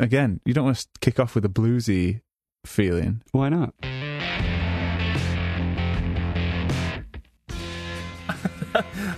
again, 0.00 0.40
you 0.44 0.54
don't 0.54 0.64
want 0.64 0.78
to 0.78 0.88
kick 1.00 1.20
off 1.20 1.34
with 1.34 1.44
a 1.44 1.48
bluesy 1.48 2.22
feeling. 2.66 3.22
Why 3.32 3.48
not? 3.48 3.74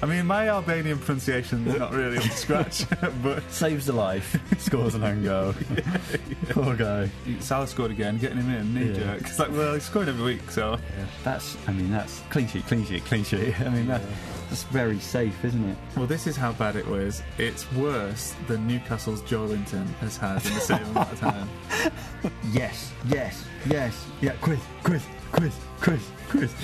I 0.03 0.07
mean, 0.07 0.27
my 0.27 0.49
Albanian 0.49 0.99
pronunciation 0.99 1.65
is 1.69 1.79
not 1.79 1.93
really 1.93 2.17
up 2.17 2.25
to 2.25 2.31
scratch, 2.31 2.85
but 3.23 3.49
Saves 3.53 3.89
a 3.89 3.93
life, 3.93 4.37
scores 4.59 4.97
an 4.97 5.05
own 5.05 5.23
goal. 5.23 5.55
Poor 6.51 6.75
guy. 6.75 7.09
Salah 7.39 7.69
scored 7.69 7.93
again, 7.93 8.19
getting 8.19 8.39
him 8.39 8.51
in 8.53 8.75
knee 8.75 8.89
Yeah. 8.89 8.95
jerk. 9.15 9.21
It's 9.21 9.39
like, 9.39 9.53
well, 9.53 9.75
he's 9.75 9.85
scored 9.85 10.09
every 10.09 10.25
week, 10.25 10.51
so 10.51 10.77
That's, 11.23 11.57
I 11.69 11.73
mean, 11.73 11.93
that's 11.93 12.21
clean 12.31 12.49
sheet, 12.49 12.67
clean 12.67 12.85
sheet, 12.85 13.05
clean 13.05 13.23
sheet. 13.23 13.61
I 13.61 13.69
mean, 13.69 13.87
that, 13.87 14.03
that's 14.49 14.65
very 14.65 14.99
safe, 14.99 15.45
isn't 15.45 15.65
it? 15.71 15.77
Well, 15.97 16.09
this 16.09 16.27
is 16.27 16.37
how 16.37 16.51
bad 16.55 16.75
it 16.75 16.87
was. 16.89 17.23
It's 17.39 17.71
worse 17.75 18.35
than 18.49 18.67
Newcastle's 18.67 19.23
Joelinton 19.23 19.87
has 20.01 20.17
had 20.17 20.45
in 20.45 20.55
the 20.55 20.61
same 20.61 20.83
amount 20.87 21.13
of 21.13 21.21
time. 21.21 21.49
Yes, 22.51 22.93
yes, 23.07 23.45
yes. 23.67 24.05
Yeah, 24.21 24.33
quiz, 24.41 24.59
quiz, 24.83 25.05
quiz, 25.33 25.59
quiz, 25.81 26.11
quiz. 26.29 26.55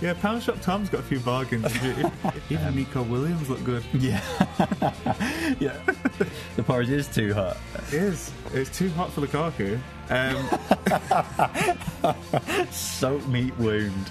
Yeah, 0.00 0.14
Pound 0.14 0.42
Shop 0.42 0.60
Tom's 0.60 0.88
got 0.88 1.00
a 1.00 1.04
few 1.04 1.20
bargains. 1.20 1.74
Even 2.50 2.74
Nico 2.76 3.02
Williams 3.02 3.48
look 3.50 3.62
good. 3.64 3.84
Yeah. 3.92 4.20
yeah. 5.60 5.78
the 6.56 6.62
porridge 6.62 6.90
is 6.90 7.08
too 7.08 7.34
hot. 7.34 7.56
It 7.88 7.94
is. 7.94 8.32
It's 8.52 8.76
too 8.76 8.90
hot 8.90 9.12
for 9.12 9.22
Lukaku. 9.22 9.78
Um, 10.10 10.48
Soap 12.70 13.26
meat 13.28 13.56
wound. 13.58 14.10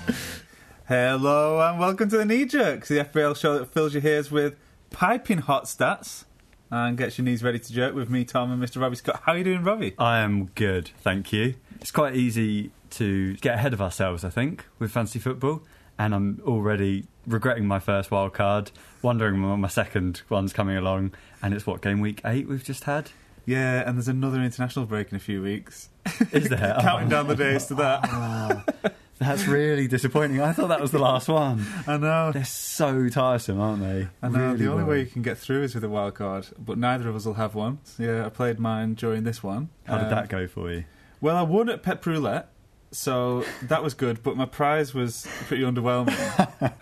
hello 0.88 1.62
and 1.62 1.80
welcome 1.80 2.10
to 2.10 2.18
the 2.18 2.26
Knee 2.26 2.46
Jerks, 2.46 2.90
the 2.90 3.00
FPL 3.04 3.38
show 3.38 3.58
that 3.60 3.72
fills 3.72 3.94
your 3.94 4.06
ears 4.06 4.32
with 4.32 4.56
piping 4.90 5.40
hot 5.40 5.66
stats 5.66 6.26
and 6.72 6.98
gets 6.98 7.18
your 7.18 7.26
knees 7.26 7.44
ready 7.44 7.60
to 7.60 7.74
jerk 7.74 7.94
with 7.94 8.10
me, 8.10 8.26
Tom, 8.26 8.52
and 8.52 8.62
Mr. 8.62 8.82
Robbie 8.82 8.96
Scott. 8.96 9.22
How 9.26 9.34
are 9.34 9.38
you 9.38 9.44
doing, 9.44 9.64
Robbie? 9.64 9.94
I 10.00 10.20
am 10.20 10.46
good, 10.56 10.90
thank 11.02 11.32
you. 11.32 11.56
It's 11.80 11.92
quite 11.92 12.16
easy 12.16 12.72
to 12.94 13.36
get 13.38 13.56
ahead 13.56 13.74
of 13.74 13.82
ourselves, 13.82 14.24
I 14.24 14.30
think, 14.30 14.66
with 14.80 14.92
fantasy 14.92 15.20
football. 15.20 15.64
And 16.00 16.16
I'm 16.16 16.42
already 16.46 17.06
regretting 17.28 17.68
my 17.68 17.78
first 17.80 18.10
wild 18.10 18.34
card, 18.34 18.72
wondering 19.04 19.48
when 19.48 19.60
my 19.60 19.68
second 19.68 20.24
one's 20.30 20.52
coming 20.52 20.76
along. 20.76 21.14
And 21.42 21.54
it's 21.54 21.68
what, 21.68 21.82
game 21.82 22.00
week 22.02 22.22
eight 22.26 22.48
we've 22.48 22.64
just 22.64 22.86
had? 22.86 23.12
Yeah, 23.46 23.84
and 23.88 23.98
there's 23.98 24.08
another 24.08 24.42
international 24.42 24.86
break 24.86 25.12
in 25.12 25.18
a 25.18 25.20
few 25.20 25.42
weeks. 25.42 25.90
Is 26.32 26.50
there? 26.50 26.78
Counting 26.82 27.08
Oh. 27.08 27.12
down 27.12 27.28
the 27.28 27.36
days 27.36 27.66
to 27.68 27.76
that. 27.76 28.00
Oh, 28.12 28.64
that's 29.20 29.46
really 29.48 29.88
disappointing. 29.88 30.42
I 30.42 30.54
thought 30.54 30.70
that 30.70 30.82
was 30.82 30.92
the 30.92 31.00
last 31.00 31.28
one. 31.28 31.64
I 31.86 31.98
know. 31.98 32.32
They're 32.32 32.44
so 32.46 33.08
tiresome, 33.10 33.60
aren't 33.60 33.82
they? 33.84 34.08
I 34.24 34.30
know. 34.30 34.40
Really 34.54 34.58
the 34.66 34.72
only 34.72 34.84
way 34.86 35.00
you 35.02 35.06
can 35.06 35.22
get 35.22 35.38
through 35.38 35.64
is 35.64 35.76
with 35.76 35.84
a 35.84 35.90
wild 35.90 36.16
card, 36.16 36.48
but 36.58 36.78
neither 36.78 37.08
of 37.10 37.16
us 37.16 37.26
will 37.26 37.34
have 37.36 37.54
one. 37.54 37.80
So, 37.84 38.04
yeah, 38.04 38.26
I 38.26 38.30
played 38.30 38.60
mine 38.60 38.94
during 38.96 39.26
this 39.26 39.44
one. 39.44 39.70
How 39.84 39.98
did 39.98 40.06
Um, 40.06 40.10
that 40.12 40.30
go 40.30 40.48
for 40.48 40.72
you? 40.72 40.86
Well, 41.22 41.36
I 41.36 41.42
won 41.44 41.70
at 41.70 41.84
Pep 41.84 42.06
Roulette, 42.06 42.50
so 42.94 43.44
that 43.64 43.84
was 43.84 43.94
good, 43.94 44.24
but 44.24 44.38
my 44.38 44.46
prize 44.46 44.94
was 44.94 45.28
pretty 45.48 45.64
underwhelming. 45.64 46.14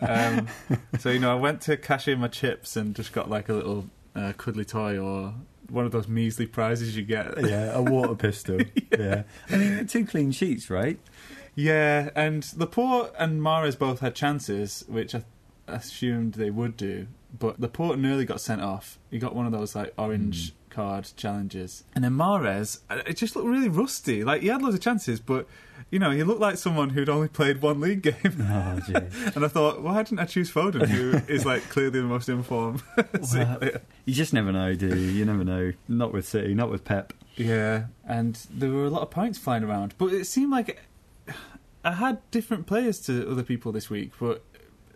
um, 0.01 0.47
so, 0.99 1.09
you 1.09 1.19
know, 1.19 1.31
I 1.31 1.35
went 1.39 1.61
to 1.61 1.77
cash 1.77 2.07
in 2.07 2.19
my 2.19 2.27
chips 2.27 2.75
and 2.75 2.95
just 2.95 3.13
got 3.13 3.29
like 3.29 3.49
a 3.49 3.53
little 3.53 3.87
uh, 4.15 4.33
cuddly 4.37 4.65
toy 4.65 4.99
or 4.99 5.33
one 5.69 5.85
of 5.85 5.91
those 5.91 6.07
measly 6.07 6.45
prizes 6.45 6.95
you 6.97 7.03
get. 7.03 7.33
Yeah, 7.47 7.71
a 7.73 7.81
water 7.81 8.15
pistol. 8.27 8.59
yeah. 8.91 9.23
I 9.49 9.57
mean, 9.57 9.87
two 9.87 10.05
clean 10.05 10.31
sheets, 10.31 10.69
right? 10.69 10.99
Yeah, 11.55 12.09
and 12.15 12.45
Laporte 12.57 13.13
and 13.17 13.41
Mahrez 13.41 13.77
both 13.77 13.99
had 13.99 14.15
chances, 14.15 14.83
which 14.87 15.15
I 15.15 15.23
assumed 15.67 16.33
they 16.33 16.49
would 16.49 16.77
do. 16.77 17.07
But 17.37 17.59
Laporte 17.59 17.97
nearly 17.99 18.25
got 18.25 18.41
sent 18.41 18.61
off. 18.61 18.99
He 19.09 19.17
got 19.17 19.35
one 19.35 19.45
of 19.45 19.51
those 19.51 19.75
like 19.75 19.93
orange 19.97 20.53
card 20.69 21.09
challenges, 21.15 21.83
and 21.95 22.03
then 22.03 22.13
Mahrez, 22.13 22.79
uh, 22.89 23.01
it 23.05 23.17
just 23.17 23.35
looked 23.35 23.47
really 23.47 23.69
rusty. 23.69 24.23
Like 24.23 24.41
he 24.41 24.47
had 24.49 24.61
loads 24.61 24.75
of 24.75 24.81
chances, 24.81 25.19
but 25.19 25.47
you 25.91 25.99
know 25.99 26.09
he 26.11 26.23
looked 26.23 26.39
like 26.39 26.57
someone 26.57 26.89
who'd 26.89 27.09
only 27.09 27.27
played 27.27 27.61
one 27.61 27.79
league 27.79 28.01
game. 28.01 28.47
Oh, 28.49 28.79
and 29.35 29.45
I 29.45 29.47
thought, 29.47 29.81
why 29.81 30.01
didn't 30.01 30.19
I 30.19 30.25
choose 30.25 30.51
Foden, 30.51 30.87
who 30.87 31.21
is 31.31 31.45
like 31.45 31.63
clearly 31.69 31.99
the 31.99 32.07
most 32.07 32.29
informed? 32.29 32.81
Well. 33.33 33.59
Uh, 33.61 33.79
you 34.05 34.13
just 34.13 34.33
never 34.33 34.51
know, 34.51 34.73
do 34.73 34.87
you? 34.87 34.95
You 34.95 35.25
never 35.25 35.43
know. 35.43 35.73
Not 35.87 36.11
with 36.11 36.27
City, 36.27 36.53
not 36.53 36.71
with 36.71 36.83
Pep. 36.83 37.13
Yeah, 37.35 37.85
and 38.07 38.35
there 38.49 38.71
were 38.71 38.85
a 38.85 38.89
lot 38.89 39.03
of 39.03 39.11
points 39.11 39.37
flying 39.37 39.63
around, 39.63 39.93
but 39.97 40.11
it 40.13 40.25
seemed 40.25 40.51
like 40.51 40.81
I 41.83 41.93
had 41.93 42.19
different 42.31 42.67
players 42.67 42.99
to 43.01 43.29
other 43.29 43.43
people 43.43 43.71
this 43.71 43.89
week, 43.89 44.11
but 44.19 44.43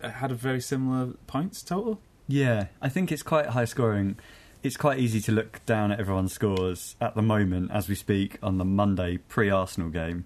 I 0.01 0.09
had 0.09 0.31
a 0.31 0.35
very 0.35 0.61
similar 0.61 1.13
points 1.27 1.61
total. 1.61 1.99
Yeah, 2.27 2.67
I 2.81 2.89
think 2.89 3.11
it's 3.11 3.23
quite 3.23 3.47
high 3.47 3.65
scoring. 3.65 4.17
It's 4.63 4.77
quite 4.77 4.99
easy 4.99 5.21
to 5.21 5.31
look 5.31 5.63
down 5.65 5.91
at 5.91 5.99
everyone's 5.99 6.33
scores 6.33 6.95
at 6.99 7.15
the 7.15 7.21
moment 7.21 7.71
as 7.71 7.87
we 7.87 7.95
speak 7.95 8.37
on 8.41 8.57
the 8.57 8.65
Monday 8.65 9.17
pre 9.17 9.49
Arsenal 9.49 9.89
game. 9.89 10.25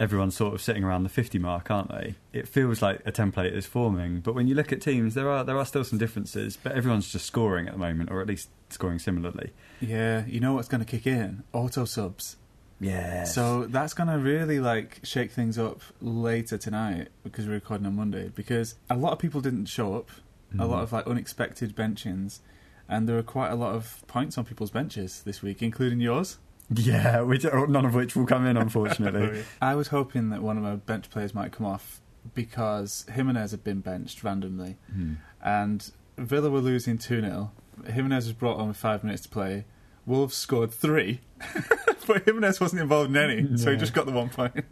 Everyone's 0.00 0.36
sort 0.36 0.54
of 0.54 0.62
sitting 0.62 0.84
around 0.84 1.02
the 1.02 1.08
50 1.08 1.38
mark, 1.38 1.70
aren't 1.70 1.90
they? 1.90 2.14
It 2.32 2.46
feels 2.46 2.80
like 2.80 3.00
a 3.04 3.10
template 3.10 3.52
is 3.52 3.66
forming, 3.66 4.20
but 4.20 4.34
when 4.34 4.46
you 4.46 4.54
look 4.54 4.72
at 4.72 4.80
teams, 4.80 5.14
there 5.14 5.28
are 5.28 5.42
there 5.42 5.58
are 5.58 5.64
still 5.64 5.82
some 5.82 5.98
differences, 5.98 6.56
but 6.56 6.72
everyone's 6.72 7.10
just 7.10 7.26
scoring 7.26 7.66
at 7.66 7.72
the 7.72 7.78
moment, 7.78 8.10
or 8.10 8.20
at 8.20 8.28
least 8.28 8.48
scoring 8.70 8.98
similarly. 8.98 9.52
Yeah, 9.80 10.24
you 10.26 10.38
know 10.38 10.54
what's 10.54 10.68
going 10.68 10.84
to 10.84 10.90
kick 10.90 11.06
in? 11.06 11.42
Auto 11.52 11.84
subs. 11.84 12.36
Yeah. 12.80 13.24
So 13.24 13.64
that's 13.64 13.94
going 13.94 14.08
to 14.08 14.18
really 14.18 14.60
like 14.60 15.00
shake 15.02 15.32
things 15.32 15.58
up 15.58 15.80
later 16.00 16.58
tonight 16.58 17.08
because 17.24 17.46
we're 17.46 17.54
recording 17.54 17.86
on 17.86 17.96
Monday. 17.96 18.30
Because 18.34 18.76
a 18.88 18.96
lot 18.96 19.12
of 19.12 19.18
people 19.18 19.40
didn't 19.40 19.66
show 19.66 19.94
up, 19.94 20.10
a 20.58 20.64
lot 20.64 20.74
mm-hmm. 20.74 20.82
of 20.82 20.92
like 20.92 21.06
unexpected 21.06 21.74
benchings, 21.74 22.40
and 22.88 23.08
there 23.08 23.16
were 23.16 23.22
quite 23.22 23.50
a 23.50 23.56
lot 23.56 23.74
of 23.74 24.04
points 24.06 24.38
on 24.38 24.44
people's 24.44 24.70
benches 24.70 25.22
this 25.22 25.42
week, 25.42 25.62
including 25.62 26.00
yours. 26.00 26.38
yeah, 26.74 27.20
which, 27.22 27.44
none 27.44 27.84
of 27.84 27.94
which 27.94 28.14
will 28.16 28.26
come 28.26 28.46
in, 28.46 28.56
unfortunately. 28.56 29.44
I 29.62 29.74
was 29.74 29.88
hoping 29.88 30.28
that 30.30 30.42
one 30.42 30.56
of 30.56 30.62
my 30.62 30.76
bench 30.76 31.08
players 31.10 31.34
might 31.34 31.52
come 31.52 31.66
off 31.66 32.00
because 32.34 33.06
Jimenez 33.12 33.52
had 33.52 33.64
been 33.64 33.80
benched 33.80 34.22
randomly 34.22 34.76
Hmm. 34.92 35.14
and 35.42 35.90
Villa 36.18 36.50
were 36.50 36.60
losing 36.60 36.98
2 36.98 37.20
0. 37.22 37.50
Jimenez 37.86 38.26
was 38.26 38.32
brought 38.34 38.58
on 38.58 38.68
with 38.68 38.76
five 38.76 39.02
minutes 39.04 39.22
to 39.22 39.28
play. 39.28 39.64
Wolves 40.04 40.34
scored 40.34 40.72
three, 40.72 41.20
but 42.06 42.24
Jimenez 42.24 42.60
wasn't 42.60 42.82
involved 42.82 43.10
in 43.10 43.16
any, 43.16 43.56
so 43.56 43.70
he 43.70 43.76
just 43.76 43.92
got 43.94 44.06
the 44.06 44.12
one 44.12 44.28
point. 44.30 44.64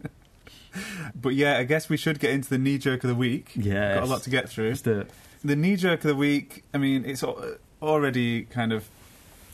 but 1.15 1.29
yeah, 1.35 1.57
I 1.57 1.63
guess 1.63 1.89
we 1.89 1.97
should 1.97 2.19
get 2.19 2.31
into 2.31 2.49
the 2.49 2.57
knee 2.57 2.77
jerk 2.77 3.03
of 3.03 3.07
the 3.07 3.15
week. 3.15 3.51
Yeah, 3.55 3.95
Got 3.95 4.03
a 4.03 4.07
lot 4.07 4.21
to 4.23 4.29
get 4.29 4.49
through. 4.49 4.69
Let's 4.69 4.81
do 4.81 4.99
it. 4.99 5.09
The 5.43 5.55
knee 5.55 5.75
jerk 5.75 5.99
of 6.03 6.07
the 6.09 6.15
week, 6.15 6.63
I 6.73 6.77
mean, 6.79 7.05
it's 7.05 7.23
already 7.81 8.43
kind 8.43 8.73
of 8.73 8.89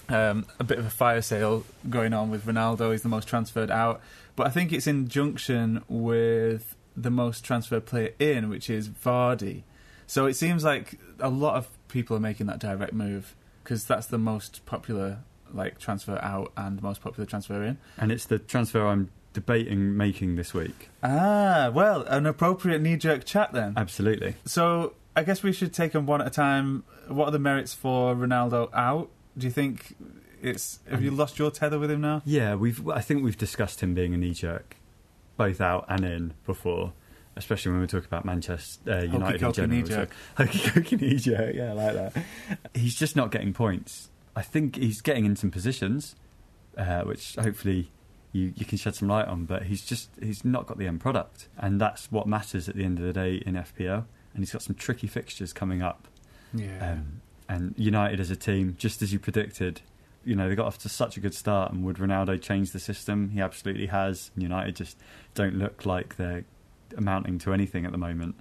um, 0.10 0.46
a 0.60 0.64
bit 0.64 0.80
of 0.80 0.86
a 0.86 0.90
fire 0.90 1.22
sale 1.22 1.66
going 1.90 2.14
on 2.14 2.30
with 2.30 2.46
Ronaldo. 2.46 2.92
He's 2.92 3.04
the 3.04 3.10
most 3.10 3.28
transferred 3.28 3.72
out. 3.72 4.02
But 4.36 4.48
I 4.48 4.50
think 4.50 4.74
it's 4.74 4.88
in 4.88 5.08
junction 5.08 5.84
with 5.88 6.76
the 6.96 7.12
most 7.12 7.44
transferred 7.44 7.86
player 7.86 8.14
in, 8.20 8.50
which 8.50 8.70
is 8.70 8.90
Vardy. 8.90 9.64
So 10.08 10.26
it 10.26 10.36
seems 10.36 10.64
like 10.64 11.00
a 11.20 11.30
lot 11.30 11.56
of 11.56 11.70
people 11.88 12.16
are 12.18 12.20
making 12.20 12.48
that 12.48 12.60
direct 12.60 12.94
move 12.94 13.36
because 13.64 13.86
that's 13.86 14.08
the 14.08 14.18
most 14.18 14.66
popular 14.66 15.20
like 15.54 15.80
transfer 15.80 16.20
out 16.22 16.52
and 16.58 16.82
most 16.82 17.02
popular 17.02 17.26
transfer 17.26 17.64
in. 17.64 17.78
And 17.98 18.12
it's 18.12 18.26
the 18.26 18.40
transfer 18.40 18.86
I'm 18.88 19.10
debating 19.34 19.96
making 19.96 20.36
this 20.36 20.54
week. 20.54 20.90
Ah, 21.02 21.72
well, 21.74 22.04
an 22.04 22.26
appropriate 22.26 22.82
knee 22.82 22.98
jerk 22.98 23.26
chat 23.26 23.54
then. 23.54 23.74
Absolutely. 23.78 24.36
So 24.46 24.94
I 25.16 25.24
guess 25.24 25.44
we 25.44 25.52
should 25.52 25.74
take 25.74 25.92
them 25.92 26.06
one 26.06 26.22
at 26.22 26.28
a 26.28 26.32
time. 26.32 26.84
What 27.08 27.28
are 27.28 27.32
the 27.32 27.40
merits 27.40 27.74
for 27.74 28.16
Ronaldo 28.16 28.70
out? 28.74 29.10
Do 29.38 29.48
you 29.48 29.52
think 29.52 29.96
it's 30.42 30.80
have 30.90 31.02
you 31.02 31.12
lost 31.12 31.40
your 31.40 31.50
tether 31.52 31.80
with 31.80 31.90
him 31.90 32.02
now? 32.02 32.22
Yeah, 32.26 32.56
we've. 32.56 32.88
I 32.90 33.02
think 33.02 33.24
we've 33.24 33.38
discussed 33.38 33.82
him 33.82 33.94
being 33.94 34.14
a 34.14 34.18
knee 34.18 34.34
jerk, 34.34 34.76
both 35.38 35.62
out 35.62 35.86
and 35.88 36.04
in 36.06 36.34
before, 36.46 36.94
especially 37.36 37.72
when 37.72 37.82
we 37.82 37.88
talk 37.88 38.06
about 38.06 38.26
Manchester 38.26 38.92
uh, 38.92 39.02
United 39.04 39.42
in 39.42 39.54
general. 39.54 39.80
knee 39.80 39.84
jerk. 39.84 40.12
Hokey 40.38 40.98
knee 40.98 41.16
jerk. 41.16 41.56
Yeah, 41.56 41.72
I 41.72 41.74
like 41.74 41.94
that. 41.94 42.24
He's 42.74 42.96
just 42.96 43.16
not 43.16 43.32
getting 43.32 43.54
points. 43.54 44.10
I 44.36 44.42
think 44.42 44.76
he's 44.76 45.02
getting 45.02 45.26
in 45.26 45.36
some 45.36 45.52
positions, 45.52 46.16
uh, 46.78 47.02
which 47.02 47.36
hopefully 47.36 47.92
you, 48.32 48.52
you 48.56 48.66
can 48.66 48.78
shed 48.78 48.96
some 48.96 49.08
light 49.08 49.28
on. 49.28 49.46
But 49.46 49.64
he's 49.64 49.84
just 49.84 50.10
he's 50.22 50.44
not 50.44 50.68
got 50.68 50.78
the 50.78 50.88
end 50.88 51.00
product, 51.00 51.48
and 51.58 51.80
that's 51.80 52.12
what 52.12 52.28
matters 52.28 52.68
at 52.70 52.76
the 52.76 52.84
end 52.84 53.00
of 53.00 53.06
the 53.06 53.14
day 53.14 53.42
in 53.46 53.56
FPL. 53.56 54.06
And 54.34 54.42
he's 54.42 54.52
got 54.52 54.64
some 54.64 54.76
tricky 54.76 55.08
fixtures 55.08 55.54
coming 55.54 55.82
up. 55.82 56.08
Yeah. 56.54 56.94
Um, 56.94 57.22
and 57.50 57.74
United 57.78 58.20
as 58.20 58.30
a 58.30 58.36
team, 58.36 58.76
just 58.78 59.02
as 59.02 59.14
you 59.14 59.20
predicted, 59.20 59.82
you 60.26 60.36
know, 60.36 60.48
they 60.48 60.56
got 60.56 60.68
off 60.68 60.78
to 60.80 60.90
such 60.90 61.18
a 61.18 61.20
good 61.20 61.34
start. 61.34 61.72
And 61.72 61.84
would 61.84 61.98
Ronaldo 61.98 62.42
change 62.42 62.72
the 62.72 62.80
system? 62.80 63.30
He 63.30 63.42
absolutely 63.42 63.88
has. 63.88 64.32
United 64.36 64.76
just 64.76 64.98
don't 65.34 65.56
look 65.56 65.86
like 65.86 66.16
they're 66.16 66.46
amounting 66.98 67.40
to 67.40 67.54
anything 67.54 67.86
at 67.86 67.92
the 67.92 67.98
moment. 67.98 68.36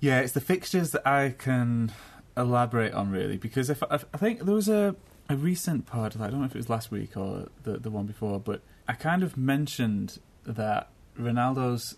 Yeah, 0.00 0.20
it's 0.20 0.32
the 0.32 0.40
fixtures 0.40 0.90
that 0.92 1.06
I 1.06 1.34
can 1.36 1.92
elaborate 2.36 2.92
on 2.94 3.10
really 3.10 3.36
because 3.36 3.68
if 3.68 3.82
I, 3.90 3.98
think 3.98 4.44
there 4.46 4.54
was 4.54 4.68
a 4.68 4.96
a 5.28 5.36
recent 5.36 5.86
pod, 5.86 6.16
I 6.18 6.30
don't 6.30 6.40
know 6.40 6.46
if 6.46 6.54
it 6.54 6.58
was 6.58 6.70
last 6.70 6.90
week 6.90 7.16
or 7.16 7.48
the 7.62 7.78
the 7.78 7.90
one 7.90 8.06
before, 8.06 8.40
but 8.40 8.62
I 8.88 8.94
kind 8.94 9.22
of 9.22 9.36
mentioned 9.36 10.18
that 10.44 10.88
Ronaldo's 11.18 11.96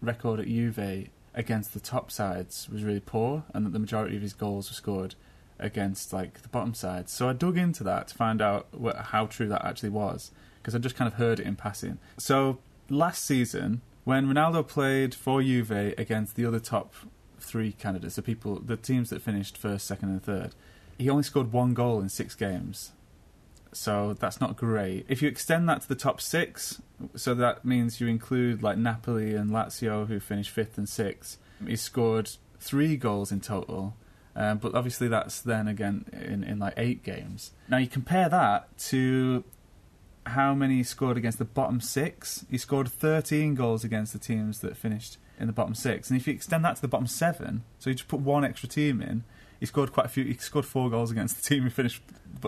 record 0.00 0.40
at 0.40 0.46
Juve 0.46 1.08
against 1.34 1.74
the 1.74 1.80
top 1.80 2.10
sides 2.10 2.68
was 2.70 2.84
really 2.84 3.00
poor, 3.00 3.44
and 3.52 3.66
that 3.66 3.72
the 3.72 3.78
majority 3.78 4.16
of 4.16 4.22
his 4.22 4.32
goals 4.32 4.70
were 4.70 4.74
scored 4.74 5.14
against 5.62 6.12
like 6.12 6.42
the 6.42 6.48
bottom 6.48 6.74
side. 6.74 7.08
So 7.08 7.28
I 7.28 7.32
dug 7.32 7.56
into 7.56 7.84
that 7.84 8.08
to 8.08 8.14
find 8.14 8.42
out 8.42 8.66
what, 8.72 8.96
how 8.96 9.26
true 9.26 9.48
that 9.48 9.64
actually 9.64 9.90
was 9.90 10.30
because 10.60 10.74
I 10.74 10.78
just 10.78 10.96
kind 10.96 11.10
of 11.10 11.14
heard 11.14 11.40
it 11.40 11.46
in 11.46 11.56
passing. 11.56 11.98
So 12.18 12.58
last 12.88 13.24
season, 13.24 13.82
when 14.04 14.26
Ronaldo 14.26 14.66
played 14.66 15.14
for 15.14 15.42
Juve 15.42 15.70
against 15.70 16.36
the 16.36 16.44
other 16.44 16.60
top 16.60 16.94
three 17.40 17.72
candidates, 17.72 18.16
the 18.16 18.22
people, 18.22 18.60
the 18.60 18.76
teams 18.76 19.10
that 19.10 19.22
finished 19.22 19.56
first, 19.58 19.86
second, 19.86 20.10
and 20.10 20.22
third, 20.22 20.54
he 20.98 21.10
only 21.10 21.22
scored 21.22 21.52
one 21.52 21.74
goal 21.74 22.00
in 22.00 22.08
six 22.08 22.34
games. 22.34 22.92
So 23.72 24.14
that's 24.14 24.40
not 24.40 24.56
great. 24.56 25.06
If 25.08 25.22
you 25.22 25.28
extend 25.28 25.68
that 25.68 25.82
to 25.82 25.88
the 25.88 25.94
top 25.94 26.20
six, 26.20 26.80
so 27.16 27.34
that 27.34 27.64
means 27.64 28.00
you 28.00 28.06
include 28.06 28.62
like 28.62 28.76
Napoli 28.78 29.34
and 29.34 29.50
Lazio, 29.50 30.06
who 30.06 30.20
finished 30.20 30.50
fifth 30.50 30.76
and 30.76 30.88
sixth. 30.88 31.38
He 31.66 31.76
scored 31.76 32.30
three 32.60 32.96
goals 32.96 33.32
in 33.32 33.40
total, 33.40 33.96
um, 34.34 34.58
but 34.58 34.74
obviously 34.74 35.08
that's 35.08 35.40
then 35.40 35.68
again 35.68 36.06
in, 36.12 36.44
in 36.44 36.58
like 36.58 36.74
eight 36.76 37.02
games. 37.02 37.52
Now 37.68 37.76
you 37.78 37.86
compare 37.86 38.28
that 38.28 38.76
to 38.88 39.44
how 40.26 40.54
many 40.54 40.76
he 40.76 40.82
scored 40.82 41.16
against 41.16 41.38
the 41.38 41.44
bottom 41.44 41.80
six. 41.80 42.44
He 42.50 42.58
scored 42.58 42.88
13 42.88 43.54
goals 43.54 43.84
against 43.84 44.12
the 44.12 44.18
teams 44.18 44.60
that 44.60 44.76
finished 44.76 45.18
in 45.38 45.46
the 45.46 45.52
bottom 45.52 45.74
six. 45.74 46.10
And 46.10 46.18
if 46.18 46.26
you 46.26 46.32
extend 46.32 46.64
that 46.64 46.76
to 46.76 46.82
the 46.82 46.88
bottom 46.88 47.06
seven, 47.06 47.64
so 47.78 47.90
you 47.90 47.94
just 47.94 48.08
put 48.08 48.20
one 48.20 48.44
extra 48.44 48.68
team 48.68 49.02
in, 49.02 49.24
he 49.58 49.66
scored 49.66 49.92
quite 49.92 50.06
a 50.06 50.08
few. 50.08 50.24
He 50.24 50.34
scored 50.34 50.64
four 50.64 50.90
goals 50.90 51.10
against 51.10 51.36
the 51.36 51.48
team 51.48 51.62
who 51.62 51.70
finished 51.70 52.02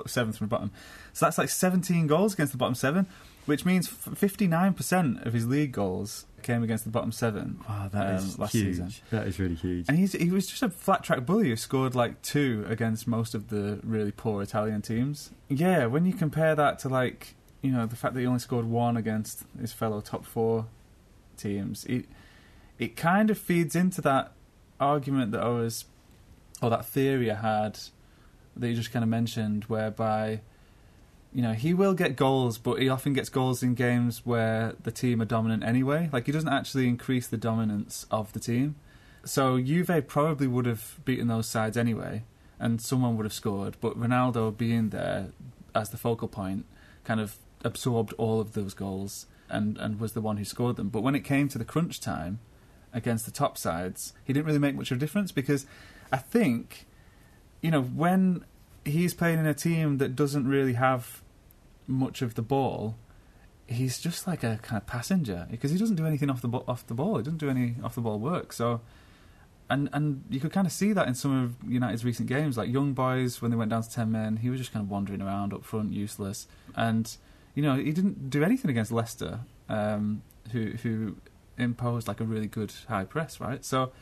seventh 0.07 0.39
from 0.39 0.49
the 0.49 0.51
bottom. 0.51 0.71
So 1.13 1.27
that's 1.27 1.39
like 1.39 1.49
17 1.49 2.07
goals 2.07 2.35
against 2.35 2.53
the 2.53 2.59
bottom 2.59 2.75
seven, 2.75 3.07
which 3.47 3.65
means 3.65 3.89
59% 3.89 5.27
of 5.27 5.33
his 5.33 5.47
league 5.47 5.73
goals 5.73 6.27
came 6.43 6.63
against 6.63 6.85
the 6.85 6.91
bottom 6.91 7.11
seven. 7.11 7.61
Wow, 7.69 7.89
that 7.93 8.11
um, 8.11 8.17
is 8.17 8.39
last 8.39 8.53
huge. 8.53 8.67
season. 8.67 8.93
That 9.11 9.27
is 9.27 9.39
really 9.39 9.55
huge. 9.55 9.89
And 9.89 9.99
he's, 9.99 10.13
he 10.13 10.31
was 10.31 10.47
just 10.47 10.63
a 10.63 10.69
flat 10.69 11.03
track 11.03 11.27
bully 11.27 11.49
who 11.49 11.57
scored 11.57 11.95
like 11.95 12.23
two 12.23 12.65
against 12.69 13.07
most 13.07 13.35
of 13.35 13.49
the 13.49 13.81
really 13.83 14.13
poor 14.13 14.43
Italian 14.43 14.83
teams. 14.83 15.31
Yeah, 15.49 15.87
when 15.87 16.07
you 16.07 16.13
compare 16.13 16.55
that 16.55 16.79
to 16.81 16.89
like, 16.89 17.35
you 17.63 17.73
know, 17.73 17.87
the 17.87 17.97
fact 17.97 18.15
that 18.15 18.21
he 18.21 18.27
only 18.27 18.39
scored 18.39 18.67
one 18.67 18.97
against 18.97 19.45
his 19.61 19.73
fellow 19.73 20.01
top 20.01 20.25
four 20.25 20.67
teams, 21.37 21.85
it, 21.87 22.07
it 22.79 22.97
kind 22.97 23.31
of 23.31 23.39
feeds 23.39 23.75
into 23.75 24.01
that 24.03 24.33
argument 24.79 25.33
that 25.33 25.43
I 25.43 25.49
was, 25.49 25.87
or 26.63 26.71
that 26.71 26.87
theory 26.87 27.31
I 27.31 27.37
had 27.37 27.79
that 28.57 28.69
you 28.69 28.75
just 28.75 28.93
kind 28.93 29.03
of 29.03 29.09
mentioned, 29.09 29.65
whereby, 29.65 30.41
you 31.35 31.43
know, 31.43 31.53
he 31.53 31.75
will 31.75 31.95
get 31.95 32.15
goals, 32.15 32.59
but 32.59 32.81
he 32.81 32.89
often 32.89 33.13
gets 33.13 33.29
goals 33.29 33.63
in 33.63 33.75
games 33.75 34.25
where 34.25 34.75
the 34.85 34.93
team 34.93 35.21
are 35.21 35.27
dominant 35.27 35.65
anyway. 35.65 36.09
Like, 36.13 36.27
he 36.27 36.33
doesn't 36.33 36.49
actually 36.49 36.87
increase 36.87 37.27
the 37.27 37.37
dominance 37.37 38.07
of 38.11 38.33
the 38.33 38.39
team. 38.39 38.77
So, 39.25 39.61
Juve 39.61 40.07
probably 40.07 40.47
would 40.47 40.67
have 40.67 41.01
beaten 41.05 41.27
those 41.27 41.49
sides 41.49 41.77
anyway, 41.77 42.23
and 42.61 42.81
someone 42.81 43.17
would 43.17 43.27
have 43.27 43.33
scored, 43.33 43.77
but 43.81 43.99
Ronaldo 43.99 44.57
being 44.57 44.91
there 44.91 45.31
as 45.75 45.91
the 45.91 45.97
focal 45.97 46.29
point 46.29 46.67
kind 47.03 47.21
of 47.21 47.37
absorbed 47.65 48.13
all 48.13 48.41
of 48.41 48.53
those 48.53 48.73
goals 48.73 49.27
and, 49.49 49.77
and 49.79 49.99
was 49.99 50.13
the 50.13 50.21
one 50.21 50.37
who 50.37 50.45
scored 50.45 50.77
them. 50.77 50.89
But 50.89 51.03
when 51.03 51.17
it 51.17 51.25
came 51.25 51.49
to 51.49 51.59
the 51.59 51.65
crunch 51.65 52.01
time 52.01 52.39
against 52.93 53.25
the 53.25 53.33
top 53.33 53.59
sides, 53.59 54.13
he 54.25 54.33
didn't 54.33 54.47
really 54.47 54.61
make 54.61 54.77
much 54.77 54.93
of 54.93 54.99
a 54.99 55.01
difference 55.01 55.33
because 55.33 55.67
I 56.13 56.19
think, 56.19 56.87
you 57.61 57.73
know, 57.73 57.83
when 57.83 58.45
he's 58.85 59.15
playing 59.15 59.41
in 59.41 59.47
a 59.47 59.55
team 59.55 59.99
that 59.99 60.15
doesn't 60.15 60.47
really 60.47 60.75
have 60.75 61.23
much 61.87 62.23
of 62.23 62.35
the 62.35 62.43
ball, 62.43 62.97
he's 63.67 63.99
just 63.99 64.27
like 64.27 64.43
a 64.43 64.59
kind 64.63 64.81
of 64.81 64.87
passenger 64.87 65.47
because 65.51 65.71
he 65.71 65.79
doesn't 65.79 65.97
do 65.97 66.07
anything 66.07 66.31
off 66.31 66.43
the 66.43 66.49
bo- 66.49 66.65
off 66.69 66.87
the 66.87 66.95
ball. 66.95 67.17
He 67.17 67.23
doesn't 67.23 67.39
do 67.39 67.51
any 67.51 67.77
off 67.83 67.95
the 67.95 68.01
ball 68.01 68.19
work. 68.19 68.53
So, 68.53 68.81
and 69.71 69.89
and 69.93 70.25
you 70.31 70.41
could 70.41 70.53
kind 70.53 70.67
of 70.67 70.73
see 70.73 70.93
that 70.93 71.09
in 71.09 71.15
some 71.15 71.45
of 71.45 71.71
United's 71.71 72.05
recent 72.05 72.29
games, 72.29 72.57
like 72.57 72.71
young 72.71 72.93
boys 72.93 73.41
when 73.41 73.51
they 73.51 73.57
went 73.57 73.71
down 73.71 73.83
to 73.83 73.91
ten 73.91 74.13
men, 74.13 74.39
he 74.39 74.51
was 74.51 74.61
just 74.61 74.73
kind 74.73 74.85
of 74.85 74.91
wandering 74.91 75.23
around 75.23 75.53
up 75.53 75.65
front, 75.65 75.93
useless. 75.93 76.47
And 76.77 77.15
you 77.55 77.63
know, 77.63 77.77
he 77.77 77.93
didn't 77.93 78.31
do 78.31 78.43
anything 78.43 78.71
against 78.71 78.93
Leicester, 78.93 79.41
um, 79.69 80.23
who 80.53 80.73
who 80.83 81.17
imposed 81.57 82.09
like 82.09 82.21
a 82.21 82.25
really 82.25 82.47
good 82.47 82.73
high 82.89 83.05
press, 83.05 83.41
right? 83.41 83.65
So, 83.65 83.93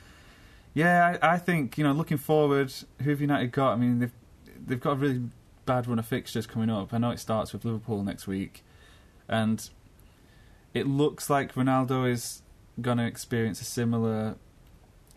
yeah, 0.74 1.18
I, 1.22 1.34
I 1.34 1.38
think 1.38 1.78
you 1.78 1.84
know, 1.84 1.92
looking 1.92 2.18
forward, 2.18 2.72
who 3.02 3.10
have 3.10 3.20
United 3.20 3.52
got? 3.52 3.72
I 3.72 3.76
mean, 3.76 3.98
they've 4.00 4.12
they've 4.66 4.80
got 4.80 4.92
a 4.92 4.96
really 4.96 5.22
bad 5.64 5.86
run 5.86 5.98
of 5.98 6.06
fixtures 6.06 6.46
coming 6.46 6.70
up. 6.70 6.92
I 6.92 6.98
know 6.98 7.10
it 7.10 7.18
starts 7.18 7.52
with 7.52 7.64
Liverpool 7.64 8.02
next 8.02 8.26
week, 8.26 8.64
and 9.28 9.68
it 10.74 10.86
looks 10.86 11.28
like 11.30 11.54
Ronaldo 11.54 12.10
is 12.10 12.42
going 12.80 12.98
to 12.98 13.04
experience 13.06 13.60
a 13.60 13.64
similar 13.64 14.36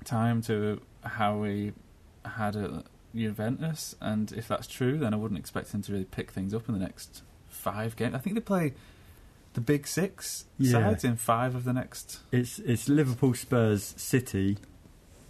time 0.04 0.42
to 0.44 0.82
how 1.04 1.44
he 1.44 1.72
had 2.26 2.56
at 2.56 2.72
Juventus. 3.16 3.96
And 4.02 4.32
if 4.34 4.48
that's 4.48 4.68
true, 4.68 4.98
then 4.98 5.14
I 5.14 5.18
wouldn't 5.18 5.40
expect 5.40 5.74
him 5.74 5.82
to 5.84 5.92
really 5.92 6.06
pick 6.06 6.32
things 6.32 6.54
up 6.54 6.68
in 6.68 6.74
the 6.74 6.80
next 6.80 7.24
five 7.48 7.96
games. 7.96 8.14
I 8.14 8.18
think 8.20 8.36
they 8.36 8.42
play 8.42 8.74
the 9.54 9.62
big 9.62 9.88
six 9.88 10.46
Yeah. 10.58 10.72
sides 10.74 11.04
in 11.06 11.16
five 11.16 11.56
of 11.56 11.64
the 11.64 11.72
next. 11.74 12.20
It's 12.32 12.60
it's 12.60 12.90
Liverpool, 12.90 13.34
Spurs, 13.34 13.94
City, 13.98 14.58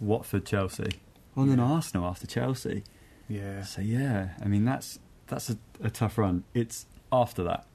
Watford, 0.00 0.44
Chelsea, 0.44 0.90
and 1.36 1.50
then 1.50 1.60
Arsenal 1.60 2.06
after 2.06 2.26
Chelsea. 2.26 2.82
Yeah, 3.28 3.62
So 3.62 3.80
yeah, 3.82 4.30
I 4.42 4.46
mean 4.46 4.64
that's 4.64 4.98
that's 5.26 5.50
a, 5.50 5.58
a 5.82 5.90
tough 5.90 6.18
run. 6.18 6.44
It's 6.54 6.86
after 7.12 7.42
that 7.44 7.66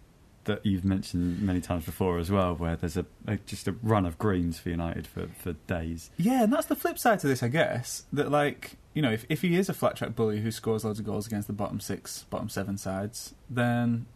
that 0.46 0.66
you've 0.66 0.84
mentioned 0.84 1.40
many 1.42 1.62
times 1.62 1.86
before 1.86 2.18
as 2.18 2.32
well, 2.32 2.56
where 2.56 2.76
there's 2.76 2.98
a, 2.98 3.06
a 3.28 3.38
just 3.38 3.68
a 3.68 3.76
run 3.84 4.06
of 4.06 4.18
greens 4.18 4.60
for 4.60 4.70
United 4.70 5.06
for, 5.06 5.28
for 5.38 5.54
days. 5.68 6.10
Yeah, 6.18 6.44
and 6.44 6.54
that's 6.54 6.66
the 6.66 6.76
flip 6.76 6.98
side 6.98 7.20
to 7.20 7.28
this, 7.28 7.44
I 7.44 7.48
guess. 7.48 8.04
That 8.12 8.32
like 8.32 8.78
you 8.94 9.02
know, 9.02 9.12
if 9.12 9.26
if 9.30 9.42
he 9.42 9.56
is 9.56 9.70
a 9.70 9.74
flat 9.74 9.96
track 9.96 10.16
bully 10.16 10.42
who 10.42 10.52
scores 10.52 10.84
loads 10.84 11.00
of 11.00 11.06
goals 11.06 11.28
against 11.28 11.48
the 11.48 11.54
bottom 11.54 11.80
six, 11.80 12.24
bottom 12.30 12.50
seven 12.50 12.78
sides, 12.78 13.36
then 13.50 14.08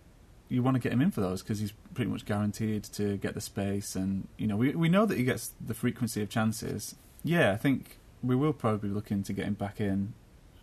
you 0.49 0.61
want 0.61 0.75
to 0.75 0.79
get 0.79 0.91
him 0.91 1.01
in 1.01 1.11
for 1.11 1.21
those 1.21 1.41
because 1.41 1.59
he's 1.59 1.73
pretty 1.93 2.11
much 2.11 2.25
guaranteed 2.25 2.83
to 2.83 3.17
get 3.17 3.33
the 3.33 3.41
space, 3.41 3.95
and 3.95 4.27
you 4.37 4.47
know, 4.47 4.55
we 4.55 4.71
we 4.71 4.89
know 4.89 5.05
that 5.05 5.17
he 5.17 5.23
gets 5.23 5.51
the 5.63 5.73
frequency 5.73 6.21
of 6.21 6.29
chances. 6.29 6.95
Yeah, 7.23 7.51
I 7.51 7.57
think 7.57 7.97
we 8.23 8.35
will 8.35 8.53
probably 8.53 8.89
be 8.89 8.93
looking 8.93 9.23
to 9.23 9.33
get 9.33 9.45
him 9.45 9.53
back 9.53 9.79
in 9.79 10.13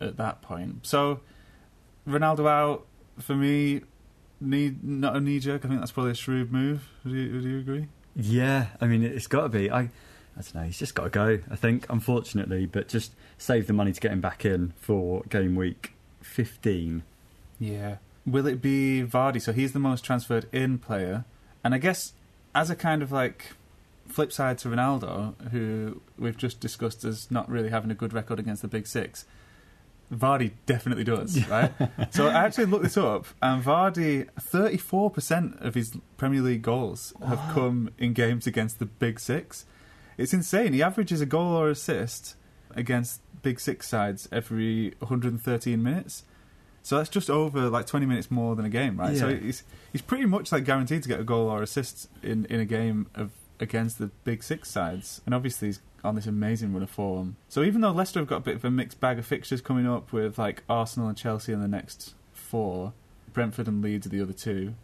at 0.01 0.17
that 0.17 0.43
point. 0.43 0.87
So 0.87 1.21
Ronaldo 2.07 2.49
out 2.49 2.87
for 3.19 3.35
me. 3.35 3.83
Need 4.41 4.83
not 4.83 5.15
a 5.15 5.21
knee 5.21 5.39
jerk. 5.39 5.65
I 5.65 5.69
think 5.69 5.81
that's 5.81 5.93
probably 5.93 6.13
a 6.13 6.17
shrewd 6.17 6.53
move. 6.53 6.89
Would 7.05 7.13
you, 7.13 7.41
do 7.41 7.49
you 7.49 7.59
agree? 7.61 7.87
Yeah, 8.17 8.67
I 8.81 8.87
mean 8.87 9.05
it's 9.05 9.29
got 9.29 9.43
to 9.43 9.49
be. 9.49 9.71
I 9.71 9.83
I 10.37 10.41
don't 10.41 10.55
know. 10.55 10.63
He's 10.63 10.79
just 10.79 10.95
got 10.95 11.05
to 11.05 11.11
go. 11.11 11.39
I 11.51 11.57
think, 11.57 11.87
unfortunately, 11.89 12.67
but 12.67 12.89
just 12.89 13.13
save 13.39 13.67
the 13.67 13.73
money 13.73 13.93
to 13.93 14.01
get 14.01 14.13
him 14.13 14.21
back 14.21 14.45
in 14.45 14.73
for 14.81 15.23
game 15.29 15.55
week 15.55 15.93
fifteen. 16.21 17.03
Yeah. 17.61 17.97
Will 18.27 18.47
it 18.47 18.61
be 18.63 19.05
Vardy? 19.07 19.41
So 19.41 19.53
he's 19.53 19.73
the 19.73 19.79
most 19.79 20.05
transferred 20.05 20.47
in 20.53 20.79
player. 20.79 21.25
And 21.63 21.75
I 21.75 21.79
guess 21.79 22.13
as 22.55 22.71
a 22.71 22.77
kind 22.77 23.03
of 23.03 23.13
like 23.13 23.53
flip 24.09 24.33
side 24.33 24.59
to 24.59 24.69
Ronaldo, 24.69 25.35
who 25.51 26.01
we've 26.19 26.37
just 26.37 26.61
discussed 26.61 27.05
as 27.05 27.31
not 27.31 27.49
really 27.49 27.71
having 27.71 27.91
a 27.91 27.95
good 27.95 28.13
record 28.13 28.39
against 28.39 28.63
the 28.63 28.69
big 28.69 28.87
six, 28.87 29.25
Vardy 30.13 30.53
definitely 30.67 31.05
does, 31.05 31.47
right? 31.49 31.73
so 32.11 32.29
I 32.29 32.45
actually 32.45 32.67
looked 32.67 32.85
this 32.85 32.97
up, 32.97 33.27
and 33.41 33.65
Vardy, 33.65 34.29
34% 34.39 35.61
of 35.65 35.75
his 35.75 35.97
Premier 36.17 36.43
League 36.43 36.63
goals 36.63 37.15
have 37.27 37.41
come 37.55 37.91
in 37.99 38.13
games 38.13 38.47
against 38.47 38.79
the 38.79 38.87
big 38.87 39.19
six. 39.19 39.65
It's 40.19 40.35
insane. 40.35 40.75
He 40.75 40.83
averages 40.83 41.21
a 41.21 41.27
goal 41.27 41.57
or 41.57 41.71
assist 41.71 42.37
against 42.75 43.21
big 43.43 43.59
six 43.59 43.89
sides 43.89 44.29
every 44.31 44.95
113 44.99 45.83
minutes. 45.83 46.25
So 46.83 46.97
that's 46.99 47.09
just 47.09 47.31
over 47.31 47.69
like 47.69 47.87
20 47.87 48.07
minutes 48.07 48.31
more 48.31 48.57
than 48.57 48.65
a 48.65 48.69
game, 48.69 48.99
right? 48.99 49.17
So 49.17 49.35
he's 49.35 49.63
he's 49.93 50.03
pretty 50.03 50.27
much 50.27 50.51
like 50.51 50.65
guaranteed 50.65 51.03
to 51.05 51.09
get 51.09 51.21
a 51.21 51.25
goal 51.25 51.49
or 51.49 51.63
assist 51.63 52.09
in, 52.23 52.45
in 52.47 52.61
a 52.61 52.65
game 52.65 53.07
of 53.15 53.31
against 53.63 53.99
the 53.99 54.07
big 54.25 54.43
six 54.43 54.71
sides. 54.71 55.21
And 55.25 55.35
obviously 55.35 55.69
he's 55.69 55.81
on 56.05 56.17
this 56.17 56.27
amazing 56.27 56.73
run 56.73 56.83
of 56.83 56.91
form. 56.91 57.37
So 57.49 57.63
even 57.63 57.81
though 57.81 57.93
Leicester 57.93 58.21
have 58.21 58.29
got 58.29 58.39
a 58.39 58.41
bit 58.41 58.57
of 58.57 58.65
a 58.65 58.71
mixed 58.71 59.01
bag 59.01 59.19
of 59.19 59.27
fixtures 59.27 59.61
coming 59.61 59.87
up 59.87 60.13
with 60.13 60.39
like 60.39 60.65
Arsenal 60.69 61.09
and 61.09 61.17
Chelsea 61.17 61.53
in 61.53 61.61
the 61.61 61.69
next 61.69 62.15
four, 62.33 62.93
Brentford 63.33 63.69
and 63.69 63.83
Leeds 63.83 64.07
are 64.07 64.11
the 64.11 64.21
other 64.21 64.33
two, 64.33 64.75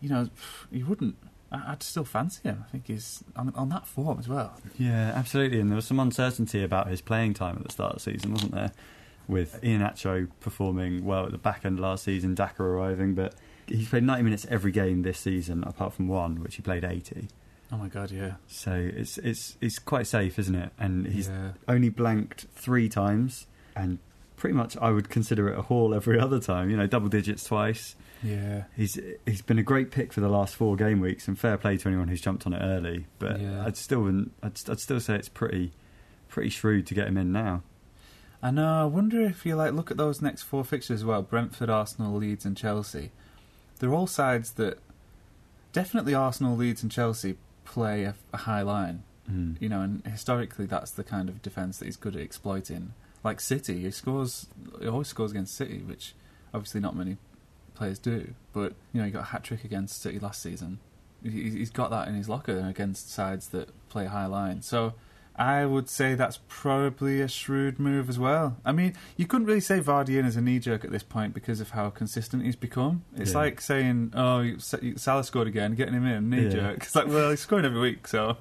you 0.00 0.08
know, 0.08 0.28
you 0.70 0.86
wouldn't. 0.86 1.16
I'd 1.52 1.82
still 1.82 2.04
fancy 2.04 2.40
him. 2.42 2.64
I 2.66 2.70
think 2.70 2.88
he's 2.88 3.22
on, 3.36 3.52
on 3.54 3.68
that 3.68 3.86
form 3.86 4.18
as 4.18 4.28
well. 4.28 4.58
Yeah, 4.76 5.12
absolutely. 5.14 5.60
And 5.60 5.70
there 5.70 5.76
was 5.76 5.86
some 5.86 6.00
uncertainty 6.00 6.64
about 6.64 6.88
his 6.88 7.00
playing 7.00 7.34
time 7.34 7.56
at 7.56 7.64
the 7.64 7.72
start 7.72 7.94
of 7.94 8.02
the 8.02 8.10
season, 8.12 8.32
wasn't 8.32 8.52
there? 8.52 8.72
With 9.28 9.60
Iheanacho 9.62 10.28
performing 10.40 11.04
well 11.04 11.26
at 11.26 11.30
the 11.30 11.38
back 11.38 11.64
end 11.64 11.78
last 11.78 12.04
season, 12.04 12.34
Daka 12.34 12.62
arriving, 12.62 13.14
but 13.14 13.36
he's 13.66 13.88
played 13.88 14.02
90 14.02 14.24
minutes 14.24 14.46
every 14.50 14.72
game 14.72 15.02
this 15.02 15.18
season, 15.18 15.62
apart 15.64 15.92
from 15.92 16.08
one, 16.08 16.42
which 16.42 16.56
he 16.56 16.62
played 16.62 16.84
80. 16.84 17.28
Oh 17.74 17.76
my 17.76 17.88
god, 17.88 18.12
yeah. 18.12 18.34
So 18.46 18.72
it's 18.72 19.18
it's 19.18 19.56
it's 19.60 19.80
quite 19.80 20.06
safe, 20.06 20.38
isn't 20.38 20.54
it? 20.54 20.70
And 20.78 21.08
he's 21.08 21.28
yeah. 21.28 21.52
only 21.66 21.88
blanked 21.88 22.46
three 22.54 22.88
times, 22.88 23.48
and 23.74 23.98
pretty 24.36 24.54
much 24.54 24.76
I 24.76 24.90
would 24.90 25.08
consider 25.10 25.48
it 25.48 25.58
a 25.58 25.62
haul 25.62 25.92
every 25.92 26.20
other 26.20 26.38
time. 26.38 26.70
You 26.70 26.76
know, 26.76 26.86
double 26.86 27.08
digits 27.08 27.42
twice. 27.42 27.96
Yeah. 28.22 28.64
He's 28.76 28.96
he's 29.26 29.42
been 29.42 29.58
a 29.58 29.64
great 29.64 29.90
pick 29.90 30.12
for 30.12 30.20
the 30.20 30.28
last 30.28 30.54
four 30.54 30.76
game 30.76 31.00
weeks, 31.00 31.26
and 31.26 31.36
fair 31.36 31.56
play 31.56 31.76
to 31.76 31.88
anyone 31.88 32.06
who's 32.06 32.20
jumped 32.20 32.46
on 32.46 32.52
it 32.52 32.60
early. 32.62 33.06
But 33.18 33.40
Yeah. 33.40 33.64
I'd 33.66 33.76
still 33.76 34.02
wouldn't- 34.02 34.32
I'd, 34.40 34.52
I'd 34.70 34.78
still 34.78 35.00
say 35.00 35.16
it's 35.16 35.28
pretty 35.28 35.72
pretty 36.28 36.50
shrewd 36.50 36.86
to 36.86 36.94
get 36.94 37.08
him 37.08 37.16
in 37.16 37.32
now. 37.32 37.62
I 38.40 38.52
know. 38.52 38.82
I 38.82 38.84
wonder 38.84 39.20
if 39.20 39.44
you 39.44 39.56
like 39.56 39.72
look 39.72 39.90
at 39.90 39.96
those 39.96 40.22
next 40.22 40.42
four 40.42 40.64
fixtures 40.64 41.00
as 41.00 41.04
well: 41.04 41.22
Brentford, 41.22 41.70
Arsenal, 41.70 42.14
Leeds, 42.14 42.44
and 42.44 42.56
Chelsea. 42.56 43.10
They're 43.80 43.92
all 43.94 44.06
sides 44.06 44.52
that 44.52 44.78
definitely 45.72 46.14
Arsenal, 46.14 46.56
Leeds, 46.56 46.80
and 46.84 46.92
Chelsea 46.92 47.36
play 47.64 48.04
a, 48.04 48.14
a 48.32 48.38
high 48.38 48.62
line. 48.62 49.02
Mm. 49.30 49.56
You 49.60 49.68
know, 49.70 49.80
and 49.80 50.04
historically, 50.06 50.66
that's 50.66 50.90
the 50.90 51.04
kind 51.04 51.28
of 51.28 51.40
defense 51.42 51.78
that 51.78 51.86
he's 51.86 51.96
good 51.96 52.14
at 52.14 52.22
exploiting. 52.22 52.92
Like 53.22 53.40
City, 53.40 53.80
he 53.82 53.90
scores. 53.90 54.46
He 54.80 54.86
always 54.86 55.08
scores 55.08 55.30
against 55.30 55.54
City, 55.54 55.78
which 55.78 56.14
obviously 56.52 56.80
not 56.80 56.94
many 56.94 57.16
players 57.74 57.98
do. 57.98 58.34
But 58.52 58.74
you 58.92 59.00
know, 59.00 59.06
he 59.06 59.10
got 59.10 59.20
a 59.22 59.26
hat 59.26 59.44
trick 59.44 59.64
against 59.64 60.02
City 60.02 60.18
last 60.18 60.42
season. 60.42 60.78
He- 61.22 61.50
He's 61.50 61.70
got 61.70 61.90
that 61.90 62.06
in 62.06 62.14
his 62.14 62.28
locker 62.28 62.58
against 62.68 63.10
sides 63.10 63.48
that 63.48 63.70
play 63.88 64.04
high 64.06 64.26
line. 64.26 64.60
So 64.60 64.92
I 65.36 65.66
would 65.66 65.88
say 65.88 66.14
that's 66.14 66.38
probably 66.46 67.20
a 67.20 67.26
shrewd 67.26 67.80
move 67.80 68.08
as 68.08 68.18
well. 68.20 68.56
I 68.64 68.70
mean, 68.70 68.94
you 69.16 69.26
couldn't 69.26 69.46
really 69.48 69.60
say 69.60 69.80
Vardy 69.80 70.16
in 70.18 70.24
as 70.24 70.36
a 70.36 70.40
knee 70.40 70.60
jerk 70.60 70.84
at 70.84 70.92
this 70.92 71.02
point 71.02 71.34
because 71.34 71.60
of 71.60 71.70
how 71.70 71.90
consistent 71.90 72.44
he's 72.44 72.54
become. 72.54 73.02
It's 73.16 73.32
Yeah. 73.32 73.38
like 73.38 73.60
saying, 73.60 74.12
"Oh, 74.14 74.56
Sa- 74.58 74.78
Salah 74.96 75.24
scored 75.24 75.48
again, 75.48 75.74
getting 75.74 75.94
him 75.94 76.06
in 76.06 76.30
knee 76.30 76.44
Yeah. 76.44 76.50
jerk." 76.50 76.76
It's 76.84 76.94
like, 76.94 77.08
well, 77.08 77.30
he's 77.30 77.40
scoring 77.40 77.64
every 77.64 77.80
week, 77.80 78.06
so. 78.06 78.36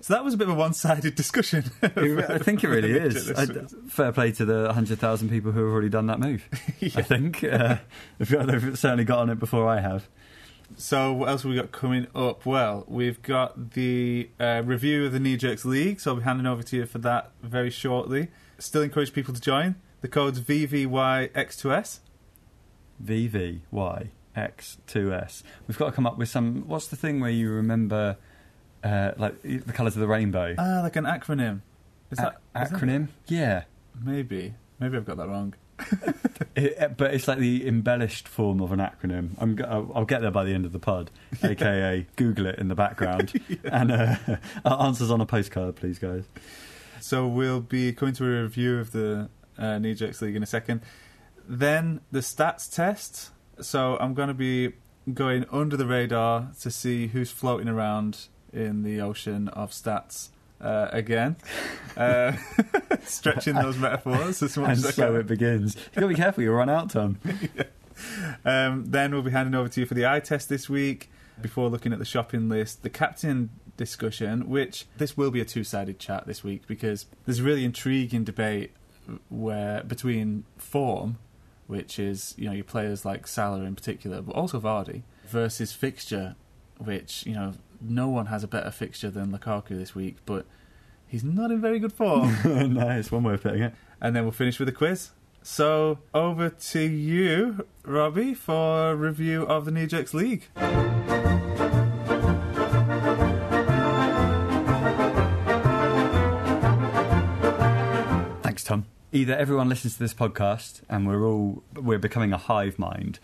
So 0.00 0.14
that 0.14 0.22
was 0.24 0.34
a 0.34 0.36
bit 0.36 0.46
of 0.48 0.54
a 0.54 0.56
one-sided 0.56 1.16
discussion. 1.16 1.64
I 1.82 2.38
think 2.38 2.62
it 2.62 2.68
really 2.68 2.92
is. 2.96 3.32
I, 3.32 3.46
fair 3.88 4.12
play 4.12 4.30
to 4.32 4.44
the 4.44 4.66
100,000 4.66 5.28
people 5.28 5.50
who 5.50 5.64
have 5.64 5.72
already 5.72 5.88
done 5.88 6.06
that 6.06 6.20
move. 6.20 6.48
Yeah. 6.78 6.90
I 6.96 7.02
think. 7.02 7.42
Uh, 7.42 7.78
they've 8.18 8.78
certainly 8.78 9.04
got 9.04 9.18
on 9.18 9.30
it 9.30 9.40
before 9.40 9.68
I 9.68 9.80
have. 9.80 10.06
So 10.78 11.10
what 11.12 11.28
else 11.30 11.42
have 11.42 11.50
we 11.50 11.56
got 11.56 11.72
coming 11.72 12.06
up? 12.14 12.44
Well, 12.44 12.84
we've 12.86 13.22
got 13.22 13.70
the 13.72 14.28
uh, 14.38 14.60
review 14.64 15.06
of 15.06 15.12
the 15.12 15.20
Knee 15.20 15.36
Jerks 15.38 15.64
League, 15.64 16.00
so 16.00 16.10
I'll 16.10 16.16
be 16.18 16.24
handing 16.24 16.46
over 16.46 16.62
to 16.64 16.76
you 16.76 16.84
for 16.86 16.98
that 16.98 17.30
very 17.42 17.70
shortly. 17.70 18.28
Still 18.58 18.82
encourage 18.82 19.12
people 19.14 19.32
to 19.32 19.40
join. 19.40 19.76
The 20.02 20.08
code's 20.08 20.38
VVYX2S. 20.40 22.00
VVYX2S. 23.02 25.42
We've 25.66 25.78
got 25.78 25.86
to 25.86 25.92
come 25.92 26.06
up 26.06 26.18
with 26.18 26.28
some. 26.28 26.68
What's 26.68 26.88
the 26.88 26.96
thing 26.96 27.20
where 27.20 27.30
you 27.30 27.50
remember 27.50 28.16
uh, 28.84 29.12
like 29.16 29.40
the 29.42 29.72
colours 29.72 29.96
of 29.96 30.00
the 30.00 30.06
rainbow? 30.08 30.54
Ah, 30.58 30.80
like 30.82 30.96
an 30.96 31.04
acronym. 31.04 31.62
Is 32.10 32.18
that 32.18 32.36
A- 32.54 32.62
is 32.64 32.70
that- 32.70 32.78
acronym? 32.80 33.08
Yeah. 33.26 33.64
Maybe. 34.02 34.54
Maybe 34.78 34.98
I've 34.98 35.06
got 35.06 35.16
that 35.16 35.28
wrong. 35.28 35.54
It, 36.56 36.96
but 36.96 37.12
it's 37.12 37.28
like 37.28 37.36
the 37.36 37.68
embellished 37.68 38.26
form 38.26 38.62
of 38.62 38.72
an 38.72 38.78
acronym. 38.78 39.32
I'm, 39.38 39.60
I'll, 39.94 40.06
get 40.06 40.22
there 40.22 40.30
by 40.30 40.44
the 40.44 40.54
end 40.54 40.64
of 40.64 40.72
the 40.72 40.78
pod, 40.78 41.10
aka 41.42 42.06
Google 42.16 42.46
it 42.46 42.58
in 42.58 42.68
the 42.68 42.74
background, 42.74 43.38
and 43.64 43.92
uh, 43.92 44.16
answers 44.64 45.10
on 45.10 45.20
a 45.20 45.26
postcard, 45.26 45.76
please, 45.76 45.98
guys. 45.98 46.24
So 47.00 47.26
we'll 47.26 47.60
be 47.60 47.92
coming 47.92 48.14
to 48.14 48.24
a 48.24 48.42
review 48.44 48.78
of 48.78 48.92
the 48.92 49.28
uh, 49.58 49.78
Knee 49.78 49.92
Jerks 49.92 50.22
League 50.22 50.34
in 50.34 50.42
a 50.42 50.46
second. 50.46 50.80
Then 51.46 52.00
the 52.10 52.20
stats 52.20 52.74
test. 52.74 53.30
So 53.60 53.98
I'm 54.00 54.14
going 54.14 54.28
to 54.28 54.34
be 54.34 54.72
going 55.12 55.44
under 55.52 55.76
the 55.76 55.86
radar 55.86 56.52
to 56.62 56.70
see 56.70 57.08
who's 57.08 57.30
floating 57.30 57.68
around 57.68 58.28
in 58.50 58.82
the 58.82 59.00
ocean 59.00 59.48
of 59.48 59.72
stats 59.72 60.30
uh, 60.60 60.88
again. 60.92 61.36
Uh, 61.96 62.36
stretching 63.04 63.54
those 63.54 63.78
metaphors 63.78 64.42
as 64.42 64.54
much 64.58 64.68
And 64.68 64.78
as 64.80 64.84
I 64.84 64.90
so 64.90 65.12
can. 65.12 65.20
it 65.22 65.26
begins. 65.26 65.76
You've 65.76 65.94
got 65.94 66.00
to 66.02 66.08
be 66.08 66.14
careful; 66.14 66.42
you'll 66.44 66.54
run 66.54 66.68
out, 66.68 66.90
Tom. 66.90 67.18
Um, 68.44 68.84
then 68.86 69.12
we'll 69.12 69.22
be 69.22 69.30
handing 69.30 69.54
over 69.54 69.68
to 69.70 69.80
you 69.80 69.86
for 69.86 69.94
the 69.94 70.06
eye 70.06 70.20
test 70.20 70.50
this 70.50 70.68
week 70.68 71.08
before 71.40 71.68
looking 71.70 71.94
at 71.94 71.98
the 71.98 72.04
shopping 72.04 72.50
list, 72.50 72.82
the 72.82 72.90
captain 72.90 73.48
discussion, 73.78 74.50
which 74.50 74.84
this 74.98 75.16
will 75.16 75.30
be 75.30 75.40
a 75.40 75.44
two 75.46 75.64
sided 75.64 75.98
chat 75.98 76.26
this 76.26 76.44
week 76.44 76.66
because 76.66 77.06
there's 77.24 77.38
a 77.40 77.42
really 77.42 77.64
intriguing 77.64 78.24
debate 78.24 78.72
where 79.30 79.82
between 79.84 80.44
form, 80.58 81.16
which 81.66 81.98
is 81.98 82.34
you 82.36 82.44
know 82.46 82.52
your 82.54 82.64
players 82.64 83.06
like 83.06 83.26
Salah 83.26 83.62
in 83.62 83.74
particular, 83.74 84.20
but 84.20 84.34
also 84.36 84.60
Vardy, 84.60 85.02
versus 85.26 85.72
fixture, 85.72 86.34
which 86.76 87.24
you 87.26 87.32
know 87.32 87.54
no 87.80 88.08
one 88.08 88.26
has 88.26 88.42
a 88.44 88.48
better 88.48 88.70
fixture 88.70 89.10
than 89.10 89.32
Lukaku 89.32 89.70
this 89.70 89.94
week, 89.94 90.16
but 90.26 90.46
he's 91.06 91.24
not 91.24 91.50
in 91.50 91.60
very 91.60 91.78
good 91.78 91.92
form. 91.92 92.36
no, 92.74 92.88
it's 92.90 93.10
one 93.12 93.22
way 93.24 93.34
of 93.34 93.42
putting 93.42 93.62
it. 93.62 93.74
and 94.00 94.14
then 94.14 94.22
we'll 94.24 94.32
finish 94.32 94.58
with 94.58 94.68
a 94.68 94.72
quiz. 94.72 95.10
So 95.42 95.98
over 96.12 96.50
to 96.50 96.80
you, 96.80 97.66
Robbie, 97.84 98.34
for 98.34 98.90
a 98.90 98.96
review 98.96 99.44
of 99.44 99.64
the 99.64 99.70
Knee 99.70 99.86
Jerks 99.86 100.12
League. 100.12 100.48
Thanks, 108.42 108.62
Tom. 108.64 108.86
Either 109.12 109.34
everyone 109.34 109.68
listens 109.68 109.94
to 109.94 109.98
this 109.98 110.14
podcast 110.14 110.80
and 110.88 111.06
we're 111.06 111.24
all 111.26 111.62
we're 111.74 111.98
becoming 111.98 112.32
a 112.32 112.36
hive 112.38 112.78
mind, 112.78 113.18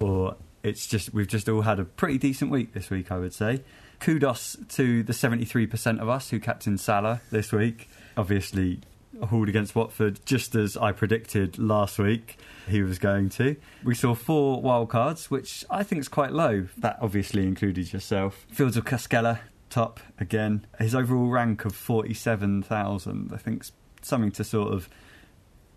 or 0.00 0.36
it's 0.62 0.86
just 0.86 1.12
we've 1.12 1.26
just 1.28 1.48
all 1.48 1.62
had 1.62 1.78
a 1.80 1.84
pretty 1.84 2.18
decent 2.18 2.50
week 2.50 2.72
this 2.72 2.90
week. 2.90 3.10
I 3.10 3.18
would 3.18 3.34
say. 3.34 3.62
Kudos 4.00 4.56
to 4.70 5.02
the 5.02 5.12
seventy-three 5.12 5.66
percent 5.66 6.00
of 6.00 6.08
us 6.08 6.30
who 6.30 6.40
captained 6.40 6.80
Salah 6.80 7.20
this 7.30 7.52
week. 7.52 7.88
Obviously, 8.16 8.80
hauled 9.22 9.48
against 9.48 9.74
Watford, 9.74 10.20
just 10.24 10.54
as 10.54 10.76
I 10.76 10.92
predicted 10.92 11.58
last 11.58 11.98
week 11.98 12.36
he 12.68 12.82
was 12.82 12.98
going 12.98 13.28
to. 13.30 13.56
We 13.84 13.94
saw 13.94 14.14
four 14.14 14.60
wild 14.60 14.90
cards, 14.90 15.30
which 15.30 15.64
I 15.70 15.82
think 15.82 16.00
is 16.00 16.08
quite 16.08 16.32
low. 16.32 16.68
That 16.78 16.98
obviously 17.00 17.44
included 17.44 17.92
yourself. 17.92 18.46
Fields 18.50 18.76
of 18.76 18.84
Cascella, 18.84 19.40
top 19.70 20.00
again. 20.18 20.66
His 20.78 20.94
overall 20.94 21.28
rank 21.28 21.64
of 21.64 21.74
47,000, 21.74 23.30
I 23.32 23.36
think, 23.36 23.64
something 24.02 24.30
to 24.32 24.44
sort 24.44 24.72
of 24.72 24.88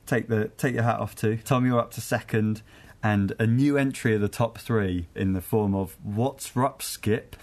take 0.05 0.27
the 0.27 0.49
take 0.57 0.73
your 0.73 0.83
hat 0.83 0.99
off 0.99 1.15
to. 1.15 1.37
Tom, 1.37 1.65
you're 1.65 1.79
up 1.79 1.91
to 1.91 2.01
second. 2.01 2.61
And 3.03 3.33
a 3.39 3.47
new 3.47 3.77
entry 3.77 4.13
of 4.13 4.21
the 4.21 4.29
top 4.29 4.59
three 4.59 5.07
in 5.15 5.33
the 5.33 5.41
form 5.41 5.73
of 5.73 5.97
What's 6.03 6.55
Rup 6.55 6.81
Skip, 6.83 7.35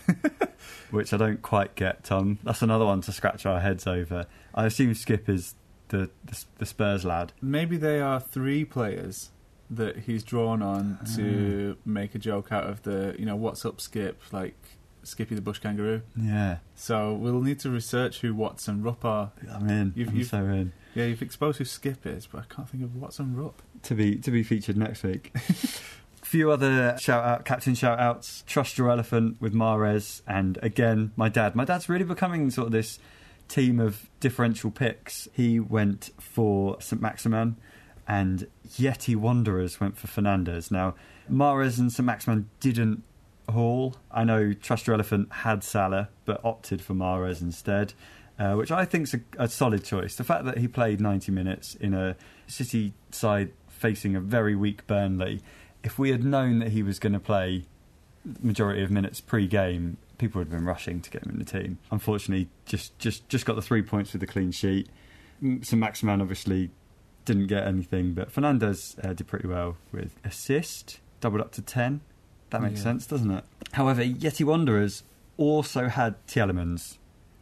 which 0.90 1.12
I 1.12 1.16
don't 1.16 1.42
quite 1.42 1.74
get, 1.74 2.04
Tom. 2.04 2.38
That's 2.44 2.62
another 2.62 2.84
one 2.84 3.00
to 3.02 3.12
scratch 3.12 3.44
our 3.44 3.60
heads 3.60 3.86
over. 3.86 4.26
I 4.54 4.66
assume 4.66 4.94
Skip 4.94 5.28
is 5.28 5.54
the, 5.88 6.10
the, 6.24 6.44
the 6.58 6.66
Spurs 6.66 7.04
lad. 7.04 7.32
Maybe 7.42 7.76
they 7.76 8.00
are 8.00 8.20
three 8.20 8.64
players 8.64 9.30
that 9.70 9.98
he's 10.00 10.22
drawn 10.22 10.62
on 10.62 10.98
to 11.16 11.76
ah. 11.76 11.80
make 11.84 12.14
a 12.14 12.18
joke 12.18 12.52
out 12.52 12.64
of 12.64 12.82
the, 12.84 13.14
you 13.18 13.26
know, 13.26 13.36
what's 13.36 13.64
up, 13.64 13.80
Skip, 13.80 14.22
like 14.32 14.56
Skippy 15.02 15.34
the 15.34 15.40
Bush 15.40 15.58
Kangaroo. 15.58 16.02
Yeah, 16.16 16.58
So 16.74 17.14
we'll 17.14 17.40
need 17.40 17.58
to 17.60 17.70
research 17.70 18.20
who 18.20 18.34
Watts 18.34 18.68
and 18.68 18.84
Rupp 18.84 19.04
are. 19.04 19.32
I'm 19.50 19.68
in. 19.68 19.92
You've- 19.96 20.10
I'm 20.10 20.16
you've- 20.16 20.28
so 20.28 20.38
in. 20.44 20.72
Yeah, 20.98 21.04
you've 21.04 21.22
exposed 21.22 21.58
who 21.58 21.64
Skip 21.64 22.04
is, 22.06 22.26
but 22.26 22.38
I 22.38 22.52
can't 22.52 22.68
think 22.68 22.82
of 22.82 22.96
Watts 22.96 23.20
and 23.20 23.38
Rupp. 23.38 23.62
to 23.84 23.94
be 23.94 24.16
to 24.16 24.32
be 24.32 24.42
featured 24.42 24.76
next 24.76 25.04
week. 25.04 25.32
Few 26.22 26.50
other 26.50 26.96
shout 26.98 27.24
out 27.24 27.44
captain 27.44 27.76
shout 27.76 28.00
outs. 28.00 28.42
Trust 28.48 28.76
your 28.76 28.90
elephant 28.90 29.40
with 29.40 29.54
Mahrez 29.54 30.22
and 30.26 30.58
again 30.60 31.12
my 31.14 31.28
dad. 31.28 31.54
My 31.54 31.64
dad's 31.64 31.88
really 31.88 32.04
becoming 32.04 32.50
sort 32.50 32.66
of 32.66 32.72
this 32.72 32.98
team 33.46 33.78
of 33.78 34.10
differential 34.18 34.72
picks. 34.72 35.28
He 35.32 35.60
went 35.60 36.10
for 36.18 36.80
St 36.80 37.00
Maximin 37.00 37.54
and 38.08 38.48
Yeti 38.68 39.14
Wanderers 39.14 39.78
went 39.78 39.96
for 39.96 40.08
Fernandez. 40.08 40.72
Now 40.72 40.96
Mahrez 41.30 41.78
and 41.78 41.92
St 41.92 42.04
Maximin 42.04 42.50
didn't 42.58 43.04
haul. 43.48 43.94
I 44.10 44.24
know 44.24 44.52
Trust 44.52 44.88
Your 44.88 44.94
Elephant 44.94 45.32
had 45.32 45.62
Salah 45.62 46.08
but 46.24 46.40
opted 46.44 46.82
for 46.82 46.94
Mahrez 46.94 47.40
instead. 47.40 47.94
Uh, 48.38 48.54
which 48.54 48.70
I 48.70 48.84
think's 48.84 49.14
a, 49.14 49.20
a 49.36 49.48
solid 49.48 49.82
choice. 49.84 50.14
The 50.14 50.22
fact 50.22 50.44
that 50.44 50.58
he 50.58 50.68
played 50.68 51.00
90 51.00 51.32
minutes 51.32 51.74
in 51.74 51.92
a 51.92 52.14
City 52.46 52.92
side 53.10 53.50
facing 53.68 54.14
a 54.14 54.20
very 54.20 54.54
weak 54.54 54.86
Burnley, 54.86 55.42
if 55.82 55.98
we 55.98 56.10
had 56.10 56.22
known 56.24 56.60
that 56.60 56.68
he 56.70 56.82
was 56.84 56.98
going 57.00 57.14
to 57.14 57.18
play 57.20 57.64
majority 58.40 58.82
of 58.82 58.90
minutes 58.90 59.20
pre-game, 59.20 59.96
people 60.18 60.38
would 60.38 60.48
have 60.48 60.56
been 60.56 60.64
rushing 60.66 61.00
to 61.00 61.10
get 61.10 61.24
him 61.24 61.30
in 61.32 61.38
the 61.38 61.44
team. 61.44 61.78
Unfortunately, 61.90 62.48
just 62.64 62.96
just 62.98 63.28
just 63.28 63.44
got 63.44 63.56
the 63.56 63.62
three 63.62 63.82
points 63.82 64.12
with 64.12 64.20
the 64.20 64.26
clean 64.26 64.50
sheet. 64.52 64.88
Mm, 65.42 65.64
So 65.64 65.76
Maximin 65.76 66.20
obviously 66.20 66.70
didn't 67.24 67.46
get 67.48 67.66
anything, 67.66 68.14
but 68.14 68.30
Fernandez 68.30 68.96
uh, 69.02 69.12
did 69.14 69.26
pretty 69.26 69.48
well 69.48 69.76
with 69.92 70.14
assist, 70.24 71.00
doubled 71.20 71.40
up 71.42 71.52
to 71.52 71.62
10. 71.62 72.00
That 72.50 72.62
makes 72.62 72.78
Yeah. 72.80 72.84
sense, 72.84 73.06
doesn't 73.06 73.30
it? 73.30 73.44
However, 73.72 74.02
Yeti 74.02 74.44
Wanderers 74.46 75.02
also 75.36 75.88
had 75.88 76.14
Tielemans, 76.26 76.96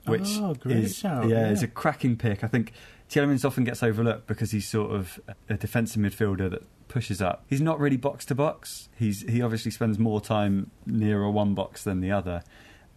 which 0.06 0.38
Oh, 0.38 0.54
great 0.54 0.76
is 0.78 0.96
shout, 0.96 1.28
yeah, 1.28 1.40
yeah. 1.46 1.50
is 1.50 1.62
a 1.62 1.68
cracking 1.68 2.16
pick. 2.16 2.42
I 2.44 2.48
think 2.48 2.72
Tielemans 3.10 3.44
often 3.44 3.64
gets 3.64 3.82
overlooked 3.82 4.26
because 4.26 4.50
he's 4.50 4.68
sort 4.68 4.92
of 4.92 5.20
a 5.48 5.54
defensive 5.56 6.00
midfielder 6.02 6.50
that 6.50 6.62
pushes 6.88 7.20
up. 7.22 7.44
He's 7.48 7.60
not 7.60 7.78
really 7.78 7.96
box 7.96 8.24
to 8.26 8.34
box. 8.34 8.88
He's 8.98 9.22
he 9.28 9.42
obviously 9.42 9.70
spends 9.70 9.98
more 9.98 10.20
time 10.20 10.70
nearer 10.86 11.30
one 11.30 11.54
box 11.54 11.84
than 11.84 12.00
the 12.00 12.10
other. 12.12 12.42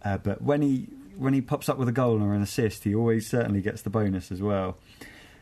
Uh, 0.04 0.18
but 0.18 0.40
when 0.42 0.62
he 0.62 0.88
when 1.16 1.34
he 1.34 1.40
pops 1.40 1.68
up 1.68 1.76
with 1.78 1.88
a 1.88 1.92
goal 1.92 2.22
or 2.22 2.34
an 2.34 2.42
assist, 2.42 2.84
he 2.84 2.94
always 2.94 3.28
certainly 3.28 3.60
gets 3.60 3.82
the 3.82 3.90
bonus 3.90 4.32
as 4.32 4.40
well. 4.40 4.78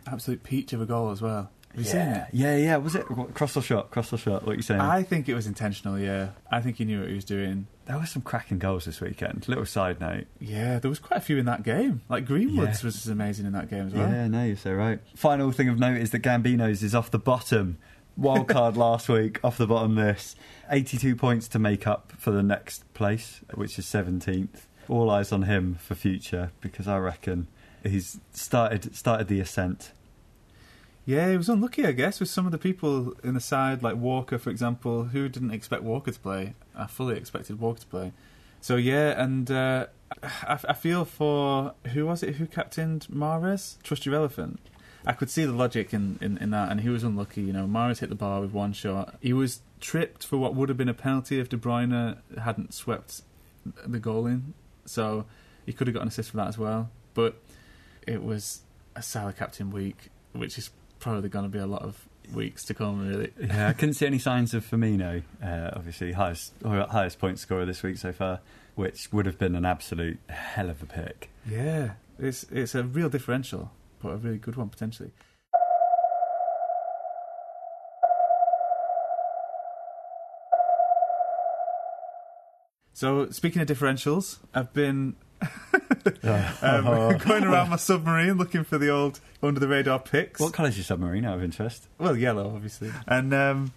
Absolute 0.06 0.42
peach 0.42 0.72
of 0.72 0.80
a 0.80 0.86
goal 0.86 1.10
as 1.10 1.20
well. 1.22 1.50
Have 1.70 1.80
you 1.80 1.84
seen 1.84 2.00
yeah, 2.00 2.22
it? 2.24 2.28
yeah, 2.32 2.56
yeah. 2.56 2.76
Was 2.76 2.94
it 2.94 3.04
cross 3.34 3.56
or 3.56 3.62
shot? 3.62 3.90
Cross 3.90 4.12
or 4.12 4.18
shot? 4.18 4.44
What 4.46 4.52
are 4.52 4.56
you 4.56 4.62
saying? 4.62 4.80
I 4.80 5.02
think 5.02 5.28
it 5.28 5.34
was 5.34 5.46
intentional. 5.46 5.98
Yeah, 5.98 6.30
I 6.50 6.60
think 6.60 6.76
he 6.78 6.84
knew 6.84 7.00
what 7.00 7.08
he 7.08 7.14
was 7.14 7.24
doing. 7.24 7.66
there 7.86 7.98
were 7.98 8.06
some 8.06 8.22
cracking 8.22 8.58
goals 8.58 8.84
this 8.86 9.00
weekend. 9.00 9.46
Little 9.48 9.64
side 9.66 10.00
note. 10.00 10.26
Yeah, 10.40 10.78
there 10.78 10.88
was 10.88 10.98
quite 10.98 11.18
a 11.18 11.20
few 11.20 11.38
in 11.38 11.46
that 11.46 11.62
game. 11.62 12.00
Like 12.08 12.24
Greenwood's 12.26 12.82
Yeah. 12.82 12.86
was 12.86 13.06
amazing 13.06 13.46
in 13.46 13.52
that 13.52 13.70
game 13.70 13.86
as 13.88 13.92
well. 13.92 14.10
Yeah, 14.10 14.26
no, 14.28 14.44
you're 14.44 14.56
so 14.56 14.72
right. 14.72 14.98
Final 15.14 15.52
thing 15.52 15.68
of 15.68 15.78
note 15.78 15.98
is 15.98 16.10
that 16.10 16.22
Gambino's 16.22 16.82
is 16.82 16.94
off 16.94 17.10
the 17.10 17.18
bottom. 17.18 17.78
Wild 18.16 18.48
card 18.56 18.76
last 18.76 19.08
week, 19.08 19.38
off 19.44 19.56
the 19.58 19.66
bottom 19.66 19.94
this. 19.94 20.34
82 20.70 21.14
points 21.16 21.46
to 21.48 21.58
make 21.58 21.86
up 21.86 22.12
for 22.18 22.30
the 22.32 22.42
next 22.42 22.92
place, 22.94 23.40
which 23.54 23.78
is 23.78 23.86
17th. 23.86 24.66
All 24.88 25.08
eyes 25.10 25.30
on 25.32 25.42
him 25.42 25.76
for 25.76 25.94
future 25.94 26.50
because 26.60 26.88
I 26.88 26.98
reckon 26.98 27.46
he's 27.84 28.18
started 28.32 28.94
started 28.96 29.28
the 29.28 29.38
ascent. 29.38 29.92
Yeah, 31.08 31.30
he 31.30 31.38
was 31.38 31.48
unlucky, 31.48 31.86
I 31.86 31.92
guess, 31.92 32.20
with 32.20 32.28
some 32.28 32.44
of 32.44 32.52
the 32.52 32.58
people 32.58 33.14
in 33.24 33.32
the 33.32 33.40
side, 33.40 33.82
like 33.82 33.96
Walker, 33.96 34.36
for 34.36 34.50
example, 34.50 35.04
who 35.04 35.26
didn't 35.30 35.52
expect 35.52 35.82
Walker 35.82 36.10
to 36.10 36.20
play. 36.20 36.52
I 36.76 36.86
fully 36.86 37.16
expected 37.16 37.58
Walker 37.58 37.80
to 37.80 37.86
play. 37.86 38.12
So 38.60 38.76
yeah, 38.76 39.18
and 39.18 39.50
uh, 39.50 39.86
I, 40.22 40.58
I 40.68 40.74
feel 40.74 41.06
for 41.06 41.72
who 41.94 42.04
was 42.04 42.22
it 42.22 42.34
who 42.34 42.44
captained 42.46 43.06
Mahrez? 43.10 43.82
Trust 43.82 44.04
your 44.04 44.16
elephant. 44.16 44.60
I 45.06 45.14
could 45.14 45.30
see 45.30 45.46
the 45.46 45.52
logic 45.52 45.94
in, 45.94 46.18
in, 46.20 46.36
in 46.36 46.50
that, 46.50 46.70
and 46.70 46.82
he 46.82 46.90
was 46.90 47.04
unlucky. 47.04 47.40
You 47.40 47.54
know, 47.54 47.64
Mahrez 47.64 48.00
hit 48.00 48.10
the 48.10 48.14
bar 48.14 48.42
with 48.42 48.52
one 48.52 48.74
shot. 48.74 49.16
He 49.22 49.32
was 49.32 49.62
tripped 49.80 50.26
for 50.26 50.36
what 50.36 50.54
would 50.54 50.68
have 50.68 50.76
been 50.76 50.90
a 50.90 50.94
penalty 50.94 51.40
if 51.40 51.48
De 51.48 51.56
Bruyne 51.56 52.18
hadn't 52.38 52.74
swept 52.74 53.22
the 53.64 53.98
goal 53.98 54.26
in. 54.26 54.52
So 54.84 55.24
he 55.64 55.72
could 55.72 55.86
have 55.86 55.94
got 55.94 56.02
an 56.02 56.08
assist 56.08 56.32
for 56.32 56.36
that 56.36 56.48
as 56.48 56.58
well. 56.58 56.90
But 57.14 57.40
it 58.06 58.22
was 58.22 58.60
a 58.94 59.02
Salah 59.02 59.32
captain 59.32 59.70
week, 59.70 60.10
which 60.34 60.58
is 60.58 60.68
probably 61.00 61.28
going 61.28 61.44
to 61.44 61.50
be 61.50 61.58
a 61.58 61.66
lot 61.66 61.82
of 61.82 62.08
weeks 62.34 62.64
to 62.66 62.74
come, 62.74 63.08
really. 63.08 63.32
Yeah, 63.40 63.68
I 63.68 63.72
couldn't 63.72 63.94
see 63.94 64.06
any 64.06 64.18
signs 64.18 64.54
of 64.54 64.68
Firmino. 64.68 65.22
Uh, 65.42 65.70
obviously, 65.72 66.12
highest 66.12 66.52
highest 66.64 67.18
point 67.18 67.38
scorer 67.38 67.64
this 67.64 67.82
week 67.82 67.96
so 67.98 68.12
far, 68.12 68.40
which 68.74 69.12
would 69.12 69.26
have 69.26 69.38
been 69.38 69.54
an 69.54 69.64
absolute 69.64 70.18
hell 70.28 70.70
of 70.70 70.82
a 70.82 70.86
pick. 70.86 71.30
Yeah, 71.48 71.92
it's 72.18 72.44
it's 72.50 72.74
a 72.74 72.82
real 72.84 73.08
differential, 73.08 73.70
but 74.02 74.10
a 74.10 74.16
really 74.16 74.38
good 74.38 74.56
one 74.56 74.68
potentially. 74.68 75.12
So 82.92 83.30
speaking 83.30 83.62
of 83.62 83.68
differentials, 83.68 84.38
I've 84.52 84.72
been 84.72 85.14
um, 86.24 87.18
going 87.26 87.44
around 87.44 87.70
my 87.70 87.76
submarine 87.76 88.34
looking 88.38 88.64
for 88.64 88.78
the 88.78 88.88
old 88.88 89.20
under 89.42 89.60
the 89.60 89.68
radar 89.68 89.98
picks. 89.98 90.40
What 90.40 90.52
colour's 90.52 90.76
your 90.76 90.84
submarine? 90.84 91.24
Out 91.24 91.36
of 91.36 91.44
interest. 91.44 91.86
Well, 91.98 92.16
yellow, 92.16 92.52
obviously. 92.54 92.90
And 93.06 93.32
um, 93.34 93.72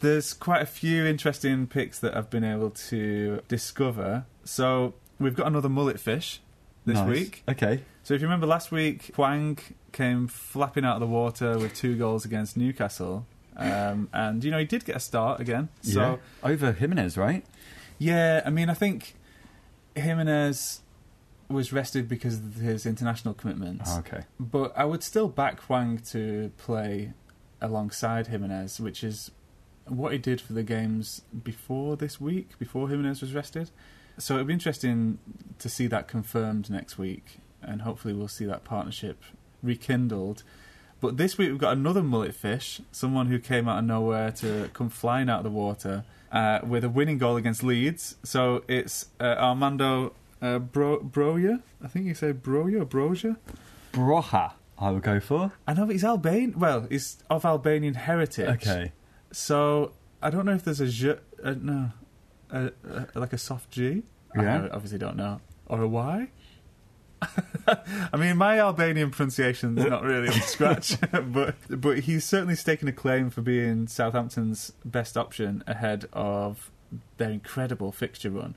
there's 0.00 0.32
quite 0.32 0.62
a 0.62 0.66
few 0.66 1.04
interesting 1.06 1.66
picks 1.66 1.98
that 2.00 2.16
I've 2.16 2.30
been 2.30 2.44
able 2.44 2.70
to 2.70 3.40
discover. 3.48 4.24
So 4.44 4.94
we've 5.18 5.34
got 5.36 5.46
another 5.46 5.68
mullet 5.68 6.00
fish 6.00 6.40
this 6.86 6.96
Nice. 6.96 7.08
week. 7.08 7.42
Okay. 7.48 7.82
So 8.02 8.14
if 8.14 8.20
you 8.20 8.26
remember 8.26 8.46
last 8.46 8.70
week, 8.70 9.10
Hwang 9.14 9.58
came 9.92 10.26
flapping 10.28 10.84
out 10.84 10.94
of 10.96 11.00
the 11.00 11.06
water 11.06 11.58
with 11.58 11.74
two 11.74 11.96
goals 11.96 12.24
against 12.24 12.56
Newcastle. 12.56 13.26
Um, 13.56 14.08
and, 14.12 14.42
you 14.44 14.50
know, 14.50 14.58
he 14.58 14.64
did 14.64 14.84
get 14.84 14.96
a 14.96 15.00
start 15.00 15.40
again. 15.40 15.68
So, 15.80 16.00
yeah. 16.00 16.16
Over 16.50 16.72
Jimenez, 16.72 17.16
right? 17.16 17.44
yeah, 17.98 18.42
I 18.44 18.50
mean, 18.50 18.68
I 18.68 18.74
think 18.74 19.14
Jimenez 19.94 20.80
was 21.48 21.72
rested 21.72 22.08
because 22.08 22.38
of 22.38 22.54
his 22.56 22.86
international 22.86 23.34
commitments. 23.34 23.90
Oh, 23.92 23.98
okay. 23.98 24.22
But 24.40 24.72
I 24.76 24.84
would 24.84 25.02
still 25.02 25.28
back 25.28 25.60
Hwang 25.60 25.98
to 26.10 26.52
play 26.56 27.12
alongside 27.60 28.28
Jimenez, 28.28 28.80
which 28.80 29.04
is 29.04 29.30
what 29.86 30.12
he 30.12 30.18
did 30.18 30.40
for 30.40 30.52
the 30.52 30.62
games 30.62 31.22
before 31.42 31.96
this 31.96 32.20
week, 32.20 32.58
before 32.58 32.88
Jimenez 32.88 33.20
was 33.20 33.34
rested. 33.34 33.70
So 34.18 34.34
it'll 34.34 34.46
be 34.46 34.54
interesting 34.54 35.18
to 35.58 35.68
see 35.68 35.86
that 35.88 36.08
confirmed 36.08 36.70
next 36.70 36.98
week, 36.98 37.38
and 37.62 37.82
hopefully 37.82 38.14
we'll 38.14 38.28
see 38.28 38.44
that 38.46 38.64
partnership 38.64 39.22
rekindled. 39.62 40.42
But 41.00 41.16
this 41.16 41.36
week 41.36 41.50
we've 41.50 41.58
got 41.58 41.72
another 41.72 42.02
mullet 42.02 42.34
fish, 42.34 42.80
someone 42.92 43.26
who 43.26 43.38
came 43.38 43.68
out 43.68 43.80
of 43.80 43.84
nowhere 43.84 44.30
to 44.32 44.70
come 44.72 44.88
flying 44.88 45.28
out 45.28 45.38
of 45.38 45.44
the 45.44 45.50
water 45.50 46.04
uh, 46.32 46.60
with 46.66 46.84
a 46.84 46.88
winning 46.88 47.18
goal 47.18 47.36
against 47.36 47.62
Leeds. 47.62 48.16
So 48.22 48.62
it's 48.68 49.06
uh, 49.20 49.34
Armando 49.38 50.14
uh, 50.44 50.58
Bro- 50.58 51.00
Broja, 51.04 51.62
I 51.82 51.88
think 51.88 52.06
you 52.06 52.14
say 52.14 52.32
Broja 52.32 52.84
Broja. 52.84 53.36
Broja, 53.92 54.52
I 54.78 54.90
would 54.90 55.02
go 55.02 55.18
for. 55.18 55.52
I 55.66 55.72
know, 55.72 55.86
but 55.86 55.92
he's 55.92 56.04
Albanian. 56.04 56.58
Well, 56.58 56.86
he's 56.90 57.18
of 57.30 57.44
Albanian 57.44 57.94
heritage. 57.94 58.48
Okay. 58.48 58.92
So 59.32 59.92
I 60.22 60.30
don't 60.30 60.44
know 60.44 60.52
if 60.52 60.62
there's 60.62 60.80
a 60.80 60.88
J, 60.88 61.16
uh, 61.42 61.54
no, 61.60 61.90
a, 62.50 62.70
a, 63.14 63.18
like 63.18 63.32
a 63.32 63.38
soft 63.38 63.70
G. 63.70 64.02
Yeah. 64.36 64.64
I 64.64 64.68
obviously 64.68 64.98
don't 64.98 65.16
know, 65.16 65.40
or 65.66 65.80
a 65.80 65.88
Y. 65.88 66.28
I 67.66 68.16
mean, 68.18 68.36
my 68.36 68.58
Albanian 68.60 69.10
pronunciation 69.10 69.78
is 69.78 69.86
not 69.86 70.02
really 70.02 70.28
up 70.28 70.34
to 70.34 70.40
scratch, 70.42 70.98
but 71.32 71.54
but 71.70 72.00
he's 72.00 72.24
certainly 72.24 72.54
staking 72.54 72.88
a 72.88 72.92
claim 72.92 73.30
for 73.30 73.40
being 73.40 73.86
Southampton's 73.86 74.72
best 74.84 75.16
option 75.16 75.64
ahead 75.66 76.04
of 76.12 76.70
their 77.16 77.30
incredible 77.30 77.92
fixture 77.92 78.30
run. 78.30 78.56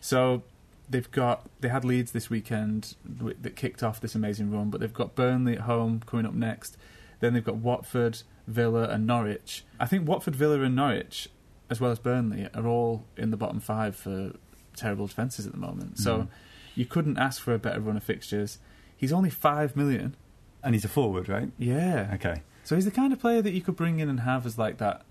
So 0.00 0.44
they've 0.88 1.10
got 1.10 1.48
they 1.60 1.68
had 1.68 1.84
Leeds 1.84 2.12
this 2.12 2.30
weekend 2.30 2.94
that 3.04 3.56
kicked 3.56 3.82
off 3.82 4.00
this 4.00 4.14
amazing 4.14 4.50
run, 4.50 4.70
but 4.70 4.80
they've 4.80 4.92
got 4.94 5.14
Burnley 5.14 5.54
at 5.54 5.62
home 5.62 6.00
coming 6.06 6.26
up 6.26 6.34
next. 6.34 6.76
Then 7.20 7.32
they've 7.34 7.44
got 7.44 7.56
Watford, 7.56 8.22
Villa, 8.46 8.88
and 8.88 9.06
Norwich. 9.06 9.64
I 9.80 9.86
think 9.86 10.06
Watford, 10.06 10.36
Villa, 10.36 10.60
and 10.60 10.76
Norwich, 10.76 11.28
as 11.70 11.80
well 11.80 11.90
as 11.90 11.98
Burnley, 11.98 12.48
are 12.54 12.66
all 12.66 13.04
in 13.16 13.30
the 13.30 13.36
bottom 13.36 13.58
five 13.60 13.96
for 13.96 14.32
terrible 14.76 15.06
defences 15.06 15.46
at 15.46 15.52
the 15.52 15.58
moment. 15.58 15.98
So 15.98 16.18
Mhm. 16.22 16.28
you 16.74 16.84
couldn't 16.84 17.16
ask 17.18 17.40
for 17.40 17.54
a 17.54 17.58
better 17.58 17.80
run 17.80 17.96
of 17.96 18.02
fixtures. 18.04 18.58
He's 18.96 19.12
only 19.12 19.30
five 19.30 19.74
million. 19.76 20.14
And 20.62 20.74
he's 20.74 20.84
a 20.84 20.88
forward, 20.88 21.28
right? 21.28 21.50
Yeah. 21.58 22.10
Okay. 22.14 22.42
So 22.64 22.74
he's 22.74 22.84
the 22.84 22.90
kind 22.90 23.12
of 23.12 23.20
player 23.20 23.40
that 23.40 23.52
you 23.52 23.60
could 23.60 23.76
bring 23.76 24.00
in 24.00 24.08
and 24.08 24.20
have 24.20 24.44
as 24.44 24.58
like 24.58 24.78
that 24.78 25.04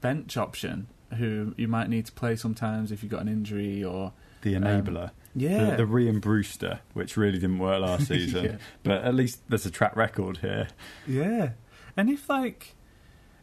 bench 0.00 0.36
option 0.36 0.86
who 1.16 1.54
you 1.56 1.66
might 1.68 1.88
need 1.88 2.04
to 2.06 2.12
play 2.12 2.36
sometimes 2.36 2.92
if 2.92 3.02
you've 3.02 3.10
got 3.10 3.22
an 3.22 3.28
injury 3.28 3.82
or 3.82 4.12
The 4.42 4.54
enabler. 4.54 5.10
yeah. 5.34 5.70
The, 5.70 5.76
the 5.78 5.82
Rian 5.84 6.20
Brewster, 6.20 6.80
which 6.94 7.16
really 7.16 7.38
didn't 7.38 7.58
work 7.58 7.80
last 7.80 8.06
season. 8.08 8.44
Yeah. 8.44 8.56
But 8.82 9.04
at 9.04 9.14
least 9.14 9.40
there's 9.48 9.66
a 9.66 9.70
track 9.70 9.96
record 9.96 10.38
here. 10.38 10.68
Yeah, 11.06 11.50
and 11.96 12.08
if 12.10 12.28
like 12.28 12.74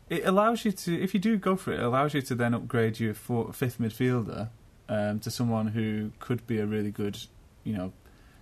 it 0.09 0.23
allows 0.25 0.65
you 0.65 0.71
to, 0.71 1.01
if 1.01 1.13
you 1.13 1.19
do 1.19 1.37
go 1.37 1.55
for 1.55 1.71
it, 1.73 1.79
it 1.79 1.83
allows 1.83 2.13
you 2.13 2.21
to 2.21 2.35
then 2.35 2.53
upgrade 2.53 2.99
your 2.99 3.13
four, 3.13 3.51
fifth 3.53 3.79
midfielder 3.79 4.49
um, 4.87 5.19
to 5.19 5.31
someone 5.31 5.67
who 5.67 6.11
could 6.19 6.45
be 6.45 6.59
a 6.59 6.65
really 6.65 6.91
good, 6.91 7.17
you 7.63 7.73
know, 7.75 7.91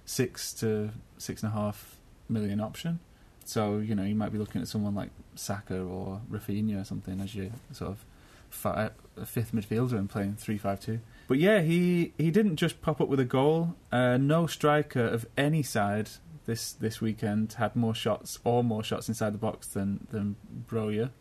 six 0.06 0.54
to 0.56 0.90
six 1.18 1.42
and 1.44 1.52
a 1.54 1.56
half 1.56 1.98
million 2.30 2.60
option. 2.60 3.00
So 3.46 3.78
you 3.80 3.96
know 3.96 4.04
you 4.04 4.16
might 4.16 4.32
be 4.32 4.38
looking 4.38 4.62
at 4.62 4.68
someone 4.68 4.94
like 4.96 5.10
Saka 5.36 5.82
or 5.82 6.22
Raphinha 6.32 6.82
or 6.82 6.86
something 6.86 7.20
as 7.20 7.34
your 7.36 7.48
sort 7.72 7.92
of 7.92 8.06
fi- 8.50 8.92
fifth 9.26 9.54
midfielder 9.54 9.94
and 9.94 10.10
playing 10.10 10.36
three 10.36 10.58
five 10.58 10.80
two. 10.80 11.00
But 11.28 11.40
yeah, 11.40 11.62
he 11.62 12.14
he 12.18 12.32
didn't 12.32 12.58
just 12.58 12.82
pop 12.82 13.00
up 13.02 13.08
with 13.08 13.20
a 13.20 13.26
goal. 13.26 13.76
Uh, 13.92 14.18
no 14.18 14.48
striker 14.48 15.06
of 15.06 15.26
any 15.38 15.64
side 15.64 16.10
this 16.46 16.74
this 16.74 17.02
weekend 17.02 17.54
had 17.54 17.76
more 17.76 17.96
shots 17.96 18.40
or 18.44 18.64
more 18.64 18.84
shots 18.84 19.08
inside 19.08 19.34
the 19.34 19.38
box 19.38 19.68
than 19.68 20.08
than 20.10 20.36
Broja. 20.68 21.12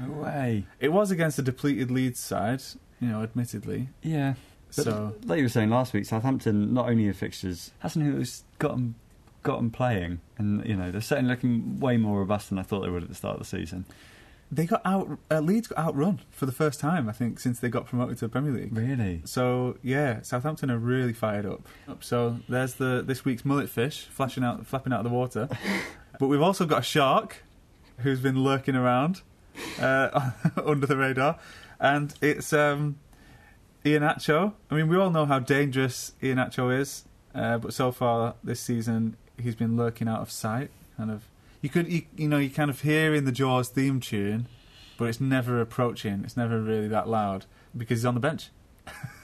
No 0.00 0.12
way. 0.12 0.64
It 0.78 0.92
was 0.92 1.10
against 1.10 1.38
a 1.38 1.42
depleted 1.42 1.90
Leeds 1.90 2.20
side, 2.20 2.62
you 3.00 3.08
know, 3.08 3.22
admittedly. 3.22 3.88
Yeah. 4.02 4.34
But 4.76 4.84
so 4.84 5.16
like 5.24 5.38
you 5.38 5.44
were 5.44 5.50
saying 5.50 5.70
last 5.70 5.92
week, 5.92 6.04
Southampton 6.04 6.72
not 6.72 6.88
only 6.88 7.06
have 7.06 7.16
fixtures, 7.16 7.72
hasn't 7.80 8.04
who's 8.04 8.44
got 8.58 8.72
them 8.72 8.94
got 9.42 9.56
them 9.56 9.70
playing, 9.70 10.20
and 10.36 10.64
you 10.66 10.76
know 10.76 10.90
they're 10.90 11.00
certainly 11.00 11.30
looking 11.30 11.80
way 11.80 11.96
more 11.96 12.18
robust 12.18 12.50
than 12.50 12.58
I 12.58 12.62
thought 12.62 12.82
they 12.82 12.90
would 12.90 13.02
at 13.02 13.08
the 13.08 13.14
start 13.14 13.34
of 13.34 13.40
the 13.40 13.46
season. 13.46 13.86
They 14.50 14.64
got 14.64 14.80
out. 14.84 15.18
Uh, 15.30 15.40
Leeds 15.40 15.68
got 15.68 15.78
outrun 15.78 16.20
for 16.30 16.46
the 16.46 16.52
first 16.52 16.80
time, 16.80 17.08
I 17.08 17.12
think, 17.12 17.38
since 17.38 17.60
they 17.60 17.68
got 17.68 17.86
promoted 17.86 18.16
to 18.18 18.26
the 18.26 18.28
Premier 18.30 18.52
League. 18.52 18.74
Really? 18.76 19.20
So 19.24 19.76
yeah, 19.82 20.22
Southampton 20.22 20.70
are 20.70 20.78
really 20.78 21.12
fired 21.12 21.44
up. 21.44 21.68
So 22.00 22.38
there's 22.48 22.74
the 22.74 23.02
this 23.06 23.24
week's 23.24 23.44
mullet 23.44 23.68
fish 23.68 24.06
flashing 24.10 24.44
out, 24.44 24.66
flapping 24.66 24.92
out 24.92 25.00
of 25.00 25.04
the 25.04 25.16
water. 25.16 25.48
but 26.18 26.28
we've 26.28 26.42
also 26.42 26.64
got 26.64 26.80
a 26.80 26.82
shark 26.82 27.42
who's 27.98 28.20
been 28.20 28.42
lurking 28.42 28.74
around 28.74 29.22
uh, 29.80 30.30
under 30.64 30.86
the 30.86 30.96
radar, 30.96 31.38
and 31.78 32.14
it's 32.22 32.52
um, 32.52 32.98
Iheanacho. 33.84 34.54
I 34.70 34.74
mean, 34.74 34.88
we 34.88 34.96
all 34.96 35.10
know 35.10 35.26
how 35.26 35.38
dangerous 35.38 36.12
Iheanacho 36.22 36.78
is, 36.78 37.04
uh, 37.34 37.58
but 37.58 37.74
so 37.74 37.92
far 37.92 38.34
this 38.42 38.60
season 38.60 39.16
he's 39.40 39.54
been 39.54 39.76
lurking 39.76 40.08
out 40.08 40.20
of 40.20 40.30
sight. 40.30 40.70
Kind 40.96 41.10
of, 41.10 41.24
you 41.60 41.68
could 41.68 41.90
you, 41.90 42.02
you 42.16 42.28
know 42.28 42.38
you 42.38 42.50
kind 42.50 42.70
of 42.70 42.82
hear 42.82 43.14
in 43.14 43.24
the 43.24 43.32
Jaws 43.32 43.68
theme 43.68 44.00
tune, 44.00 44.46
but 44.96 45.06
it's 45.06 45.20
never 45.20 45.60
approaching. 45.60 46.22
It's 46.24 46.36
never 46.36 46.60
really 46.60 46.88
that 46.88 47.08
loud 47.08 47.46
because 47.76 48.00
he's 48.00 48.06
on 48.06 48.14
the 48.14 48.20
bench. 48.20 48.50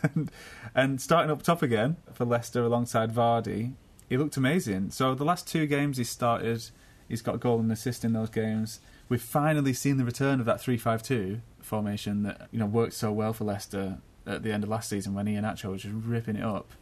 and, 0.75 1.01
starting 1.01 1.31
up 1.31 1.42
top 1.42 1.62
again 1.62 1.97
for 2.12 2.25
Leicester 2.25 2.62
alongside 2.62 3.14
Vardy, 3.14 3.73
he 4.09 4.16
looked 4.16 4.37
amazing. 4.37 4.90
So 4.90 5.14
the 5.14 5.25
last 5.25 5.49
two 5.49 5.66
games 5.66 5.97
he 5.97 6.05
started, 6.05 6.70
he's 7.09 7.23
got 7.23 7.37
a 7.37 7.38
goal 7.38 7.61
and 7.61 7.73
assist 7.73 8.05
in 8.05 8.12
those 8.12 8.31
games. 8.31 8.81
we've 9.09 9.23
finally 9.23 9.73
seen 9.73 9.97
the 9.97 10.05
return 10.05 10.40
of 10.40 10.47
that 10.47 10.61
three-five-two 10.61 11.40
formation 11.61 12.23
that 12.25 12.49
you 12.51 12.59
know 12.59 12.66
worked 12.66 12.92
so 12.92 13.11
well 13.11 13.33
for 13.33 13.44
Leicester 13.44 13.99
at 14.27 14.42
the 14.42 14.53
end 14.53 14.64
of 14.64 14.70
last 14.70 14.88
season 14.88 15.14
when 15.14 15.27
Iheanacho 15.27 15.70
was 15.70 15.83
just 15.83 15.94
ripping 15.94 16.37
it 16.37 16.44
up, 16.44 16.73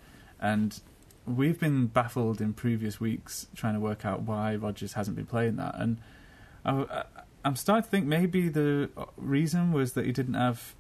and 0.40 0.80
we've 1.26 1.58
been 1.58 1.86
baffled 1.86 2.40
in 2.40 2.52
previous 2.52 3.00
weeks 3.00 3.46
trying 3.54 3.74
to 3.74 3.80
work 3.80 4.04
out 4.04 4.22
why 4.22 4.56
Rodgers 4.56 4.94
hasn't 4.94 5.16
been 5.16 5.26
playing 5.26 5.56
that, 5.56 5.74
and 5.78 5.98
I, 6.64 7.04
I'm 7.44 7.56
starting 7.56 7.84
to 7.84 7.88
think 7.88 8.06
maybe 8.06 8.48
the 8.48 8.90
reason 9.16 9.72
was 9.72 9.92
that 9.92 10.06
he 10.06 10.12
didn't 10.12 10.34
have 10.34 10.74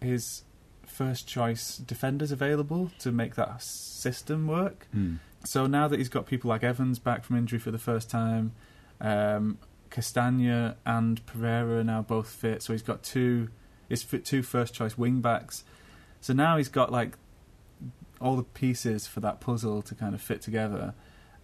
his 0.00 0.42
first 0.86 1.26
choice 1.26 1.76
defenders 1.78 2.30
available 2.30 2.90
to 2.98 3.10
make 3.10 3.34
that 3.34 3.62
system 3.62 4.46
work. 4.46 4.86
Mm. 4.94 5.18
So 5.44 5.66
now 5.66 5.88
that 5.88 5.98
he's 5.98 6.08
got 6.08 6.26
people 6.26 6.48
like 6.50 6.62
Evans 6.62 6.98
back 6.98 7.24
from 7.24 7.36
injury 7.36 7.58
for 7.58 7.70
the 7.70 7.78
first 7.78 8.10
time, 8.10 8.52
um, 9.00 9.58
Castagna 9.90 10.76
and 10.86 11.24
Pereira 11.26 11.80
are 11.80 11.84
now 11.84 12.02
both 12.02 12.28
fit. 12.28 12.62
So 12.62 12.72
he's 12.72 12.82
got 12.82 13.02
two, 13.02 13.48
his 13.88 14.04
two 14.24 14.42
first 14.42 14.74
choice 14.74 14.96
wing 14.96 15.20
backs. 15.20 15.64
So 16.20 16.32
now 16.32 16.56
he's 16.56 16.68
got 16.68 16.92
like 16.92 17.16
all 18.22 18.36
the 18.36 18.42
pieces 18.42 19.06
for 19.06 19.20
that 19.20 19.40
puzzle 19.40 19.82
to 19.82 19.94
kind 19.94 20.14
of 20.14 20.20
fit 20.20 20.42
together. 20.42 20.94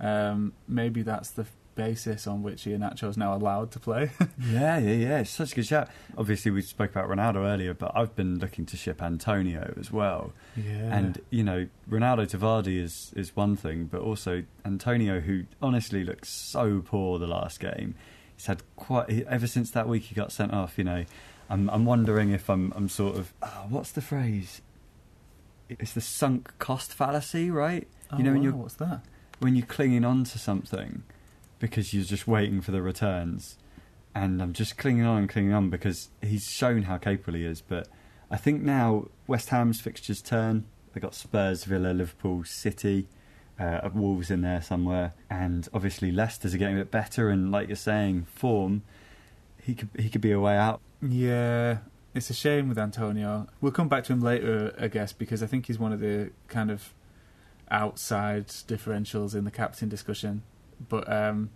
Um, 0.01 0.53
maybe 0.69 1.03
that's 1.03 1.31
the 1.31 1.47
basis 1.79 2.27
on 2.27 2.43
which 2.43 2.64
Iheanacho 2.64 3.09
is 3.09 3.17
now 3.17 3.35
allowed 3.35 3.71
to 3.71 3.79
play. 3.79 4.11
yeah, 4.51 4.79
yeah, 4.79 4.93
yeah. 4.93 5.19
It's 5.21 5.31
such 5.31 5.53
a 5.53 5.55
good 5.55 5.67
shout. 5.67 5.88
Obviously, 6.19 6.51
we 6.51 6.61
spoke 6.61 6.91
about 6.91 7.09
Ronaldo 7.09 7.47
earlier, 7.47 7.73
but 7.73 7.93
I've 7.95 8.14
been 8.17 8.38
looking 8.38 8.67
to 8.67 8.77
ship 8.77 9.01
Antonio 9.01 9.73
as 9.79 9.93
well. 9.93 10.33
Yeah. 10.57 10.97
And 10.97 11.21
you 11.31 11.45
know, 11.45 11.69
Ronaldo 11.88 12.29
to 12.31 12.38
Vardy 12.38 12.83
is 12.83 13.12
is 13.17 13.35
one 13.35 13.57
thing, 13.57 13.85
but 13.85 14.03
also 14.03 14.43
Antonio, 14.64 15.21
who 15.21 15.45
honestly 15.62 16.05
looks 16.05 16.29
so 16.29 16.83
poor 16.85 17.19
the 17.19 17.29
last 17.29 17.61
game. 17.61 17.95
He's 18.37 18.47
had 18.47 18.62
quite 18.77 19.09
ever 19.29 19.47
since 19.47 19.71
that 19.71 19.88
week 19.88 20.03
he 20.05 20.14
got 20.14 20.33
sent 20.33 20.53
off. 20.53 20.79
You 20.79 20.85
know, 20.85 21.05
I'm 21.49 21.71
I'm 21.71 21.85
wondering 21.85 22.31
if 22.31 22.51
I'm 22.51 22.73
I'm 22.75 22.88
sort 22.88 23.17
of 23.17 23.33
oh, 23.43 23.67
what's 23.69 23.93
the 23.93 24.03
phrase? 24.03 24.62
It's 25.68 25.92
the 25.92 26.00
sunk 26.00 26.57
cost 26.59 26.92
fallacy, 26.92 27.50
right? 27.50 27.87
oh, 28.11 28.18
you 28.18 28.24
know, 28.24 28.33
when 28.33 28.40
wow, 28.40 28.44
you're 28.44 28.54
what's 28.54 28.74
that? 28.74 29.02
when 29.38 29.54
you're 29.54 29.66
clinging 29.66 30.04
on 30.04 30.24
to 30.24 30.38
something 30.38 31.02
because 31.59 31.92
you're 31.94 32.04
just 32.04 32.26
waiting 32.26 32.61
for 32.61 32.70
the 32.70 32.83
returns. 32.83 33.57
And 34.14 34.42
I'm 34.42 34.52
just 34.52 34.78
clinging 34.78 35.04
on 35.04 35.18
and 35.18 35.28
clinging 35.28 35.52
on 35.52 35.70
because 35.70 36.09
he's 36.22 36.50
shown 36.50 36.83
how 36.83 36.98
capable 36.98 37.35
he 37.35 37.44
is. 37.44 37.61
But 37.61 37.88
I 38.31 38.37
think 38.37 38.62
now 38.62 39.09
West 39.26 39.50
Ham's 39.50 39.81
fixtures 39.81 40.20
turn. 40.22 40.64
They 40.92 41.00
got 41.00 41.14
Spurs, 41.14 41.64
Villa, 41.64 41.92
Liverpool, 41.92 42.42
City, 42.44 43.07
uh, 43.61 43.88
Wolves 43.94 44.31
in 44.31 44.40
there 44.40 44.62
somewhere, 44.62 45.12
and 45.28 45.68
obviously 45.74 46.11
Leicester's 46.11 46.54
are 46.54 46.59
getting 46.59 46.76
a 46.76 46.81
bit 46.81 46.90
better. 46.90 47.28
And 47.28 47.52
like 47.52 47.68
you're 47.68 47.76
saying, 47.76 48.26
form, 48.33 48.83
he 49.62 49.74
could 49.74 49.90
he 49.96 50.09
could 50.09 50.20
be 50.20 50.33
a 50.33 50.40
way 50.40 50.57
out. 50.57 50.81
Yeah, 51.02 51.78
it's 52.14 52.31
a 52.31 52.35
shame 52.35 52.68
with 52.68 52.79
Antonio. 52.79 53.47
We'll 53.61 53.73
come 53.73 53.88
back 53.88 54.05
to 54.05 54.12
him 54.12 54.21
later, 54.21 54.75
I 54.79 54.88
guess, 54.88 55.12
because 55.12 55.42
I 55.42 55.47
think 55.47 55.66
he's 55.66 55.79
one 55.79 55.92
of 55.92 56.01
the 56.01 56.31
kind 56.49 56.71
of 56.71 56.94
outside 57.71 58.49
differentials 58.49 59.35
in 59.35 59.44
the 59.44 59.51
captain 59.51 59.88
discussion. 59.88 60.42
But 60.88 61.11
um, 61.12 61.51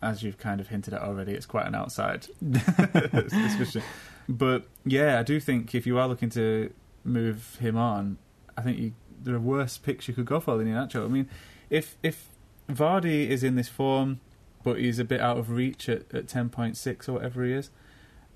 as 0.00 0.22
you've 0.22 0.38
kind 0.38 0.60
of 0.60 0.68
hinted 0.68 0.94
at 0.94 1.02
already, 1.02 1.32
it's 1.32 1.46
quite 1.46 1.66
an 1.66 1.74
outside 1.74 2.26
discussion. 2.50 3.82
But 4.28 4.66
yeah, 4.84 5.18
I 5.18 5.22
do 5.22 5.40
think 5.40 5.74
if 5.74 5.86
you 5.86 5.98
are 5.98 6.08
looking 6.08 6.30
to 6.30 6.72
move 7.04 7.56
him 7.60 7.76
on, 7.76 8.18
I 8.56 8.62
think 8.62 8.78
you, 8.78 8.92
there 9.20 9.34
are 9.34 9.40
worse 9.40 9.78
picks 9.78 10.08
you 10.08 10.14
could 10.14 10.26
go 10.26 10.40
for 10.40 10.56
than 10.56 10.68
Iheanacho. 10.68 11.04
I 11.04 11.08
mean, 11.08 11.28
if 11.70 11.96
if 12.02 12.28
Vardy 12.70 13.28
is 13.28 13.42
in 13.42 13.56
this 13.56 13.68
form, 13.68 14.20
but 14.62 14.78
he's 14.78 14.98
a 14.98 15.04
bit 15.04 15.20
out 15.20 15.38
of 15.38 15.50
reach 15.50 15.88
at, 15.88 16.02
at 16.14 16.26
10.6 16.26 17.08
or 17.08 17.12
whatever 17.12 17.44
he 17.44 17.52
is, 17.52 17.70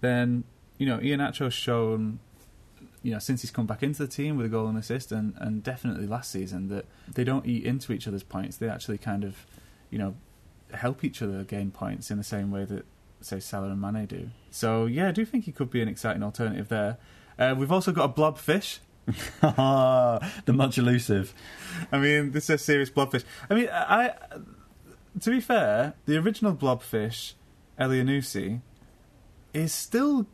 then, 0.01 0.45
you 0.79 0.87
know, 0.87 0.99
Iheanacho's 0.99 1.55
shown, 1.55 2.19
you 3.03 3.13
know, 3.13 3.19
since 3.19 3.43
he's 3.43 3.51
come 3.51 3.67
back 3.67 3.83
into 3.83 4.05
the 4.05 4.09
team 4.09 4.37
with 4.37 4.47
a 4.47 4.49
goal 4.49 4.67
and 4.67 4.79
assist, 4.79 5.13
and, 5.13 5.35
and 5.39 5.63
definitely 5.63 6.07
last 6.07 6.31
season, 6.31 6.69
that 6.69 6.87
they 7.13 7.25
don't 7.25 7.47
eat 7.47 7.65
into 7.65 7.93
each 7.93 8.07
other's 8.07 8.23
points. 8.23 8.57
They 8.57 8.69
actually 8.69 8.99
kind 8.99 9.25
of, 9.25 9.47
you 9.91 9.99
know, 9.99 10.15
help 10.73 11.05
each 11.05 11.23
other 11.23 11.45
gain 11.45 11.71
points 11.71 12.11
in 12.11 12.19
the 12.19 12.25
same 12.25 12.51
way 12.51 12.65
that, 12.65 12.85
say, 13.21 13.41
Salah 13.41 13.69
and 13.69 13.81
Mane 13.81 14.07
do. 14.07 14.31
So, 14.51 14.87
yeah, 14.87 15.09
I 15.09 15.13
do 15.13 15.25
think 15.25 15.45
he 15.45 15.53
could 15.53 15.71
be 15.71 15.81
an 15.81 15.89
exciting 15.89 16.23
alternative 16.23 16.69
there. 16.69 16.99
Uh, 17.39 17.55
we've 17.57 17.73
also 17.73 17.93
got 17.93 18.11
a 18.11 18.13
blobfish. 18.13 18.79
the 19.41 20.53
much 20.53 20.79
elusive. 20.79 21.33
I 21.93 21.99
mean, 21.99 22.33
this 22.33 22.45
is 22.45 22.51
a 22.51 22.59
serious 22.59 22.91
blobfish. 22.91 23.23
I 23.49 23.55
mean, 23.55 23.69
I, 23.73 24.15
to 25.21 25.31
be 25.31 25.41
fair, 25.41 25.95
the 26.07 26.17
original 26.17 26.55
blobfish, 26.55 27.35
Elyounoussi, 27.79 28.63
is 29.55 29.73
still 29.73 30.27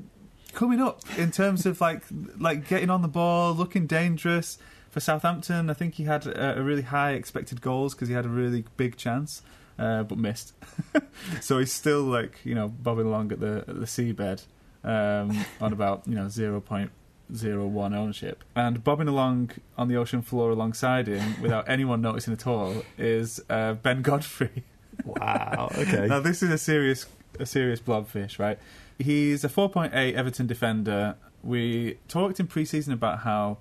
coming 0.53 0.81
up 0.81 1.01
in 1.17 1.31
terms 1.31 1.67
of 1.67 1.81
like 1.81 2.03
like 2.39 2.69
getting 2.69 2.91
on 2.91 3.03
the 3.03 3.09
ball, 3.09 3.55
looking 3.55 3.87
dangerous 3.87 4.59
for 4.91 5.01
Southampton. 5.01 5.71
I 5.71 5.75
think 5.75 5.95
he 5.95 6.05
had 6.05 6.27
a, 6.27 6.59
a 6.59 6.63
really 6.63 6.83
high 6.83 7.13
expected 7.13 7.61
goals 7.61 7.95
because 7.95 8.09
he 8.09 8.15
had 8.15 8.25
a 8.25 8.29
really 8.29 8.65
big 8.77 8.97
chance, 8.97 9.43
uh, 9.79 10.03
but 10.03 10.19
missed. 10.19 10.55
so 11.41 11.59
he's 11.59 11.73
still 11.73 12.03
like 12.03 12.41
you 12.45 12.55
know 12.55 12.69
bobbing 12.69 13.07
along 13.07 13.33
at 13.33 13.41
the 13.41 13.65
at 13.67 13.81
the 13.81 13.87
seabed 13.87 14.45
um, 14.85 15.45
on 15.61 15.73
about 15.73 16.07
you 16.07 16.15
know 16.15 16.29
zero 16.29 16.61
point 16.61 16.91
zero 17.35 17.67
one 17.67 17.95
ownership, 17.95 18.45
and 18.55 18.85
bobbing 18.85 19.09
along 19.09 19.51
on 19.77 19.89
the 19.89 19.97
ocean 19.97 20.23
floor 20.23 20.51
alongside 20.51 21.09
him 21.09 21.41
without 21.41 21.69
anyone 21.69 22.01
noticing 22.01 22.33
at 22.33 22.47
all 22.47 22.83
is 22.99 23.41
uh, 23.49 23.75
Ben 23.75 24.03
Godfrey. 24.03 24.65
Wow. 25.05 25.71
Okay. 25.79 26.07
now 26.09 26.21
this 26.21 26.43
is 26.43 26.51
a 26.51 26.59
serious 26.59 27.07
a 27.41 27.47
serious 27.47 27.81
blobfish, 27.81 28.39
right? 28.39 28.59
He's 28.99 29.45
a 29.45 29.49
4.8 29.49 30.15
Everton 30.15 30.47
defender. 30.47 31.17
We 31.43 31.99
talked 32.09 32.39
in 32.41 32.47
pre-season 32.47 32.93
about 32.93 33.21
how 33.21 33.59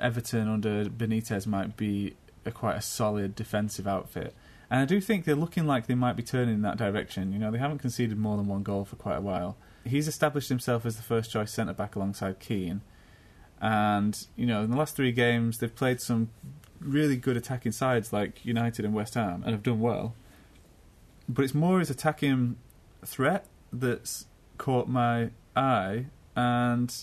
Everton 0.00 0.48
under 0.48 0.86
Benitez 0.86 1.46
might 1.46 1.76
be 1.76 2.16
a 2.44 2.50
quite 2.50 2.76
a 2.76 2.82
solid 2.82 3.34
defensive 3.34 3.86
outfit. 3.86 4.34
And 4.70 4.80
I 4.80 4.84
do 4.84 5.00
think 5.00 5.24
they're 5.24 5.34
looking 5.34 5.66
like 5.66 5.86
they 5.86 5.94
might 5.94 6.16
be 6.16 6.22
turning 6.22 6.54
in 6.54 6.62
that 6.62 6.76
direction. 6.76 7.32
You 7.32 7.38
know, 7.38 7.50
they 7.50 7.58
haven't 7.58 7.78
conceded 7.78 8.16
more 8.16 8.36
than 8.36 8.46
one 8.46 8.62
goal 8.62 8.84
for 8.84 8.96
quite 8.96 9.16
a 9.16 9.20
while. 9.20 9.56
He's 9.84 10.06
established 10.06 10.48
himself 10.48 10.86
as 10.86 10.96
the 10.96 11.02
first 11.02 11.32
choice 11.32 11.52
centre 11.52 11.72
back 11.72 11.96
alongside 11.96 12.38
Keane. 12.38 12.82
And, 13.60 14.16
you 14.36 14.46
know, 14.46 14.62
in 14.62 14.70
the 14.70 14.76
last 14.76 14.94
three 14.94 15.12
games, 15.12 15.58
they've 15.58 15.74
played 15.74 16.00
some 16.00 16.30
really 16.80 17.16
good 17.16 17.36
attacking 17.36 17.72
sides 17.72 18.12
like 18.12 18.44
United 18.44 18.84
and 18.84 18.94
West 18.94 19.14
Ham 19.14 19.42
and 19.44 19.52
have 19.52 19.62
done 19.62 19.80
well. 19.80 20.14
But 21.28 21.44
it's 21.44 21.54
more 21.54 21.80
his 21.80 21.90
attacking 21.90 22.56
threat 23.04 23.46
that's 23.72 24.26
caught 24.64 24.88
my 24.88 25.30
eye. 25.56 26.06
And 26.36 26.94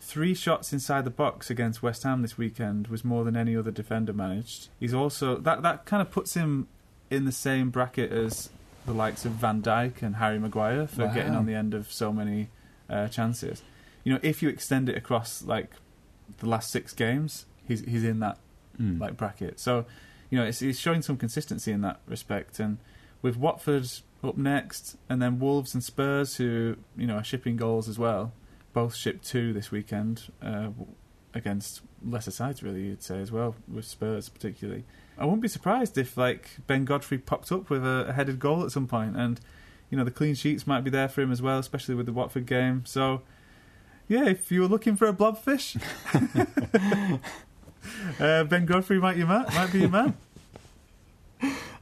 three 0.00 0.34
shots 0.34 0.72
inside 0.72 1.04
the 1.04 1.10
box 1.10 1.50
against 1.50 1.82
West 1.82 2.02
Ham 2.02 2.22
this 2.22 2.36
weekend 2.38 2.88
was 2.88 3.04
more 3.04 3.22
than 3.24 3.36
any 3.36 3.54
other 3.56 3.70
defender 3.70 4.12
managed. 4.12 4.68
He's 4.80 4.94
also 4.94 5.36
that 5.36 5.62
that 5.62 5.84
kind 5.84 6.00
of 6.00 6.10
puts 6.10 6.34
him 6.34 6.66
in 7.10 7.24
the 7.26 7.32
same 7.32 7.70
bracket 7.70 8.10
as 8.12 8.50
the 8.86 8.92
likes 8.92 9.24
of 9.24 9.32
Van 9.32 9.60
Dijk 9.62 10.00
and 10.02 10.16
Harry 10.16 10.38
Maguire 10.38 10.86
for 10.86 11.06
Wow. 11.06 11.12
getting 11.14 11.34
on 11.34 11.46
the 11.46 11.54
end 11.54 11.74
of 11.74 11.92
so 11.92 12.12
many 12.12 12.48
uh, 12.88 13.08
chances. 13.08 13.62
You 14.04 14.14
know, 14.14 14.20
if 14.22 14.42
you 14.42 14.48
extend 14.48 14.88
it 14.88 14.96
across 14.96 15.42
like 15.42 15.70
the 16.38 16.48
last 16.48 16.70
six 16.70 16.92
games, 16.94 17.44
he's 17.68 17.80
he's 17.84 18.04
in 18.04 18.20
that 18.20 18.38
Mm. 18.80 18.98
like 18.98 19.14
bracket. 19.18 19.60
So, 19.60 19.84
you 20.30 20.38
know, 20.38 20.44
it's, 20.46 20.62
it's 20.62 20.78
showing 20.78 21.02
some 21.02 21.18
consistency 21.18 21.70
in 21.70 21.82
that 21.82 22.00
respect. 22.06 22.58
And 22.58 22.78
with 23.20 23.36
Watford 23.36 23.86
up 24.22 24.36
next, 24.36 24.96
and 25.08 25.20
then 25.20 25.38
Wolves 25.38 25.74
and 25.74 25.82
Spurs, 25.82 26.36
who 26.36 26.76
you 26.96 27.06
know 27.06 27.16
are 27.16 27.24
shipping 27.24 27.56
goals 27.56 27.88
as 27.88 27.98
well, 27.98 28.32
both 28.72 28.94
shipped 28.94 29.24
two 29.24 29.52
this 29.52 29.70
weekend 29.70 30.30
uh, 30.42 30.68
against 31.34 31.82
lesser 32.04 32.30
sides, 32.30 32.62
really, 32.62 32.82
you'd 32.86 33.02
say 33.02 33.20
as 33.20 33.32
well, 33.32 33.54
with 33.68 33.84
Spurs 33.84 34.28
particularly. 34.28 34.84
I 35.18 35.24
wouldn't 35.24 35.42
be 35.42 35.48
surprised 35.48 35.98
if 35.98 36.16
like 36.16 36.50
Ben 36.66 36.84
Godfrey 36.84 37.18
popped 37.18 37.52
up 37.52 37.70
with 37.70 37.84
a, 37.84 38.06
a 38.08 38.12
headed 38.12 38.38
goal 38.38 38.64
at 38.64 38.72
some 38.72 38.86
point, 38.86 39.16
and 39.16 39.40
you 39.90 39.98
know 39.98 40.04
the 40.04 40.10
clean 40.10 40.34
sheets 40.34 40.66
might 40.66 40.84
be 40.84 40.90
there 40.90 41.08
for 41.08 41.20
him 41.22 41.32
as 41.32 41.42
well, 41.42 41.58
especially 41.58 41.94
with 41.94 42.06
the 42.06 42.12
Watford 42.12 42.46
game. 42.46 42.84
So. 42.86 43.22
Yeah, 44.08 44.26
if 44.26 44.50
you 44.50 44.62
were 44.62 44.66
looking 44.66 44.96
for 44.96 45.06
a 45.06 45.12
blobfish, 45.12 45.80
uh, 48.20 48.42
Ben 48.42 48.66
Godfrey 48.66 48.98
might 48.98 49.16
might 49.18 49.72
be 49.72 49.78
your 49.78 49.88
man. 49.88 50.16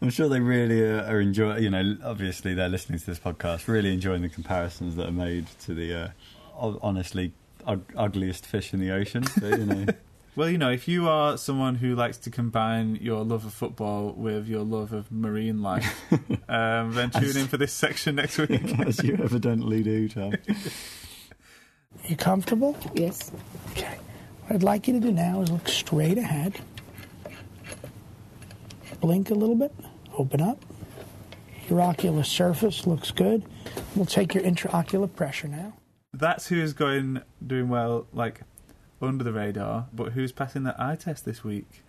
I'm 0.08 0.12
sure 0.12 0.30
they 0.30 0.40
really 0.40 0.80
are, 0.80 1.02
are 1.02 1.20
enjoying. 1.20 1.62
You 1.62 1.68
know, 1.68 1.98
obviously 2.02 2.54
they're 2.54 2.70
listening 2.70 2.98
to 2.98 3.04
this 3.04 3.18
podcast, 3.18 3.68
really 3.68 3.92
enjoying 3.92 4.22
the 4.22 4.30
comparisons 4.30 4.96
that 4.96 5.06
are 5.06 5.12
made 5.12 5.44
to 5.64 5.74
the 5.74 6.14
uh, 6.58 6.78
honestly 6.80 7.34
ug- 7.66 7.92
ugliest 7.94 8.46
fish 8.46 8.72
in 8.72 8.80
the 8.80 8.90
ocean. 8.90 9.24
But, 9.38 9.58
you 9.58 9.66
know, 9.66 9.86
Well, 10.34 10.48
you 10.48 10.56
know, 10.56 10.70
if 10.70 10.88
you 10.88 11.10
are 11.10 11.36
someone 11.36 11.74
who 11.74 11.94
likes 11.94 12.16
to 12.18 12.30
combine 12.30 12.96
your 13.02 13.22
love 13.22 13.44
of 13.44 13.52
football 13.52 14.12
with 14.12 14.48
your 14.48 14.62
love 14.62 14.94
of 14.94 15.12
marine 15.12 15.60
life, 15.60 16.10
um, 16.48 16.94
then 16.94 17.10
tune 17.10 17.36
in 17.36 17.46
for 17.46 17.58
this 17.58 17.74
section 17.74 18.14
next 18.14 18.38
week. 18.38 18.78
as 18.86 19.04
you 19.04 19.12
evidently 19.22 19.82
do, 19.82 20.08
Tom. 20.08 20.32
You 22.06 22.16
comfortable? 22.16 22.78
Yes. 22.94 23.30
Okay. 23.72 23.98
What 24.46 24.54
I'd 24.54 24.62
like 24.62 24.88
you 24.88 24.94
to 24.94 25.00
do 25.00 25.12
now 25.12 25.42
is 25.42 25.50
look 25.50 25.68
straight 25.68 26.16
ahead. 26.16 26.58
Blink 29.02 29.30
a 29.30 29.34
little 29.34 29.54
bit. 29.54 29.74
Open 30.18 30.40
up. 30.40 30.64
Your 31.70 31.80
ocular 31.80 32.24
surface 32.24 32.86
looks 32.86 33.12
good. 33.12 33.44
We'll 33.94 34.04
take 34.04 34.34
your 34.34 34.42
intraocular 34.42 35.14
pressure 35.14 35.48
now. 35.48 35.74
That's 36.12 36.48
who's 36.48 36.72
going 36.72 37.22
doing 37.46 37.68
well, 37.68 38.06
like 38.12 38.40
under 39.00 39.22
the 39.22 39.32
radar. 39.32 39.86
But 39.92 40.12
who's 40.12 40.32
passing 40.32 40.64
that 40.64 40.78
eye 40.80 40.96
test 40.96 41.24
this 41.24 41.44
week? 41.44 41.84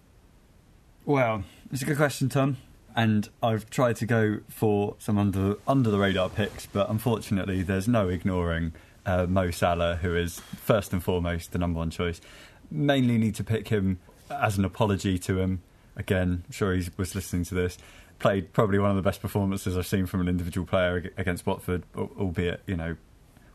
Well, 1.05 1.43
it's 1.71 1.81
a 1.81 1.85
good 1.85 1.97
question, 1.97 2.29
Tom. 2.29 2.57
And 2.95 3.29
I've 3.41 3.69
tried 3.69 3.95
to 3.97 4.05
go 4.05 4.39
for 4.47 4.95
some 4.99 5.17
under 5.17 5.55
under 5.67 5.89
the 5.89 5.97
radar 5.97 6.29
picks, 6.29 6.65
but 6.65 6.89
unfortunately, 6.89 7.63
there's 7.63 7.87
no 7.87 8.09
ignoring 8.09 8.73
uh, 9.05 9.25
Mo 9.27 9.49
Salah, 9.51 9.95
who 9.95 10.15
is 10.15 10.39
first 10.39 10.93
and 10.93 11.03
foremost 11.03 11.51
the 11.51 11.57
number 11.57 11.79
one 11.79 11.89
choice. 11.89 12.21
Mainly 12.69 13.17
need 13.17 13.35
to 13.35 13.43
pick 13.43 13.69
him 13.69 13.99
as 14.29 14.57
an 14.57 14.65
apology 14.65 15.17
to 15.19 15.39
him. 15.39 15.61
Again, 15.95 16.43
I'm 16.45 16.51
sure 16.51 16.73
he 16.73 16.87
was 16.97 17.15
listening 17.15 17.43
to 17.45 17.55
this. 17.55 17.77
Played 18.19 18.53
probably 18.53 18.79
one 18.79 18.89
of 18.89 18.95
the 18.95 19.01
best 19.01 19.21
performances 19.21 19.77
I've 19.77 19.87
seen 19.87 20.05
from 20.05 20.21
an 20.21 20.27
individual 20.27 20.67
player 20.67 21.11
against 21.17 21.45
Watford, 21.45 21.83
albeit 21.95 22.61
you 22.67 22.75
know 22.75 22.97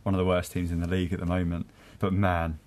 one 0.03 0.15
of 0.15 0.19
the 0.19 0.25
worst 0.25 0.53
teams 0.53 0.71
in 0.71 0.81
the 0.81 0.89
league 0.89 1.13
at 1.13 1.21
the 1.21 1.27
moment. 1.27 1.67
But 1.99 2.13
man, 2.13 2.59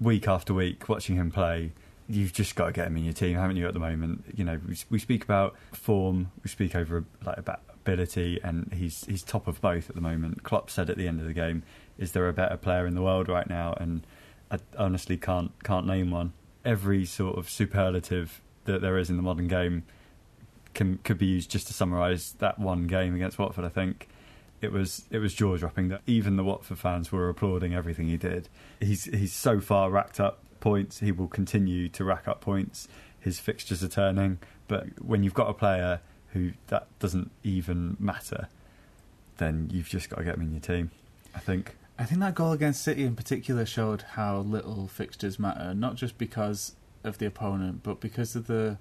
week 0.00 0.26
after 0.26 0.52
week, 0.52 0.88
watching 0.88 1.16
him 1.16 1.30
play, 1.30 1.72
you've 2.08 2.32
just 2.32 2.56
got 2.56 2.66
to 2.66 2.72
get 2.72 2.88
him 2.88 2.96
in 2.96 3.04
your 3.04 3.12
team, 3.12 3.36
haven't 3.36 3.56
you? 3.56 3.68
At 3.68 3.74
the 3.74 3.80
moment, 3.80 4.24
you 4.34 4.44
know, 4.44 4.60
we, 4.90 4.98
speak 4.98 5.22
about 5.22 5.54
form, 5.72 6.32
we 6.42 6.50
speak 6.50 6.74
over 6.74 7.04
like 7.24 7.38
about 7.38 7.60
ability, 7.68 8.40
and 8.42 8.72
he's 8.74 9.04
he's 9.04 9.22
top 9.22 9.46
of 9.46 9.60
both 9.60 9.88
at 9.88 9.94
the 9.94 10.02
moment. 10.02 10.42
Klopp 10.42 10.70
said 10.70 10.90
at 10.90 10.96
the 10.96 11.06
end 11.06 11.20
of 11.20 11.26
the 11.26 11.32
game, 11.32 11.62
"Is 11.98 12.12
there 12.12 12.28
a 12.28 12.32
better 12.32 12.56
player 12.56 12.86
in 12.86 12.94
the 12.94 13.02
world 13.02 13.28
right 13.28 13.48
now?" 13.48 13.74
And 13.78 14.06
I 14.50 14.58
honestly 14.76 15.16
can't 15.16 15.52
can't 15.62 15.86
name 15.86 16.10
one. 16.10 16.32
Every 16.64 17.04
sort 17.04 17.38
of 17.38 17.48
superlative 17.48 18.42
that 18.64 18.82
there 18.82 18.98
is 18.98 19.08
in 19.08 19.16
the 19.16 19.22
modern 19.22 19.48
game 19.48 19.84
can 20.74 20.98
could 20.98 21.18
be 21.18 21.26
used 21.26 21.50
just 21.50 21.66
to 21.68 21.72
summarise 21.72 22.32
that 22.38 22.58
one 22.58 22.86
game 22.86 23.14
against 23.14 23.38
Watford. 23.38 23.64
I 23.64 23.68
think 23.68 24.08
it 24.60 24.72
was 24.72 25.04
it 25.10 25.18
was 25.18 25.34
jaw 25.34 25.56
dropping 25.56 25.88
that 25.88 26.02
even 26.06 26.36
the 26.36 26.44
Watford 26.44 26.78
fans 26.78 27.10
were 27.10 27.28
applauding 27.28 27.74
everything 27.74 28.08
he 28.08 28.16
did. 28.16 28.48
He's 28.80 29.04
he's 29.04 29.32
so 29.32 29.60
far 29.60 29.90
racked 29.90 30.20
up 30.20 30.38
points. 30.60 31.00
He 31.00 31.12
will 31.12 31.28
continue 31.28 31.88
to 31.90 32.04
rack 32.04 32.28
up 32.28 32.40
points. 32.40 32.88
His 33.18 33.38
fixtures 33.38 33.82
are 33.82 33.88
turning, 33.88 34.38
but 34.68 35.02
when 35.02 35.22
you've 35.24 35.34
got 35.34 35.48
a 35.48 35.54
player 35.54 36.00
who 36.32 36.52
that 36.68 36.86
doesn't 36.98 37.30
even 37.42 37.96
matter, 37.98 38.48
then 39.38 39.68
you've 39.72 39.88
just 39.88 40.08
got 40.08 40.18
to 40.18 40.24
get 40.24 40.36
him 40.36 40.42
in 40.42 40.52
your 40.52 40.60
team. 40.60 40.90
I 41.34 41.38
think. 41.38 41.76
I 41.98 42.04
think 42.04 42.20
that 42.20 42.34
goal 42.34 42.52
against 42.52 42.82
City 42.82 43.04
in 43.04 43.14
particular 43.14 43.66
showed 43.66 44.02
how 44.12 44.38
little 44.38 44.88
fixtures 44.88 45.38
matter, 45.38 45.74
not 45.74 45.96
just 45.96 46.16
because 46.16 46.74
of 47.04 47.18
the 47.18 47.26
opponent, 47.26 47.82
but 47.82 48.00
because 48.00 48.34
of 48.34 48.46
the 48.46 48.78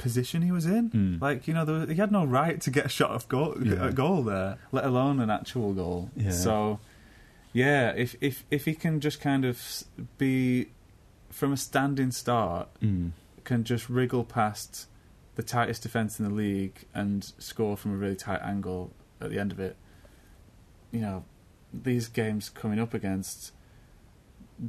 position 0.00 0.42
he 0.42 0.50
was 0.52 0.66
in. 0.66 0.90
Mm. 0.90 1.20
Like 1.20 1.46
you 1.46 1.54
know, 1.54 1.64
there 1.64 1.74
was, 1.80 1.88
he 1.88 1.94
had 1.96 2.10
no 2.10 2.24
right 2.24 2.60
to 2.62 2.70
get 2.70 2.86
a 2.86 2.88
shot 2.88 3.10
of 3.10 3.28
goal, 3.28 3.54
Yeah. 3.62 3.88
a 3.88 3.92
goal 3.92 4.22
there, 4.22 4.58
let 4.72 4.84
alone 4.84 5.20
an 5.20 5.30
actual 5.30 5.72
goal. 5.74 6.10
Yeah. 6.16 6.30
So, 6.30 6.80
yeah, 7.52 7.90
if 7.96 8.16
if 8.20 8.44
if 8.50 8.64
he 8.64 8.74
can 8.74 9.00
just 9.00 9.20
kind 9.20 9.44
of 9.44 9.60
be 10.18 10.68
from 11.30 11.52
a 11.52 11.56
standing 11.56 12.10
start, 12.12 12.68
Mm. 12.82 13.10
can 13.44 13.64
just 13.64 13.88
wriggle 13.90 14.24
past 14.24 14.86
the 15.36 15.42
tightest 15.42 15.82
defense 15.82 16.18
in 16.18 16.24
the 16.28 16.34
league 16.34 16.84
and 16.94 17.32
score 17.38 17.76
from 17.76 17.92
a 17.94 17.96
really 17.96 18.16
tight 18.16 18.40
angle 18.42 18.92
at 19.20 19.30
the 19.30 19.38
end 19.38 19.52
of 19.52 19.60
it. 19.60 19.76
You 20.92 21.00
know, 21.00 21.24
these 21.72 22.08
games 22.08 22.48
coming 22.50 22.78
up 22.80 22.92
against 22.94 23.52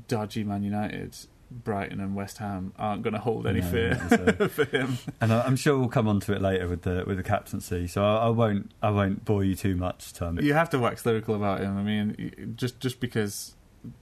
dodgy 0.08 0.44
Man 0.44 0.64
United, 0.64 1.16
Brighton, 1.52 2.00
and 2.00 2.16
West 2.16 2.38
Ham 2.38 2.74
aren't 2.80 3.04
going 3.04 3.14
to 3.14 3.20
hold 3.20 3.46
any 3.46 3.60
No, 3.62 3.68
fear 3.70 4.02
so- 4.10 4.48
for 4.48 4.66
him. 4.66 4.98
And 5.20 5.34
I- 5.34 5.42
I'm 5.42 5.56
sure 5.56 5.78
we'll 5.78 5.90
come 5.90 6.08
on 6.08 6.20
to 6.22 6.34
it 6.34 6.42
later 6.42 6.68
with 6.68 6.84
the 6.84 7.04
with 7.06 7.18
the 7.18 7.24
captaincy. 7.24 7.88
So 7.88 8.04
I, 8.04 8.26
I 8.26 8.30
won't 8.30 8.72
I 8.82 8.90
won't 8.90 9.26
bore 9.26 9.44
you 9.44 9.56
too 9.56 9.76
much, 9.76 10.14
Tom. 10.14 10.40
You 10.40 10.54
have 10.54 10.70
to 10.72 10.80
wax 10.80 11.06
lyrical 11.06 11.36
about 11.36 11.60
him. 11.62 11.78
I 11.78 11.84
mean, 11.84 12.54
just 12.56 12.80
just 12.80 13.00
because, 13.00 13.56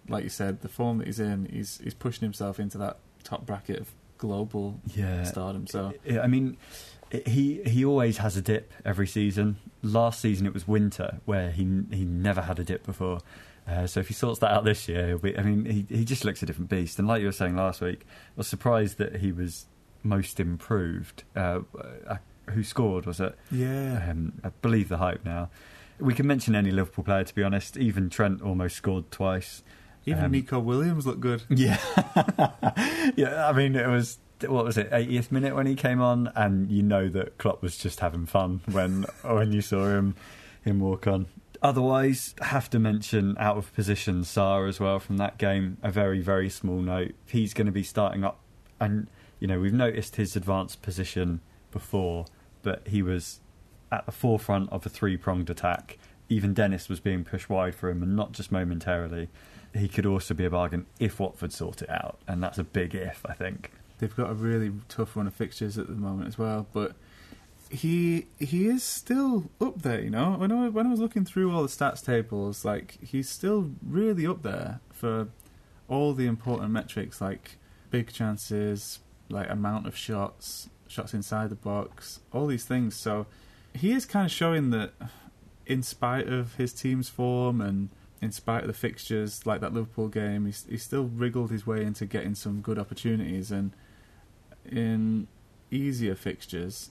like 0.07 0.23
you 0.23 0.29
said, 0.29 0.61
the 0.61 0.69
form 0.69 0.99
that 0.99 1.07
he's 1.07 1.19
in, 1.19 1.45
he's 1.51 1.79
he's 1.83 1.93
pushing 1.95 2.25
himself 2.25 2.59
into 2.59 2.77
that 2.77 2.99
top 3.23 3.45
bracket 3.45 3.79
of 3.81 3.91
global 4.17 4.79
Yeah, 4.95 5.23
stardom. 5.23 5.65
So 5.67 5.93
I 6.21 6.27
mean, 6.27 6.57
he 7.25 7.61
he 7.65 7.83
always 7.83 8.17
has 8.17 8.37
a 8.37 8.41
dip 8.41 8.71
every 8.85 9.07
season. 9.07 9.57
Last 9.81 10.19
season 10.19 10.45
it 10.45 10.53
was 10.53 10.67
winter 10.67 11.19
where 11.25 11.51
he 11.51 11.63
he 11.91 12.05
never 12.05 12.41
had 12.41 12.59
a 12.59 12.63
dip 12.63 12.85
before. 12.85 13.19
Uh, 13.69 13.85
so 13.85 13.99
if 13.99 14.07
he 14.07 14.13
sorts 14.13 14.39
that 14.39 14.51
out 14.51 14.63
this 14.65 14.87
year, 14.87 15.07
he'll 15.07 15.17
be, 15.19 15.37
I 15.37 15.43
mean, 15.43 15.65
he 15.65 15.85
he 15.95 16.03
just 16.05 16.25
looks 16.25 16.41
a 16.41 16.45
different 16.45 16.69
beast. 16.69 16.97
And 16.99 17.07
like 17.07 17.19
you 17.21 17.27
were 17.27 17.31
saying 17.31 17.55
last 17.55 17.81
week, 17.81 18.01
I 18.09 18.31
was 18.37 18.47
surprised 18.47 18.97
that 18.97 19.17
he 19.17 19.31
was 19.31 19.67
most 20.03 20.39
improved. 20.39 21.23
Uh, 21.35 21.59
uh, 22.07 22.17
who 22.51 22.63
scored? 22.63 23.05
Was 23.05 23.19
it? 23.19 23.37
yeah, 23.51 24.09
Um, 24.09 24.33
I 24.43 24.49
believe 24.61 24.89
the 24.89 24.97
hype 24.97 25.23
now. 25.23 25.49
We 25.99 26.13
can 26.13 26.25
mention 26.25 26.55
any 26.55 26.71
Liverpool 26.71 27.03
player, 27.03 27.23
to 27.25 27.35
be 27.35 27.43
honest. 27.43 27.77
Even 27.77 28.09
Trent 28.09 28.41
almost 28.41 28.75
scored 28.77 29.11
twice. 29.11 29.61
even 30.05 30.23
um, 30.23 30.31
Nico 30.31 30.57
Williams 30.59 31.05
looked 31.05 31.19
good. 31.19 31.43
Yeah, 31.49 31.77
yeah. 33.15 33.47
I 33.47 33.51
mean, 33.53 33.75
it 33.75 33.87
was 33.87 34.17
what 34.47 34.63
was 34.63 34.77
it, 34.77 34.89
80th 34.91 35.31
minute 35.31 35.55
when 35.55 35.65
he 35.65 35.75
came 35.75 36.01
on, 36.01 36.31
and 36.35 36.71
you 36.71 36.81
know 36.81 37.09
that 37.09 37.37
Klopp 37.37 37.61
was 37.61 37.77
just 37.77 37.99
having 37.99 38.25
fun 38.25 38.61
when 38.71 39.05
when 39.23 39.51
you 39.51 39.61
saw 39.61 39.85
him 39.89 40.15
him 40.63 40.79
walk 40.79 41.07
on. 41.07 41.27
Otherwise, 41.61 42.35
have 42.41 42.69
to 42.69 42.79
mention 42.79 43.35
out 43.37 43.57
of 43.57 43.73
position 43.73 44.21
Sarr 44.21 44.67
as 44.69 44.79
well 44.79 44.99
from 44.99 45.17
that 45.17 45.37
game. 45.37 45.77
A 45.83 45.91
very 45.91 46.21
very 46.21 46.49
small 46.49 46.81
note. 46.81 47.13
He's 47.25 47.53
going 47.53 47.67
to 47.67 47.71
be 47.71 47.83
starting 47.83 48.23
up, 48.23 48.39
and 48.79 49.07
you 49.39 49.47
know 49.47 49.59
we've 49.59 49.73
noticed 49.73 50.15
his 50.15 50.35
advanced 50.35 50.81
position 50.81 51.41
before, 51.71 52.25
but 52.61 52.87
he 52.87 53.01
was 53.01 53.41
at 53.91 54.05
the 54.05 54.11
forefront 54.11 54.71
of 54.71 54.85
a 54.85 54.89
three 54.89 55.17
pronged 55.17 55.49
attack. 55.49 55.97
Even 56.29 56.53
Dennis 56.53 56.87
was 56.87 56.99
being 56.99 57.23
pushed 57.23 57.49
wide 57.49 57.75
for 57.75 57.89
him, 57.89 58.03
and 58.03 58.15
not 58.15 58.31
just 58.31 58.51
momentarily 58.51 59.29
he 59.73 59.87
could 59.87 60.05
also 60.05 60.33
be 60.33 60.45
a 60.45 60.49
bargain 60.49 60.85
if 60.99 61.19
Watford 61.19 61.53
sort 61.53 61.81
it 61.81 61.89
out, 61.89 62.19
and 62.27 62.41
that's 62.41 62.57
a 62.57 62.63
big 62.63 62.95
if, 62.95 63.25
I 63.25 63.33
think. 63.33 63.71
They've 63.99 64.15
got 64.15 64.29
a 64.29 64.33
really 64.33 64.71
tough 64.87 65.15
run 65.15 65.27
of 65.27 65.33
fixtures 65.33 65.77
at 65.77 65.87
the 65.87 65.93
moment 65.93 66.27
as 66.27 66.37
well, 66.37 66.67
but 66.73 66.95
he 67.69 68.27
he 68.39 68.67
is 68.67 68.83
still 68.83 69.49
up 69.61 69.81
there. 69.81 70.01
You 70.01 70.09
know, 70.09 70.31
when 70.31 70.51
I 70.51 70.69
when 70.69 70.87
I 70.87 70.91
was 70.91 70.99
looking 70.99 71.25
through 71.25 71.53
all 71.53 71.61
the 71.61 71.69
stats 71.69 72.03
tables, 72.03 72.65
like 72.65 72.97
he's 73.01 73.29
still 73.29 73.71
really 73.85 74.25
up 74.25 74.43
there 74.43 74.79
for 74.91 75.29
all 75.87 76.13
the 76.13 76.27
important 76.27 76.71
metrics 76.71 77.19
like 77.19 77.57
big 77.89 78.11
chances, 78.11 78.99
like 79.29 79.49
amount 79.49 79.87
of 79.87 79.95
shots, 79.95 80.69
shots 80.87 81.13
inside 81.13 81.49
the 81.49 81.55
box, 81.55 82.19
all 82.31 82.47
these 82.47 82.65
things. 82.65 82.95
So 82.95 83.25
he 83.73 83.91
is 83.91 84.05
kind 84.05 84.25
of 84.25 84.31
showing 84.31 84.69
that, 84.71 84.93
in 85.65 85.83
spite 85.83 86.27
of 86.27 86.55
his 86.55 86.73
team's 86.73 87.09
form 87.09 87.61
and 87.61 87.89
in 88.21 88.31
spite 88.31 88.61
of 88.61 88.67
the 88.67 88.73
fixtures, 88.73 89.45
like 89.45 89.61
that 89.61 89.73
Liverpool 89.73 90.07
game, 90.07 90.45
he's, 90.45 90.65
he 90.69 90.77
still 90.77 91.05
wriggled 91.05 91.51
his 91.51 91.65
way 91.65 91.83
into 91.83 92.05
getting 92.05 92.35
some 92.35 92.61
good 92.61 92.77
opportunities. 92.77 93.51
And 93.51 93.73
in 94.65 95.27
easier 95.71 96.15
fixtures, 96.15 96.89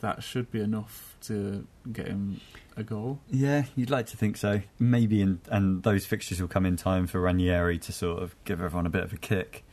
that 0.00 0.22
should 0.22 0.50
be 0.50 0.60
enough 0.60 1.16
to 1.22 1.66
get 1.92 2.08
him 2.08 2.40
a 2.76 2.82
goal. 2.82 3.20
Yeah, 3.30 3.64
you'd 3.76 3.90
like 3.90 4.06
to 4.06 4.16
think 4.16 4.36
so. 4.36 4.62
Maybe, 4.78 5.20
in, 5.20 5.40
and 5.50 5.82
those 5.82 6.06
fixtures 6.06 6.40
will 6.40 6.48
come 6.48 6.66
in 6.66 6.76
time 6.76 7.06
for 7.06 7.20
Ranieri 7.20 7.78
to 7.78 7.92
sort 7.92 8.22
of 8.22 8.34
give 8.44 8.60
everyone 8.60 8.86
a 8.86 8.90
bit 8.90 9.04
of 9.04 9.12
a 9.12 9.16
kick. 9.16 9.64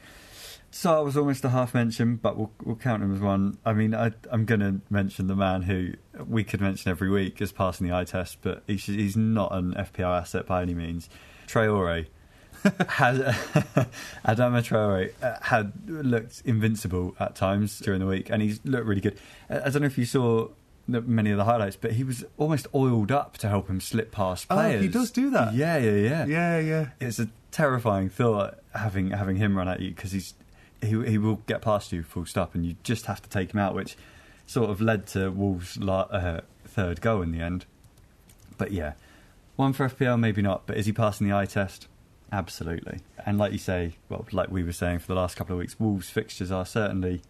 So 0.73 0.97
I 0.97 1.01
was 1.01 1.17
almost 1.17 1.43
a 1.43 1.49
half 1.49 1.73
mention, 1.73 2.15
but 2.15 2.38
we'll, 2.38 2.51
we'll 2.63 2.77
count 2.77 3.03
him 3.03 3.13
as 3.13 3.19
one. 3.19 3.57
I 3.65 3.73
mean, 3.73 3.93
I, 3.93 4.12
I'm 4.31 4.45
going 4.45 4.62
to 4.62 4.79
mention 4.89 5.27
the 5.27 5.36
man 5.36 5.63
who 5.63 5.91
we 6.25 6.45
could 6.45 6.62
mention 6.62 6.89
every 6.89 7.10
week 7.10 7.41
as 7.41 7.51
passing 7.51 7.88
the 7.88 7.93
eye 7.93 8.05
test, 8.05 8.38
but 8.41 8.63
he's, 8.67 8.86
he's 8.86 9.17
not 9.17 9.53
an 9.53 9.73
FPL 9.73 10.21
asset 10.21 10.45
by 10.45 10.62
any 10.62 10.73
means. 10.73 11.10
Traore 11.45 12.07
had 12.89 13.15
Adama 14.26 14.62
Traore 14.62 15.12
uh, 15.21 15.38
had 15.41 15.74
looked 15.88 16.41
invincible 16.45 17.15
at 17.19 17.36
times 17.36 17.80
during 17.80 18.00
the 18.00 18.06
week, 18.08 18.30
and 18.30 18.41
he's 18.41 18.60
looked 18.65 18.86
really 18.86 19.02
good. 19.02 19.17
I 19.50 19.69
don't 19.69 19.82
know 19.82 19.88
if 19.88 19.97
you 19.97 20.06
saw 20.06 20.50
the, 20.88 21.02
many 21.02 21.32
of 21.32 21.38
the 21.38 21.45
highlights, 21.45 21.76
but 21.76 21.93
he 21.93 22.04
was 22.04 22.24
almost 22.38 22.67
oiled 22.74 23.12
up 23.12 23.38
to 23.39 23.50
help 23.50 23.69
him 23.69 23.80
slip 23.82 24.12
past 24.12 24.47
Oh, 24.50 24.56
players. 24.56 24.82
he 24.82 24.88
does 24.88 25.12
do 25.12 25.30
that? 25.32 25.54
Yeah, 25.54 25.78
yeah, 25.78 25.91
yeah. 25.91 26.26
Yeah, 26.26 26.60
yeah. 26.60 26.89
It's 27.00 27.19
a 27.19 27.30
terrifying 27.52 28.10
thought 28.10 28.60
having 28.74 29.12
having 29.12 29.36
him 29.38 29.58
run 29.58 29.67
at 29.67 29.80
you 29.82 29.89
because 29.89 30.12
he's 30.13 30.34
he 30.82 30.89
he 31.06 31.17
will 31.17 31.38
get 31.47 31.62
past 31.62 31.91
you 31.91 32.04
full 32.04 32.26
stop, 32.26 32.56
and 32.56 32.65
you 32.65 32.76
just 32.84 33.06
have 33.08 33.21
to 33.21 33.30
take 33.30 33.54
him 33.54 33.60
out, 33.60 33.76
which 33.76 33.95
sort 34.47 34.69
of 34.69 34.82
led 34.82 35.08
to 35.08 35.30
Wolves' 35.32 35.78
la- 35.78 36.02
uh, 36.12 36.41
third 36.65 37.02
goal 37.02 37.21
in 37.21 37.32
the 37.32 37.39
end. 37.41 37.65
But 38.58 38.71
yeah, 38.71 38.93
one 39.56 39.74
for 39.74 39.88
FPL, 39.89 40.19
maybe 40.19 40.41
not. 40.41 40.65
But 40.67 40.78
is 40.78 40.86
he 40.86 40.91
passing 40.93 41.28
the 41.28 41.36
eye 41.36 41.45
test? 41.45 41.88
Absolutely. 42.31 42.99
And 43.25 43.37
like 43.37 43.51
you 43.51 43.57
say, 43.57 43.95
well, 44.09 44.25
like 44.31 44.49
we 44.49 44.63
were 44.63 44.71
saying 44.71 44.99
for 44.99 45.07
the 45.07 45.15
last 45.15 45.35
couple 45.35 45.53
of 45.53 45.59
weeks, 45.59 45.79
Wolves' 45.79 46.09
fixtures 46.09 46.51
are 46.51 46.65
certainly 46.65 47.21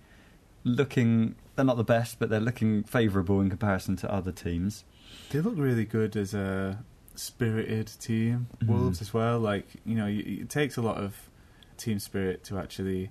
looking. 0.64 1.36
They're 1.56 1.66
not 1.66 1.78
the 1.78 1.84
best, 1.84 2.20
but 2.20 2.30
they're 2.30 2.40
looking 2.40 2.84
favourable 2.84 3.42
in 3.42 3.50
comparison 3.50 3.96
to 3.98 4.14
other 4.14 4.32
teams. 4.32 4.84
They 5.32 5.40
look 5.42 5.56
really 5.58 5.86
good 5.86 6.16
as 6.16 6.34
a 6.34 6.84
spirited 7.16 7.88
team. 8.00 8.48
Mhm. 8.64 8.68
Wolves 8.68 9.02
as 9.02 9.14
well. 9.14 9.40
Like 9.40 9.68
you 9.86 9.96
know, 9.96 10.08
it 10.08 10.50
takes 10.50 10.78
a 10.78 10.82
lot 10.82 10.98
of 10.98 11.30
team 11.78 12.00
spirit 12.00 12.44
to 12.46 12.60
actually 12.60 13.10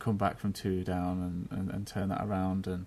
come 0.00 0.16
back 0.16 0.38
from 0.38 0.52
two 0.52 0.82
down 0.84 1.46
and, 1.50 1.58
and, 1.58 1.70
and 1.70 1.86
turn 1.86 2.08
that 2.08 2.22
around. 2.24 2.66
And 2.66 2.86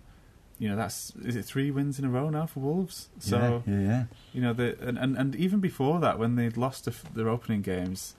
you 0.59 0.67
know 0.69 0.75
that's 0.75 1.13
is 1.23 1.35
it 1.35 1.45
three 1.45 1.69
wins 1.71 1.99
in 1.99 2.05
a 2.05 2.09
row 2.09 2.29
now 2.29 2.45
for 2.45 2.59
Wolves? 2.61 3.09
So 3.19 3.63
yeah, 3.65 3.73
yeah, 3.73 3.81
yeah. 3.81 4.03
you 4.33 4.41
know 4.41 4.53
the 4.53 4.77
and, 4.81 4.97
and, 4.97 5.15
and 5.17 5.35
even 5.35 5.59
before 5.59 5.99
that, 5.99 6.17
when 6.17 6.35
they'd 6.35 6.57
lost 6.57 6.85
the, 6.85 6.95
their 7.13 7.29
opening 7.29 7.61
games, 7.61 8.15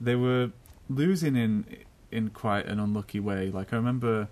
they 0.00 0.14
were 0.14 0.52
losing 0.88 1.36
in 1.36 1.64
in 2.10 2.30
quite 2.30 2.66
an 2.66 2.78
unlucky 2.78 3.20
way. 3.20 3.50
Like 3.50 3.72
I 3.72 3.76
remember, 3.76 4.28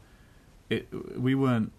it 0.71 0.89
we 1.19 1.35
weren't 1.35 1.73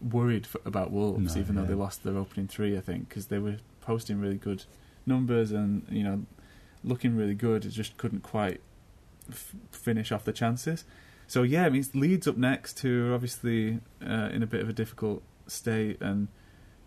worried 0.00 0.46
for, 0.46 0.60
about 0.64 0.90
Wolves, 0.90 1.34
No, 1.34 1.40
even 1.40 1.56
though 1.56 1.64
they 1.64 1.74
lost 1.74 2.04
their 2.04 2.16
opening 2.16 2.48
three. 2.48 2.76
I 2.76 2.80
think 2.80 3.08
because 3.08 3.26
they 3.26 3.38
were 3.38 3.56
posting 3.80 4.20
really 4.20 4.36
good 4.36 4.64
numbers 5.06 5.52
and 5.52 5.86
you 5.90 6.02
know 6.02 6.24
looking 6.82 7.16
really 7.16 7.34
good. 7.34 7.64
It 7.64 7.70
just 7.70 7.96
couldn't 7.96 8.22
quite 8.22 8.60
f- 9.30 9.54
finish 9.70 10.10
off 10.12 10.24
the 10.24 10.32
chances. 10.32 10.84
So 11.28 11.42
yeah, 11.42 11.66
I 11.66 11.70
mean 11.70 11.84
Leeds 11.94 12.28
up 12.28 12.36
next, 12.36 12.80
who 12.80 13.10
are 13.10 13.14
obviously 13.14 13.80
uh, 14.04 14.30
in 14.32 14.42
a 14.42 14.46
bit 14.46 14.60
of 14.60 14.68
a 14.68 14.72
difficult 14.72 15.22
state, 15.46 16.00
and 16.00 16.28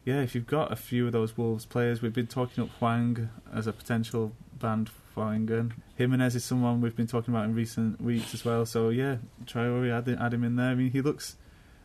yeah, 0.06 0.22
if 0.22 0.34
you've 0.34 0.48
got 0.48 0.72
a 0.72 0.76
few 0.76 1.06
of 1.06 1.12
those 1.12 1.38
Wolves 1.38 1.66
players, 1.66 2.02
we've 2.02 2.14
been 2.14 2.28
talking 2.28 2.64
up 2.64 2.70
Hwang 2.80 3.30
as 3.54 3.68
a 3.68 3.74
potential 3.74 4.34
band 4.58 4.90
Huangan. 5.16 5.74
Jimenez 5.96 6.36
is 6.36 6.44
someone 6.44 6.82
we've 6.82 6.96
been 6.96 7.08
talking 7.08 7.34
about 7.34 7.46
in 7.46 7.54
recent 7.54 8.02
weeks 8.02 8.34
as 8.34 8.46
well. 8.46 8.66
So 8.66 8.90
yeah, 8.90 9.18
Traore 9.46 9.92
add, 9.92 10.08
add 10.20 10.34
him 10.34 10.44
in 10.44 10.56
there. 10.56 10.70
I 10.70 10.76
mean 10.76 10.92
he 10.92 11.02
looks 11.02 11.36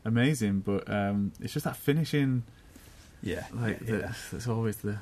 amazing, 0.05 0.61
but 0.61 0.89
um, 0.91 1.33
it's 1.41 1.53
just 1.53 1.65
that 1.65 1.77
finishing 1.77 2.45
yeah. 3.23 3.45
like 3.53 3.81
yeah. 3.81 3.87
the, 3.87 4.17
there's 4.31 4.49
always 4.49 4.77
the 4.79 4.99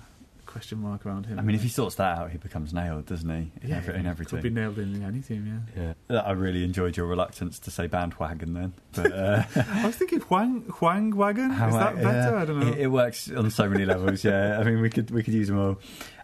question 0.52 0.78
mark 0.80 1.06
around 1.06 1.26
him. 1.26 1.38
I 1.38 1.42
mean, 1.42 1.56
if 1.56 1.62
he 1.62 1.68
sorts 1.68 1.94
that 1.96 2.18
out, 2.18 2.30
he 2.30 2.38
becomes 2.38 2.74
nailed, 2.74 3.06
doesn't 3.06 3.28
he? 3.28 3.50
In, 3.62 3.70
yeah, 3.70 3.76
every, 3.78 3.94
in 3.94 4.02
could 4.02 4.10
everything. 4.10 4.42
be 4.42 4.50
nailed 4.50 4.78
in 4.78 5.02
any 5.02 5.20
team. 5.20 5.64
Yeah. 5.76 5.94
Yeah, 6.08 6.20
I 6.20 6.32
really 6.32 6.62
enjoyed 6.62 6.96
your 6.96 7.06
reluctance 7.06 7.58
to 7.60 7.70
say 7.70 7.86
bandwagon 7.86 8.52
then. 8.52 8.74
But 8.94 9.12
uh, 9.12 9.42
I 9.72 9.86
was 9.86 9.96
thinking 9.96 10.20
Hwang 10.20 10.64
Hwang 10.78 11.16
Wagon. 11.16 11.50
Is 11.50 11.58
that 11.58 11.96
better? 11.96 12.06
yeah, 12.06 12.42
I 12.42 12.44
don't 12.44 12.60
know. 12.60 12.68
It, 12.68 12.80
it 12.80 12.86
works 12.88 13.30
on 13.30 13.50
so 13.50 13.68
many 13.68 13.84
levels. 13.86 14.22
Yeah, 14.24 14.58
I 14.60 14.64
mean, 14.64 14.80
we 14.80 14.90
could 14.90 15.10
we 15.10 15.22
could 15.22 15.34
use 15.34 15.48
them 15.48 15.58
all. 15.58 15.78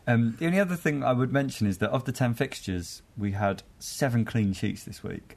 Um, 0.07 0.37
the 0.39 0.47
only 0.47 0.61
other 0.61 0.77
thing 0.77 1.03
I 1.03 1.13
would 1.13 1.33
mention 1.33 1.67
is 1.67 1.79
that 1.79 1.91
of 1.91 2.05
the 2.05 2.13
ten 2.13 2.35
fixtures, 2.35 3.03
we 3.17 3.33
had 3.33 3.63
seven 3.79 4.25
clean 4.25 4.53
sheets 4.53 4.85
this 4.85 5.03
week, 5.03 5.37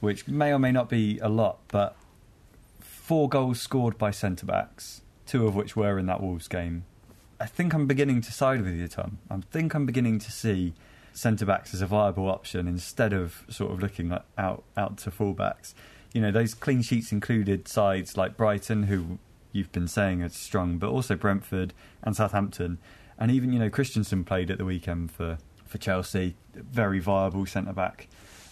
which 0.00 0.26
may 0.26 0.52
or 0.52 0.58
may 0.58 0.72
not 0.72 0.88
be 0.88 1.18
a 1.20 1.28
lot, 1.28 1.60
but 1.68 1.96
four 2.80 3.28
goals 3.28 3.60
scored 3.60 3.98
by 3.98 4.10
centre 4.10 4.46
backs, 4.46 5.02
two 5.26 5.46
of 5.46 5.54
which 5.54 5.76
were 5.76 5.98
in 5.98 6.06
that 6.06 6.20
Wolves 6.20 6.48
game. 6.48 6.84
I 7.42 7.46
think 7.46 7.74
I'm 7.74 7.88
beginning 7.88 8.20
to 8.20 8.32
side 8.32 8.62
with 8.62 8.76
you, 8.76 8.86
Tom. 8.86 9.18
I 9.28 9.40
think 9.50 9.74
I'm 9.74 9.84
beginning 9.84 10.20
to 10.20 10.30
see 10.30 10.74
centre 11.12 11.44
backs 11.44 11.74
as 11.74 11.82
a 11.82 11.86
viable 11.88 12.28
option 12.28 12.68
instead 12.68 13.12
of 13.12 13.42
sort 13.48 13.72
of 13.72 13.82
looking 13.82 14.16
out 14.38 14.62
out 14.76 14.98
to 14.98 15.10
fullbacks. 15.10 15.74
You 16.12 16.20
know, 16.20 16.30
those 16.30 16.54
clean 16.54 16.82
sheets 16.82 17.10
included 17.10 17.66
sides 17.66 18.16
like 18.16 18.36
Brighton, 18.36 18.84
who 18.84 19.18
you've 19.50 19.72
been 19.72 19.88
saying 19.88 20.22
are 20.22 20.28
strong, 20.28 20.78
but 20.78 20.90
also 20.90 21.16
Brentford 21.16 21.74
and 22.04 22.14
Southampton, 22.14 22.78
and 23.18 23.32
even 23.32 23.52
you 23.52 23.58
know 23.58 23.70
Christensen 23.70 24.22
played 24.22 24.48
at 24.48 24.58
the 24.58 24.64
weekend 24.64 25.10
for 25.10 25.38
for 25.66 25.78
Chelsea, 25.78 26.36
very 26.54 27.00
viable 27.00 27.44
centre 27.44 27.72
back. 27.72 28.06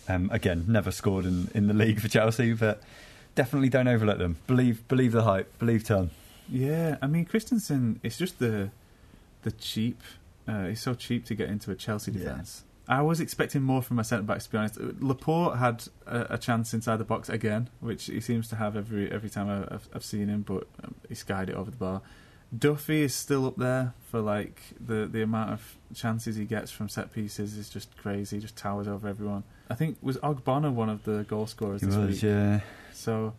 Um, 0.09 0.29
again, 0.33 0.65
never 0.67 0.91
scored 0.91 1.27
in, 1.27 1.49
in 1.55 1.69
the 1.69 1.75
league 1.75 2.01
for 2.01 2.09
Chelsea, 2.09 2.55
but 2.55 2.83
definitely 3.37 3.69
don't 3.69 3.87
overlook 3.87 4.19
them. 4.19 4.39
Believe 4.49 4.89
believe 4.89 5.13
the 5.13 5.23
hype. 5.23 5.57
Believe 5.61 5.85
Tom. 5.85 6.11
Yeah, 6.49 6.97
I 7.01 7.07
mean 7.07 7.25
Christensen. 7.25 8.01
It's 8.03 8.19
just 8.19 8.41
the 8.41 8.73
the 9.43 9.53
cheap. 9.53 10.03
Uh, 10.49 10.67
he's 10.67 10.81
so 10.81 10.95
cheap 10.95 11.25
to 11.27 11.35
get 11.35 11.49
into 11.49 11.71
a 11.71 11.75
Chelsea 11.75 12.11
Yeah. 12.13 12.19
defence. 12.21 12.65
I 12.89 13.03
was 13.03 13.21
expecting 13.21 13.63
more 13.63 13.83
from 13.83 13.99
my 13.99 14.03
centre 14.03 14.25
backs. 14.25 14.47
To 14.47 14.51
be 14.51 14.59
honest, 14.59 14.77
Laporte 15.01 15.59
had 15.59 15.85
a, 16.07 16.35
a 16.35 16.39
chance 16.39 16.75
inside 16.75 16.97
the 16.97 17.05
box 17.05 17.29
again, 17.29 17.71
which 17.79 18.07
he 18.07 18.21
seems 18.21 18.49
to 18.49 18.57
have 18.57 18.75
every 18.77 19.11
every 19.13 19.31
time 19.31 19.49
I- 19.49 19.75
I've, 19.75 19.89
I've 19.95 20.05
seen 20.05 20.29
him, 20.29 20.43
but 20.43 20.67
um, 20.83 20.95
he 21.09 21.15
skied 21.15 21.49
it 21.51 21.55
over 21.55 21.71
the 21.71 21.77
bar. 21.77 22.03
Duffy 22.57 23.03
is 23.03 23.15
still 23.15 23.47
up 23.47 23.57
there 23.59 23.95
for 24.11 24.21
like 24.21 24.61
the 24.81 25.07
the 25.07 25.23
amount 25.23 25.53
of 25.53 25.77
chances 25.95 26.35
he 26.35 26.45
gets 26.47 26.73
from 26.73 26.89
set 26.89 27.13
pieces 27.13 27.57
is 27.57 27.69
just 27.71 27.97
crazy. 27.97 28.37
He 28.37 28.43
just 28.43 28.57
towers 28.57 28.89
over 28.89 29.07
everyone. 29.07 29.45
I 29.69 29.77
think 29.77 29.99
was 30.03 30.17
Ogbonna 30.17 30.73
one 30.73 30.89
of 30.89 31.05
the 31.05 31.23
goal 31.29 31.47
scorers 31.47 31.81
He 31.83 31.87
this 31.87 31.95
was, 31.97 32.09
week. 32.11 32.23
yeah, 32.25 32.61
So 32.93 33.35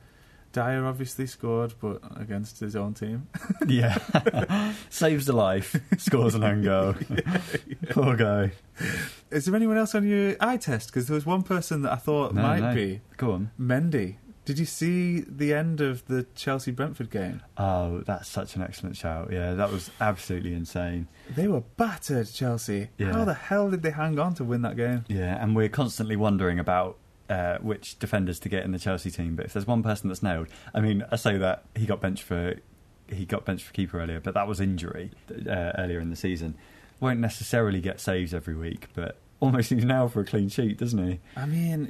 Dier 0.51 0.85
obviously 0.85 1.25
scored, 1.27 1.73
but 1.79 2.01
against 2.15 2.59
his 2.59 2.75
own 2.75 2.93
team. 2.93 3.27
yeah. 3.67 3.97
Saves 4.89 5.25
the 5.25 5.33
life, 5.33 5.75
scores 5.97 6.35
an 6.35 6.43
own 6.43 6.63
goal. 6.63 6.95
Poor 7.89 8.15
guy. 8.15 8.51
Is 9.29 9.45
there 9.45 9.55
anyone 9.55 9.77
else 9.77 9.95
on 9.95 10.07
your 10.07 10.35
eye 10.39 10.57
test? 10.57 10.87
Because 10.89 11.07
there 11.07 11.15
was 11.15 11.25
one 11.25 11.43
person 11.43 11.81
that 11.83 11.91
I 11.93 11.95
thought 11.97 12.33
No, 12.33 12.41
might 12.41 12.59
no. 12.59 12.75
be 12.75 13.01
Go 13.17 13.31
on. 13.31 13.51
Mendy. 13.59 14.15
Did 14.43 14.57
you 14.57 14.65
see 14.65 15.19
the 15.21 15.53
end 15.53 15.81
of 15.81 16.03
the 16.07 16.25
Chelsea 16.35 16.71
Brentford 16.71 17.11
game? 17.11 17.43
Oh, 17.57 17.99
that's 17.99 18.27
such 18.27 18.55
an 18.55 18.63
excellent 18.63 18.97
shout. 18.97 19.29
Yeah, 19.31 19.53
that 19.53 19.71
was 19.71 19.91
absolutely 20.01 20.53
insane. 20.55 21.07
They 21.35 21.47
were 21.47 21.61
battered, 21.61 22.27
Chelsea. 22.33 22.89
Yeah. 22.97 23.13
How 23.13 23.23
the 23.23 23.35
hell 23.35 23.69
did 23.69 23.83
they 23.83 23.91
hang 23.91 24.17
on 24.17 24.33
to 24.35 24.43
win 24.43 24.63
that 24.63 24.75
game? 24.75 25.05
Yeah, 25.07 25.41
and 25.41 25.55
we're 25.55 25.69
constantly 25.69 26.15
wondering 26.15 26.57
about 26.57 26.97
uh, 27.31 27.57
which 27.59 27.97
defenders 27.97 28.39
to 28.39 28.49
get 28.49 28.65
in 28.65 28.73
the 28.73 28.79
Chelsea 28.79 29.09
team. 29.09 29.37
But 29.37 29.45
if 29.45 29.53
there's 29.53 29.65
one 29.65 29.81
person 29.83 30.09
that's 30.09 30.21
nailed, 30.21 30.49
I 30.73 30.81
mean, 30.81 31.05
I 31.11 31.15
say 31.15 31.37
that 31.37 31.63
he 31.75 31.85
got 31.85 32.01
benched 32.01 32.23
for 32.23 32.55
he 33.07 33.25
got 33.25 33.45
benched 33.45 33.65
for 33.65 33.73
keeper 33.73 34.01
earlier, 34.01 34.19
but 34.19 34.33
that 34.33 34.47
was 34.47 34.59
injury 34.59 35.11
uh, 35.29 35.71
earlier 35.77 35.99
in 35.99 36.09
the 36.09 36.15
season. 36.15 36.55
Won't 36.99 37.19
necessarily 37.19 37.79
get 37.79 37.99
saves 37.99 38.33
every 38.33 38.55
week, 38.55 38.87
but 38.93 39.17
almost 39.39 39.69
seems 39.69 39.85
now 39.85 40.07
for 40.07 40.21
a 40.21 40.25
clean 40.25 40.49
sheet, 40.49 40.77
doesn't 40.77 41.07
he? 41.07 41.19
I 41.35 41.45
mean, 41.45 41.89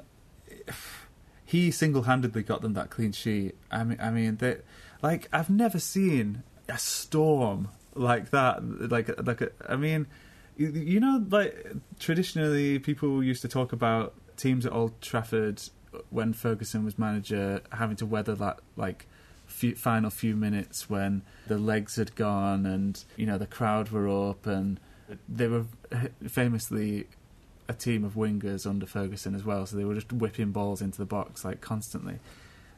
he 1.44 1.70
single-handedly 1.70 2.44
got 2.44 2.62
them 2.62 2.74
that 2.74 2.90
clean 2.90 3.12
sheet. 3.12 3.56
I 3.72 3.84
mean, 3.84 3.98
I 4.00 4.12
mean, 4.12 4.38
they, 4.38 4.58
like 5.02 5.28
I've 5.34 5.50
never 5.50 5.80
seen 5.80 6.44
a 6.70 6.78
storm 6.78 7.70
like 7.96 8.30
that. 8.30 8.64
Like, 8.64 9.10
like 9.26 9.54
I 9.68 9.76
mean, 9.76 10.06
you 10.56 11.00
know, 11.00 11.26
like 11.30 11.68
traditionally 12.00 12.78
people 12.80 13.24
used 13.24 13.42
to 13.42 13.48
talk 13.48 13.74
about 13.74 14.14
teams 14.42 14.66
at 14.66 14.72
Old 14.74 15.00
Trafford 15.02 15.62
when 16.10 16.34
Ferguson 16.34 16.84
was 16.86 16.98
manager 16.98 17.62
having 17.74 17.96
to 17.98 18.06
weather 18.06 18.34
that 18.36 18.60
like 18.78 19.06
few, 19.46 19.76
final 19.76 20.10
few 20.10 20.36
minutes 20.36 20.90
when 20.90 21.22
the 21.48 21.58
legs 21.58 21.98
had 21.98 22.16
gone 22.16 22.66
and 22.66 23.04
you 23.18 23.26
know 23.26 23.38
the 23.38 23.46
crowd 23.48 23.90
were 23.90 24.08
up 24.30 24.46
and 24.48 24.80
they 25.28 25.48
were 25.48 25.66
famously 26.28 27.08
a 27.68 27.74
team 27.74 28.04
of 28.04 28.14
wingers 28.16 28.66
under 28.70 28.86
Ferguson 28.86 29.36
as 29.36 29.44
well, 29.44 29.66
so 29.66 29.76
they 29.78 29.84
were 29.86 29.94
just 29.96 30.12
whipping 30.12 30.52
balls 30.52 30.82
into 30.82 30.98
the 30.98 31.06
box 31.06 31.46
like 31.46 31.62
constantly. 31.62 32.20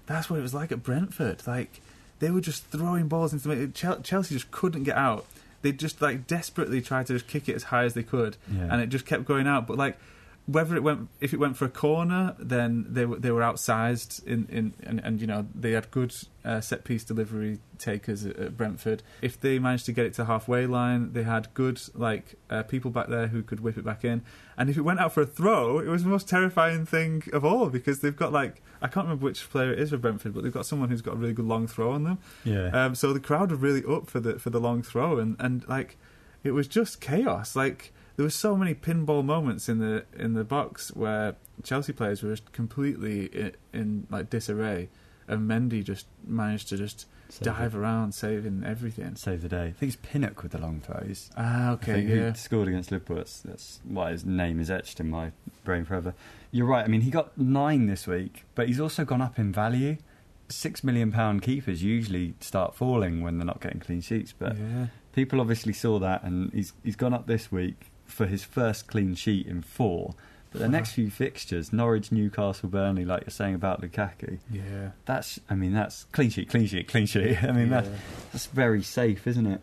That's 0.05 0.29
what 0.29 0.37
it 0.39 0.41
was 0.41 0.53
like 0.53 0.71
at 0.71 0.83
Brentford. 0.83 1.45
Like 1.47 1.81
they 2.19 2.29
were 2.29 2.41
just 2.41 2.65
throwing 2.65 3.07
balls 3.07 3.33
into 3.33 3.47
the 3.47 3.67
Chel- 3.69 4.01
Chelsea 4.01 4.35
just 4.35 4.51
couldn't 4.51 4.83
get 4.83 4.97
out. 4.97 5.25
They 5.61 5.71
just 5.71 6.01
like 6.01 6.27
desperately 6.27 6.81
tried 6.81 7.07
to 7.07 7.13
just 7.13 7.27
kick 7.27 7.47
it 7.47 7.55
as 7.55 7.63
high 7.63 7.83
as 7.85 7.93
they 7.93 8.03
could, 8.03 8.37
Yeah. 8.51 8.67
and 8.71 8.81
it 8.81 8.87
just 8.87 9.05
kept 9.05 9.25
going 9.25 9.47
out. 9.47 9.65
But 9.67 9.77
like 9.77 9.97
whether 10.45 10.75
it 10.75 10.83
went 10.83 11.07
if 11.21 11.33
it 11.33 11.37
went 11.37 11.55
for 11.55 11.65
a 11.65 11.69
corner, 11.69 12.35
then 12.37 12.85
they 12.89 13.05
were 13.05 13.17
they 13.17 13.31
were 13.31 13.41
outsized 13.41 14.25
in, 14.27 14.45
in 14.49 14.73
and, 14.83 14.99
and 15.03 15.21
you 15.21 15.27
know 15.27 15.47
they 15.55 15.71
had 15.71 15.89
good 15.89 16.13
uh, 16.43 16.59
set 16.59 16.83
piece 16.83 17.05
delivery 17.05 17.59
takers 17.77 18.25
at, 18.25 18.35
at 18.37 18.57
Brentford. 18.57 19.03
If 19.21 19.39
they 19.39 19.57
managed 19.57 19.85
to 19.85 19.93
get 19.93 20.05
it 20.05 20.13
to 20.15 20.25
halfway 20.25 20.65
line, 20.65 21.13
they 21.13 21.23
had 21.23 21.53
good 21.53 21.81
like 21.95 22.35
uh, 22.49 22.63
people 22.63 22.91
back 22.91 23.07
there 23.07 23.27
who 23.27 23.41
could 23.41 23.61
whip 23.61 23.77
it 23.77 23.85
back 23.85 24.03
in. 24.03 24.21
And 24.57 24.69
if 24.69 24.77
it 24.77 24.81
went 24.81 24.99
out 24.99 25.13
for 25.13 25.21
a 25.21 25.25
throw, 25.25 25.79
it 25.79 25.87
was 25.87 26.03
the 26.03 26.09
most 26.09 26.27
terrifying 26.27 26.85
thing 26.85 27.23
of 27.31 27.45
all 27.45 27.69
because 27.69 28.01
they've 28.01 28.15
got 28.15 28.33
like 28.33 28.61
I 28.81 28.87
can't 28.87 29.05
remember 29.05 29.23
which 29.23 29.49
player 29.49 29.71
it 29.71 29.79
is 29.79 29.91
for 29.91 29.97
Brentford, 29.97 30.33
but 30.33 30.43
they've 30.43 30.51
got 30.51 30.65
someone 30.65 30.89
who's 30.89 31.01
got 31.01 31.13
a 31.13 31.17
really 31.17 31.33
good 31.33 31.45
long 31.45 31.67
throw 31.67 31.91
on 31.91 32.03
them. 32.03 32.17
Yeah. 32.43 32.67
Um, 32.67 32.95
so 32.95 33.13
the 33.13 33.21
crowd 33.21 33.51
were 33.51 33.57
really 33.57 33.83
up 33.85 34.09
for 34.09 34.19
the 34.19 34.37
for 34.39 34.49
the 34.49 34.59
long 34.59 34.83
throw, 34.83 35.19
and, 35.19 35.37
and 35.39 35.65
like 35.69 35.97
it 36.43 36.51
was 36.51 36.67
just 36.67 36.99
chaos. 36.99 37.55
Like 37.55 37.93
there 38.15 38.23
were 38.23 38.29
so 38.29 38.55
many 38.55 38.73
pinball 38.75 39.23
moments 39.23 39.67
in 39.67 39.79
the 39.79 40.05
in 40.17 40.33
the 40.33 40.43
box 40.43 40.93
where 40.95 41.35
Chelsea 41.63 41.93
players 41.93 42.21
were 42.21 42.31
just 42.31 42.51
completely 42.51 43.25
in, 43.25 43.51
in 43.73 44.07
like 44.09 44.29
disarray, 44.29 44.89
and 45.27 45.49
Mendy 45.49 45.83
just 45.83 46.07
managed 46.25 46.69
to 46.69 46.77
just 46.77 47.07
Save 47.29 47.43
dive 47.45 47.73
it. 47.73 47.77
around, 47.79 48.13
saving 48.13 48.63
everything. 48.63 49.15
Save 49.15 49.41
the 49.41 49.49
day. 49.49 49.65
I 49.67 49.71
think 49.71 49.93
it's 49.93 50.01
Pinnock 50.03 50.43
with 50.43 50.51
the 50.51 50.59
long 50.59 50.81
throws. 50.81 51.31
Ah, 51.35 51.71
okay, 51.71 52.01
yeah. 52.01 52.31
He 52.31 52.37
scored 52.37 52.67
against 52.67 52.91
Liverpool. 52.91 53.17
That's, 53.17 53.39
that's 53.41 53.79
why 53.83 54.11
his 54.11 54.23
name 54.23 54.59
is 54.59 54.69
etched 54.69 54.99
in 54.99 55.09
my 55.09 55.31
brain 55.63 55.83
forever. 55.85 56.13
You're 56.51 56.67
right. 56.67 56.85
I 56.85 56.87
mean, 56.87 57.01
he 57.01 57.09
got 57.09 57.35
nine 57.35 57.87
this 57.87 58.05
week, 58.05 58.45
but 58.53 58.67
he's 58.67 58.79
also 58.79 59.03
gone 59.03 59.21
up 59.21 59.39
in 59.39 59.51
value. 59.51 59.97
Six 60.49 60.83
million 60.83 61.11
pound 61.11 61.41
keepers 61.41 61.81
usually 61.81 62.35
start 62.39 62.75
falling 62.75 63.23
when 63.23 63.39
they're 63.39 63.45
not 63.45 63.61
getting 63.61 63.79
clean 63.79 64.01
sheets, 64.01 64.33
but 64.37 64.55
yeah. 64.55 64.87
people 65.13 65.41
obviously 65.41 65.73
saw 65.73 65.97
that, 65.97 66.21
and 66.23 66.53
he's 66.53 66.73
he's 66.83 66.95
gone 66.95 67.13
up 67.13 67.25
this 67.25 67.51
week 67.51 67.89
for 68.13 68.27
his 68.27 68.43
first 68.43 68.87
clean 68.87 69.15
sheet 69.15 69.47
in 69.47 69.61
four. 69.61 70.15
But 70.51 70.61
the 70.61 70.69
next 70.69 70.91
few 70.91 71.09
fixtures, 71.09 71.73
Norwich, 71.73 72.11
Newcastle, 72.11 72.69
Burnley, 72.69 73.05
like 73.05 73.23
you're 73.23 73.31
saying 73.31 73.55
about 73.55 73.81
Lukaku, 73.81 74.37
yeah, 74.51 74.91
that's 75.05 75.39
I 75.49 75.55
mean 75.55 75.73
that's 75.73 76.03
clean 76.11 76.29
sheet, 76.29 76.47
clean 76.47 76.67
sheet, 76.67 76.87
clean 76.87 77.07
sheet. 77.07 77.43
I 77.43 77.51
mean 77.51 77.71
yeah. 77.71 77.81
that's, 77.81 77.89
that's 78.31 78.45
very 78.45 78.83
safe, 78.83 79.25
isn't 79.25 79.47
it? 79.47 79.61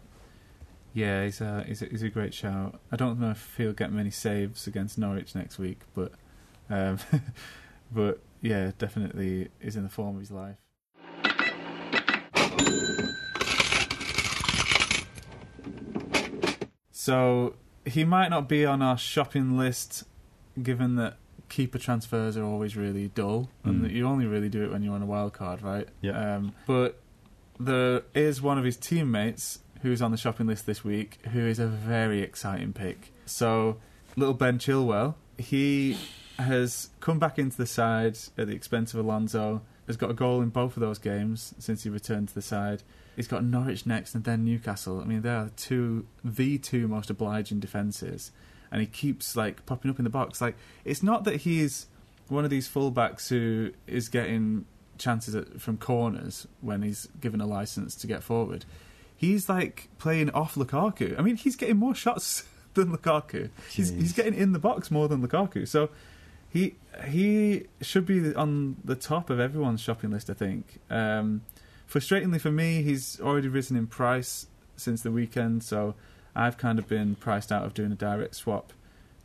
Yeah, 0.93 1.25
he's 1.25 1.41
a, 1.41 1.63
he's 1.69 1.83
a, 1.83 1.87
he's 1.87 2.03
a 2.03 2.09
great 2.09 2.35
shout. 2.35 2.81
I 2.91 2.97
don't 2.97 3.21
know 3.21 3.31
if 3.31 3.55
he'll 3.57 3.73
get 3.73 3.93
many 3.93 4.11
saves 4.11 4.67
against 4.67 4.99
Norwich 4.99 5.37
next 5.37 5.61
week, 5.61 5.79
but 5.95 6.13
um, 6.69 6.99
but 7.93 8.19
yeah, 8.43 8.73
definitely 8.77 9.49
is 9.61 9.77
in 9.77 9.85
the 9.85 9.89
form 9.89 10.17
of 10.17 10.21
his 10.21 10.33
life. 10.33 10.57
So 16.91 17.55
he 17.85 18.05
might 18.05 18.29
not 18.29 18.49
be 18.49 18.65
on 18.65 18.83
our 18.83 18.99
shopping 18.99 19.57
list, 19.57 20.05
given 20.63 20.97
that 20.97 21.17
keeper 21.49 21.79
transfers 21.79 22.37
are 22.37 22.45
always 22.45 22.77
really 22.77 23.09
dull, 23.09 23.49
and 23.65 23.81
Mm. 23.81 23.83
that 23.83 23.93
you 23.93 24.07
only 24.07 24.27
really 24.27 24.49
do 24.49 24.63
it 24.65 24.71
when 24.71 24.83
you're 24.83 24.95
on 24.95 25.03
a 25.03 25.07
wild 25.07 25.33
card, 25.33 25.63
right? 25.63 25.89
Yeah. 26.01 26.37
Um, 26.37 26.53
but 26.67 27.01
there 27.59 28.03
is 28.15 28.41
one 28.41 28.59
of 28.59 28.65
his 28.65 28.77
teammates 28.77 29.59
who's 29.83 30.01
on 30.03 30.11
the 30.11 30.17
shopping 30.17 30.47
list 30.47 30.67
this 30.67 30.85
week, 30.85 31.19
who 31.33 31.41
is 31.41 31.59
a 31.59 31.67
very 31.67 32.21
exciting 32.23 32.73
pick. 32.73 33.13
So 33.27 33.79
little 34.17 34.35
Ben 34.35 34.59
Chilwell, 34.59 35.15
he 35.39 35.97
has 36.39 36.91
come 37.01 37.19
back 37.19 37.39
into 37.39 37.57
the 37.57 37.67
side 37.67 38.17
at 38.39 38.47
the 38.47 38.55
expense 38.55 38.95
of 38.95 39.01
Alonso. 39.01 39.63
Has 39.87 39.97
got 39.97 40.11
a 40.11 40.15
goal 40.15 40.41
in 40.41 40.51
both 40.51 40.77
of 40.77 40.81
those 40.81 40.99
games 40.99 41.53
since 41.59 41.83
he 41.83 41.91
returned 41.91 42.29
to 42.29 42.35
the 42.35 42.43
side. 42.43 42.83
He's 43.17 43.29
got 43.29 43.45
Norwich 43.45 43.87
next 43.87 44.15
and 44.15 44.25
then 44.25 44.45
Newcastle. 44.45 45.01
I 45.01 45.05
mean, 45.05 45.23
they 45.23 45.31
are 45.31 45.51
two 45.57 46.07
the 46.25 46.59
two 46.59 46.89
most 46.89 47.11
obliging 47.11 47.61
defences, 47.61 48.31
and 48.71 48.81
he 48.81 48.87
keeps 48.87 49.37
like 49.37 49.67
popping 49.67 49.91
up 49.91 49.99
in 49.99 50.05
the 50.05 50.11
box. 50.11 50.41
Like 50.41 50.57
it's 50.85 51.03
not 51.03 51.25
that 51.25 51.37
he's 51.43 51.87
one 52.29 52.45
of 52.45 52.51
these 52.51 52.69
fullbacks 52.69 53.29
who 53.29 53.73
is 53.87 54.09
getting 54.09 54.65
chances 54.99 55.35
at, 55.35 55.61
from 55.61 55.77
corners 55.77 56.47
when 56.61 56.83
he's 56.83 57.09
given 57.21 57.41
a 57.41 57.47
license 57.47 57.95
to 57.97 58.07
get 58.07 58.23
forward. 58.23 58.65
He's 59.17 59.49
like 59.49 59.89
playing 59.99 60.31
off 60.31 60.55
Lukaku. 60.55 61.19
I 61.19 61.23
mean, 61.23 61.37
he's 61.37 61.57
getting 61.57 61.77
more 61.77 61.95
shots 61.95 62.45
than 62.75 62.97
Lukaku. 62.97 63.51
He's, 63.71 63.91
he's 63.91 64.13
getting 64.13 64.35
in 64.35 64.53
the 64.53 64.59
box 64.59 64.91
more 64.91 65.09
than 65.09 65.27
Lukaku. 65.27 65.67
So 65.67 65.91
he 66.49 66.77
he 67.09 67.67
should 67.81 68.07
be 68.07 68.35
on 68.35 68.77
the 68.85 68.97
top 68.97 69.31
of 69.31 69.41
everyone's 69.41 69.81
shopping 69.81 70.11
list. 70.11 70.31
I 70.31 70.35
think. 70.35 70.79
Um, 70.89 71.43
frustratingly 71.91 72.41
for 72.41 72.51
me, 72.53 72.83
he's 72.83 73.21
already 73.21 73.49
risen 73.49 73.77
in 73.77 73.87
price 73.87 74.47
since 74.77 75.03
the 75.03 75.11
weekend. 75.11 75.63
So 75.63 75.95
I've 76.35 76.57
kind 76.57 76.79
of 76.79 76.89
been 76.89 77.17
priced 77.17 77.51
out 77.51 77.65
of 77.65 77.75
doing 77.75 77.93
a 77.93 77.97
direct 77.97 78.37
swap 78.37 78.73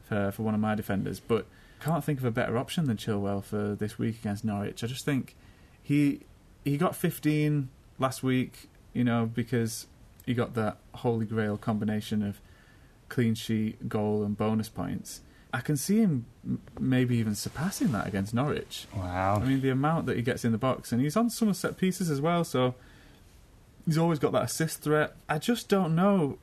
for 0.08 0.32
for 0.32 0.44
one 0.44 0.54
of 0.54 0.60
my 0.60 0.76
defenders. 0.76 1.20
But 1.20 1.46
can't 1.80 2.04
think 2.04 2.20
of 2.20 2.26
a 2.26 2.32
better 2.32 2.58
option 2.58 2.86
than 2.86 2.98
Chilwell 2.98 3.44
for 3.44 3.76
this 3.76 4.00
week 4.00 4.20
against 4.20 4.44
Norwich. 4.44 4.84
I 4.84 4.88
just 4.88 5.06
think 5.06 5.36
he 5.82 6.22
he 6.64 6.78
got 6.78 6.96
15 6.96 7.70
last 8.00 8.24
week, 8.24 8.70
you 8.92 9.04
know, 9.04 9.30
because 9.32 9.86
he 10.26 10.34
got 10.34 10.56
that 10.56 10.78
holy 10.96 11.28
grail 11.28 11.58
combination 11.58 12.24
of 12.24 12.42
clean 13.08 13.36
sheet, 13.36 13.88
goal, 13.88 14.24
and 14.24 14.36
bonus 14.36 14.68
points. 14.68 15.22
I 15.56 15.62
can 15.62 15.78
see 15.78 16.00
him 16.00 16.26
maybe 16.78 17.16
even 17.16 17.34
surpassing 17.34 17.94
that 17.94 18.06
against 18.06 18.34
Norwich. 18.34 18.88
Wow. 18.94 19.40
I 19.42 19.46
mean, 19.46 19.62
the 19.62 19.70
amount 19.70 20.06
that 20.08 20.18
he 20.18 20.22
gets 20.22 20.44
in 20.44 20.52
the 20.52 20.58
box, 20.58 20.92
and 20.92 21.00
he's 21.02 21.16
on 21.16 21.30
some 21.30 21.54
set 21.54 21.78
pieces 21.78 22.10
as 22.10 22.20
well, 22.20 22.44
so 22.44 22.76
he's 23.86 23.98
always 23.98 24.20
got 24.20 24.34
that 24.34 24.44
assist 24.44 24.82
threat. 24.82 25.16
I 25.30 25.38
just 25.38 25.70
don't 25.70 25.96
know 25.96 26.40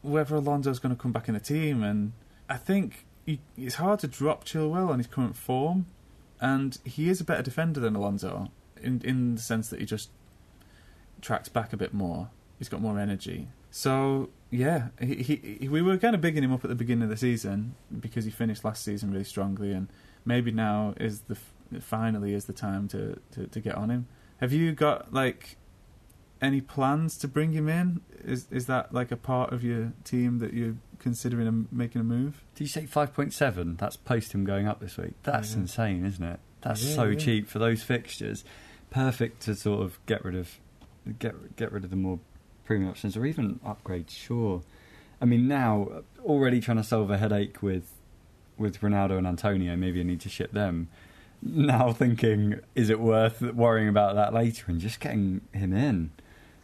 whether 0.00 0.34
Alonso's 0.34 0.80
going 0.80 0.92
to 0.92 1.00
come 1.00 1.12
back 1.12 1.28
in 1.28 1.34
the 1.34 1.40
team, 1.40 1.84
and 1.84 2.14
I 2.48 2.56
think 2.56 3.06
he, 3.24 3.38
it's 3.56 3.76
hard 3.76 4.00
to 4.00 4.08
drop 4.08 4.44
Chilwell 4.44 4.88
on 4.88 4.98
his 4.98 5.06
current 5.06 5.36
form, 5.36 5.86
and 6.40 6.78
he 6.84 7.08
is 7.08 7.20
a 7.20 7.24
better 7.24 7.42
defender 7.42 7.78
than 7.78 7.94
Alonso 7.94 8.50
in 8.82 9.00
in 9.04 9.36
the 9.36 9.40
sense 9.40 9.68
that 9.68 9.78
he 9.78 9.86
just 9.86 10.10
tracks 11.20 11.48
back 11.48 11.72
a 11.72 11.76
bit 11.76 11.94
more. 11.94 12.30
He's 12.58 12.68
got 12.68 12.80
more 12.80 12.98
energy. 12.98 13.50
So 13.70 14.30
yeah, 14.52 14.88
he, 15.00 15.14
he, 15.16 15.56
he, 15.62 15.68
we 15.68 15.80
were 15.82 15.96
kind 15.96 16.14
of 16.14 16.20
bigging 16.20 16.44
him 16.44 16.52
up 16.52 16.62
at 16.62 16.68
the 16.68 16.76
beginning 16.76 17.04
of 17.04 17.08
the 17.08 17.16
season 17.16 17.74
because 18.00 18.24
he 18.26 18.30
finished 18.30 18.64
last 18.64 18.84
season 18.84 19.10
really 19.10 19.24
strongly, 19.24 19.72
and 19.72 19.88
maybe 20.24 20.52
now 20.52 20.94
is 21.00 21.22
the 21.22 21.36
finally 21.80 22.34
is 22.34 22.44
the 22.44 22.52
time 22.52 22.86
to, 22.88 23.18
to, 23.32 23.46
to 23.48 23.60
get 23.60 23.74
on 23.74 23.88
him. 23.90 24.06
Have 24.40 24.52
you 24.52 24.72
got 24.72 25.12
like 25.12 25.56
any 26.42 26.60
plans 26.60 27.16
to 27.18 27.28
bring 27.28 27.52
him 27.52 27.68
in? 27.68 28.02
Is 28.24 28.46
is 28.50 28.66
that 28.66 28.92
like 28.92 29.10
a 29.10 29.16
part 29.16 29.52
of 29.52 29.64
your 29.64 29.92
team 30.04 30.38
that 30.40 30.52
you're 30.52 30.76
considering 30.98 31.48
a, 31.48 31.74
making 31.74 32.00
a 32.00 32.04
move? 32.04 32.44
Did 32.54 32.64
you 32.64 32.68
say 32.68 32.82
5.7? 32.82 33.78
That's 33.78 33.96
post 33.96 34.32
him 34.32 34.44
going 34.44 34.68
up 34.68 34.80
this 34.80 34.96
week. 34.98 35.14
That's 35.22 35.52
Yeah. 35.52 35.60
insane, 35.60 36.04
isn't 36.04 36.22
it? 36.24 36.40
That's 36.60 36.82
Yeah, 36.84 36.94
so 36.94 37.04
yeah. 37.04 37.18
cheap 37.18 37.48
for 37.48 37.58
those 37.58 37.82
fixtures. 37.82 38.44
Perfect 38.90 39.40
to 39.42 39.54
sort 39.54 39.82
of 39.82 39.98
get 40.06 40.24
rid 40.24 40.34
of 40.36 40.58
get 41.18 41.56
get 41.56 41.72
rid 41.72 41.84
of 41.84 41.90
the 41.90 41.96
more 41.96 42.20
premium 42.64 42.90
options 42.90 43.16
or 43.16 43.26
even 43.26 43.60
upgrade. 43.64 44.10
Sure. 44.10 44.62
I 45.20 45.24
mean, 45.24 45.46
now 45.46 46.02
already 46.24 46.60
trying 46.60 46.78
to 46.78 46.84
solve 46.84 47.10
a 47.10 47.18
headache 47.18 47.62
with 47.62 47.92
with 48.58 48.80
Ronaldo 48.80 49.18
and 49.18 49.26
Antonio. 49.26 49.76
Maybe 49.76 50.00
I 50.00 50.04
need 50.04 50.20
to 50.20 50.28
ship 50.28 50.52
them. 50.52 50.88
Now 51.42 51.92
thinking, 51.92 52.60
is 52.74 52.90
it 52.90 53.00
worth 53.00 53.40
worrying 53.40 53.88
about 53.88 54.14
that 54.14 54.32
later 54.32 54.66
and 54.68 54.80
just 54.80 55.00
getting 55.00 55.40
him 55.52 55.72
in? 55.72 56.10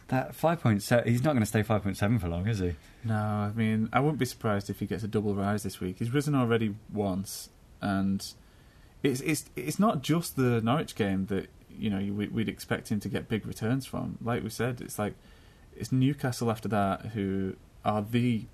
That 0.07 0.33
five 0.33 0.61
point 0.61 0.81
seven. 0.81 1.11
He's 1.11 1.23
not 1.23 1.31
going 1.31 1.41
to 1.41 1.45
stay 1.45 1.63
five 1.63 1.83
point 1.83 1.97
seven 1.97 2.17
for 2.17 2.27
long, 2.27 2.47
is 2.47 2.59
he? 2.59 2.75
No, 3.03 3.15
I 3.15 3.51
mean 3.55 3.89
I 3.93 3.99
wouldn't 3.99 4.19
be 4.19 4.25
surprised 4.25 4.69
if 4.69 4.79
he 4.79 4.85
gets 4.85 5.03
a 5.03 5.07
double 5.07 5.35
rise 5.35 5.63
this 5.63 5.79
week. 5.79 5.99
He's 5.99 6.11
risen 6.13 6.33
already 6.35 6.75
once, 6.91 7.49
and 7.81 8.25
it's 9.03 9.21
it's 9.21 9.45
it's 9.55 9.79
not 9.79 10.01
just 10.01 10.35
the 10.35 10.61
Norwich 10.61 10.95
game 10.95 11.27
that 11.27 11.49
you 11.69 11.89
know 11.89 11.99
we, 12.13 12.27
we'd 12.27 12.49
expect 12.49 12.89
him 12.89 12.99
to 13.01 13.09
get 13.09 13.27
big 13.29 13.45
returns 13.45 13.85
from. 13.85 14.17
Like 14.21 14.43
we 14.43 14.49
said, 14.49 14.81
it's 14.81 14.97
like 14.97 15.13
it's 15.79 15.91
Newcastle 15.91 16.51
after 16.51 16.67
that 16.69 17.07
who 17.07 17.55
are 17.83 18.01
the 18.01 18.45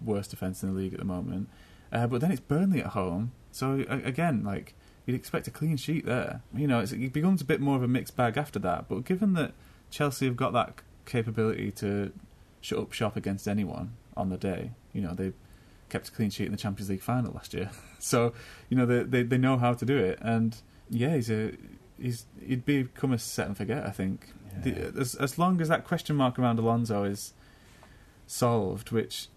worst 0.00 0.30
defence 0.30 0.62
in 0.62 0.72
the 0.72 0.78
league 0.78 0.94
at 0.94 1.00
the 1.00 1.04
moment, 1.04 1.48
uh, 1.92 2.06
but 2.06 2.20
then 2.20 2.30
it's 2.30 2.40
Burnley 2.40 2.80
at 2.80 2.88
home. 2.88 3.32
So 3.50 3.84
again, 3.88 4.44
like 4.44 4.74
you'd 5.04 5.16
expect 5.16 5.48
a 5.48 5.50
clean 5.50 5.76
sheet 5.76 6.06
there. 6.06 6.42
You 6.54 6.66
know, 6.66 6.80
it 6.80 7.12
becomes 7.12 7.42
a 7.42 7.44
bit 7.44 7.60
more 7.60 7.76
of 7.76 7.82
a 7.82 7.88
mixed 7.88 8.16
bag 8.16 8.36
after 8.36 8.58
that. 8.60 8.88
But 8.88 9.04
given 9.04 9.34
that 9.34 9.52
Chelsea 9.90 10.26
have 10.26 10.36
got 10.36 10.52
that 10.52 10.80
capability 11.06 11.70
to 11.72 12.12
shut 12.60 12.78
up 12.78 12.92
shop 12.92 13.16
against 13.16 13.48
anyone 13.48 13.96
on 14.16 14.28
the 14.28 14.36
day. 14.36 14.72
You 14.92 15.00
know, 15.00 15.14
they 15.14 15.32
kept 15.88 16.08
a 16.08 16.12
clean 16.12 16.30
sheet 16.30 16.46
in 16.46 16.52
the 16.52 16.58
Champions 16.58 16.90
League 16.90 17.00
final 17.00 17.32
last 17.32 17.54
year, 17.54 17.70
so 17.98 18.32
you 18.68 18.76
know 18.76 18.86
they 18.86 19.02
they, 19.02 19.22
they 19.22 19.38
know 19.38 19.56
how 19.56 19.72
to 19.74 19.84
do 19.84 19.96
it. 19.96 20.18
And 20.20 20.56
yeah, 20.90 21.14
he's 21.14 21.30
a 21.30 21.52
he's 22.00 22.26
he'd 22.46 22.64
become 22.64 23.12
a 23.12 23.18
set 23.18 23.46
and 23.46 23.56
forget. 23.56 23.86
I 23.86 23.90
think 23.90 24.28
the, 24.62 24.92
as 24.98 25.14
as 25.14 25.38
long 25.38 25.60
as 25.60 25.68
that 25.68 25.84
question 25.84 26.16
mark 26.16 26.38
around 26.38 26.58
Alonso 26.58 27.04
is 27.04 27.34
solved, 28.26 28.90
which 28.90 29.28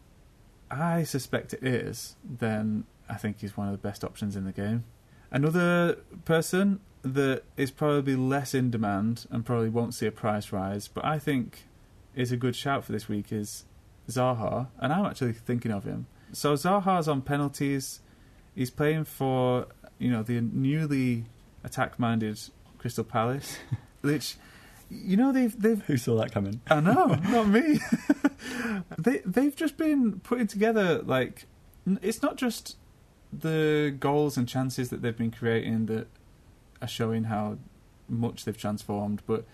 I 0.70 1.04
suspect 1.04 1.54
it 1.54 1.64
is, 1.64 2.16
then 2.24 2.86
I 3.10 3.16
think 3.16 3.42
he's 3.42 3.58
one 3.58 3.68
of 3.68 3.74
the 3.74 3.88
best 3.88 4.04
options 4.04 4.36
in 4.36 4.46
the 4.46 4.52
game. 4.52 4.86
Another 5.32 5.98
person 6.26 6.80
that 7.04 7.44
is 7.58 7.72
probably 7.72 8.16
less 8.16 8.54
in 8.54 8.70
demand 8.70 9.26
and 9.32 9.46
probably 9.46 9.70
won't 9.70 9.94
see 9.94 10.06
a 10.06 10.12
price 10.12 10.52
rise, 10.52 10.88
but 10.88 11.04
I 11.04 11.20
think 11.20 11.66
is 12.16 12.32
a 12.32 12.38
good 12.38 12.56
shout 12.56 12.84
for 12.84 12.92
this 12.92 13.08
week 13.08 13.32
is 13.32 13.66
Zaha, 14.10 14.68
and 14.80 14.92
I'm 14.92 15.06
actually 15.06 15.34
thinking 15.34 15.72
of 15.72 15.84
him. 15.84 16.08
So 16.34 16.54
Zaha's 16.54 17.08
on 17.08 17.22
penalties. 17.22 18.02
He's 18.56 18.70
playing 18.70 19.06
for 19.06 19.68
you 20.00 20.12
know 20.12 20.24
the 20.24 20.42
newly 20.42 21.26
attack-minded 21.64 22.40
Crystal 22.78 23.04
Palace, 23.04 23.58
which 24.02 24.36
you 24.92 25.16
know 25.18 25.32
they've 25.32 25.60
they've 25.60 25.82
Who 25.86 25.98
saw 25.98 26.18
that 26.18 26.32
coming? 26.32 26.62
I 26.70 26.80
know, 26.82 27.06
not 27.30 27.48
me. 27.48 27.80
they 28.98 29.20
they've 29.26 29.56
just 29.56 29.78
been 29.78 30.20
putting 30.20 30.48
together 30.48 31.02
like 31.02 31.46
it's 32.02 32.22
not 32.22 32.36
just 32.38 32.78
the 33.34 33.96
goals 34.00 34.38
and 34.38 34.48
chances 34.48 34.90
that 34.90 35.02
they've 35.02 35.18
been 35.18 35.32
creating 35.32 35.86
that 35.88 36.08
are 36.82 36.88
showing 36.88 37.26
how 37.26 37.58
much 38.10 38.44
they've 38.46 38.58
transformed, 38.58 39.22
but 39.26 39.46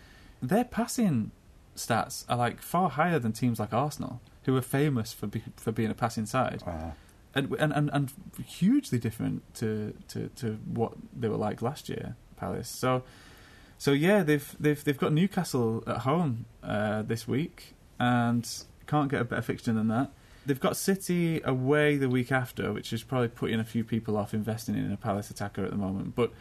their 0.41 0.63
passing 0.63 1.31
stats 1.75 2.25
are 2.27 2.37
like 2.37 2.61
far 2.61 2.89
higher 2.89 3.19
than 3.19 3.31
teams 3.31 3.59
like 3.59 3.71
Arsenal, 3.73 4.19
who 4.45 4.55
are 4.57 4.61
famous 4.63 5.13
for 5.13 5.27
be, 5.27 5.43
for 5.57 5.71
being 5.71 5.91
a 5.91 5.93
passing 5.93 6.25
side 6.25 6.63
Wow. 6.65 6.93
and, 7.35 7.53
and 7.59 7.71
and 7.73 7.89
and 7.93 8.13
hugely 8.43 8.97
different 8.97 9.43
to, 9.55 9.93
to, 10.07 10.29
to 10.37 10.53
what 10.65 10.93
they 11.15 11.27
were 11.29 11.37
like 11.37 11.61
last 11.61 11.87
year, 11.87 12.15
Palace. 12.35 12.69
So 12.69 13.03
so 13.77 13.91
yeah, 13.91 14.23
they've 14.23 14.55
they've 14.59 14.83
they've 14.83 14.97
got 14.97 15.13
Newcastle 15.13 15.83
at 15.87 15.99
home 15.99 16.45
uh, 16.63 17.01
this 17.03 17.27
week, 17.27 17.75
and 17.99 18.47
can't 18.87 19.09
get 19.09 19.21
a 19.21 19.25
better 19.25 19.41
fixture 19.41 19.73
than 19.73 19.87
that. 19.89 20.11
They've 20.45 20.59
got 20.59 20.77
City 20.77 21.41
away 21.43 21.97
the 21.97 22.09
week 22.09 22.31
after, 22.31 22.71
which 22.71 22.93
is 22.93 23.03
probably 23.03 23.27
putting 23.27 23.59
a 23.59 23.65
few 23.65 23.83
people 23.83 24.15
off 24.15 24.33
investing 24.33 24.75
in 24.75 24.91
a 24.91 24.97
Palace 24.97 25.29
attacker 25.29 25.63
at 25.65 25.71
the 25.71 25.77
moment. 25.77 26.15
But 26.15 26.31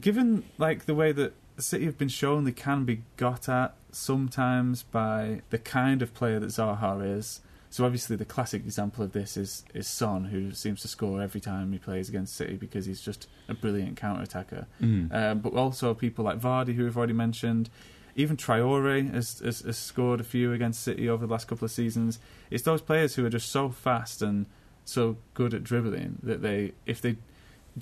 given 0.00 0.44
like 0.58 0.86
the 0.86 0.94
way 0.94 1.12
that 1.12 1.34
City 1.58 1.84
have 1.84 1.98
been 1.98 2.08
shown 2.08 2.44
they 2.44 2.52
can 2.52 2.84
be 2.84 3.02
got 3.16 3.48
at 3.48 3.74
sometimes 3.92 4.82
by 4.82 5.42
the 5.50 5.58
kind 5.58 6.02
of 6.02 6.14
player 6.14 6.40
that 6.40 6.48
Zaha 6.48 7.16
is. 7.16 7.40
So 7.72 7.86
obviously 7.86 8.16
the 8.16 8.26
classic 8.26 8.66
example 8.66 9.02
of 9.02 9.12
this 9.12 9.34
is 9.38 9.64
is 9.72 9.88
Son, 9.88 10.26
who 10.26 10.52
seems 10.52 10.82
to 10.82 10.88
score 10.88 11.22
every 11.22 11.40
time 11.40 11.72
he 11.72 11.78
plays 11.78 12.10
against 12.10 12.36
City 12.36 12.56
because 12.56 12.84
he's 12.84 13.00
just 13.00 13.28
a 13.48 13.54
brilliant 13.54 13.96
counter 13.96 14.22
attacker. 14.22 14.66
Mm. 14.82 15.10
Um, 15.10 15.38
but 15.38 15.54
also 15.54 15.94
people 15.94 16.22
like 16.22 16.38
Vardy, 16.38 16.74
who 16.74 16.84
we've 16.84 16.98
already 16.98 17.14
mentioned. 17.14 17.70
Even 18.14 18.36
Traore 18.36 19.10
has, 19.14 19.38
has, 19.38 19.60
has 19.60 19.78
scored 19.78 20.20
a 20.20 20.24
few 20.24 20.52
against 20.52 20.82
City 20.82 21.08
over 21.08 21.26
the 21.26 21.32
last 21.32 21.48
couple 21.48 21.64
of 21.64 21.70
seasons. 21.70 22.18
It's 22.50 22.62
those 22.62 22.82
players 22.82 23.14
who 23.14 23.24
are 23.24 23.30
just 23.30 23.48
so 23.48 23.70
fast 23.70 24.20
and 24.20 24.44
so 24.84 25.16
good 25.32 25.54
at 25.54 25.64
dribbling 25.64 26.18
that 26.22 26.42
they, 26.42 26.72
if 26.84 27.00
they 27.00 27.16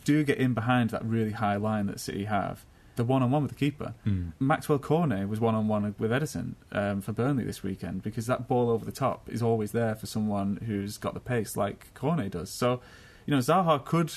do 0.05 0.23
get 0.23 0.39
in 0.39 0.55
behind 0.55 0.91
that 0.91 1.05
really 1.05 1.33
high 1.33 1.57
line 1.57 1.87
that 1.87 1.99
City 1.99 2.27
have, 2.27 2.65
the 3.01 3.05
one 3.05 3.23
on 3.23 3.31
one 3.31 3.41
with 3.41 3.51
the 3.51 3.57
keeper. 3.57 3.95
Mm. 4.07 4.33
Maxwell 4.39 4.79
Cornet 4.79 5.27
was 5.27 5.41
one 5.41 5.55
on 5.55 5.69
one 5.69 5.95
with 5.99 6.11
Ederson 6.11 6.53
um, 6.71 7.01
for 7.01 7.13
Burnley 7.13 7.45
this 7.45 7.63
weekend 7.63 8.03
because 8.03 8.27
that 8.27 8.47
ball 8.47 8.69
over 8.69 8.85
the 8.85 8.93
top 8.93 9.27
is 9.31 9.43
always 9.43 9.73
there 9.73 9.95
for 9.95 10.05
someone 10.05 10.59
who's 10.67 10.99
got 10.99 11.15
the 11.15 11.21
pace 11.21 11.57
like 11.57 11.93
Cornet 11.95 12.33
does. 12.33 12.51
So, 12.51 12.83
you 13.25 13.35
know, 13.35 13.39
Zaha 13.39 13.83
could 13.83 14.13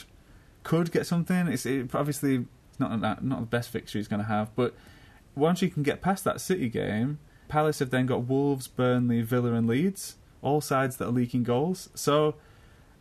could 0.63 0.91
get 0.91 1.07
something. 1.07 1.47
It's 1.47 1.65
it, 1.65 1.95
obviously 1.95 2.45
not 2.77 2.99
that 2.99 3.23
not 3.23 3.39
the 3.39 3.45
best 3.45 3.69
fixture 3.69 3.99
he's 3.99 4.09
going 4.09 4.21
to 4.21 4.27
have, 4.27 4.53
but 4.53 4.75
once 5.33 5.61
you 5.61 5.69
can 5.69 5.81
get 5.81 6.01
past 6.01 6.25
that 6.25 6.41
City 6.41 6.67
game, 6.67 7.19
Palace 7.47 7.79
have 7.79 7.89
then 7.89 8.05
got 8.05 8.25
Wolves, 8.25 8.67
Burnley, 8.67 9.21
Villa, 9.21 9.53
and 9.53 9.65
Leeds, 9.65 10.17
all 10.41 10.59
sides 10.59 10.97
that 10.97 11.07
are 11.07 11.11
leaking 11.11 11.43
goals. 11.43 11.89
So, 11.95 12.35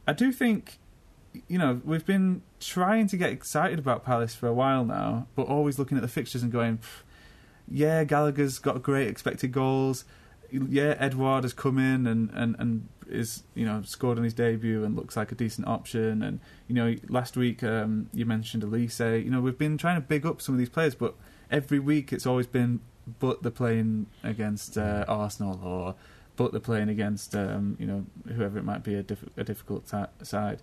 I 0.07 0.12
do 0.12 0.30
think 0.30 0.78
you 1.49 1.59
know, 1.59 1.80
we've 1.85 2.05
been 2.05 2.43
trying 2.61 3.07
to 3.09 3.16
get 3.16 3.30
excited 3.30 3.78
about 3.78 4.05
Palace 4.05 4.35
for 4.35 4.47
a 4.47 4.53
while 4.53 4.85
now, 4.85 5.26
but 5.35 5.47
always 5.47 5.78
looking 5.78 5.97
at 5.97 6.03
the 6.03 6.09
fixtures 6.09 6.43
and 6.43 6.53
going, 6.53 6.78
yeah, 7.68 8.05
Gallagher's 8.05 8.59
got 8.59 8.83
great 8.83 9.09
expected 9.09 9.53
goals. 9.53 10.05
Yeah, 10.51 10.95
Edouard 10.99 11.45
has 11.45 11.55
come 11.55 11.78
in 11.78 12.07
and, 12.07 12.30
and, 12.35 12.57
and 12.59 12.89
is 13.09 13.43
you 13.55 13.64
know 13.64 13.83
scored 13.83 14.18
on 14.18 14.24
his 14.24 14.35
debut 14.35 14.85
and 14.85 14.97
looks 14.97 15.16
like 15.16 15.33
a 15.33 15.35
decent 15.35 15.66
option. 15.66 16.22
And 16.22 16.41
you 16.68 16.74
know, 16.74 16.97
last 17.09 17.37
week 17.37 17.62
um, 17.62 18.09
you 18.12 18.26
mentioned 18.26 18.62
Olise. 18.62 19.24
You 19.24 19.30
know, 19.30 19.41
we've 19.41 19.57
been 19.57 19.78
trying 19.78 19.97
to 19.97 20.01
big 20.01 20.26
up 20.26 20.43
some 20.43 20.55
of 20.55 20.59
these 20.59 20.68
players, 20.68 20.95
but 20.95 21.14
every 21.51 21.78
week 21.78 22.12
it's 22.12 22.26
always 22.26 22.47
been, 22.47 22.80
but 23.18 23.43
they're 23.43 23.51
playing 23.51 24.07
against 24.22 24.76
uh, 24.76 25.05
Arsenal 25.09 25.61
or 25.64 25.95
but 26.37 26.53
they're 26.53 26.61
playing 26.61 26.89
against 26.89 27.35
um, 27.35 27.76
you 27.78 27.87
know 27.87 28.05
whoever 28.35 28.59
it 28.59 28.64
might 28.64 28.83
be 28.83 28.95
a, 28.95 29.03
diff- 29.03 29.28
a 29.37 29.45
difficult 29.45 29.91
side. 30.22 30.62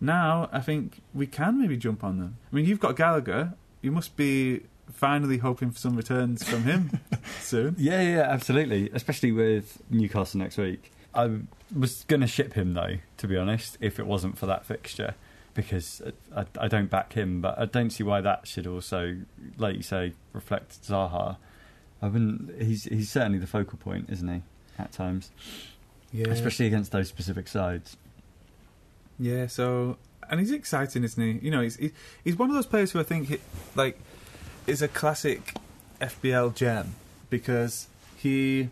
Now 0.00 0.48
I 0.52 0.60
think 0.60 1.00
we 1.14 1.26
can 1.26 1.60
maybe 1.60 1.76
jump 1.76 2.04
on 2.04 2.18
them. 2.18 2.36
I 2.52 2.56
mean, 2.56 2.64
you've 2.66 2.80
got 2.80 2.96
Gallagher. 2.96 3.54
You 3.82 3.92
must 3.92 4.16
be 4.16 4.62
finally 4.92 5.38
hoping 5.38 5.70
for 5.70 5.78
some 5.78 5.96
returns 5.96 6.42
from 6.48 6.64
him 6.64 7.00
soon. 7.40 7.74
Yeah, 7.78 8.02
yeah, 8.02 8.20
absolutely. 8.22 8.90
Especially 8.92 9.32
with 9.32 9.80
Newcastle 9.90 10.38
next 10.38 10.56
week. 10.58 10.92
I 11.14 11.38
was 11.74 12.04
going 12.08 12.20
to 12.20 12.26
ship 12.26 12.52
him 12.54 12.74
though, 12.74 12.96
to 13.16 13.26
be 13.28 13.36
honest, 13.36 13.78
if 13.80 13.98
it 13.98 14.06
wasn't 14.06 14.36
for 14.38 14.46
that 14.46 14.66
fixture, 14.66 15.14
because 15.54 16.02
I, 16.34 16.44
I 16.60 16.68
don't 16.68 16.90
back 16.90 17.14
him. 17.14 17.40
But 17.40 17.58
I 17.58 17.64
don't 17.64 17.90
see 17.90 18.02
why 18.04 18.20
that 18.20 18.46
should 18.46 18.66
also, 18.66 19.16
like 19.56 19.76
you 19.76 19.82
say, 19.82 20.12
reflect 20.34 20.82
Zaha. 20.82 21.36
I 22.02 22.08
wouldn't. 22.08 22.60
He's 22.62 22.84
he's 22.84 23.10
certainly 23.10 23.38
the 23.38 23.46
focal 23.46 23.78
point, 23.78 24.10
isn't 24.10 24.28
he? 24.28 24.42
At 24.78 24.92
times, 24.92 25.30
Yeah, 26.12 26.28
especially 26.28 26.66
against 26.66 26.92
those 26.92 27.08
specific 27.08 27.48
sides. 27.48 27.96
Yeah, 29.18 29.46
so 29.46 29.98
and 30.28 30.40
he's 30.40 30.50
exciting, 30.50 31.04
isn't 31.04 31.22
he? 31.22 31.44
You 31.44 31.50
know, 31.50 31.60
he's 31.60 31.78
he's 32.24 32.36
one 32.36 32.48
of 32.48 32.54
those 32.54 32.66
players 32.66 32.92
who 32.92 33.00
I 33.00 33.02
think 33.02 33.28
he, 33.28 33.38
like 33.74 33.98
is 34.66 34.82
a 34.82 34.88
classic 34.88 35.54
FPL 36.00 36.54
gem 36.54 36.94
because 37.30 37.88
he 38.16 38.70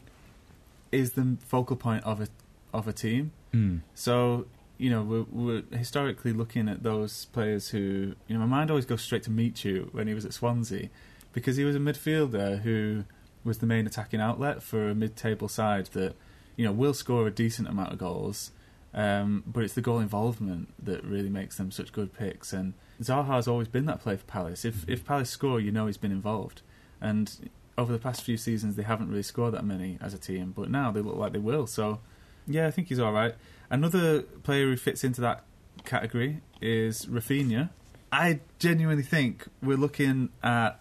is 0.92 1.12
the 1.12 1.36
focal 1.46 1.76
point 1.76 2.04
of 2.04 2.20
a 2.20 2.28
of 2.72 2.88
a 2.88 2.92
team. 2.92 3.32
Mm. 3.52 3.80
So 3.94 4.46
you 4.76 4.90
know, 4.90 5.02
we're, 5.02 5.26
we're 5.30 5.62
historically 5.76 6.32
looking 6.32 6.68
at 6.68 6.82
those 6.82 7.26
players 7.26 7.68
who 7.68 8.14
you 8.26 8.34
know. 8.34 8.40
My 8.40 8.46
mind 8.46 8.70
always 8.70 8.86
goes 8.86 9.02
straight 9.02 9.22
to 9.24 9.30
Michu 9.30 9.88
when 9.92 10.08
he 10.08 10.14
was 10.14 10.24
at 10.24 10.34
Swansea 10.34 10.88
because 11.32 11.56
he 11.56 11.64
was 11.64 11.76
a 11.76 11.78
midfielder 11.78 12.60
who 12.62 13.04
was 13.44 13.58
the 13.58 13.66
main 13.66 13.86
attacking 13.86 14.20
outlet 14.20 14.62
for 14.62 14.88
a 14.88 14.94
mid-table 14.94 15.48
side 15.48 15.86
that 15.92 16.14
you 16.56 16.64
know 16.64 16.72
will 16.72 16.94
score 16.94 17.26
a 17.26 17.30
decent 17.30 17.68
amount 17.68 17.92
of 17.92 17.98
goals 17.98 18.50
um, 18.94 19.42
but 19.46 19.64
it's 19.64 19.74
the 19.74 19.80
goal 19.80 19.98
involvement 19.98 20.72
that 20.82 21.04
really 21.04 21.28
makes 21.28 21.56
them 21.56 21.70
such 21.70 21.92
good 21.92 22.12
picks. 22.12 22.52
And 22.52 22.74
Zaha's 23.02 23.48
always 23.48 23.68
been 23.68 23.86
that 23.86 24.00
player 24.00 24.16
for 24.16 24.24
Palace. 24.24 24.64
If 24.64 24.88
if 24.88 25.04
Palace 25.04 25.30
score, 25.30 25.60
you 25.60 25.72
know 25.72 25.86
he's 25.86 25.96
been 25.96 26.12
involved. 26.12 26.62
And 27.00 27.50
over 27.76 27.92
the 27.92 27.98
past 27.98 28.22
few 28.22 28.36
seasons, 28.36 28.76
they 28.76 28.82
haven't 28.82 29.08
really 29.08 29.22
scored 29.22 29.52
that 29.54 29.64
many 29.64 29.98
as 30.00 30.14
a 30.14 30.18
team, 30.18 30.52
but 30.56 30.70
now 30.70 30.90
they 30.90 31.00
look 31.00 31.16
like 31.16 31.32
they 31.32 31.38
will. 31.38 31.66
So, 31.66 32.00
yeah, 32.46 32.66
I 32.66 32.70
think 32.70 32.88
he's 32.88 33.00
all 33.00 33.12
right. 33.12 33.34
Another 33.68 34.22
player 34.22 34.66
who 34.66 34.76
fits 34.76 35.02
into 35.02 35.20
that 35.22 35.44
category 35.84 36.40
is 36.60 37.06
Raphinha. 37.06 37.70
I 38.12 38.40
genuinely 38.58 39.02
think 39.02 39.46
we're 39.60 39.76
looking 39.76 40.28
at 40.42 40.80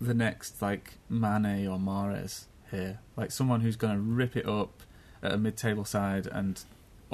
the 0.00 0.14
next 0.14 0.62
like 0.62 0.94
Mane 1.10 1.66
or 1.66 1.78
Mahrez 1.78 2.44
here, 2.70 3.00
like 3.16 3.30
someone 3.30 3.60
who's 3.60 3.76
going 3.76 3.94
to 3.94 4.00
rip 4.00 4.36
it 4.36 4.46
up 4.46 4.82
at 5.22 5.32
a 5.32 5.36
mid-table 5.36 5.84
side 5.84 6.26
and 6.26 6.62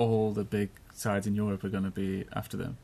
all 0.01 0.33
the 0.33 0.45
big 0.45 0.71
sides 0.95 1.27
in 1.27 1.35
Europe 1.35 1.63
are 1.65 1.69
going 1.69 1.85
to 1.85 1.91
be 1.91 2.25
after 2.33 2.57
them. 2.57 2.79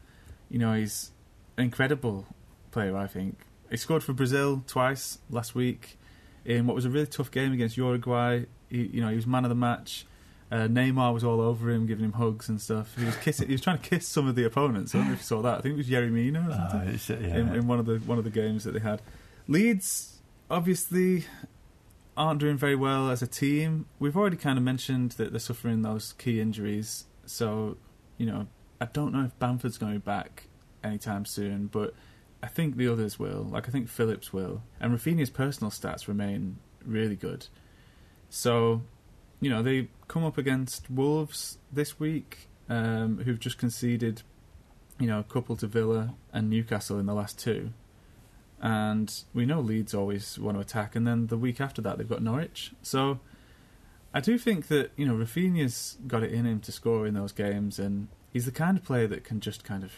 You 0.50 0.58
know, 0.58 0.72
he's 0.74 1.10
an 1.56 1.64
incredible 1.64 2.26
player, 2.70 2.96
I 2.96 3.06
think. 3.06 3.38
He 3.70 3.76
scored 3.76 4.02
for 4.04 4.12
Brazil 4.12 4.62
twice 4.66 5.18
last 5.30 5.54
week 5.54 5.98
in 6.44 6.66
what 6.66 6.74
was 6.76 6.84
a 6.84 6.90
really 6.90 7.06
tough 7.06 7.30
game 7.30 7.52
against 7.52 7.76
Uruguay. 7.76 8.44
He, 8.68 8.86
you 8.86 9.00
know, 9.00 9.08
he 9.08 9.16
was 9.16 9.26
man 9.26 9.44
of 9.44 9.48
the 9.48 9.54
match. 9.56 10.06
Uh, 10.52 10.68
Neymar 10.68 11.12
was 11.12 11.24
all 11.24 11.40
over 11.40 11.68
him, 11.70 11.86
giving 11.86 12.04
him 12.04 12.12
hugs 12.12 12.48
and 12.48 12.60
stuff. 12.60 12.94
He 12.96 13.04
was 13.04 13.16
kissing. 13.16 13.48
he 13.48 13.54
was 13.54 13.60
trying 13.62 13.78
to 13.78 13.88
kiss 13.90 14.06
some 14.06 14.28
of 14.28 14.36
the 14.36 14.44
opponents. 14.44 14.94
I 14.94 14.98
don't 14.98 15.08
know 15.08 15.14
if 15.14 15.18
you 15.20 15.24
saw 15.24 15.42
that. 15.42 15.58
I 15.58 15.60
think 15.62 15.74
it 15.74 15.78
was 15.78 15.88
Yerry 15.88 16.10
Mina 16.12 16.46
or 16.48 16.52
something 16.52 17.16
Uh, 17.16 17.28
yeah. 17.28 17.36
in, 17.40 17.54
in 17.56 17.66
one 17.66 17.80
of 17.80 17.86
the 17.86 17.96
one 18.06 18.18
of 18.18 18.24
the 18.24 18.30
games 18.30 18.62
that 18.64 18.72
they 18.72 18.78
had. 18.80 19.02
Leeds 19.48 20.20
obviously 20.48 21.24
aren't 22.16 22.40
doing 22.40 22.56
very 22.56 22.76
well 22.76 23.10
as 23.10 23.22
a 23.22 23.26
team. 23.26 23.86
We've 23.98 24.16
already 24.16 24.36
kind 24.36 24.58
of 24.58 24.64
mentioned 24.64 25.12
that 25.12 25.32
they're 25.32 25.40
suffering 25.40 25.82
those 25.82 26.14
key 26.14 26.40
injuries. 26.40 27.04
So, 27.26 27.76
you 28.16 28.26
know, 28.26 28.46
I 28.80 28.86
don't 28.86 29.12
know 29.12 29.24
if 29.24 29.38
Bamford's 29.38 29.78
going 29.78 29.92
to 29.92 29.98
be 29.98 30.04
back 30.04 30.44
anytime 30.82 31.24
soon, 31.24 31.66
but 31.66 31.94
I 32.42 32.48
think 32.48 32.76
the 32.76 32.88
others 32.88 33.18
will. 33.18 33.42
Like 33.42 33.68
I 33.68 33.72
think 33.72 33.88
Phillips 33.88 34.32
will, 34.32 34.62
and 34.80 34.92
Raphinha's 34.92 35.30
personal 35.30 35.70
stats 35.70 36.08
remain 36.08 36.58
really 36.84 37.16
good. 37.16 37.46
So, 38.28 38.82
you 39.40 39.50
know, 39.50 39.62
they 39.62 39.88
come 40.08 40.24
up 40.24 40.38
against 40.38 40.90
Wolves 40.90 41.58
this 41.72 41.98
week, 41.98 42.48
um, 42.68 43.18
who've 43.18 43.40
just 43.40 43.58
conceded, 43.58 44.22
you 44.98 45.06
know, 45.06 45.18
a 45.18 45.24
couple 45.24 45.56
to 45.56 45.66
Villa 45.66 46.14
and 46.32 46.48
Newcastle 46.48 46.98
in 46.98 47.06
the 47.06 47.14
last 47.14 47.38
two. 47.38 47.72
And 48.60 49.12
we 49.34 49.44
know 49.44 49.60
Leeds 49.60 49.94
always 49.94 50.38
want 50.38 50.56
to 50.56 50.60
attack, 50.60 50.96
and 50.96 51.06
then 51.06 51.26
the 51.26 51.36
week 51.36 51.60
after 51.60 51.82
that 51.82 51.98
they've 51.98 52.08
got 52.08 52.22
Norwich. 52.22 52.72
So 52.82 53.20
I 54.14 54.20
do 54.20 54.38
think 54.38 54.68
that 54.68 54.92
you 54.96 55.06
know 55.06 55.14
Raphinha's 55.14 55.98
got 56.06 56.22
it 56.22 56.32
in 56.32 56.46
him 56.46 56.60
to 56.60 56.72
score 56.72 57.06
in 57.06 57.14
those 57.14 57.32
games, 57.32 57.78
and 57.78 58.08
he's 58.32 58.46
the 58.46 58.52
kind 58.52 58.78
of 58.78 58.84
player 58.84 59.06
that 59.08 59.24
can 59.24 59.40
just 59.40 59.62
kind 59.62 59.84
of 59.84 59.92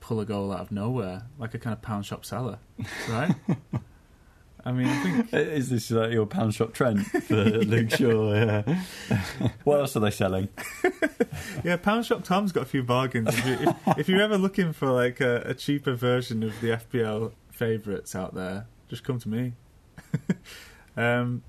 pull 0.00 0.20
a 0.20 0.24
goal 0.24 0.52
out 0.52 0.60
of 0.60 0.72
nowhere, 0.72 1.26
like 1.38 1.54
a 1.54 1.58
kind 1.58 1.72
of 1.72 1.82
pound 1.82 2.06
shop 2.06 2.24
seller, 2.24 2.58
right? 3.08 3.34
I 4.68 4.72
mean, 4.72 4.86
I 4.86 5.02
think 5.02 5.32
Is 5.32 5.70
this 5.70 5.90
like 5.90 6.12
your 6.12 6.26
pound 6.26 6.54
shop 6.54 6.74
trend 6.74 7.06
for 7.06 7.36
Luke 7.42 7.90
Shaw? 7.90 8.34
Yeah. 8.34 8.82
what 9.64 9.80
else 9.80 9.96
are 9.96 10.00
they 10.00 10.10
selling? 10.10 10.48
yeah, 11.64 11.78
Pound 11.78 12.04
Shop 12.04 12.22
Tom's 12.22 12.52
got 12.52 12.64
a 12.64 12.66
few 12.66 12.82
bargains. 12.82 13.28
If, 13.30 13.46
you, 13.46 13.52
if, 13.54 13.98
if 13.98 14.08
you're 14.10 14.20
ever 14.20 14.36
looking 14.36 14.74
for 14.74 14.90
like 14.90 15.22
a, 15.22 15.42
a 15.46 15.54
cheaper 15.54 15.94
version 15.94 16.42
of 16.42 16.60
the 16.60 16.68
FPL 16.68 17.32
favourites 17.50 18.14
out 18.14 18.34
there, 18.34 18.66
just 18.88 19.04
come 19.04 19.18
to 19.20 19.28
me. 19.30 19.54
um, 20.98 21.42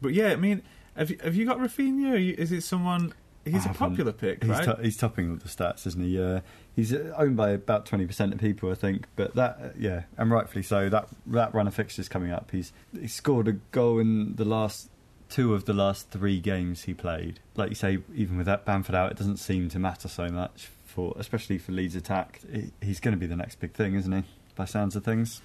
but 0.00 0.14
yeah, 0.14 0.30
I 0.30 0.36
mean, 0.36 0.62
have 0.96 1.10
you, 1.10 1.18
have 1.22 1.34
you 1.34 1.44
got 1.44 1.58
Raphinha? 1.58 2.24
You, 2.24 2.34
is 2.38 2.50
it 2.50 2.62
someone? 2.62 3.12
He's 3.44 3.66
I 3.66 3.70
a 3.70 3.74
popular 3.74 4.12
pick, 4.12 4.42
He's, 4.42 4.50
right? 4.50 4.64
to- 4.64 4.82
he's 4.82 4.96
topping 4.96 5.30
all 5.30 5.36
the 5.36 5.48
stats, 5.48 5.86
isn't 5.86 6.02
he? 6.02 6.20
Uh, 6.20 6.40
he's 6.74 6.94
uh, 6.94 7.14
owned 7.16 7.36
by 7.36 7.50
about 7.50 7.84
twenty 7.86 8.06
percent 8.06 8.32
of 8.32 8.40
people, 8.40 8.70
I 8.70 8.74
think. 8.74 9.06
But 9.16 9.34
that, 9.34 9.58
uh, 9.62 9.68
yeah, 9.78 10.04
and 10.16 10.30
rightfully 10.30 10.62
so. 10.62 10.88
That 10.88 11.08
that 11.26 11.54
run 11.54 11.66
of 11.66 11.74
fixtures 11.74 12.08
coming 12.08 12.30
up. 12.30 12.50
He's 12.52 12.72
he 12.98 13.06
scored 13.06 13.48
a 13.48 13.52
goal 13.52 13.98
in 13.98 14.36
the 14.36 14.44
last 14.44 14.90
two 15.28 15.54
of 15.54 15.64
the 15.64 15.72
last 15.72 16.10
three 16.10 16.40
games 16.40 16.84
he 16.84 16.94
played. 16.94 17.40
Like 17.56 17.68
you 17.70 17.74
say, 17.74 17.98
even 18.14 18.36
with 18.36 18.46
that 18.46 18.64
Bamford 18.64 18.94
out, 18.94 19.10
it 19.10 19.18
doesn't 19.18 19.38
seem 19.38 19.68
to 19.70 19.78
matter 19.78 20.08
so 20.08 20.28
much 20.28 20.70
for, 20.84 21.14
especially 21.18 21.58
for 21.58 21.72
Leeds 21.72 21.96
attack. 21.96 22.40
He, 22.50 22.70
he's 22.80 23.00
going 23.00 23.12
to 23.14 23.18
be 23.18 23.26
the 23.26 23.36
next 23.36 23.58
big 23.60 23.72
thing, 23.72 23.94
isn't 23.94 24.12
he? 24.12 24.22
By 24.54 24.64
sounds 24.64 24.94
of 24.96 25.04
things. 25.04 25.42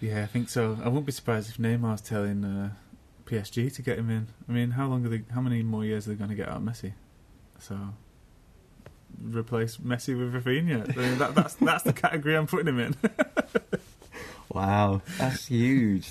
Yeah, 0.00 0.22
I 0.22 0.26
think 0.26 0.48
so. 0.48 0.78
I 0.82 0.88
wouldn't 0.88 1.06
be 1.06 1.12
surprised 1.12 1.50
if 1.50 1.56
Neymar's 1.56 2.00
telling 2.00 2.44
uh, 2.44 2.70
PSG 3.26 3.74
to 3.74 3.82
get 3.82 3.98
him 3.98 4.08
in. 4.10 4.28
I 4.48 4.52
mean, 4.52 4.70
how 4.72 4.86
long 4.86 5.04
are 5.04 5.08
they? 5.08 5.24
How 5.34 5.40
many 5.40 5.62
more 5.62 5.84
years 5.84 6.06
are 6.06 6.10
they 6.10 6.16
going 6.16 6.30
to 6.30 6.36
get 6.36 6.48
out 6.48 6.58
of 6.58 6.62
Messi? 6.62 6.92
So 7.58 7.76
replace 9.22 9.78
Messi 9.78 10.16
with 10.18 10.32
Raphinha. 10.32 10.96
I 10.96 11.00
mean, 11.00 11.18
that, 11.18 11.34
that's 11.34 11.54
that's 11.54 11.82
the 11.84 11.92
category 11.92 12.36
I'm 12.36 12.46
putting 12.46 12.68
him 12.68 12.78
in. 12.80 12.94
Wow, 14.50 15.02
that's 15.18 15.46
huge. 15.46 16.10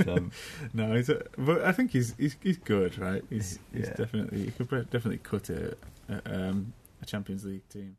No, 0.72 0.96
he's 0.96 1.10
a, 1.10 1.24
but 1.40 1.66
I 1.66 1.72
think 1.72 1.90
he's 1.92 2.14
he's 2.20 2.38
he's 2.40 2.58
good, 2.58 2.98
right? 3.00 3.24
He's 3.32 3.58
he's 3.74 3.88
Yeah. 3.88 3.94
definitely 3.96 4.46
he 4.46 4.52
could 4.52 4.70
definitely 4.92 5.18
cut 5.18 5.50
it 5.50 5.80
at 6.08 6.22
um, 6.32 6.72
a 7.02 7.06
Champions 7.08 7.46
League 7.46 7.68
team. 7.68 7.98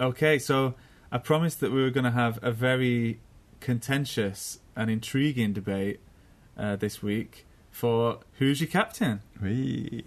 Okay, 0.00 0.38
so 0.38 0.74
I 1.12 1.18
promised 1.18 1.60
that 1.60 1.70
we 1.70 1.80
were 1.82 1.90
going 1.90 2.04
to 2.04 2.10
have 2.10 2.38
a 2.42 2.50
very 2.50 3.20
contentious 3.62 4.58
and 4.76 4.90
intriguing 4.90 5.52
debate 5.52 6.00
uh, 6.58 6.76
this 6.76 7.02
week 7.02 7.46
for 7.70 8.18
who's 8.38 8.60
your 8.60 8.68
captain. 8.68 9.20
we 9.40 10.04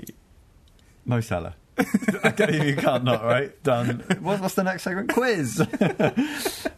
Mo 1.05 1.21
Salah. 1.21 1.55
okay, 2.25 2.69
you 2.69 2.75
can't 2.75 3.03
not, 3.03 3.23
right? 3.23 3.61
Done. 3.63 4.03
What, 4.21 4.39
what's 4.39 4.55
the 4.55 4.63
next 4.63 4.83
segment? 4.83 5.11
Quiz. 5.13 5.65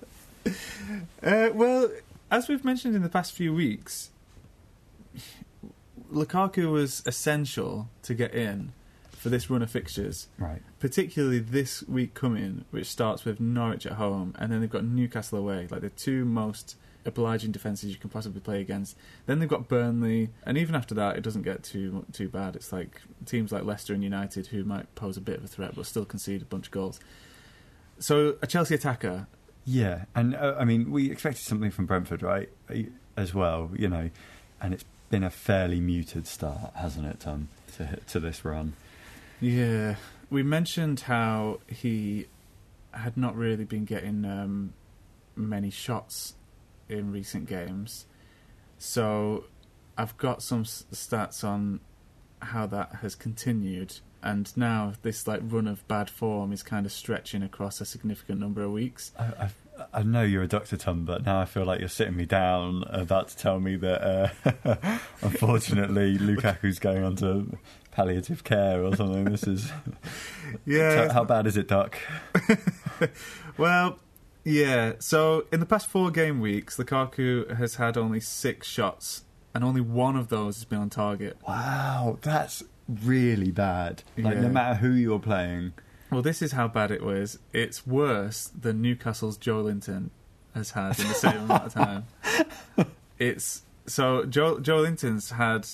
Uh, 1.23 1.49
well, 1.53 1.89
as 2.32 2.47
we've 2.47 2.63
mentioned 2.63 2.95
in 2.95 3.01
the 3.01 3.09
past 3.09 3.34
few 3.34 3.53
weeks, 3.53 4.11
Lukaku 6.13 6.71
was 6.71 7.03
essential 7.05 7.89
to 8.03 8.13
get 8.13 8.34
in 8.34 8.71
for 9.11 9.28
this 9.28 9.49
run 9.49 9.61
of 9.61 9.69
fixtures, 9.69 10.28
right. 10.38 10.61
Particularly 10.80 11.39
this 11.39 11.84
week 11.84 12.13
coming, 12.13 12.65
which 12.71 12.88
starts 12.88 13.25
with 13.25 13.39
Norwich 13.39 13.86
at 13.86 13.93
home, 13.93 14.34
and 14.38 14.51
then 14.51 14.61
they've 14.61 14.69
got 14.69 14.84
Newcastle 14.84 15.39
away, 15.39 15.67
like 15.69 15.82
the 15.82 15.89
two 15.89 16.25
most 16.25 16.75
obliging 17.05 17.51
defences 17.51 17.89
you 17.89 17.95
can 17.95 18.09
possibly 18.09 18.41
play 18.41 18.59
against. 18.59 18.97
Then 19.25 19.39
they've 19.39 19.47
got 19.47 19.67
Burnley, 19.69 20.30
and 20.45 20.57
even 20.57 20.75
after 20.75 20.93
that, 20.95 21.15
it 21.15 21.21
doesn't 21.21 21.43
get 21.43 21.63
too 21.63 22.05
too 22.11 22.30
bad. 22.30 22.55
It's 22.55 22.71
like 22.71 23.01
teams 23.25 23.51
like 23.51 23.63
Leicester 23.63 23.93
and 23.93 24.03
United 24.03 24.47
who 24.47 24.63
might 24.63 24.93
pose 24.95 25.17
a 25.17 25.21
bit 25.21 25.38
of 25.38 25.43
a 25.45 25.47
threat, 25.47 25.73
but 25.75 25.86
still 25.86 26.05
concede 26.05 26.41
a 26.41 26.45
bunch 26.45 26.67
of 26.67 26.71
goals. 26.71 26.99
So 27.99 28.36
a 28.41 28.47
Chelsea 28.47 28.75
attacker, 28.75 29.28
Yeah, 29.65 30.05
and 30.15 30.36
uh, 30.36 30.55
I 30.59 30.65
mean, 30.65 30.91
we 30.91 31.09
expected 31.11 31.43
something 31.43 31.71
from 31.71 31.86
Brentford, 31.88 32.21
right? 32.21 32.49
As 33.15 33.34
well, 33.34 33.71
you 33.75 33.88
know, 33.89 34.09
and 34.61 34.73
it's 34.73 34.86
been 35.09 35.23
a 35.23 35.32
fairly 35.32 35.80
muted 35.80 36.28
start, 36.28 36.73
hasn't 36.75 37.07
it, 37.07 37.19
Tom, 37.21 37.47
to 37.78 37.97
to 38.07 38.19
this 38.19 38.45
run? 38.45 38.73
Yeah, 39.39 39.95
we 40.30 40.43
mentioned 40.43 41.01
how 41.01 41.59
he 41.67 42.28
had 42.91 43.17
not 43.17 43.36
really 43.36 43.63
been 43.63 43.86
getting 43.86 44.25
um, 44.25 44.73
many 45.36 45.69
shots 45.69 46.36
in 46.89 47.11
recent 47.11 47.47
games. 47.47 48.05
So 48.78 49.45
I've 49.97 50.17
got 50.17 50.41
some 50.41 50.61
s- 50.61 50.86
stats 50.91 51.43
on 51.43 51.80
how 52.41 52.67
that 52.67 52.95
has 53.01 53.15
continued, 53.15 53.99
and 54.21 54.55
now 54.57 54.93
this 55.01 55.28
like 55.28 55.41
run 55.43 55.67
of 55.67 55.88
bad 55.88 56.09
form 56.09 56.51
is 56.51 56.63
kind 56.63 56.86
of 56.86 56.91
stretching 56.91 57.41
across 57.41 57.82
a 57.82 57.86
significant 57.86 58.39
number 58.39 58.61
of 58.63 58.71
weeks. 58.71 59.11
I, 59.17 59.23
I, 59.23 59.49
I 59.93 60.03
know 60.03 60.23
you're 60.23 60.43
a 60.43 60.47
doctor, 60.47 60.78
Tom, 60.78 61.05
but 61.05 61.25
now 61.25 61.39
I 61.39 61.45
feel 61.45 61.65
like 61.65 61.80
you're 61.80 61.89
sitting 61.89 62.15
me 62.15 62.25
down, 62.25 62.84
about 62.89 63.30
to 63.30 63.38
tell 63.38 63.59
me 63.59 63.75
that 63.78 64.01
uh, 64.03 64.97
unfortunately 65.21 66.17
Lukaku's 66.19 66.80
going 66.80 67.03
on 67.03 67.15
to 67.17 67.57
palliative 67.97 68.43
care 68.43 68.83
or 68.85 68.95
something. 68.95 69.25
This 69.25 69.43
is 69.43 69.71
Yeah, 70.65 71.11
how 71.11 71.23
bad 71.23 71.47
is 71.47 71.57
it, 71.57 71.67
Doc? 71.67 71.97
Well, 73.57 73.97
yeah. 74.43 74.93
So 74.99 75.45
in 75.51 75.59
the 75.59 75.65
past 75.65 75.87
four 75.87 76.11
game 76.11 76.39
weeks, 76.39 76.77
Lukaku 76.77 77.57
has 77.57 77.75
had 77.75 77.97
only 77.97 78.19
six 78.19 78.67
shots, 78.67 79.23
and 79.55 79.63
only 79.63 79.81
one 79.81 80.15
of 80.15 80.27
those 80.29 80.57
has 80.57 80.65
been 80.65 80.77
on 80.77 80.89
target. 80.91 81.37
Wow, 81.47 82.19
that's 82.21 82.63
really 82.87 83.49
bad. 83.51 84.03
Like 84.15 84.35
Yeah. 84.35 84.41
no 84.41 84.49
matter 84.49 84.75
who 84.75 84.91
you're 84.91 85.17
playing. 85.19 85.73
Well, 86.11 86.21
this 86.21 86.41
is 86.43 86.51
how 86.51 86.67
bad 86.67 86.91
it 86.91 87.03
was. 87.03 87.39
It's 87.51 87.87
worse 87.87 88.51
than 88.59 88.79
Newcastle's 88.81 89.37
Joelinton 89.39 90.11
has 90.53 90.71
had 90.71 90.99
in 90.99 91.07
the 91.07 91.13
same 91.15 91.37
amount 91.37 91.63
of 91.65 91.73
time. 91.73 92.05
It's 93.19 93.63
so 93.87 94.25
Joe 94.25 94.57
Joelinton's 94.57 95.31
had 95.31 95.67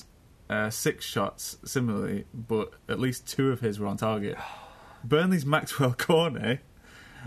uh, 0.49 0.69
six 0.69 1.05
shots 1.05 1.57
similarly, 1.63 2.25
but 2.33 2.73
at 2.89 2.99
least 2.99 3.27
two 3.27 3.51
of 3.51 3.61
his 3.61 3.79
were 3.79 3.87
on 3.87 3.97
target. 3.97 4.37
Burnley's 5.03 5.45
Maxwell 5.45 5.93
Cornet 5.97 6.59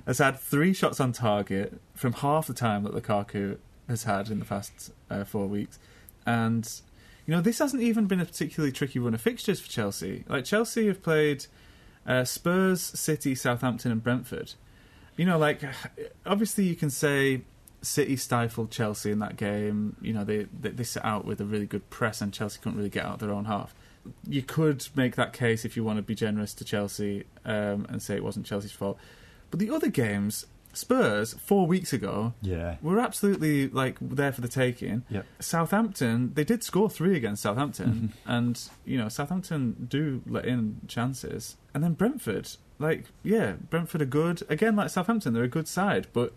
has 0.06 0.18
had 0.18 0.38
three 0.38 0.72
shots 0.72 1.00
on 1.00 1.12
target 1.12 1.80
from 1.94 2.12
half 2.14 2.46
the 2.46 2.54
time 2.54 2.82
that 2.84 2.94
Lukaku 2.94 3.58
has 3.88 4.04
had 4.04 4.30
in 4.30 4.38
the 4.38 4.44
past 4.44 4.92
uh, 5.10 5.24
four 5.24 5.46
weeks, 5.46 5.78
and 6.24 6.80
you 7.26 7.34
know 7.34 7.40
this 7.40 7.58
hasn't 7.58 7.82
even 7.82 8.06
been 8.06 8.20
a 8.20 8.24
particularly 8.24 8.72
tricky 8.72 8.98
run 8.98 9.14
of 9.14 9.20
fixtures 9.20 9.60
for 9.60 9.68
Chelsea. 9.68 10.24
Like 10.28 10.44
Chelsea 10.44 10.86
have 10.86 11.02
played 11.02 11.46
uh, 12.06 12.24
Spurs, 12.24 12.80
City, 12.80 13.34
Southampton, 13.34 13.92
and 13.92 14.02
Brentford. 14.02 14.54
You 15.16 15.26
know, 15.26 15.38
like 15.38 15.62
obviously 16.26 16.64
you 16.64 16.76
can 16.76 16.90
say 16.90 17.42
City 17.86 18.16
stifled 18.16 18.70
Chelsea 18.70 19.10
in 19.10 19.18
that 19.20 19.36
game. 19.36 19.96
You 20.00 20.12
know, 20.12 20.24
they 20.24 20.46
they, 20.58 20.70
they 20.70 20.84
set 20.84 21.04
out 21.04 21.24
with 21.24 21.40
a 21.40 21.44
really 21.44 21.66
good 21.66 21.88
press, 21.90 22.20
and 22.20 22.32
Chelsea 22.32 22.58
couldn't 22.60 22.76
really 22.78 22.90
get 22.90 23.04
out 23.04 23.14
of 23.14 23.20
their 23.20 23.32
own 23.32 23.44
half. 23.46 23.74
You 24.28 24.42
could 24.42 24.86
make 24.94 25.16
that 25.16 25.32
case 25.32 25.64
if 25.64 25.76
you 25.76 25.82
want 25.84 25.96
to 25.98 26.02
be 26.02 26.14
generous 26.14 26.54
to 26.54 26.64
Chelsea 26.64 27.24
um, 27.44 27.86
and 27.88 28.00
say 28.00 28.14
it 28.16 28.22
wasn't 28.24 28.46
Chelsea's 28.46 28.70
fault. 28.72 28.98
But 29.50 29.58
the 29.58 29.68
other 29.70 29.88
games, 29.88 30.46
Spurs 30.72 31.34
four 31.34 31.66
weeks 31.66 31.92
ago 31.92 32.34
Yeah. 32.40 32.76
were 32.82 33.00
absolutely 33.00 33.66
like 33.68 33.96
there 34.00 34.30
for 34.32 34.42
the 34.42 34.48
taking. 34.48 35.04
Yep. 35.10 35.26
Southampton, 35.40 36.32
they 36.34 36.44
did 36.44 36.62
score 36.62 36.88
three 36.90 37.16
against 37.16 37.42
Southampton, 37.42 38.12
and 38.26 38.60
you 38.84 38.98
know 38.98 39.08
Southampton 39.08 39.86
do 39.88 40.22
let 40.26 40.44
in 40.44 40.80
chances. 40.86 41.56
And 41.74 41.82
then 41.82 41.94
Brentford, 41.94 42.50
like 42.78 43.06
yeah, 43.24 43.54
Brentford 43.70 44.02
are 44.02 44.06
good 44.06 44.42
again. 44.48 44.76
Like 44.76 44.90
Southampton, 44.90 45.32
they're 45.32 45.44
a 45.44 45.48
good 45.48 45.66
side, 45.68 46.06
but 46.12 46.32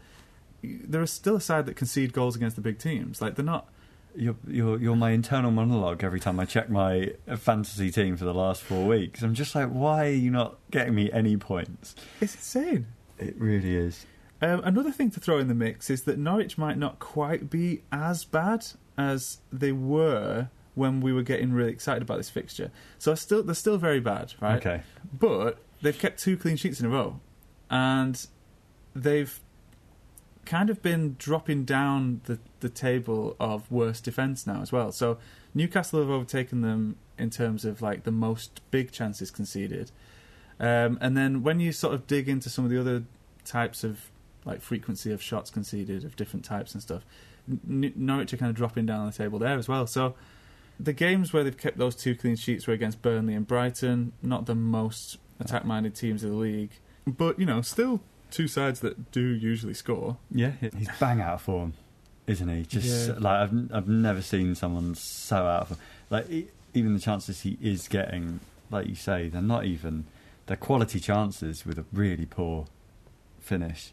they're 0.64 1.06
still 1.06 1.38
a 1.38 1.42
side 1.42 1.66
that 1.68 1.76
concede 1.76 2.14
goals 2.14 2.36
against 2.36 2.56
the 2.56 2.62
big 2.62 2.80
teams. 2.80 3.22
Like 3.22 3.36
they're 3.36 3.46
not. 3.46 3.68
You're, 4.16 4.36
you're, 4.48 4.80
you're 4.80 4.96
my 4.96 5.12
internal 5.12 5.52
monologue 5.52 6.04
every 6.04 6.20
time 6.20 6.40
I 6.40 6.46
check 6.46 6.70
my 6.70 7.14
fantasy 7.38 7.92
team 7.92 8.18
for 8.18 8.26
the 8.26 8.34
last 8.34 8.64
four 8.64 8.88
weeks. 8.88 9.22
I'm 9.22 9.36
just 9.36 9.54
like, 9.54 9.70
why 9.70 10.08
are 10.08 10.12
you 10.12 10.32
not 10.32 10.58
getting 10.72 10.96
me 10.96 11.12
any 11.12 11.38
points? 11.38 11.96
It's 12.20 12.34
insane. 12.34 12.88
It 13.20 13.36
really 13.38 13.76
is. 13.76 14.08
Um, 14.42 14.62
another 14.64 14.92
thing 14.92 15.12
to 15.12 15.20
throw 15.20 15.38
in 15.38 15.48
the 15.48 15.54
mix 15.54 15.90
is 15.90 16.04
that 16.04 16.18
Norwich 16.18 16.58
might 16.58 16.78
not 16.78 17.00
quite 17.00 17.50
be 17.50 17.84
as 17.92 18.26
bad 18.26 18.66
as 18.98 19.40
they 19.52 19.72
were 19.72 20.50
when 20.76 21.02
we 21.02 21.14
were 21.14 21.24
getting 21.24 21.54
really 21.54 21.72
excited 21.72 22.02
about 22.02 22.18
this 22.18 22.30
fixture. 22.30 22.72
So 22.98 23.14
still, 23.16 23.44
they're 23.44 23.54
still 23.54 23.78
very 23.78 24.00
bad, 24.00 24.34
right? 24.40 24.58
Okay. 24.58 24.82
But 25.14 25.60
they've 25.82 25.98
kept 25.98 26.20
two 26.20 26.36
clean 26.36 26.56
sheets 26.56 26.80
in 26.80 26.86
a 26.86 26.90
row, 26.90 27.20
and 27.70 28.26
they've 28.96 29.40
kind 30.50 30.72
of 30.72 30.82
been 30.82 31.16
dropping 31.20 31.64
down 31.64 32.22
the, 32.26 32.40
the 32.60 32.70
table 32.70 33.36
of 33.40 33.72
worst 33.72 34.04
defence 34.04 34.48
now 34.48 34.64
as 34.64 34.72
well. 34.72 34.92
So 34.92 35.20
Newcastle 35.54 36.00
have 36.00 36.10
overtaken 36.10 36.62
them 36.62 36.96
in 37.20 37.30
terms 37.30 37.66
of 37.66 37.84
like 37.84 38.04
the 38.04 38.12
most 38.12 38.60
big 38.72 38.92
chances 38.92 39.30
conceded. 39.30 39.92
Um, 40.60 40.98
and 41.02 41.16
then 41.16 41.44
when 41.44 41.60
you 41.60 41.72
sort 41.72 41.94
of 41.94 42.08
dig 42.08 42.28
into 42.28 42.50
some 42.50 42.66
of 42.66 42.72
the 42.72 42.80
other 42.80 43.04
types 43.46 43.84
of 43.84 44.10
like 44.44 44.60
frequency 44.60 45.12
of 45.12 45.22
shots 45.22 45.52
conceded 45.52 46.04
of 46.04 46.16
different 46.16 46.44
types 46.44 46.74
and 46.74 46.82
stuff, 46.82 47.06
N- 47.48 47.94
Norwich 47.96 48.34
are 48.34 48.38
kind 48.38 48.50
of 48.50 48.56
dropping 48.56 48.88
down 48.88 49.06
the 49.06 49.12
table 49.12 49.38
there 49.38 49.58
as 49.60 49.68
well. 49.68 49.86
So 49.86 50.16
the 50.80 50.94
games 50.94 51.32
where 51.32 51.44
they've 51.44 51.56
kept 51.56 51.78
those 51.78 51.96
two 51.96 52.16
clean 52.16 52.36
sheets 52.36 52.66
were 52.66 52.74
against 52.74 53.04
Burnley 53.04 53.36
and 53.36 53.46
Brighton, 53.46 54.14
not 54.24 54.48
the 54.48 54.56
most 54.56 55.20
attack-minded 55.40 55.94
teams 55.94 56.24
of 56.24 56.32
the 56.32 56.38
league, 56.38 56.72
but 57.06 57.38
you 57.38 57.46
know, 57.46 57.62
still 57.62 58.02
two 58.32 58.48
sides 58.48 58.80
that 58.82 59.12
do 59.12 59.22
usually 59.22 59.74
score. 59.74 60.18
Yeah, 60.32 60.52
he's 60.60 60.90
bang 61.00 61.22
out 61.22 61.36
of 61.36 61.42
form, 61.42 61.74
isn't 62.28 62.48
he? 62.48 62.64
Just 62.66 63.08
Yeah. 63.10 63.14
like 63.20 63.38
I've 63.50 63.72
I've 63.74 63.88
never 63.88 64.22
seen 64.22 64.56
someone 64.56 64.96
so 64.96 65.38
out 65.46 65.62
of 65.64 65.68
form. 65.70 65.80
Like 66.10 66.28
even 66.74 66.94
the 66.94 67.00
chances 67.00 67.42
he 67.42 67.58
is 67.62 67.88
getting, 67.88 68.40
like 68.72 68.88
you 68.88 68.96
say, 68.96 69.30
they're 69.30 69.42
not 69.42 69.66
even 69.66 70.06
they're 70.48 70.58
quality 70.58 71.00
chances 71.00 71.66
with 71.66 71.78
a 71.80 71.86
really 71.94 72.26
poor 72.26 72.66
finish. 73.40 73.92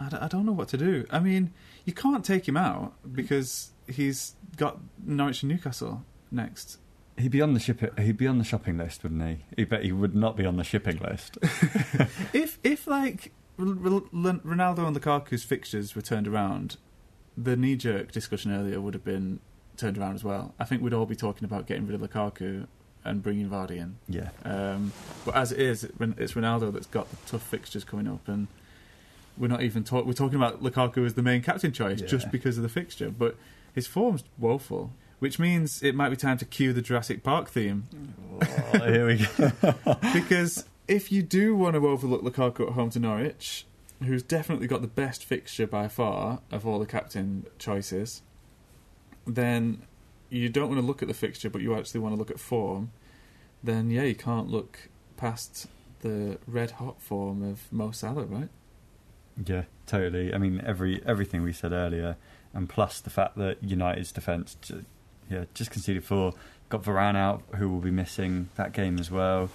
I 0.00 0.08
d- 0.08 0.16
I 0.20 0.28
don't 0.28 0.44
know 0.46 0.52
what 0.52 0.68
to 0.68 0.76
do. 0.76 1.06
I 1.10 1.20
mean, 1.20 1.52
you 1.84 1.92
can't 1.92 2.24
take 2.24 2.46
him 2.48 2.56
out 2.56 2.92
because 3.12 3.70
he's 3.86 4.34
got 4.56 4.78
Norwich 5.04 5.42
and 5.42 5.50
Newcastle 5.52 6.02
next. 6.30 6.78
He'd 7.18 7.30
be 7.30 7.42
on 7.42 7.52
the 7.54 7.60
ship. 7.60 7.98
He'd 7.98 8.16
be 8.16 8.26
on 8.26 8.38
the 8.38 8.44
shopping 8.44 8.78
list, 8.78 9.02
wouldn't 9.02 9.22
he? 9.22 9.44
He 9.56 9.64
bet 9.64 9.84
he 9.84 9.92
would 9.92 10.14
not 10.14 10.36
be 10.36 10.44
on 10.46 10.56
the 10.56 10.64
shipping 10.64 10.98
list. 10.98 11.36
If 12.32 12.58
if 12.64 12.86
like 12.86 13.32
Ronaldo 13.58 14.86
and 14.86 14.96
Lukaku's 14.96 15.44
fixtures 15.44 15.94
were 15.94 16.02
turned 16.02 16.26
around, 16.26 16.76
the 17.36 17.56
knee 17.56 17.76
jerk 17.76 18.12
discussion 18.12 18.52
earlier 18.52 18.80
would 18.80 18.94
have 18.94 19.04
been 19.04 19.40
turned 19.76 19.98
around 19.98 20.14
as 20.14 20.24
well. 20.24 20.54
I 20.58 20.64
think 20.64 20.82
we'd 20.82 20.94
all 20.94 21.06
be 21.06 21.16
talking 21.16 21.44
about 21.44 21.66
getting 21.66 21.86
rid 21.86 22.00
of 22.00 22.08
Lukaku 22.10 22.66
and 23.04 23.22
bringing 23.22 23.48
Vardy 23.48 23.78
in. 23.78 23.96
Yeah, 24.08 24.28
Um, 24.44 24.92
but 25.24 25.34
as 25.34 25.50
it 25.52 25.60
is, 25.60 25.84
it's 25.84 26.32
Ronaldo 26.34 26.72
that's 26.72 26.86
got 26.86 27.10
the 27.10 27.16
tough 27.26 27.42
fixtures 27.42 27.84
coming 27.84 28.06
up, 28.06 28.28
and 28.28 28.46
we're 29.36 29.48
not 29.48 29.62
even 29.62 29.82
talk- 29.82 30.06
we're 30.06 30.12
talking 30.12 30.36
about 30.36 30.62
Lukaku 30.62 31.04
as 31.04 31.14
the 31.14 31.22
main 31.22 31.42
captain 31.42 31.72
choice 31.72 32.00
Yeah. 32.00 32.06
just 32.06 32.30
because 32.30 32.56
of 32.58 32.62
the 32.62 32.68
fixture. 32.68 33.10
But 33.10 33.36
his 33.74 33.86
form's 33.86 34.22
woeful, 34.38 34.92
which 35.22 35.38
means 35.38 35.84
it 35.84 35.94
might 35.94 36.08
be 36.08 36.16
time 36.16 36.36
to 36.36 36.44
cue 36.44 36.72
the 36.72 36.82
Jurassic 36.82 37.22
Park 37.22 37.48
theme. 37.48 37.86
oh, 38.74 38.90
here 38.90 39.06
we 39.06 39.24
go. 39.38 39.52
because 40.12 40.64
if 40.88 41.12
you 41.12 41.22
do 41.22 41.54
want 41.54 41.76
to 41.76 41.86
overlook 41.86 42.22
Lukaku 42.22 42.66
at 42.66 42.72
home 42.72 42.90
to 42.90 42.98
Norwich, 42.98 43.64
who's 44.02 44.24
definitely 44.24 44.66
got 44.66 44.82
the 44.82 44.88
best 44.88 45.24
fixture 45.24 45.68
by 45.68 45.86
far 45.86 46.40
of 46.50 46.66
all 46.66 46.80
the 46.80 46.86
captain 46.86 47.46
choices, 47.60 48.22
then 49.24 49.82
you 50.28 50.48
don't 50.48 50.68
want 50.68 50.80
to 50.80 50.84
look 50.84 51.02
at 51.02 51.06
the 51.08 51.14
fixture, 51.14 51.48
but 51.48 51.62
you 51.62 51.72
actually 51.76 52.00
want 52.00 52.16
to 52.16 52.18
look 52.18 52.32
at 52.32 52.40
form. 52.40 52.90
Then 53.62 53.92
yeah, 53.92 54.02
you 54.02 54.16
can't 54.16 54.48
look 54.48 54.88
past 55.16 55.68
the 56.00 56.38
red 56.48 56.72
hot 56.72 57.00
form 57.00 57.44
of 57.48 57.72
Mo 57.72 57.92
Salah, 57.92 58.24
right? 58.24 58.48
Yeah, 59.46 59.66
totally. 59.86 60.34
I 60.34 60.38
mean, 60.38 60.60
every 60.66 61.00
everything 61.06 61.44
we 61.44 61.52
said 61.52 61.70
earlier, 61.70 62.16
and 62.52 62.68
plus 62.68 63.00
the 63.00 63.10
fact 63.10 63.36
that 63.36 63.62
United's 63.62 64.10
defence, 64.10 64.56
ju- 64.60 64.84
yeah, 65.30 65.44
just 65.54 65.70
conceded 65.70 66.04
four 66.04 66.32
got 66.68 66.82
Varane 66.84 67.16
out, 67.16 67.42
who 67.56 67.68
will 67.68 67.80
be 67.80 67.90
missing 67.90 68.48
that 68.56 68.72
game 68.72 68.98
as 68.98 69.10
well. 69.10 69.50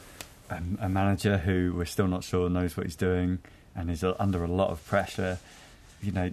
Um, 0.49 0.77
a 0.81 0.87
manager 0.87 1.37
who 1.39 1.73
we're 1.75 1.85
still 1.85 2.07
not 2.07 2.23
sure 2.23 2.49
knows 2.49 2.77
what 2.77 2.85
he's 2.85 2.95
doing 2.95 3.39
and 3.75 3.89
is 3.91 4.03
uh, 4.03 4.13
under 4.19 4.43
a 4.43 4.47
lot 4.47 4.69
of 4.69 4.85
pressure. 4.85 5.39
You 6.01 6.11
know, 6.11 6.31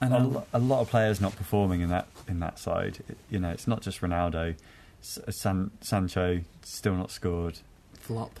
And 0.00 0.12
a, 0.12 0.18
lo- 0.18 0.46
a 0.52 0.58
lot 0.58 0.80
of 0.80 0.90
players 0.90 1.20
not 1.20 1.36
performing 1.36 1.80
in 1.80 1.88
that 1.90 2.06
in 2.28 2.40
that 2.40 2.58
side. 2.58 2.98
It- 3.08 3.16
you 3.30 3.38
know, 3.38 3.50
it's 3.50 3.66
not 3.68 3.82
just 3.82 4.00
Ronaldo. 4.00 4.56
S- 5.00 5.18
San- 5.30 5.70
Sancho 5.80 6.40
still 6.62 6.94
not 6.94 7.10
scored 7.10 7.60
flop. 8.00 8.38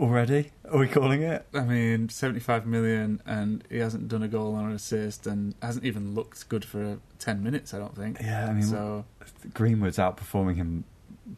Already. 0.00 0.50
Are 0.70 0.78
we 0.78 0.88
calling 0.88 1.22
it? 1.22 1.46
I 1.52 1.60
mean, 1.60 2.08
75 2.08 2.66
million, 2.66 3.22
and 3.26 3.62
he 3.70 3.78
hasn't 3.78 4.08
done 4.08 4.22
a 4.22 4.28
goal 4.28 4.54
or 4.54 4.68
an 4.68 4.72
assist, 4.72 5.26
and 5.26 5.54
hasn't 5.62 5.84
even 5.84 6.14
looked 6.14 6.48
good 6.48 6.64
for 6.64 6.98
10 7.18 7.42
minutes, 7.42 7.74
I 7.74 7.78
don't 7.78 7.96
think. 7.96 8.18
Yeah, 8.20 8.46
I 8.46 8.52
mean, 8.52 8.62
so, 8.62 9.04
Greenwood's 9.52 9.98
outperforming 9.98 10.56
him 10.56 10.84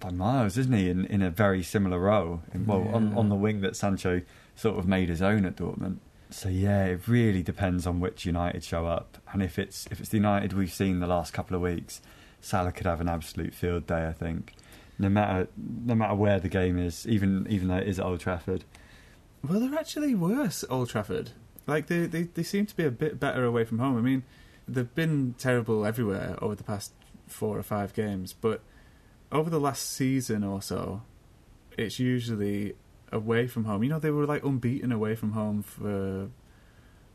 by 0.00 0.10
miles, 0.10 0.56
isn't 0.56 0.72
he? 0.72 0.88
In 0.88 1.04
in 1.06 1.22
a 1.22 1.30
very 1.30 1.62
similar 1.62 1.98
role. 1.98 2.42
In, 2.54 2.66
well, 2.66 2.88
on 2.92 3.14
on 3.14 3.28
the 3.28 3.34
wing 3.34 3.60
that 3.60 3.76
Sancho 3.76 4.22
sort 4.56 4.78
of 4.78 4.86
made 4.86 5.08
his 5.08 5.20
own 5.20 5.44
at 5.44 5.56
Dortmund. 5.56 5.98
So 6.30 6.48
yeah, 6.48 6.86
it 6.86 7.06
really 7.06 7.42
depends 7.42 7.86
on 7.86 8.00
which 8.00 8.24
United 8.24 8.64
show 8.64 8.86
up, 8.86 9.18
and 9.32 9.42
if 9.42 9.58
it's 9.58 9.86
if 9.90 10.00
it's 10.00 10.08
the 10.08 10.16
United 10.16 10.54
we've 10.54 10.72
seen 10.72 11.00
the 11.00 11.06
last 11.06 11.32
couple 11.32 11.54
of 11.54 11.62
weeks, 11.62 12.00
Salah 12.40 12.72
could 12.72 12.86
have 12.86 13.00
an 13.00 13.08
absolute 13.08 13.54
field 13.54 13.86
day. 13.86 14.06
I 14.06 14.12
think, 14.12 14.54
no 15.02 15.10
matter 15.10 15.48
no 15.56 15.94
matter 15.94 16.14
where 16.14 16.40
the 16.40 16.48
game 16.48 16.78
is, 16.78 17.06
even 17.06 17.46
even 17.50 17.68
though 17.68 17.76
it 17.76 17.88
is 17.88 17.98
at 17.98 18.06
Old 18.06 18.20
Trafford. 18.20 18.64
well, 19.46 19.60
they're 19.60 19.78
actually 19.78 20.14
worse 20.14 20.62
at 20.62 20.70
Old 20.70 20.88
Trafford. 20.88 21.30
Like, 21.66 21.86
they, 21.86 22.06
they, 22.06 22.22
they 22.24 22.42
seem 22.42 22.66
to 22.66 22.76
be 22.76 22.84
a 22.84 22.90
bit 22.90 23.20
better 23.20 23.44
away 23.44 23.64
from 23.64 23.78
home. 23.78 23.96
I 23.96 24.00
mean, 24.00 24.24
they've 24.66 24.92
been 24.94 25.34
terrible 25.38 25.86
everywhere 25.86 26.36
over 26.42 26.54
the 26.54 26.64
past 26.64 26.92
four 27.26 27.56
or 27.58 27.62
five 27.62 27.94
games, 27.94 28.32
but 28.32 28.62
over 29.30 29.48
the 29.48 29.60
last 29.60 29.90
season 29.92 30.42
or 30.42 30.60
so, 30.60 31.02
it's 31.78 31.98
usually 31.98 32.74
away 33.12 33.46
from 33.46 33.64
home. 33.64 33.82
You 33.84 33.90
know, 33.90 33.98
they 33.98 34.10
were 34.10 34.26
like 34.26 34.44
unbeaten 34.44 34.90
away 34.90 35.14
from 35.14 35.32
home 35.32 35.62
for 35.62 36.30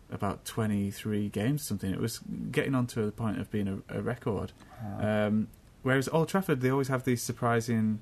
about 0.09 0.45
23 0.45 1.29
games, 1.29 1.63
something. 1.63 1.91
It 1.91 1.99
was 1.99 2.19
getting 2.49 2.73
on 2.73 2.87
to 2.87 3.05
the 3.05 3.11
point 3.11 3.39
of 3.39 3.51
being 3.51 3.67
a, 3.89 3.97
a 3.97 4.01
record. 4.01 4.53
Um, 4.99 5.49
whereas 5.87 6.09
Old 6.09 6.27
Trafford, 6.27 6.59
they 6.61 6.69
always 6.69 6.89
have 6.89 7.03
these 7.05 7.21
surprising, 7.21 7.99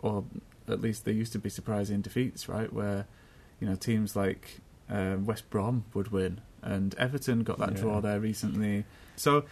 or 0.00 0.24
at 0.66 0.80
least 0.80 1.04
they 1.04 1.12
used 1.12 1.32
to 1.32 1.38
be 1.38 1.48
surprising 1.48 2.00
defeats, 2.00 2.48
right? 2.48 2.72
Where, 2.72 3.06
you 3.60 3.68
know, 3.68 3.76
teams 3.76 4.16
like 4.16 4.60
uh, 4.90 5.16
West 5.24 5.48
Brom 5.48 5.84
would 5.94 6.08
win, 6.10 6.40
and 6.62 6.94
Everton 6.96 7.44
got 7.44 7.58
that 7.60 7.72
Yeah. 7.74 7.80
draw 7.82 8.00
there 8.00 8.18
recently. 8.18 8.84
So 9.16 9.44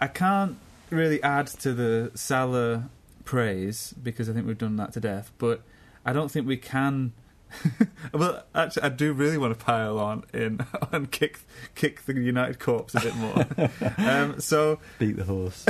I 0.00 0.06
can't 0.06 0.56
really 0.88 1.22
add 1.22 1.46
to 1.64 1.74
the 1.74 2.10
Salah 2.14 2.88
praise 3.26 3.94
because 4.02 4.30
I 4.30 4.32
think 4.32 4.46
we've 4.46 4.56
done 4.66 4.76
that 4.76 4.92
to 4.94 5.00
death, 5.00 5.30
but 5.36 5.60
I 6.06 6.12
don't 6.14 6.30
think 6.30 6.46
we 6.46 6.56
can. 6.56 7.12
well, 8.14 8.44
actually, 8.54 8.82
I 8.82 8.88
do 8.90 9.12
really 9.12 9.38
want 9.38 9.58
to 9.58 9.64
pile 9.64 9.98
on 9.98 10.24
in 10.32 10.60
and 10.92 11.10
kick 11.10 11.40
kick 11.74 12.04
the 12.06 12.14
United 12.14 12.58
corpse 12.58 12.94
a 12.94 13.00
bit 13.00 13.14
more. 13.16 13.46
um, 13.98 14.40
so 14.40 14.78
Beat 14.98 15.16
the 15.16 15.24
horse. 15.24 15.66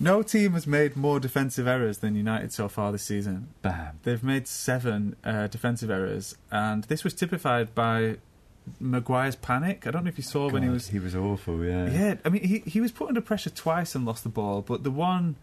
no 0.00 0.22
team 0.22 0.52
has 0.52 0.66
made 0.66 0.96
more 0.96 1.20
defensive 1.20 1.66
errors 1.66 1.98
than 1.98 2.14
United 2.14 2.52
so 2.52 2.68
far 2.68 2.92
this 2.92 3.04
season. 3.04 3.48
Bam. 3.62 3.98
They've 4.02 4.22
made 4.22 4.46
seven 4.48 5.16
uh, 5.24 5.46
defensive 5.48 5.90
errors, 5.90 6.36
and 6.50 6.84
this 6.84 7.04
was 7.04 7.14
typified 7.14 7.74
by 7.74 8.16
Maguire's 8.80 9.36
panic. 9.36 9.86
I 9.86 9.90
don't 9.90 10.04
know 10.04 10.08
if 10.08 10.18
you 10.18 10.24
saw 10.24 10.48
when 10.50 10.62
he 10.62 10.68
was. 10.68 10.88
he 10.88 10.98
was 10.98 11.14
awful. 11.14 11.64
Yeah. 11.64 11.90
Yeah, 11.90 12.14
I 12.24 12.28
mean, 12.28 12.42
he 12.42 12.62
he 12.66 12.80
was 12.80 12.92
put 12.92 13.08
under 13.08 13.20
pressure 13.20 13.50
twice 13.50 13.94
and 13.94 14.04
lost 14.04 14.22
the 14.22 14.30
ball, 14.30 14.62
but 14.62 14.82
the 14.84 14.90
one 14.90 15.36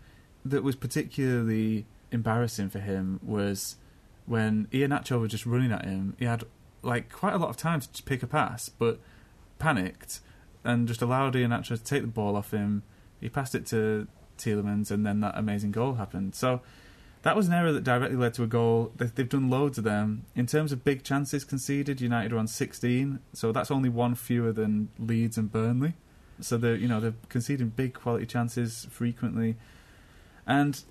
that 0.43 0.63
was 0.63 0.75
particularly 0.75 1.85
embarrassing 2.11 2.69
for 2.69 2.79
him 2.79 3.19
was 3.23 3.75
when 4.25 4.67
Iheanacho 4.71 5.19
was 5.19 5.31
just 5.31 5.45
running 5.45 5.71
at 5.71 5.85
him. 5.85 6.15
He 6.19 6.25
had 6.25 6.43
like 6.83 7.11
quite 7.11 7.33
a 7.33 7.37
lot 7.37 7.49
of 7.49 7.57
time 7.57 7.79
to 7.81 8.03
pick 8.03 8.23
a 8.23 8.27
pass, 8.27 8.69
but 8.69 8.99
panicked 9.59 10.19
and 10.63 10.87
just 10.87 11.01
allowed 11.01 11.33
Iheanacho 11.35 11.77
to 11.77 11.83
take 11.83 12.01
the 12.01 12.07
ball 12.07 12.35
off 12.35 12.51
him. 12.51 12.83
He 13.19 13.29
passed 13.29 13.53
it 13.55 13.65
to 13.67 14.07
Tielemans, 14.37 14.89
and 14.91 15.05
then 15.05 15.19
that 15.21 15.37
amazing 15.37 15.71
goal 15.71 15.95
happened. 15.95 16.33
So 16.35 16.61
that 17.23 17.35
was 17.35 17.47
an 17.47 17.53
error 17.53 17.71
that 17.71 17.83
directly 17.83 18.17
led 18.17 18.33
to 18.35 18.43
a 18.43 18.47
goal. 18.47 18.91
They- 18.97 19.05
They've 19.05 19.29
done 19.29 19.49
loads 19.49 19.77
of 19.77 19.83
them. 19.83 20.23
In 20.35 20.47
terms 20.47 20.71
of 20.71 20.83
big 20.83 21.03
chances 21.03 21.43
conceded, 21.43 22.01
United 22.01 22.33
are 22.33 22.37
on 22.39 22.47
16, 22.47 23.19
so 23.33 23.51
that's 23.51 23.69
only 23.69 23.89
one 23.89 24.15
fewer 24.15 24.51
than 24.51 24.89
Leeds 24.97 25.37
and 25.37 25.51
Burnley. 25.51 25.93
So 26.39 26.57
they're 26.57 26.75
you 26.75 26.87
know 26.87 26.99
they're 26.99 27.13
conceding 27.29 27.69
big 27.69 27.93
quality 27.93 28.25
chances 28.25 28.87
frequently, 28.89 29.57
and 30.47 30.81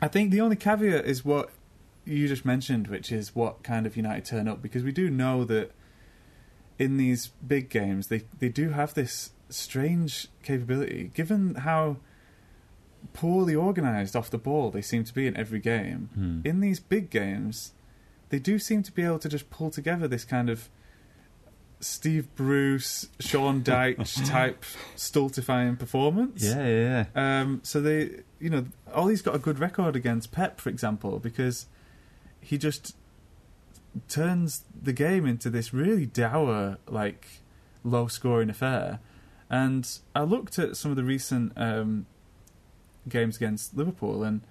I 0.00 0.06
think 0.06 0.30
the 0.30 0.40
only 0.40 0.54
caveat 0.54 1.04
is 1.06 1.24
what 1.24 1.50
you 2.04 2.28
just 2.28 2.44
mentioned, 2.44 2.88
which 2.88 3.12
is 3.12 3.34
what 3.34 3.62
kind 3.62 3.86
of 3.86 3.96
United 3.96 4.24
turn 4.24 4.48
up 4.48 4.62
because 4.62 4.82
we 4.82 4.92
do 4.92 5.10
know 5.10 5.44
that 5.44 5.72
in 6.78 6.96
these 6.96 7.28
big 7.46 7.68
games 7.68 8.08
they 8.08 8.22
they 8.38 8.48
do 8.48 8.70
have 8.70 8.94
this 8.94 9.30
strange 9.48 10.28
capability, 10.42 11.10
given 11.14 11.56
how 11.56 11.96
poorly 13.12 13.54
organised 13.54 14.14
off 14.14 14.30
the 14.30 14.38
ball 14.38 14.70
they 14.70 14.82
seem 14.82 15.04
to 15.04 15.14
be 15.14 15.26
in 15.26 15.36
every 15.36 15.58
game. 15.58 16.10
Hmm. 16.14 16.40
In 16.44 16.60
these 16.60 16.80
big 16.80 17.10
games, 17.10 17.72
they 18.28 18.38
do 18.38 18.58
seem 18.58 18.82
to 18.82 18.92
be 18.92 19.02
able 19.02 19.18
to 19.20 19.28
just 19.28 19.50
pull 19.50 19.70
together 19.70 20.06
this 20.08 20.24
kind 20.24 20.48
of 20.48 20.68
Steve 21.80 22.28
Bruce, 22.34 23.08
Sean 23.18 23.62
Dyche 23.64 24.28
type 24.28 24.64
stultifying 24.96 25.76
performance. 25.76 26.44
Yeah, 26.44 26.66
yeah, 26.66 27.04
yeah. 27.14 27.40
Um, 27.40 27.60
so 27.62 27.80
they, 27.80 28.20
you 28.38 28.50
know, 28.50 28.66
Ole's 28.92 29.22
got 29.22 29.34
a 29.34 29.38
good 29.38 29.58
record 29.58 29.96
against 29.96 30.30
Pep, 30.30 30.60
for 30.60 30.68
example, 30.68 31.18
because 31.18 31.66
he 32.40 32.58
just 32.58 32.96
turns 34.08 34.64
the 34.80 34.92
game 34.92 35.26
into 35.26 35.50
this 35.50 35.72
really 35.72 36.06
dour, 36.06 36.78
like 36.88 37.26
low-scoring 37.82 38.50
affair. 38.50 39.00
And 39.48 39.88
I 40.14 40.22
looked 40.22 40.58
at 40.58 40.76
some 40.76 40.90
of 40.90 40.96
the 40.96 41.04
recent 41.04 41.52
um, 41.56 42.06
games 43.08 43.36
against 43.36 43.76
Liverpool, 43.76 44.22
and 44.22 44.42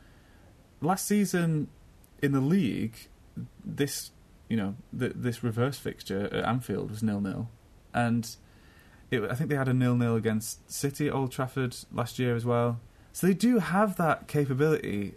last 0.82 1.08
season 1.08 1.70
in 2.22 2.34
the 2.34 2.42
league, 2.42 3.08
this 3.64 4.12
you 4.50 4.58
know 4.58 4.76
th- 4.98 5.14
this 5.16 5.42
reverse 5.42 5.78
fixture 5.78 6.26
at 6.34 6.44
Anfield 6.44 6.92
was 6.92 7.02
nil 7.02 7.22
nil, 7.22 7.50
and 7.94 8.36
it, 9.10 9.24
I 9.24 9.36
think 9.36 9.50
they 9.50 9.56
had 9.56 9.70
a 9.70 9.74
nil 9.74 9.96
nil 9.96 10.16
against 10.16 10.70
City 10.70 11.08
at 11.08 11.14
Old 11.14 11.32
Trafford 11.32 11.78
last 11.94 12.20
year 12.20 12.36
as 12.36 12.46
well. 12.46 12.82
So 13.14 13.26
they 13.28 13.34
do 13.34 13.60
have 13.60 13.96
that 13.96 14.28
capability 14.28 15.16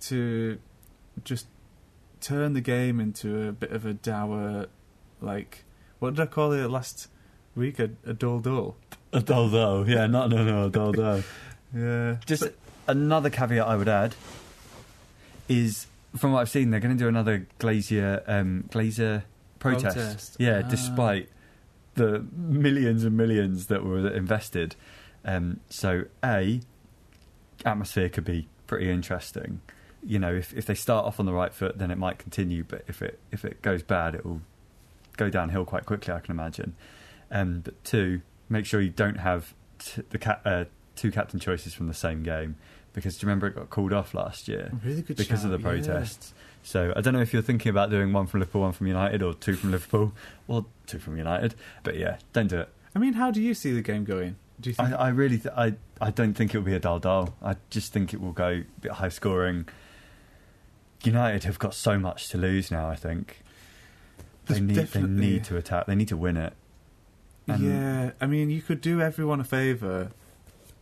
to 0.00 0.58
just 1.24 1.46
turn 2.24 2.54
the 2.54 2.60
game 2.60 3.00
into 3.00 3.48
a 3.48 3.52
bit 3.52 3.70
of 3.70 3.84
a 3.84 3.92
dour, 3.92 4.66
like 5.20 5.64
what 5.98 6.14
did 6.14 6.20
I 6.22 6.26
call 6.26 6.52
it 6.52 6.68
last 6.70 7.08
week? 7.54 7.78
A, 7.78 7.90
a 8.06 8.14
dull 8.14 8.40
dull. 8.40 8.76
A 9.12 9.20
dull 9.20 9.48
dull. 9.50 9.88
Yeah, 9.88 10.06
not 10.06 10.30
no 10.30 10.44
no 10.44 10.66
a 10.66 10.70
dull 10.70 10.92
dull. 10.92 11.22
Yeah, 11.76 12.18
Just 12.24 12.44
another 12.86 13.30
caveat 13.30 13.66
I 13.66 13.74
would 13.74 13.88
add 13.88 14.14
is 15.48 15.86
from 16.16 16.30
what 16.32 16.40
I've 16.40 16.48
seen, 16.50 16.70
they're 16.70 16.78
going 16.78 16.96
to 16.96 17.02
do 17.04 17.08
another 17.08 17.48
Glazier 17.58 18.22
um, 18.28 18.64
Glazer 18.70 19.24
protest. 19.58 19.96
Protest. 19.96 20.36
Yeah, 20.38 20.62
Ah. 20.64 20.68
despite 20.68 21.28
the 21.96 22.24
millions 22.36 23.02
and 23.04 23.16
millions 23.16 23.66
that 23.66 23.84
were 23.84 24.06
invested. 24.08 24.76
Um, 25.24 25.58
so 25.68 26.04
a 26.24 26.60
atmosphere 27.64 28.08
could 28.08 28.24
be 28.24 28.46
pretty 28.68 28.88
interesting. 28.90 29.60
You 30.04 30.18
know, 30.18 30.34
if 30.34 30.52
if 30.54 30.66
they 30.66 30.74
start 30.74 31.06
off 31.06 31.18
on 31.18 31.26
the 31.26 31.32
right 31.32 31.52
foot, 31.52 31.78
then 31.78 31.90
it 31.90 31.98
might 31.98 32.18
continue. 32.18 32.64
But 32.64 32.84
if 32.86 33.02
it 33.02 33.18
if 33.32 33.44
it 33.44 33.62
goes 33.62 33.82
bad, 33.82 34.14
it 34.14 34.24
will 34.24 34.42
go 35.16 35.30
downhill 35.30 35.64
quite 35.64 35.86
quickly. 35.86 36.12
I 36.12 36.20
can 36.20 36.32
imagine. 36.32 36.74
Um, 37.30 37.60
but 37.60 37.82
two, 37.84 38.20
make 38.48 38.66
sure 38.66 38.80
you 38.80 38.90
don't 38.90 39.16
have 39.16 39.54
t- 39.78 40.02
the 40.10 40.18
ca- 40.18 40.40
uh, 40.44 40.64
two 40.94 41.10
captain 41.10 41.40
choices 41.40 41.74
from 41.74 41.88
the 41.88 41.94
same 41.94 42.22
game 42.22 42.56
because 42.92 43.16
do 43.18 43.24
you 43.24 43.28
remember 43.28 43.48
it 43.48 43.56
got 43.56 43.70
called 43.70 43.92
off 43.92 44.14
last 44.14 44.46
year 44.46 44.70
really 44.84 45.02
good 45.02 45.16
because 45.16 45.44
of 45.44 45.50
the 45.50 45.58
shout, 45.58 45.76
yeah. 45.76 45.82
protests. 45.82 46.32
So 46.62 46.94
I 46.96 47.02
don't 47.02 47.12
know 47.12 47.20
if 47.20 47.32
you're 47.32 47.42
thinking 47.42 47.68
about 47.68 47.90
doing 47.90 48.12
one 48.12 48.26
from 48.26 48.40
Liverpool, 48.40 48.62
one 48.62 48.72
from 48.72 48.86
United, 48.86 49.22
or 49.22 49.34
two 49.34 49.54
from 49.54 49.70
Liverpool, 49.70 50.12
or 50.48 50.64
two 50.86 50.98
from 50.98 51.18
United. 51.18 51.54
But 51.82 51.98
yeah, 51.98 52.16
don't 52.32 52.46
do 52.46 52.60
it. 52.60 52.70
I 52.94 52.98
mean, 52.98 53.12
how 53.12 53.30
do 53.30 53.42
you 53.42 53.52
see 53.52 53.72
the 53.72 53.82
game 53.82 54.04
going? 54.04 54.36
Do 54.60 54.70
you 54.70 54.74
think? 54.74 54.92
I, 54.92 54.94
I 54.94 55.08
really, 55.10 55.38
th- 55.38 55.54
I, 55.54 55.74
I 56.00 56.10
don't 56.10 56.32
think 56.32 56.54
it 56.54 56.58
will 56.58 56.64
be 56.64 56.74
a 56.74 56.80
dull 56.80 57.00
dull. 57.00 57.34
I 57.42 57.56
just 57.68 57.92
think 57.92 58.14
it 58.14 58.20
will 58.20 58.32
go 58.32 58.48
a 58.48 58.80
bit 58.80 58.92
high 58.92 59.10
scoring. 59.10 59.68
United 61.06 61.44
have 61.44 61.58
got 61.58 61.74
so 61.74 61.98
much 61.98 62.28
to 62.30 62.38
lose 62.38 62.70
now. 62.70 62.88
I 62.88 62.96
think 62.96 63.38
they 64.46 64.60
There's 64.60 64.94
need, 64.94 65.02
they 65.02 65.02
need 65.02 65.44
to 65.44 65.56
attack. 65.56 65.86
They 65.86 65.94
need 65.94 66.08
to 66.08 66.16
win 66.16 66.36
it. 66.36 66.52
And- 67.46 67.62
yeah, 67.62 68.10
I 68.20 68.26
mean, 68.26 68.50
you 68.50 68.62
could 68.62 68.80
do 68.80 69.00
everyone 69.00 69.40
a 69.40 69.44
favour 69.44 70.10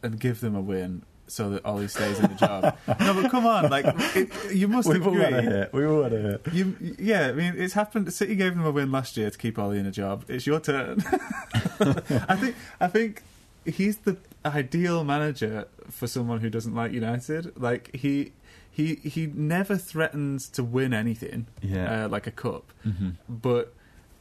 and 0.02 0.18
give 0.18 0.40
them 0.40 0.54
a 0.54 0.60
win 0.60 1.02
so 1.28 1.48
that 1.50 1.64
Ole 1.64 1.88
stays 1.88 2.18
in 2.18 2.28
the 2.30 2.34
job. 2.34 2.76
no, 3.00 3.14
but 3.22 3.30
come 3.30 3.46
on, 3.46 3.70
like 3.70 3.86
it, 4.14 4.30
you 4.54 4.68
must 4.68 4.88
We've 4.88 5.06
all 5.06 5.12
agree. 5.14 5.24
had 5.24 5.32
a 5.34 5.42
hit. 5.42 5.72
We've 5.72 5.88
all 5.90 6.02
had 6.02 6.12
a 6.12 6.20
hit. 6.20 6.52
You, 6.52 6.76
yeah, 6.98 7.28
I 7.28 7.32
mean, 7.32 7.54
it's 7.56 7.72
happened. 7.74 8.12
City 8.12 8.34
gave 8.34 8.54
them 8.54 8.66
a 8.66 8.70
win 8.70 8.92
last 8.92 9.16
year 9.16 9.30
to 9.30 9.38
keep 9.38 9.58
Ole 9.58 9.70
in 9.72 9.86
a 9.86 9.90
job. 9.90 10.24
It's 10.28 10.46
your 10.46 10.60
turn. 10.60 11.02
I 11.80 12.36
think. 12.36 12.56
I 12.80 12.88
think 12.88 13.22
he's 13.64 13.98
the 13.98 14.16
ideal 14.44 15.04
manager 15.04 15.68
for 15.90 16.06
someone 16.06 16.40
who 16.40 16.50
doesn't 16.50 16.74
like 16.74 16.92
United. 16.92 17.56
Like 17.60 17.94
he, 17.94 18.32
he 18.72 18.96
he 19.14 19.26
never 19.26 19.76
threatens 19.76 20.48
to 20.56 20.62
win 20.64 20.92
anything, 20.94 21.46
Yeah. 21.60 22.04
uh, 22.06 22.08
like 22.08 22.26
a 22.26 22.30
cup, 22.32 22.64
hmm 22.82 23.10
but 23.28 23.74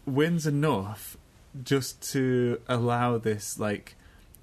wins 0.05 0.45
enough 0.45 1.17
just 1.63 2.01
to 2.13 2.59
allow 2.67 3.17
this 3.17 3.57
like 3.59 3.95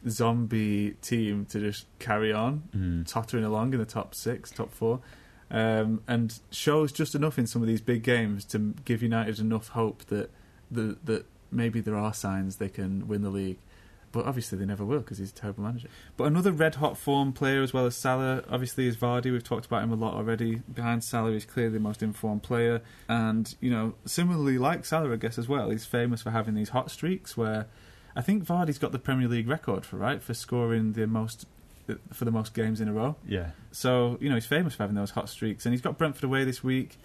zombie 0.08 0.94
team 1.02 1.44
to 1.46 1.60
just 1.60 1.86
carry 1.98 2.32
on 2.32 2.62
Mm. 2.76 3.06
tottering 3.06 3.44
along 3.44 3.72
in 3.74 3.78
the 3.78 3.84
top 3.98 4.14
six, 4.14 4.50
top 4.50 4.70
four, 4.72 5.00
um, 5.50 6.02
and 6.06 6.38
shows 6.50 6.92
just 6.92 7.14
enough 7.14 7.38
in 7.38 7.46
some 7.46 7.62
of 7.62 7.68
these 7.68 7.80
big 7.80 8.02
games 8.02 8.44
to 8.46 8.74
give 8.84 9.02
United 9.02 9.38
enough 9.38 9.68
hope 9.68 10.04
that 10.06 10.30
the, 10.70 10.96
that 11.04 11.26
maybe 11.50 11.80
there 11.80 11.96
are 11.96 12.12
signs 12.14 12.56
they 12.56 12.68
can 12.68 13.08
win 13.08 13.22
the 13.22 13.30
league. 13.30 13.58
But 14.18 14.26
obviously 14.26 14.58
they 14.58 14.64
never 14.64 14.84
will 14.84 14.98
because 14.98 15.18
he's 15.18 15.30
a 15.30 15.34
terrible 15.34 15.62
manager. 15.62 15.86
But 16.16 16.24
another 16.24 16.50
red 16.50 16.74
hot 16.74 16.98
form 16.98 17.32
player 17.32 17.62
as 17.62 17.72
well 17.72 17.86
as 17.86 17.94
Salah, 17.94 18.42
obviously 18.50 18.88
is 18.88 18.96
Vardy. 18.96 19.30
We've 19.30 19.44
talked 19.44 19.64
about 19.64 19.84
him 19.84 19.92
a 19.92 19.94
lot 19.94 20.14
already. 20.14 20.56
Behind 20.56 21.04
Salah, 21.04 21.30
he's 21.30 21.44
clearly 21.44 21.74
the 21.74 21.78
most 21.78 22.02
informed 22.02 22.42
player, 22.42 22.82
and 23.08 23.54
you 23.60 23.70
know 23.70 23.94
similarly 24.06 24.58
like 24.58 24.84
Salah, 24.84 25.12
I 25.12 25.16
guess 25.18 25.38
as 25.38 25.46
well. 25.46 25.70
He's 25.70 25.86
famous 25.86 26.20
for 26.20 26.32
having 26.32 26.56
these 26.56 26.70
hot 26.70 26.90
streaks 26.90 27.36
where 27.36 27.68
I 28.16 28.22
think 28.22 28.44
Vardy's 28.44 28.78
got 28.78 28.90
the 28.90 28.98
Premier 28.98 29.28
League 29.28 29.46
record 29.46 29.86
for 29.86 29.98
right 29.98 30.20
for 30.20 30.34
scoring 30.34 30.94
the 30.94 31.06
most 31.06 31.46
for 32.12 32.24
the 32.24 32.32
most 32.32 32.54
games 32.54 32.80
in 32.80 32.88
a 32.88 32.92
row. 32.92 33.14
Yeah. 33.24 33.50
So 33.70 34.18
you 34.20 34.28
know 34.28 34.34
he's 34.34 34.46
famous 34.46 34.74
for 34.74 34.82
having 34.82 34.96
those 34.96 35.10
hot 35.10 35.28
streaks, 35.28 35.64
and 35.64 35.72
he's 35.72 35.80
got 35.80 35.96
Brentford 35.96 36.24
away 36.24 36.42
this 36.42 36.64
week, 36.64 36.98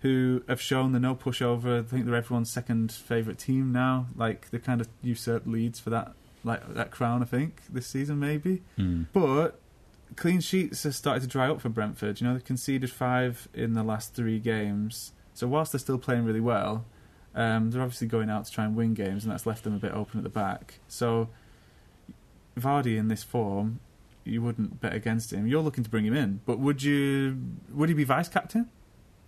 who 0.00 0.42
have 0.48 0.60
shown 0.60 0.90
the 0.90 0.98
no 0.98 1.14
pushover. 1.14 1.84
I 1.84 1.88
think 1.88 2.04
they're 2.04 2.16
everyone's 2.16 2.50
second 2.50 2.90
favourite 2.90 3.38
team 3.38 3.70
now. 3.70 4.08
Like 4.16 4.50
they 4.50 4.58
kind 4.58 4.80
of 4.80 4.88
usurped 5.02 5.46
Leeds 5.46 5.78
for 5.78 5.90
that 5.90 6.14
like 6.44 6.74
that 6.74 6.90
crown. 6.90 7.22
I 7.22 7.26
think 7.26 7.62
this 7.68 7.86
season 7.86 8.18
maybe, 8.18 8.62
Mm. 8.78 9.06
but 9.12 9.60
clean 10.16 10.40
sheets 10.40 10.82
have 10.84 10.94
started 10.94 11.20
to 11.20 11.26
dry 11.26 11.48
up 11.50 11.60
for 11.60 11.68
Brentford. 11.68 12.20
You 12.20 12.26
know 12.26 12.32
they've 12.34 12.44
conceded 12.44 12.90
five 12.90 13.48
in 13.54 13.74
the 13.74 13.82
last 13.82 14.14
three 14.14 14.38
games. 14.38 15.12
So 15.34 15.46
whilst 15.46 15.72
they're 15.72 15.78
still 15.78 15.98
playing 15.98 16.24
really 16.24 16.40
well, 16.40 16.84
um, 17.34 17.70
they're 17.70 17.82
obviously 17.82 18.08
going 18.08 18.28
out 18.30 18.44
to 18.46 18.50
try 18.52 18.64
and 18.64 18.74
win 18.74 18.94
games, 18.94 19.24
and 19.24 19.32
that's 19.32 19.46
left 19.46 19.62
them 19.64 19.74
a 19.74 19.78
bit 19.78 19.92
open 19.92 20.18
at 20.18 20.24
the 20.24 20.30
back. 20.30 20.80
So 20.88 21.28
Vardy 22.58 22.96
in 22.96 23.08
this 23.08 23.22
form, 23.22 23.80
you 24.24 24.42
wouldn't 24.42 24.80
bet 24.80 24.94
against 24.94 25.32
him. 25.32 25.46
You're 25.46 25.62
looking 25.62 25.84
to 25.84 25.90
bring 25.90 26.04
him 26.04 26.14
in, 26.14 26.40
but 26.46 26.58
would 26.58 26.82
you? 26.82 27.38
Would 27.72 27.88
he 27.88 27.94
be 27.94 28.04
vice 28.04 28.28
captain? 28.28 28.68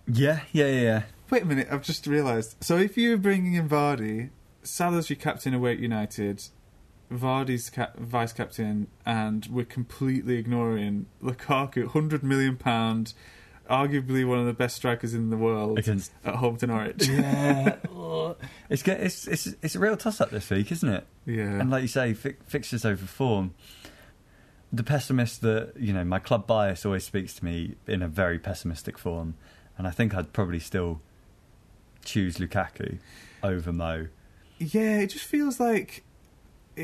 Yeah, 0.07 0.41
yeah, 0.51 0.65
yeah, 0.67 0.81
yeah. 0.81 1.01
Wait 1.29 1.43
a 1.43 1.45
minute, 1.45 1.67
I've 1.71 1.83
just 1.83 2.05
realised. 2.07 2.57
So 2.61 2.75
if 2.77 2.97
you're 2.97 3.17
bringing 3.17 3.53
in 3.53 3.69
Vardy, 3.69 4.29
Salah's 4.63 5.09
your 5.09 5.17
captain 5.17 5.53
away 5.53 5.71
at 5.73 5.79
United, 5.79 6.43
Vardy's 7.11 7.69
cap- 7.69 7.97
vice 7.97 8.33
captain, 8.33 8.87
and 9.05 9.45
we're 9.51 9.65
completely 9.65 10.37
ignoring 10.37 11.07
Lukaku, 11.21 11.87
hundred 11.87 12.23
million 12.23 12.55
pound, 12.57 13.13
arguably 13.69 14.27
one 14.27 14.39
of 14.39 14.45
the 14.45 14.53
best 14.53 14.75
strikers 14.75 15.13
in 15.13 15.29
the 15.29 15.37
world 15.37 15.77
Against 15.79 16.11
at 16.25 16.35
home 16.35 16.57
to 16.57 16.67
Norwich. 16.67 17.07
yeah, 17.07 17.75
it's, 18.69 18.81
get- 18.83 19.01
it's 19.01 19.27
it's 19.27 19.47
it's 19.61 19.75
a 19.75 19.79
real 19.79 19.97
toss 19.97 20.21
up 20.21 20.29
this 20.31 20.49
week, 20.49 20.71
isn't 20.71 20.89
it? 20.89 21.05
Yeah, 21.25 21.59
And 21.59 21.69
like 21.69 21.81
you 21.81 21.87
say, 21.87 22.13
fi- 22.13 22.35
fixtures 22.47 22.85
over 22.85 23.05
form. 23.05 23.53
The 24.73 24.83
pessimist 24.83 25.41
that 25.41 25.73
you 25.77 25.91
know, 25.91 26.05
my 26.05 26.19
club 26.19 26.47
bias 26.47 26.85
always 26.85 27.03
speaks 27.03 27.33
to 27.35 27.45
me 27.45 27.75
in 27.87 28.01
a 28.01 28.07
very 28.07 28.39
pessimistic 28.39 28.97
form, 28.97 29.35
and 29.77 29.85
I 29.85 29.91
think 29.91 30.15
I'd 30.15 30.31
probably 30.31 30.59
still 30.59 31.01
choose 32.05 32.37
Lukaku 32.37 32.99
over 33.43 33.73
Mo. 33.73 34.07
Yeah, 34.59 34.99
it 34.99 35.07
just 35.07 35.25
feels 35.25 35.59
like 35.59 36.03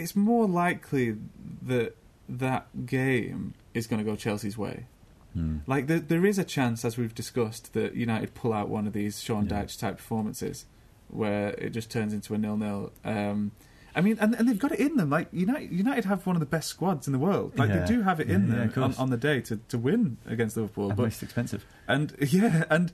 it's 0.02 0.16
more 0.16 0.48
likely 0.48 1.16
that 1.64 1.96
that 2.30 2.86
game 2.86 3.54
is 3.74 3.88
going 3.88 4.04
to 4.04 4.10
go 4.10 4.16
Chelsea's 4.16 4.58
way. 4.58 4.86
Hmm. 5.34 5.58
Like 5.68 5.88
there, 5.88 6.00
there 6.00 6.26
is 6.26 6.38
a 6.40 6.44
chance, 6.44 6.84
as 6.84 6.98
we've 6.98 7.14
discussed, 7.16 7.74
that 7.74 7.96
United 7.96 8.34
pull 8.34 8.54
out 8.54 8.70
one 8.70 8.88
of 8.88 8.94
these 8.94 9.22
Sean 9.22 9.46
Yeah. 9.48 9.64
Dyche 9.64 9.80
type 9.80 9.98
performances, 9.98 10.66
where 11.10 11.50
it 11.50 11.70
just 11.72 11.90
turns 11.92 12.14
into 12.14 12.34
a 12.34 12.38
nil-nil. 12.38 12.92
Um, 13.06 13.52
I 13.96 14.02
mean, 14.02 14.18
and, 14.20 14.36
and 14.36 14.48
they've 14.48 14.60
got 14.60 14.72
it 14.74 14.80
in 14.80 14.96
them. 14.98 15.10
Like 15.10 15.28
United, 15.32 15.72
United 15.72 16.06
have 16.06 16.26
one 16.28 16.36
of 16.36 16.40
the 16.40 16.46
best 16.46 16.68
squads 16.70 17.08
in 17.08 17.14
the 17.14 17.20
world. 17.20 17.58
Like 17.58 17.70
Yeah. 17.70 17.80
they 17.80 17.86
do 17.88 18.02
have 18.04 18.20
it 18.20 18.30
in 18.30 18.48
Yeah, 18.48 18.56
yeah, 18.64 18.66
them 18.68 18.84
on, 18.84 18.94
on 18.96 19.10
the 19.10 19.18
day 19.18 19.42
to, 19.42 19.58
to 19.70 19.78
win 19.78 20.18
against 20.28 20.56
Liverpool. 20.58 20.90
And 20.90 20.98
But 20.98 21.04
most 21.04 21.24
expensive. 21.24 21.66
and 21.88 22.14
yeah, 22.30 22.64
and 22.70 22.92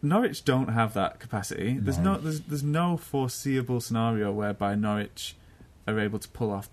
Norwich 0.00 0.44
don't 0.44 0.68
have 0.68 0.94
that 0.94 1.18
capacity. 1.20 1.76
There's 1.78 1.98
No. 1.98 2.14
no 2.14 2.20
there's 2.20 2.40
there's 2.42 2.62
no 2.62 2.96
foreseeable 2.96 3.80
scenario 3.80 4.30
whereby 4.32 4.74
Norwich 4.74 5.36
are 5.88 5.98
able 5.98 6.18
to 6.18 6.28
pull 6.28 6.50
off 6.50 6.68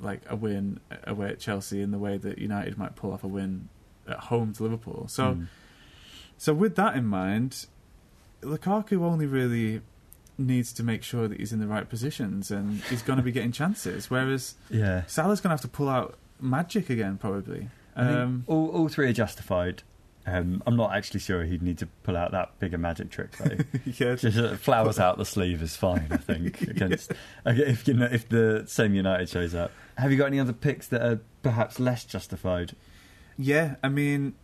like 0.00 0.20
a 0.28 0.34
win 0.36 0.80
away 1.04 1.28
at 1.28 1.38
Chelsea 1.40 1.80
in 1.80 1.90
the 1.90 1.98
way 1.98 2.16
that 2.18 2.38
United 2.38 2.76
might 2.78 2.96
pull 2.96 3.12
off 3.12 3.22
a 3.24 3.28
win 3.28 3.68
at 4.08 4.18
home 4.18 4.52
to 4.54 4.62
Liverpool. 4.62 5.06
So 5.08 5.34
Hmm. 5.34 5.44
so 6.38 6.52
with 6.54 6.74
that 6.76 6.96
in 6.96 7.04
mind, 7.06 7.66
Lukaku 8.42 9.02
only 9.02 9.26
really 9.26 9.80
needs 10.38 10.72
to 10.72 10.82
make 10.82 11.02
sure 11.02 11.28
that 11.28 11.38
he's 11.38 11.52
in 11.52 11.60
the 11.60 11.66
right 11.66 11.88
positions 11.88 12.50
and 12.50 12.80
he's 12.84 13.02
going 13.02 13.18
to 13.18 13.22
be 13.22 13.30
getting 13.32 13.52
chances. 13.52 14.10
Whereas 14.10 14.54
yeah. 14.70 15.04
Salah's 15.06 15.40
going 15.40 15.50
to 15.50 15.54
have 15.54 15.60
to 15.60 15.68
pull 15.68 15.88
out 15.88 16.16
magic 16.40 16.90
again, 16.90 17.18
probably. 17.18 17.68
I 17.94 18.04
think 18.04 18.16
Um, 18.18 18.44
all, 18.46 18.68
all 18.70 18.88
three 18.88 19.08
are 19.08 19.12
justified. 19.12 19.82
Um, 20.24 20.62
I'm 20.66 20.76
not 20.76 20.94
actually 20.94 21.20
sure 21.20 21.42
he'd 21.42 21.62
need 21.62 21.78
to 21.78 21.86
pull 22.04 22.16
out 22.16 22.30
that 22.32 22.58
bigger 22.60 22.78
magic 22.78 23.10
trick 23.10 23.32
though. 23.38 23.56
yeah, 23.84 24.14
Just 24.14 24.38
uh, 24.38 24.56
flowers 24.56 24.98
out 25.00 25.18
the 25.18 25.24
sleeve 25.24 25.62
is 25.62 25.74
fine, 25.76 26.06
I 26.10 26.16
think. 26.16 26.60
Against 26.62 27.12
okay, 27.44 27.62
if 27.62 27.88
you 27.88 27.94
know, 27.94 28.08
if 28.10 28.28
the 28.28 28.64
same 28.68 28.94
United 28.94 29.28
shows 29.28 29.54
up, 29.54 29.72
have 29.98 30.12
you 30.12 30.18
got 30.18 30.26
any 30.26 30.38
other 30.38 30.52
picks 30.52 30.86
that 30.88 31.02
are 31.02 31.20
perhaps 31.42 31.80
less 31.80 32.04
justified? 32.04 32.76
Yeah, 33.36 33.76
I 33.82 33.88
mean, 33.88 34.34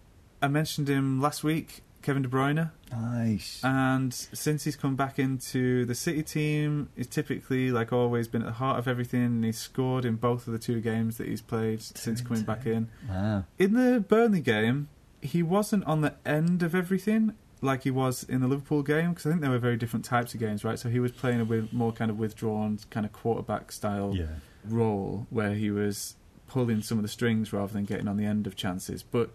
I 0.43 0.49
mentioned 0.49 0.89
him 0.89 1.21
last 1.21 1.45
week, 1.45 1.83
Kevin 2.03 2.23
De 2.23 2.29
Bruyne, 2.29 2.71
Nice. 2.91 3.61
and 3.63 4.13
since 4.15 4.65
he's 4.65 4.77
come 4.77 4.97
back 4.97 5.19
into 5.19 5.85
the 5.85 5.95
City 5.95 6.23
team, 6.23 6.89
he's 6.97 7.07
typically, 7.07 7.71
like 7.71 7.93
always, 7.93 8.27
been 8.29 8.43
at 8.43 8.47
the 8.47 8.53
heart 8.55 8.79
of 8.79 8.89
everything. 8.89 9.23
And 9.25 9.45
he's 9.45 9.59
scored 9.59 10.05
in 10.05 10.17
both 10.17 10.47
of 10.47 10.53
the 10.53 10.59
two 10.59 10.81
games 10.81 11.19
that 11.19 11.29
he's 11.29 11.43
played 11.43 11.83
since 11.83 12.21
coming 12.21 12.43
back 12.45 12.67
in. 12.67 12.89
wow. 13.09 13.45
In 13.59 13.75
the 13.75 14.01
Burnley 14.01 14.41
game, 14.41 14.89
he 15.21 15.43
wasn't 15.43 15.85
on 15.85 16.01
the 16.01 16.15
end 16.27 16.63
of 16.63 16.75
everything 16.75 17.35
like 17.61 17.83
he 17.83 17.91
was 17.91 18.23
in 18.23 18.41
the 18.41 18.47
Liverpool 18.47 18.83
game 18.83 19.11
because 19.11 19.27
I 19.27 19.31
think 19.31 19.43
they 19.43 19.49
were 19.49 19.59
very 19.59 19.77
different 19.77 20.05
types 20.05 20.33
of 20.35 20.41
games, 20.41 20.65
right? 20.65 20.79
So 20.79 20.89
he 20.89 21.01
was 21.01 21.11
playing 21.13 21.41
a 21.41 21.45
wi- 21.45 21.69
more 21.73 21.93
kind 21.93 22.11
of 22.11 22.19
withdrawn, 22.19 22.79
kind 22.91 23.05
of 23.05 23.13
quarterback 23.13 23.73
style 23.73 24.15
Yeah. 24.15 24.27
role 24.65 25.27
where 25.31 25.55
he 25.55 25.71
was 25.71 26.15
pulling 26.47 26.83
some 26.83 26.99
of 26.99 27.03
the 27.03 27.09
strings 27.09 27.53
rather 27.53 27.73
than 27.73 27.85
getting 27.85 28.07
on 28.07 28.17
the 28.17 28.25
end 28.25 28.47
of 28.47 28.55
chances. 28.55 29.03
But 29.03 29.31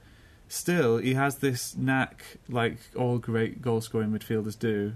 still, 0.47 0.97
he 0.99 1.15
has 1.15 1.37
this 1.39 1.75
knack, 1.75 2.37
like 2.47 2.77
all 2.95 3.17
great 3.17 3.61
goal 3.61 3.81
scoring 3.81 4.09
midfielders 4.11 4.57
do, 4.57 4.93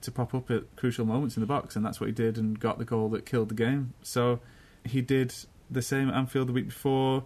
to 0.00 0.10
pop 0.10 0.34
up 0.34 0.50
at 0.50 0.74
crucial 0.76 1.04
moments 1.04 1.36
in 1.36 1.42
the 1.42 1.46
box, 1.46 1.76
and 1.76 1.84
that's 1.84 2.00
what 2.00 2.06
he 2.06 2.12
did 2.12 2.38
and 2.38 2.58
got 2.58 2.78
the 2.78 2.86
goal 2.86 3.10
that 3.10 3.26
killed 3.26 3.50
the 3.50 3.54
game. 3.54 3.92
So 4.02 4.40
he 4.86 5.02
did 5.02 5.34
the 5.70 5.82
same 5.82 6.08
at 6.08 6.14
Anfield 6.14 6.48
the 6.48 6.52
week 6.54 6.68
before. 6.68 7.24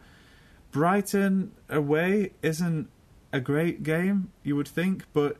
Brighton 0.72 1.52
away 1.68 2.32
isn't 2.42 2.88
a 3.34 3.40
great 3.40 3.82
game, 3.82 4.30
you 4.44 4.54
would 4.54 4.68
think, 4.68 5.04
but 5.12 5.36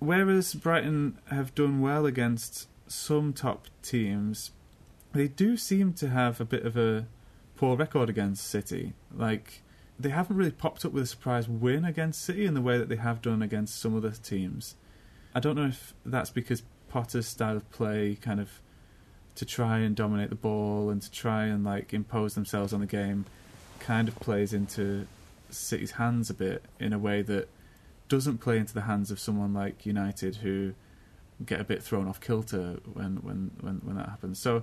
whereas 0.00 0.54
Brighton 0.54 1.18
have 1.30 1.54
done 1.54 1.80
well 1.80 2.04
against 2.04 2.68
some 2.88 3.32
top 3.32 3.68
teams, 3.80 4.50
they 5.12 5.28
do 5.28 5.56
seem 5.56 5.92
to 5.94 6.08
have 6.08 6.40
a 6.40 6.44
bit 6.44 6.66
of 6.66 6.76
a 6.76 7.06
poor 7.54 7.76
record 7.76 8.10
against 8.10 8.48
City. 8.48 8.92
Like 9.14 9.62
they 9.98 10.08
haven't 10.08 10.36
really 10.36 10.50
popped 10.50 10.84
up 10.84 10.92
with 10.92 11.04
a 11.04 11.06
surprise 11.06 11.48
win 11.48 11.84
against 11.84 12.22
City 12.22 12.44
in 12.44 12.54
the 12.54 12.60
way 12.60 12.76
that 12.76 12.88
they 12.88 12.96
have 12.96 13.22
done 13.22 13.40
against 13.40 13.78
some 13.78 13.96
other 13.96 14.10
teams. 14.10 14.74
I 15.32 15.38
don't 15.38 15.54
know 15.54 15.66
if 15.66 15.94
that's 16.04 16.30
because 16.30 16.64
Potter's 16.88 17.28
style 17.28 17.56
of 17.56 17.70
play 17.70 18.18
kind 18.20 18.40
of 18.40 18.60
to 19.36 19.44
try 19.44 19.78
and 19.78 19.94
dominate 19.94 20.30
the 20.30 20.34
ball 20.34 20.90
and 20.90 21.00
to 21.02 21.10
try 21.10 21.44
and 21.44 21.62
like 21.62 21.94
impose 21.94 22.34
themselves 22.34 22.72
on 22.72 22.80
the 22.80 22.86
game 22.86 23.26
kind 23.78 24.08
of 24.08 24.16
plays 24.16 24.52
into 24.52 25.06
City's 25.50 25.92
hands 25.92 26.30
a 26.30 26.34
bit 26.34 26.64
in 26.78 26.92
a 26.92 26.98
way 26.98 27.22
that 27.22 27.48
doesn't 28.08 28.38
play 28.38 28.58
into 28.58 28.74
the 28.74 28.82
hands 28.82 29.10
of 29.10 29.18
someone 29.18 29.52
like 29.52 29.84
United 29.84 30.36
who 30.36 30.74
get 31.44 31.60
a 31.60 31.64
bit 31.64 31.82
thrown 31.82 32.08
off 32.08 32.20
kilter 32.20 32.78
when 32.92 33.16
when 33.16 33.50
when, 33.60 33.76
when 33.84 33.96
that 33.96 34.08
happens. 34.08 34.38
So 34.38 34.62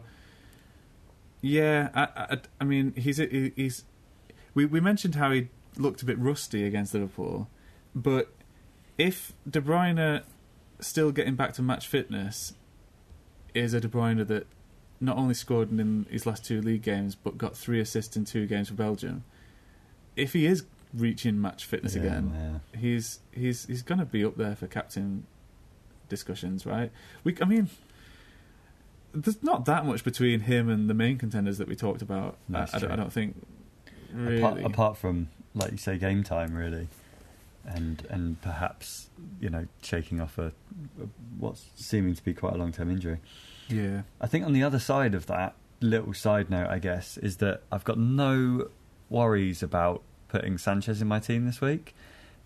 yeah, 1.41 1.89
I, 1.93 2.33
I, 2.33 2.37
I 2.61 2.63
mean 2.63 2.93
he's 2.95 3.17
he's 3.17 3.83
we 4.53 4.65
we 4.65 4.79
mentioned 4.79 5.15
how 5.15 5.31
he 5.31 5.49
looked 5.77 6.01
a 6.01 6.05
bit 6.05 6.17
rusty 6.17 6.65
against 6.65 6.93
Liverpool, 6.93 7.47
but 7.93 8.31
if 8.97 9.33
De 9.49 9.59
Bruyne 9.59 10.23
still 10.79 11.11
getting 11.11 11.35
back 11.35 11.53
to 11.53 11.61
match 11.61 11.87
fitness 11.87 12.53
is 13.53 13.73
a 13.73 13.79
De 13.79 13.87
Bruyne 13.87 14.25
that 14.27 14.47
not 14.99 15.17
only 15.17 15.33
scored 15.33 15.71
in 15.71 16.05
his 16.09 16.25
last 16.25 16.45
two 16.45 16.61
league 16.61 16.81
games 16.81 17.15
but 17.15 17.37
got 17.37 17.57
three 17.57 17.79
assists 17.79 18.15
in 18.15 18.25
two 18.25 18.47
games 18.47 18.69
for 18.69 18.75
Belgium. 18.75 19.23
If 20.15 20.33
he 20.33 20.45
is 20.45 20.65
reaching 20.93 21.41
match 21.41 21.65
fitness 21.65 21.95
Yeah, 21.95 22.01
again, 22.03 22.61
yeah. 22.73 22.79
he's 22.79 23.19
he's 23.31 23.65
he's 23.65 23.81
going 23.81 23.99
to 23.99 24.05
be 24.05 24.23
up 24.23 24.37
there 24.37 24.55
for 24.55 24.67
captain 24.67 25.25
discussions, 26.09 26.65
right? 26.65 26.91
We, 27.23 27.35
I 27.41 27.45
mean, 27.45 27.69
there's 29.13 29.41
not 29.43 29.65
that 29.65 29.85
much 29.85 30.03
between 30.03 30.41
him 30.41 30.69
and 30.69 30.89
the 30.89 30.93
main 30.93 31.17
contenders 31.17 31.57
that 31.57 31.67
we 31.67 31.75
talked 31.75 32.01
about. 32.01 32.37
I, 32.53 32.67
I, 32.73 32.79
don't. 32.79 32.91
I 32.91 32.95
don't 32.95 33.13
think 33.13 33.35
really. 34.13 34.39
Apart, 34.39 34.63
apart 34.63 34.97
from, 34.97 35.29
like 35.53 35.71
you 35.71 35.77
say, 35.77 35.97
game 35.97 36.23
time, 36.23 36.53
really. 36.53 36.87
and 37.65 38.05
and 38.09 38.41
perhaps 38.41 39.07
you 39.39 39.49
know 39.49 39.67
shaking 39.81 40.19
off 40.19 40.37
a, 40.37 40.47
a 41.01 41.07
what's 41.39 41.65
seeming 41.75 42.13
to 42.13 42.23
be 42.23 42.33
quite 42.33 42.53
a 42.53 42.57
long 42.57 42.71
term 42.71 42.91
injury. 42.91 43.19
Yeah. 43.69 44.01
I 44.19 44.27
think 44.27 44.45
on 44.45 44.53
the 44.53 44.63
other 44.63 44.79
side 44.79 45.15
of 45.15 45.27
that, 45.27 45.55
little 45.79 46.13
side 46.13 46.49
note, 46.49 46.67
I 46.69 46.79
guess, 46.79 47.17
is 47.17 47.37
that 47.37 47.61
I've 47.71 47.85
got 47.85 47.97
no 47.97 48.67
worries 49.09 49.63
about 49.63 50.03
putting 50.33 50.57
Sanchez 50.57 50.99
in 50.99 51.07
my 51.07 51.19
team 51.19 51.45
this 51.45 51.61
week 51.61 51.93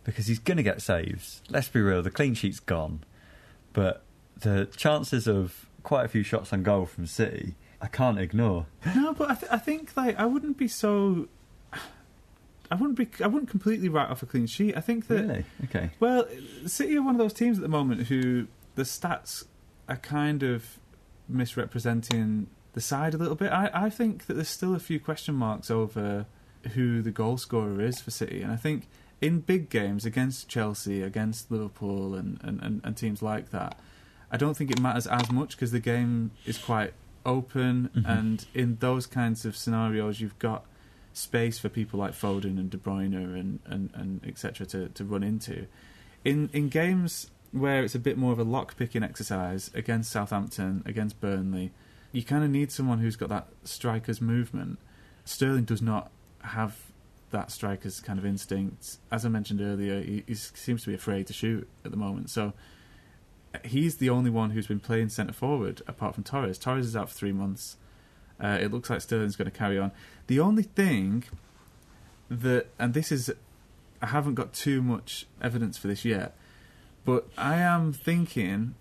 because 0.04 0.28
he's 0.28 0.40
going 0.40 0.58
to 0.58 0.64
get 0.64 0.82
saves. 0.82 1.42
Let's 1.50 1.70
be 1.70 1.80
real, 1.80 2.04
the 2.04 2.12
clean 2.12 2.34
sheet's 2.34 2.60
gone, 2.60 3.06
but 3.72 4.04
the 4.38 4.66
chances 4.76 5.26
of 5.26 5.68
quite 5.84 6.04
a 6.04 6.10
few 6.10 6.22
shots 6.22 6.52
on 6.52 6.64
goal 6.64 6.86
from 6.86 7.08
City, 7.08 7.56
I 7.82 7.88
can't 7.88 8.20
ignore. 8.20 8.66
No, 8.94 9.14
but 9.14 9.32
I, 9.32 9.36
th- 9.36 9.52
I 9.54 9.58
think 9.58 9.96
like 9.96 10.20
I 10.20 10.26
wouldn't 10.26 10.58
be 10.58 10.68
so. 10.68 11.30
I 12.70 12.76
wouldn't 12.76 12.98
be. 12.98 13.08
I 13.24 13.28
wouldn't 13.28 13.50
completely 13.50 13.88
write 13.88 14.10
off 14.10 14.22
a 14.22 14.26
clean 14.26 14.48
sheet. 14.48 14.76
I 14.76 14.82
think 14.82 15.08
that. 15.08 15.22
Really? 15.22 15.46
Okay. 15.64 15.92
Well, 16.02 16.28
City 16.66 16.98
are 16.98 17.02
one 17.02 17.16
of 17.16 17.20
those 17.20 17.32
teams 17.32 17.58
at 17.58 17.62
the 17.62 17.70
moment 17.70 18.08
who 18.08 18.48
the 18.76 18.84
stats 18.84 19.46
are 19.88 19.96
kind 19.96 20.44
of 20.44 20.78
misrepresenting 21.30 22.48
the 22.74 22.82
side 22.82 23.14
a 23.14 23.18
little 23.18 23.36
bit. 23.36 23.50
I, 23.54 23.70
I 23.74 23.90
think 23.90 24.26
that 24.26 24.34
there's 24.34 24.50
still 24.50 24.76
a 24.76 24.80
few 24.80 25.00
question 25.00 25.36
marks 25.36 25.72
over 25.72 26.26
who 26.70 27.02
the 27.02 27.12
goal 27.12 27.38
scorer 27.38 27.82
is 27.82 28.00
for 28.02 28.12
City, 28.12 28.42
and 28.42 28.52
I 28.52 28.56
think 28.56 28.88
in 29.22 29.40
big 29.40 29.70
games 29.70 30.06
against 30.06 30.48
Chelsea, 30.48 31.02
against 31.02 31.50
Liverpool, 31.52 32.14
and, 32.16 32.40
and, 32.44 32.62
and, 32.62 32.82
and 32.84 32.96
teams 32.96 33.22
like 33.22 33.50
that, 33.52 33.80
I 34.32 34.38
don't 34.38 34.56
think 34.56 34.72
it 34.72 34.80
matters 34.80 35.08
as 35.08 35.32
much 35.32 35.52
because 35.56 35.72
the 35.72 35.80
game 35.80 36.32
is 36.46 36.58
quite 36.58 36.94
open, 37.26 37.90
Mhm. 37.96 38.06
and 38.08 38.46
in 38.54 38.78
those 38.80 39.06
kinds 39.08 39.46
of 39.46 39.56
scenarios, 39.58 40.20
you've 40.22 40.38
got 40.40 40.66
space 41.14 41.58
for 41.58 41.68
people 41.70 42.00
like 42.00 42.12
Foden 42.14 42.60
and 42.60 42.70
De 42.70 42.78
Bruyne 42.78 43.16
and 43.16 43.60
and, 43.66 43.90
and 43.96 44.24
etc. 44.26 44.66
to 44.68 44.90
to 44.90 45.04
run 45.04 45.24
into. 45.24 45.66
In 46.24 46.50
in 46.54 46.70
games 46.70 47.32
where 47.52 47.84
it's 47.84 47.96
a 47.96 48.00
bit 48.00 48.18
more 48.18 48.32
of 48.34 48.40
a 48.40 48.44
lock 48.44 48.78
picking 48.78 49.02
exercise 49.04 49.72
against 49.74 50.12
Southampton, 50.12 50.84
against 50.86 51.20
Burnley, 51.20 51.72
you 52.12 52.22
kind 52.24 52.44
of 52.44 52.50
need 52.52 52.72
someone 52.72 53.00
who's 53.00 53.16
got 53.16 53.30
that 53.30 53.48
striker's 53.64 54.22
movement. 54.22 54.78
Sterling 55.26 55.64
does 55.64 55.82
not 55.82 56.12
have 56.48 56.78
that 57.32 57.52
striker's 57.52 58.00
kind 58.00 58.18
of 58.18 58.26
instinct. 58.26 58.98
As 59.12 59.26
I 59.26 59.30
mentioned 59.30 59.62
earlier, 59.62 60.02
he, 60.02 60.24
he 60.28 60.34
seems 60.36 60.84
to 60.84 60.90
be 60.90 60.96
afraid 60.96 61.28
to 61.28 61.34
shoot 61.34 61.68
at 61.84 61.92
the 61.92 61.98
moment. 61.98 62.30
So 62.30 62.54
he's 63.64 63.98
the 63.98 64.10
only 64.10 64.30
one 64.30 64.52
who's 64.52 64.68
been 64.68 64.80
playing 64.80 65.10
centre 65.10 65.34
forward 65.34 65.82
apart 65.88 66.16
from 66.16 66.24
Torres. 66.24 66.58
Torres 66.58 66.86
is 66.86 66.96
out 66.96 67.10
for 67.10 67.16
three 67.16 67.32
months. 67.32 67.78
Uh, 68.42 68.58
it 68.62 68.72
looks 68.72 68.90
like 68.90 69.02
Sterling's 69.02 69.36
going 69.36 69.50
to 69.50 69.58
carry 69.58 69.80
on. 69.80 69.92
The 70.28 70.40
only 70.40 70.64
thing 70.64 71.24
that, 72.30 72.68
and 72.78 72.94
this 72.94 73.12
is, 73.12 73.34
I 74.02 74.08
haven't 74.08 74.36
got 74.36 74.54
too 74.54 74.82
much 74.82 75.26
evidence 75.42 75.78
for 75.78 75.88
this 75.88 76.06
yet, 76.06 76.36
but 77.04 77.28
I 77.38 77.56
am 77.56 77.94
thinking 77.94 78.76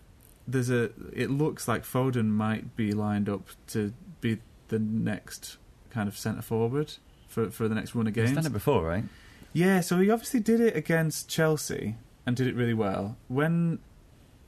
there's 0.46 0.70
a. 0.70 0.90
It 1.12 1.30
looks 1.30 1.66
like 1.66 1.84
Foden 1.84 2.26
might 2.26 2.76
be 2.76 2.92
lined 2.92 3.28
up 3.28 3.48
to 3.68 3.92
be 4.20 4.38
the 4.68 4.78
next 4.78 5.56
kind 5.90 6.08
of 6.08 6.18
centre 6.18 6.42
forward 6.42 6.94
for 7.36 7.50
for 7.50 7.68
the 7.68 7.74
next 7.74 7.94
run 7.94 8.06
of 8.06 8.14
He's 8.14 8.32
done 8.32 8.46
it 8.46 8.52
before, 8.52 8.82
right? 8.82 9.04
Yeah, 9.52 9.80
so 9.80 9.98
he 9.98 10.10
obviously 10.10 10.40
did 10.40 10.60
it 10.60 10.74
against 10.74 11.28
Chelsea 11.28 11.96
and 12.24 12.34
did 12.34 12.46
it 12.46 12.54
really 12.54 12.72
well. 12.72 13.16
When 13.28 13.78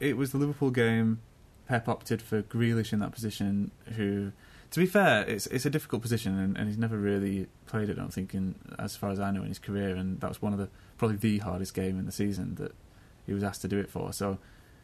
it 0.00 0.16
was 0.16 0.32
the 0.32 0.38
Liverpool 0.38 0.70
game, 0.70 1.20
Pep 1.68 1.86
opted 1.86 2.22
for 2.22 2.42
Grealish 2.42 2.94
in 2.94 2.98
that 3.00 3.12
position. 3.12 3.72
Who, 3.96 4.32
to 4.70 4.80
be 4.80 4.86
fair, 4.86 5.28
it's 5.28 5.46
it's 5.48 5.66
a 5.66 5.70
difficult 5.70 6.00
position, 6.00 6.38
and, 6.38 6.56
and 6.56 6.66
he's 6.66 6.78
never 6.78 6.96
really 6.96 7.46
played 7.66 7.90
it. 7.90 7.98
I 7.98 8.00
don't 8.00 8.12
think, 8.12 8.34
in, 8.34 8.54
as 8.78 8.96
far 8.96 9.10
as 9.10 9.20
I 9.20 9.30
know, 9.32 9.42
in 9.42 9.48
his 9.48 9.58
career, 9.58 9.94
and 9.94 10.18
that 10.20 10.28
was 10.28 10.40
one 10.40 10.54
of 10.54 10.58
the 10.58 10.70
probably 10.96 11.18
the 11.18 11.38
hardest 11.38 11.74
game 11.74 11.98
in 11.98 12.06
the 12.06 12.12
season 12.12 12.54
that 12.54 12.72
he 13.26 13.34
was 13.34 13.44
asked 13.44 13.60
to 13.62 13.68
do 13.68 13.78
it 13.78 13.90
for. 13.90 14.14
So 14.14 14.38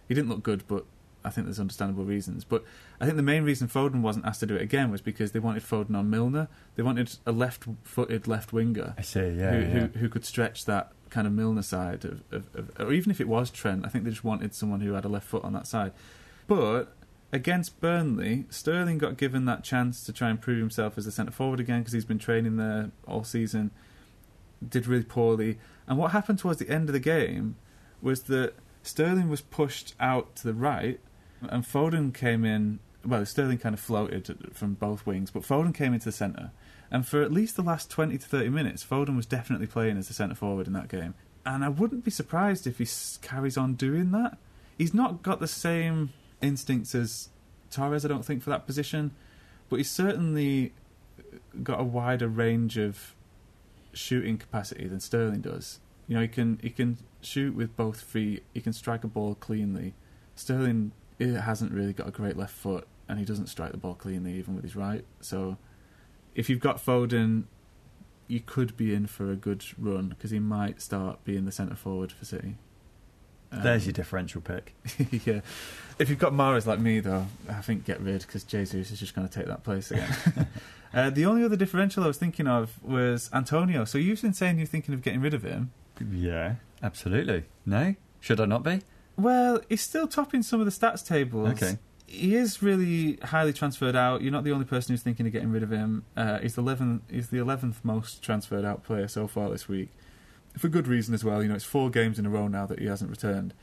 he 0.08 0.14
didn't 0.14 0.28
look 0.28 0.42
good, 0.42 0.64
but 0.68 0.84
I 1.24 1.30
think 1.30 1.46
there's 1.46 1.60
understandable 1.60 2.04
reasons. 2.04 2.44
But 2.44 2.64
I 3.00 3.04
think 3.04 3.16
the 3.16 3.22
main 3.22 3.44
reason 3.44 3.68
Foden 3.68 4.02
wasn't 4.02 4.26
asked 4.26 4.40
to 4.40 4.46
do 4.46 4.56
it 4.56 4.62
again 4.62 4.90
was 4.90 5.00
because 5.00 5.32
they 5.32 5.38
wanted 5.38 5.62
Foden 5.62 5.96
on 5.96 6.10
Milner. 6.10 6.48
They 6.76 6.82
wanted 6.82 7.16
a 7.26 7.32
left-footed 7.32 8.28
left 8.28 8.52
winger 8.52 8.94
I 8.98 9.02
see. 9.02 9.20
Yeah. 9.20 9.52
who, 9.52 9.60
yeah. 9.60 9.66
who 9.66 9.98
who 9.98 10.08
could 10.08 10.24
stretch 10.24 10.64
that 10.66 10.92
kind 11.10 11.26
of 11.26 11.32
Milner 11.32 11.62
side 11.62 12.04
of, 12.04 12.22
of, 12.32 12.44
of, 12.54 12.70
or 12.78 12.92
even 12.92 13.10
if 13.10 13.20
it 13.20 13.28
was 13.28 13.50
Trent, 13.50 13.86
I 13.86 13.88
think 13.88 14.04
they 14.04 14.10
just 14.10 14.24
wanted 14.24 14.52
someone 14.54 14.80
who 14.80 14.94
had 14.94 15.04
a 15.04 15.08
left 15.08 15.26
foot 15.26 15.44
on 15.44 15.52
that 15.52 15.66
side. 15.66 15.92
But 16.46 16.94
against 17.32 17.80
Burnley, 17.80 18.46
Sterling 18.50 18.98
got 18.98 19.16
given 19.16 19.44
that 19.44 19.64
chance 19.64 20.04
to 20.04 20.12
try 20.12 20.28
and 20.28 20.40
prove 20.40 20.58
himself 20.58 20.98
as 20.98 21.06
a 21.06 21.12
centre 21.12 21.32
forward 21.32 21.60
again 21.60 21.80
because 21.80 21.92
he's 21.92 22.04
been 22.04 22.18
training 22.18 22.56
there 22.56 22.90
all 23.06 23.24
season. 23.24 23.70
Did 24.66 24.86
really 24.86 25.04
poorly, 25.04 25.58
and 25.86 25.98
what 25.98 26.12
happened 26.12 26.38
towards 26.38 26.58
the 26.58 26.68
end 26.68 26.88
of 26.88 26.94
the 26.94 27.00
game 27.00 27.56
was 28.00 28.24
that 28.24 28.54
Sterling 28.82 29.28
was 29.28 29.40
pushed 29.40 29.94
out 30.00 30.34
to 30.36 30.46
the 30.46 30.54
right, 30.54 31.00
and 31.50 31.64
Foden 31.64 32.12
came 32.14 32.44
in. 32.44 32.80
Well, 33.04 33.24
Sterling 33.26 33.58
kind 33.58 33.74
of 33.74 33.80
floated 33.80 34.54
from 34.54 34.74
both 34.74 35.04
wings, 35.04 35.30
but 35.30 35.42
Foden 35.42 35.74
came 35.74 35.92
into 35.92 36.06
the 36.06 36.12
centre. 36.12 36.52
And 36.90 37.06
for 37.06 37.22
at 37.22 37.32
least 37.32 37.56
the 37.56 37.62
last 37.62 37.90
20 37.90 38.16
to 38.16 38.26
30 38.26 38.48
minutes, 38.50 38.84
Foden 38.84 39.16
was 39.16 39.26
definitely 39.26 39.66
playing 39.66 39.98
as 39.98 40.08
a 40.08 40.14
centre 40.14 40.34
forward 40.34 40.66
in 40.66 40.72
that 40.72 40.88
game. 40.88 41.14
And 41.44 41.64
I 41.64 41.68
wouldn't 41.68 42.04
be 42.04 42.10
surprised 42.10 42.66
if 42.66 42.78
he 42.78 42.86
carries 43.20 43.58
on 43.58 43.74
doing 43.74 44.10
that. 44.12 44.38
He's 44.78 44.94
not 44.94 45.22
got 45.22 45.40
the 45.40 45.48
same 45.48 46.12
instincts 46.40 46.94
as 46.94 47.28
Torres, 47.70 48.04
I 48.04 48.08
don't 48.08 48.24
think, 48.24 48.42
for 48.42 48.50
that 48.50 48.66
position, 48.66 49.10
but 49.68 49.76
he's 49.76 49.90
certainly 49.90 50.72
got 51.62 51.80
a 51.80 51.84
wider 51.84 52.28
range 52.28 52.78
of 52.78 53.14
shooting 53.92 54.38
capacity 54.38 54.86
than 54.86 55.00
Sterling 55.00 55.40
does. 55.40 55.80
You 56.08 56.16
know, 56.16 56.22
he 56.22 56.28
can 56.28 56.58
he 56.62 56.70
can 56.70 56.98
shoot 57.20 57.54
with 57.54 57.76
both 57.76 58.00
feet. 58.00 58.44
He 58.52 58.60
can 58.60 58.72
strike 58.72 59.04
a 59.04 59.08
ball 59.08 59.34
cleanly. 59.34 59.94
Sterling 60.36 60.92
eh, 61.20 61.40
hasn't 61.40 61.72
really 61.72 61.92
got 61.92 62.08
a 62.08 62.10
great 62.10 62.36
left 62.36 62.54
foot, 62.54 62.86
and 63.08 63.18
he 63.18 63.24
doesn't 63.24 63.48
strike 63.48 63.72
the 63.72 63.78
ball 63.78 63.94
cleanly 63.94 64.34
even 64.34 64.54
with 64.54 64.64
his 64.64 64.76
right. 64.76 65.04
So, 65.20 65.56
if 66.34 66.48
you've 66.48 66.60
got 66.60 66.76
Foden, 66.76 67.44
you 68.26 68.40
could 68.40 68.76
be 68.76 68.94
in 68.94 69.06
for 69.06 69.30
a 69.30 69.36
good 69.36 69.64
run 69.78 70.08
because 70.08 70.30
he 70.30 70.38
might 70.38 70.80
start 70.80 71.22
being 71.24 71.44
the 71.44 71.52
centre 71.52 71.76
forward 71.76 72.10
for 72.12 72.24
City. 72.24 72.56
Um, 73.52 73.62
There's 73.62 73.86
your 73.86 73.92
differential 73.92 74.40
pick. 74.40 74.74
yeah. 75.24 75.40
If 75.98 76.10
you've 76.10 76.18
got 76.18 76.32
Mahrez 76.32 76.66
like 76.66 76.80
me, 76.80 77.00
though, 77.00 77.26
I 77.48 77.60
think 77.60 77.84
get 77.84 78.00
rid 78.00 78.22
because 78.22 78.42
Jesus 78.42 78.90
is 78.90 78.98
just 78.98 79.14
going 79.14 79.28
to 79.28 79.38
take 79.38 79.46
that 79.46 79.62
place 79.62 79.90
again. 79.90 80.48
uh, 80.94 81.10
the 81.10 81.24
only 81.26 81.44
other 81.44 81.56
differential 81.56 82.02
I 82.02 82.08
was 82.08 82.18
thinking 82.18 82.48
of 82.48 82.82
was 82.82 83.30
Antonio. 83.32 83.84
So 83.84 83.98
you've 83.98 84.20
been 84.20 84.34
saying 84.34 84.58
you're 84.58 84.66
thinking 84.66 84.94
of 84.94 85.02
getting 85.02 85.20
rid 85.20 85.34
of 85.34 85.44
him. 85.44 85.70
Yeah, 86.10 86.54
absolutely. 86.82 87.44
No, 87.64 87.94
should 88.20 88.40
I 88.40 88.46
not 88.46 88.64
be? 88.64 88.80
Well, 89.16 89.60
he's 89.68 89.80
still 89.80 90.08
topping 90.08 90.42
some 90.42 90.60
of 90.60 90.66
the 90.66 90.72
stats 90.72 91.06
tables. 91.06 91.50
Okay. 91.50 91.78
He 92.06 92.34
is 92.34 92.62
really 92.62 93.16
highly 93.22 93.52
transferred 93.52 93.96
out. 93.96 94.22
You're 94.22 94.32
not 94.32 94.44
the 94.44 94.52
only 94.52 94.64
person 94.64 94.92
who's 94.92 95.02
thinking 95.02 95.26
of 95.26 95.32
getting 95.32 95.50
rid 95.50 95.62
of 95.62 95.70
him. 95.70 96.04
Uh, 96.16 96.38
he's 96.38 96.54
the 96.54 96.62
11th. 96.62 97.00
He's 97.10 97.28
the 97.28 97.38
11th 97.38 97.76
most 97.82 98.22
transferred 98.22 98.64
out 98.64 98.84
player 98.84 99.08
so 99.08 99.26
far 99.26 99.50
this 99.50 99.68
week, 99.68 99.90
for 100.56 100.68
good 100.68 100.86
reason 100.86 101.14
as 101.14 101.24
well. 101.24 101.42
You 101.42 101.48
know, 101.48 101.54
it's 101.54 101.64
four 101.64 101.90
games 101.90 102.18
in 102.18 102.26
a 102.26 102.30
row 102.30 102.48
now 102.48 102.66
that 102.66 102.78
he 102.78 102.86
hasn't 102.86 103.10
returned, 103.10 103.54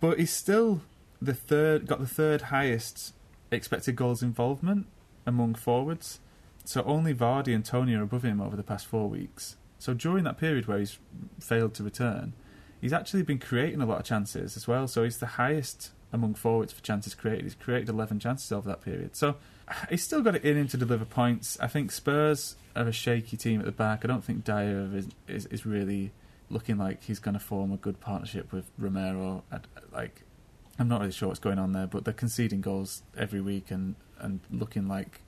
but 0.00 0.18
he's 0.18 0.32
still 0.32 0.82
the 1.22 1.34
third. 1.34 1.86
Got 1.86 2.00
the 2.00 2.06
third 2.06 2.42
highest 2.42 3.14
expected 3.50 3.96
goals 3.96 4.22
involvement 4.22 4.86
among 5.26 5.54
forwards. 5.54 6.20
So 6.64 6.82
only 6.84 7.14
Vardy 7.14 7.54
and 7.54 7.64
Toney 7.64 7.94
are 7.94 8.02
above 8.02 8.24
him 8.24 8.40
over 8.40 8.56
the 8.56 8.62
past 8.62 8.86
four 8.86 9.08
weeks. 9.08 9.56
So 9.78 9.92
during 9.92 10.24
that 10.24 10.38
period 10.38 10.66
where 10.66 10.78
he's 10.78 10.98
failed 11.38 11.74
to 11.74 11.82
return, 11.82 12.32
he's 12.84 12.92
actually 12.92 13.22
been 13.22 13.38
creating 13.38 13.80
a 13.80 13.86
lot 13.86 13.98
of 13.98 14.04
chances 14.04 14.58
as 14.58 14.68
well. 14.68 14.86
So 14.86 15.04
he's 15.04 15.16
the 15.16 15.26
highest 15.26 15.90
among 16.12 16.34
forwards 16.34 16.70
for 16.70 16.82
chances 16.82 17.14
created. 17.14 17.44
He's 17.44 17.54
created 17.54 17.88
11 17.88 18.20
chances 18.20 18.52
over 18.52 18.68
that 18.68 18.82
period. 18.82 19.16
So 19.16 19.36
he's 19.88 20.02
still 20.04 20.20
got 20.20 20.34
it 20.36 20.44
in 20.44 20.58
him 20.58 20.68
to 20.68 20.76
deliver 20.76 21.06
points. 21.06 21.58
I 21.60 21.66
think 21.66 21.90
Spurs 21.90 22.56
are 22.76 22.86
a 22.86 22.92
shaky 22.92 23.38
team 23.38 23.58
at 23.58 23.64
the 23.64 23.72
back. 23.72 24.04
I 24.04 24.08
don't 24.08 24.22
think 24.22 24.44
Dier 24.44 24.90
is 24.94 25.08
is, 25.26 25.46
is 25.46 25.64
really 25.64 26.12
looking 26.50 26.76
like 26.76 27.02
he's 27.04 27.18
going 27.18 27.32
to 27.32 27.40
form 27.40 27.72
a 27.72 27.78
good 27.78 28.00
partnership 28.00 28.52
with 28.52 28.70
Romero. 28.76 29.42
i 29.50 29.60
like, 29.90 30.20
I'm 30.78 30.88
not 30.88 31.00
really 31.00 31.12
sure 31.12 31.28
what's 31.28 31.40
going 31.40 31.58
on 31.58 31.72
there, 31.72 31.86
but 31.86 32.04
they're 32.04 32.12
conceding 32.12 32.60
goals 32.60 33.02
every 33.16 33.40
week 33.40 33.70
and, 33.70 33.94
and 34.20 34.40
looking 34.50 34.86
like 34.86 35.22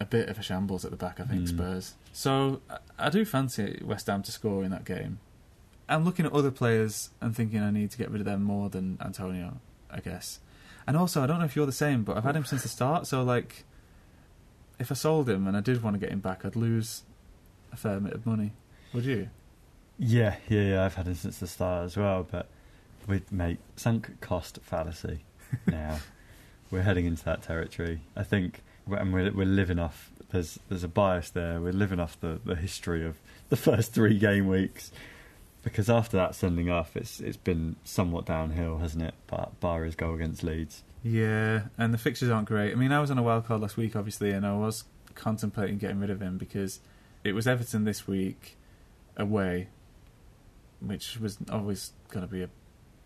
a 0.00 0.06
bit 0.06 0.30
of 0.30 0.38
a 0.38 0.42
shambles 0.42 0.86
at 0.86 0.90
the 0.90 0.96
back, 0.96 1.20
I 1.20 1.24
think, 1.24 1.42
Mm. 1.42 1.48
Spurs. 1.48 1.94
So 2.12 2.62
I, 2.70 2.78
I 2.98 3.10
do 3.10 3.26
fancy 3.26 3.80
West 3.84 4.06
Ham 4.06 4.22
to 4.22 4.32
score 4.32 4.64
in 4.64 4.70
that 4.70 4.84
game. 4.86 5.18
I'm 5.88 6.04
looking 6.04 6.26
at 6.26 6.32
other 6.32 6.50
players 6.50 7.10
and 7.20 7.34
thinking 7.34 7.60
I 7.60 7.70
need 7.70 7.90
to 7.92 7.98
get 7.98 8.10
rid 8.10 8.20
of 8.20 8.26
them 8.26 8.42
more 8.42 8.68
than 8.68 8.98
Antonio, 9.00 9.60
I 9.90 10.00
guess. 10.00 10.40
And 10.86 10.96
also, 10.96 11.22
I 11.22 11.26
don't 11.26 11.38
know 11.38 11.44
if 11.44 11.56
you're 11.56 11.66
the 11.66 11.72
same, 11.72 12.02
but 12.02 12.16
I've 12.16 12.24
had 12.24 12.36
him 12.36 12.44
since 12.44 12.62
the 12.62 12.68
start, 12.68 13.06
so 13.06 13.22
like, 13.22 13.64
if 14.78 14.90
I 14.90 14.94
sold 14.94 15.28
him 15.28 15.46
and 15.46 15.56
I 15.56 15.60
did 15.60 15.82
want 15.82 15.94
to 15.94 16.00
get 16.00 16.10
him 16.10 16.20
back, 16.20 16.44
I'd 16.44 16.56
lose 16.56 17.02
a 17.72 17.76
fair 17.76 18.00
bit 18.00 18.12
of 18.12 18.26
money. 18.26 18.52
Would 18.94 19.04
you? 19.04 19.28
Yeah, 19.98 20.36
yeah, 20.48 20.62
yeah. 20.62 20.84
I've 20.84 20.94
had 20.94 21.06
him 21.06 21.14
since 21.14 21.38
the 21.38 21.46
start 21.46 21.84
as 21.84 21.96
well, 21.96 22.26
but 22.30 22.48
we 23.06 23.22
mate 23.30 23.58
sunk 23.76 24.20
cost 24.20 24.58
fallacy. 24.62 25.20
now 25.66 25.98
we're 26.70 26.82
heading 26.82 27.06
into 27.06 27.24
that 27.24 27.42
territory. 27.42 28.00
I 28.16 28.22
think, 28.22 28.62
and 28.86 29.12
we're 29.12 29.32
we're 29.32 29.46
living 29.46 29.78
off. 29.78 30.10
There's 30.30 30.58
there's 30.68 30.84
a 30.84 30.88
bias 30.88 31.30
there. 31.30 31.60
We're 31.60 31.72
living 31.72 31.98
off 32.00 32.18
the 32.20 32.40
the 32.44 32.54
history 32.54 33.04
of 33.04 33.16
the 33.48 33.56
first 33.56 33.92
three 33.92 34.18
game 34.18 34.46
weeks. 34.46 34.92
Because 35.62 35.90
after 35.90 36.16
that 36.16 36.34
sending 36.34 36.70
off, 36.70 36.96
it's 36.96 37.20
it's 37.20 37.36
been 37.36 37.76
somewhat 37.84 38.26
downhill, 38.26 38.78
hasn't 38.78 39.02
it? 39.02 39.14
But 39.26 39.58
bar 39.60 39.84
his 39.84 39.94
goal 39.94 40.14
against 40.14 40.42
Leeds. 40.42 40.82
Yeah, 41.02 41.62
and 41.76 41.94
the 41.94 41.98
fixtures 41.98 42.30
aren't 42.30 42.48
great. 42.48 42.72
I 42.72 42.74
mean, 42.74 42.92
I 42.92 43.00
was 43.00 43.10
on 43.10 43.18
a 43.18 43.22
wild 43.22 43.46
card 43.46 43.60
last 43.60 43.76
week, 43.76 43.94
obviously, 43.94 44.30
and 44.30 44.44
I 44.44 44.56
was 44.56 44.84
contemplating 45.14 45.78
getting 45.78 46.00
rid 46.00 46.10
of 46.10 46.20
him 46.20 46.38
because 46.38 46.80
it 47.24 47.32
was 47.32 47.46
Everton 47.46 47.84
this 47.84 48.06
week 48.06 48.56
away, 49.16 49.68
which 50.80 51.18
was 51.18 51.38
always 51.50 51.92
going 52.08 52.26
to 52.26 52.32
be 52.32 52.42
a, 52.42 52.48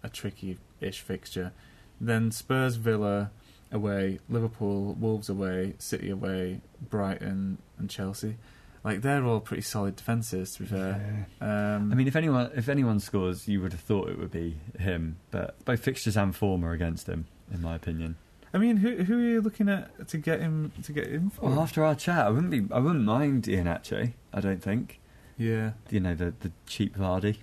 a 0.02 0.08
tricky-ish 0.08 1.00
fixture. 1.00 1.52
Then 2.00 2.30
Spurs, 2.30 2.76
Villa 2.76 3.30
away, 3.70 4.20
Liverpool, 4.28 4.94
Wolves 4.94 5.28
away, 5.28 5.74
City 5.78 6.10
away, 6.10 6.60
Brighton, 6.80 7.58
and 7.78 7.88
Chelsea. 7.88 8.36
Like 8.84 9.02
they're 9.02 9.24
all 9.24 9.40
pretty 9.40 9.62
solid 9.62 9.94
defences, 9.96 10.54
to 10.54 10.62
be 10.62 10.68
fair. 10.68 11.28
Um, 11.40 11.92
I 11.92 11.94
mean, 11.94 12.08
if 12.08 12.16
anyone 12.16 12.50
if 12.56 12.68
anyone 12.68 12.98
scores, 12.98 13.46
you 13.46 13.60
would 13.60 13.72
have 13.72 13.80
thought 13.80 14.08
it 14.08 14.18
would 14.18 14.32
be 14.32 14.56
him. 14.78 15.18
But 15.30 15.64
both 15.64 15.80
fixtures 15.80 16.16
and 16.16 16.34
form 16.34 16.64
are 16.64 16.72
against 16.72 17.06
him, 17.08 17.26
in 17.52 17.62
my 17.62 17.76
opinion. 17.76 18.16
I 18.52 18.58
mean, 18.58 18.78
who 18.78 19.04
who 19.04 19.18
are 19.18 19.22
you 19.22 19.40
looking 19.40 19.68
at 19.68 20.08
to 20.08 20.18
get 20.18 20.40
him 20.40 20.72
to 20.82 20.92
get 20.92 21.06
him 21.08 21.30
for? 21.30 21.48
Well, 21.48 21.60
after 21.60 21.84
our 21.84 21.94
chat, 21.94 22.26
I 22.26 22.30
wouldn't 22.30 22.50
be 22.50 22.62
I 22.74 22.80
wouldn't 22.80 23.04
mind 23.04 23.44
Iheanacho. 23.44 24.12
I 24.32 24.40
don't 24.40 24.62
think. 24.62 25.00
yeah, 25.38 25.72
You 25.88 26.00
know 26.00 26.14
the 26.14 26.34
the 26.40 26.50
cheap 26.66 26.96
Vardy, 26.96 27.38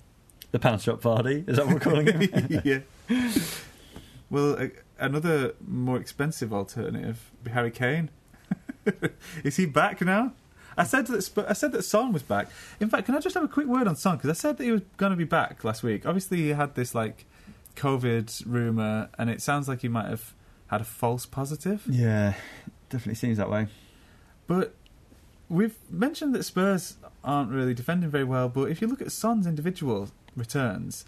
the 0.52 0.60
pound 0.60 0.82
shop 0.82 1.02
Vardy. 1.02 1.48
Is 1.50 1.56
that 1.56 1.66
what 1.66 1.76
we're 1.76 1.80
calling 1.80 2.06
him? 2.08 2.62
yeah. 2.66 3.32
Well, 4.30 4.70
another 5.00 5.56
more 5.66 5.98
expensive 5.98 6.54
alternative, 6.54 7.32
would 7.38 7.44
be 7.46 7.52
Harry 7.52 7.72
Kane. 7.72 8.10
Is 9.44 9.56
he 9.56 9.66
back 9.66 10.02
now? 10.02 10.34
I 10.80 10.84
said 10.84 11.08
that 11.08 11.22
Sp- 11.22 11.48
I 11.48 11.54
said 11.54 11.72
that 11.74 11.84
Son 11.84 12.14
was 12.14 12.24
back. 12.24 12.48
In 12.80 12.90
fact, 12.90 13.06
can 13.06 13.16
I 13.16 13.20
just 13.20 13.36
have 13.36 13.44
a 13.44 13.48
quick 13.48 13.68
word 13.68 13.88
on 13.88 13.96
Son 13.96 14.16
because 14.16 14.30
I 14.30 14.34
said 14.34 14.58
that 14.58 14.64
he 14.64 14.72
was 14.72 14.82
going 14.98 15.12
to 15.12 15.18
be 15.18 15.26
back 15.26 15.64
last 15.64 15.84
week. 15.84 16.06
Obviously, 16.06 16.38
he 16.38 16.50
had 16.50 16.76
this 16.76 16.96
like 16.96 17.26
COVID 17.76 18.44
rumor, 18.46 19.10
and 19.18 19.30
it 19.30 19.42
sounds 19.42 19.68
like 19.68 19.82
he 19.82 19.88
might 19.88 20.08
have 20.08 20.34
had 20.68 20.82
a 20.82 20.86
false 20.86 21.26
positive. 21.26 21.84
yeah, 21.88 22.34
definitely 22.90 23.16
seems 23.16 23.38
that 23.38 23.50
way. 23.50 23.68
But 24.48 24.74
we've 25.50 25.76
mentioned 25.90 26.34
that 26.36 26.44
Spurs 26.44 26.98
aren't 27.24 27.52
really 27.52 27.74
defending 27.74 28.10
very 28.10 28.24
well. 28.24 28.50
But 28.50 28.72
if 28.72 28.82
you 28.82 28.88
look 28.88 29.02
at 29.02 29.12
Son's 29.12 29.46
individual 29.46 30.10
returns, 30.36 31.06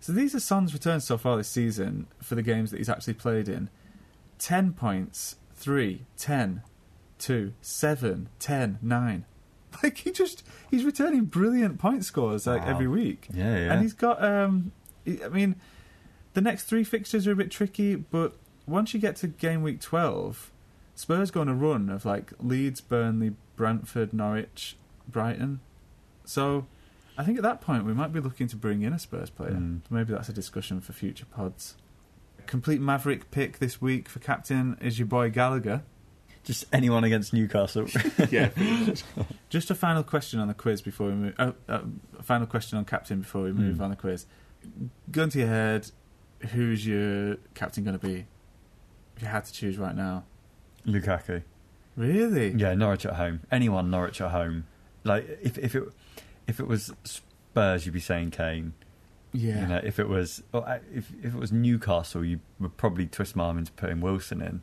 so 0.00 0.12
these 0.12 0.34
are 0.34 0.40
Son's 0.40 0.72
returns 0.72 1.04
so 1.04 1.18
far 1.18 1.36
this 1.36 1.48
season 1.48 2.06
for 2.22 2.34
the 2.34 2.42
games 2.42 2.70
that 2.70 2.78
he's 2.78 2.88
actually 2.88 3.14
played 3.14 3.48
in 3.48 3.70
10 4.38 4.72
points, 4.72 5.36
3, 5.54 6.04
10, 6.16 6.62
2, 7.20 7.52
seven, 7.60 8.28
ten, 8.38 8.78
nine. 8.82 9.24
Like 9.84 9.98
he 9.98 10.10
just, 10.10 10.42
he's 10.68 10.84
returning 10.84 11.26
brilliant 11.26 11.78
point 11.78 12.04
scores 12.04 12.44
like 12.46 12.62
Wow. 12.62 12.70
every 12.70 12.88
week. 12.88 13.28
Yeah, 13.32 13.56
yeah. 13.56 13.72
And 13.72 13.82
he's 13.82 13.92
got, 13.92 14.22
um, 14.22 14.72
I 15.06 15.28
mean, 15.28 15.54
the 16.34 16.40
next 16.40 16.64
three 16.64 16.82
fixtures 16.82 17.26
are 17.28 17.32
a 17.32 17.36
bit 17.36 17.52
tricky, 17.52 17.94
but 17.94 18.34
once 18.66 18.92
you 18.92 18.98
get 19.00 19.14
to 19.16 19.28
game 19.28 19.62
week 19.62 19.80
12, 19.80 20.50
Spurs 20.96 21.30
go 21.30 21.40
on 21.40 21.48
a 21.48 21.54
run 21.54 21.88
of 21.88 22.04
like 22.04 22.32
Leeds, 22.40 22.80
Burnley, 22.80 23.34
Brentford, 23.54 24.12
Norwich, 24.12 24.76
Brighton. 25.08 25.60
So 26.24 26.66
I 27.16 27.22
think 27.24 27.38
at 27.38 27.44
that 27.44 27.60
point 27.60 27.84
we 27.84 27.94
might 27.94 28.12
be 28.12 28.18
looking 28.20 28.48
to 28.48 28.56
bring 28.56 28.82
in 28.82 28.92
a 28.92 28.98
Spurs 28.98 29.30
player. 29.30 29.52
Mm. 29.52 29.80
Maybe 29.88 30.12
that's 30.12 30.28
a 30.28 30.32
discussion 30.32 30.80
for 30.80 30.92
future 30.92 31.26
pods. 31.26 31.76
Complete 32.46 32.80
Maverick 32.80 33.30
pick 33.30 33.60
this 33.60 33.80
week 33.80 34.08
for 34.08 34.18
captain 34.18 34.76
is 34.80 34.98
your 34.98 35.06
boy 35.06 35.30
Gallagher. 35.30 35.82
Just 36.44 36.64
anyone 36.72 37.04
against 37.04 37.32
Newcastle. 37.34 37.86
yeah. 38.30 38.48
Just 39.50 39.70
a 39.70 39.74
final 39.74 40.02
question 40.02 40.40
on 40.40 40.48
the 40.48 40.54
quiz 40.54 40.80
before 40.82 41.08
we 41.08 41.12
move. 41.14 41.34
Uh, 41.38 41.52
uh, 41.68 41.80
a 42.18 42.22
final 42.22 42.46
question 42.46 42.78
on 42.78 42.84
captain 42.86 43.20
before 43.20 43.42
we 43.42 43.52
move 43.52 43.76
Hmm. 43.76 43.82
on 43.82 43.90
the 43.90 43.96
quiz. 43.96 44.26
Gun 45.10 45.28
to 45.30 45.38
your 45.38 45.48
head, 45.48 45.90
who's 46.52 46.86
your 46.86 47.36
captain 47.54 47.84
going 47.84 47.98
to 47.98 48.06
be? 48.06 48.26
If 49.16 49.22
you 49.22 49.28
had 49.28 49.44
to 49.44 49.52
choose 49.52 49.76
right 49.78 49.94
now, 49.94 50.24
Lukaku. 50.86 51.42
really? 51.96 52.52
Yeah, 52.52 52.74
Norwich 52.74 53.04
at 53.04 53.14
home. 53.16 53.40
Anyone 53.52 53.90
Norwich 53.90 54.20
at 54.20 54.30
home. 54.30 54.64
Like 55.04 55.38
if 55.42 55.58
if 55.58 55.74
it 55.74 55.84
if 56.46 56.58
it 56.60 56.66
was 56.66 56.92
Spurs, 57.04 57.84
you'd 57.84 57.92
be 57.92 58.00
saying 58.00 58.30
Kane. 58.30 58.72
Yeah. 59.32 59.60
You 59.60 59.66
know, 59.68 59.80
if 59.84 59.98
it 59.98 60.08
was 60.08 60.42
well, 60.52 60.66
if 60.94 61.10
if 61.22 61.34
it 61.34 61.38
was 61.38 61.52
Newcastle, 61.52 62.24
you 62.24 62.40
would 62.58 62.76
probably 62.78 63.06
twist 63.06 63.36
my 63.36 63.44
arm 63.44 63.58
into 63.58 63.72
putting 63.72 64.00
Wilson 64.00 64.40
in. 64.40 64.62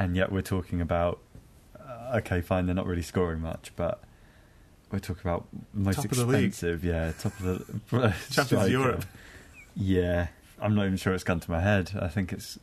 And 0.00 0.16
yet 0.16 0.32
we're 0.32 0.40
talking 0.40 0.80
about 0.80 1.20
uh, 1.78 2.16
okay, 2.16 2.40
fine, 2.40 2.64
they're 2.66 2.74
not 2.74 2.86
really 2.86 3.02
scoring 3.02 3.40
much, 3.40 3.70
but 3.76 4.02
we're 4.90 4.98
talking 4.98 5.22
about 5.22 5.46
most 5.74 5.96
Top 5.96 6.06
of 6.06 6.16
the 6.16 6.24
league. 6.26 6.46
expensive, 6.46 6.84
yeah, 6.84 7.12
top 7.12 7.38
of 7.38 7.42
the 7.90 8.14
Champions 8.30 8.64
of. 8.64 8.70
Europe. 8.70 9.04
Yeah, 9.76 10.28
I'm 10.58 10.74
not 10.74 10.86
even 10.86 10.96
sure 10.96 11.12
it's 11.12 11.22
gone 11.22 11.40
to 11.40 11.50
my 11.50 11.60
head. 11.60 11.92
I 12.00 12.08
think 12.08 12.32
it's 12.32 12.58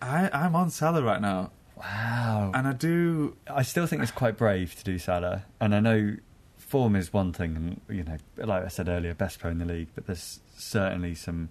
I, 0.00 0.30
I'm 0.32 0.54
on 0.54 0.70
Salah 0.70 1.02
right 1.02 1.20
now, 1.20 1.50
wow. 1.76 2.52
and 2.54 2.66
I 2.68 2.72
do. 2.72 3.36
I 3.48 3.62
still 3.62 3.86
think 3.86 4.02
it's 4.02 4.12
quite 4.12 4.36
brave 4.36 4.74
to 4.76 4.84
do 4.84 4.98
Salah, 4.98 5.44
and 5.60 5.74
I 5.74 5.80
know 5.80 6.16
form 6.58 6.96
is 6.96 7.12
one 7.12 7.32
thing, 7.32 7.56
and 7.56 7.80
you 7.96 8.04
know, 8.04 8.18
like 8.36 8.64
I 8.64 8.68
said 8.68 8.88
earlier, 8.88 9.14
best 9.14 9.40
pro 9.40 9.50
in 9.50 9.58
the 9.58 9.64
league, 9.64 9.88
but 9.94 10.06
there's 10.06 10.40
certainly 10.56 11.14
some. 11.14 11.50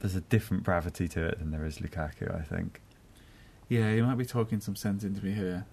There's 0.00 0.14
a 0.14 0.22
different 0.22 0.62
gravity 0.64 1.08
to 1.08 1.26
it 1.26 1.38
than 1.38 1.50
there 1.50 1.64
is 1.64 1.78
Lukaku. 1.78 2.38
I 2.38 2.42
think. 2.42 2.80
Yeah, 3.70 3.92
you 3.92 4.02
might 4.04 4.18
be 4.18 4.24
talking 4.26 4.60
some 4.60 4.74
sense 4.74 5.04
into 5.04 5.24
me 5.24 5.30
here. 5.30 5.64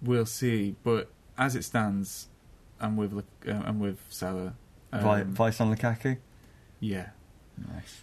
We'll 0.00 0.24
see, 0.24 0.74
but 0.82 1.10
as 1.36 1.54
it 1.54 1.62
stands, 1.62 2.28
I'm 2.80 2.96
with 2.96 3.12
uh, 3.16 3.22
I'm 3.50 3.78
with 3.78 3.98
Salah. 4.08 4.54
Um, 4.90 5.34
Vice 5.34 5.60
on 5.60 5.74
Lukaku. 5.74 6.16
yeah. 6.80 7.10
Nice. 7.58 8.02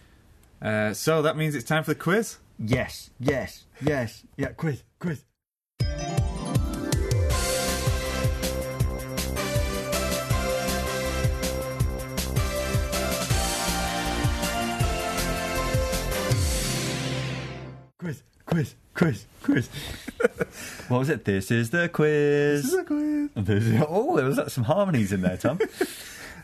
Uh, 0.62 0.94
so 0.94 1.22
that 1.22 1.36
means 1.36 1.56
it's 1.56 1.64
time 1.64 1.82
for 1.82 1.90
the 1.90 1.98
quiz. 1.98 2.38
Yes, 2.58 3.10
yes, 3.18 3.64
yes. 3.84 4.24
Yeah, 4.36 4.48
quiz, 4.48 4.84
quiz. 5.00 5.24
Quiz, 18.52 18.74
quiz, 18.94 19.24
quiz, 19.42 19.68
what 20.88 20.98
was 20.98 21.08
it? 21.08 21.24
This 21.24 21.50
is 21.50 21.70
the 21.70 21.88
quiz. 21.88 22.62
This 22.62 22.72
is 22.72 22.76
the 22.76 22.84
quiz. 22.84 23.30
This 23.46 23.64
is- 23.64 23.82
oh, 23.88 24.14
there 24.16 24.26
was 24.26 24.38
uh, 24.38 24.48
some 24.48 24.64
harmonies 24.64 25.10
in 25.12 25.22
there, 25.22 25.36
Tom. 25.36 25.58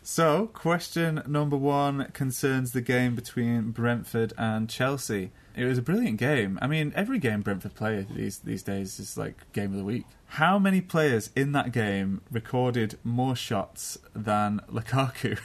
So, 0.00 0.46
question 0.46 1.22
number 1.26 1.56
one 1.58 2.10
concerns 2.14 2.72
the 2.72 2.80
game 2.80 3.14
between 3.14 3.72
Brentford 3.72 4.32
and 4.38 4.66
Chelsea. 4.70 5.32
It 5.54 5.66
was 5.66 5.76
a 5.76 5.82
brilliant 5.82 6.16
game. 6.16 6.58
I 6.62 6.66
mean, 6.66 6.94
every 6.96 7.18
game 7.18 7.42
Brentford 7.42 7.74
play 7.74 8.06
these 8.14 8.38
these 8.38 8.62
days 8.62 8.98
is 8.98 9.18
like 9.18 9.52
game 9.52 9.72
of 9.72 9.76
the 9.76 9.84
week. 9.84 10.06
How 10.28 10.58
many 10.58 10.80
players 10.80 11.28
in 11.36 11.52
that 11.52 11.72
game 11.72 12.22
recorded 12.30 12.96
more 13.04 13.36
shots 13.36 13.98
than 14.14 14.62
Lukaku? 14.72 15.38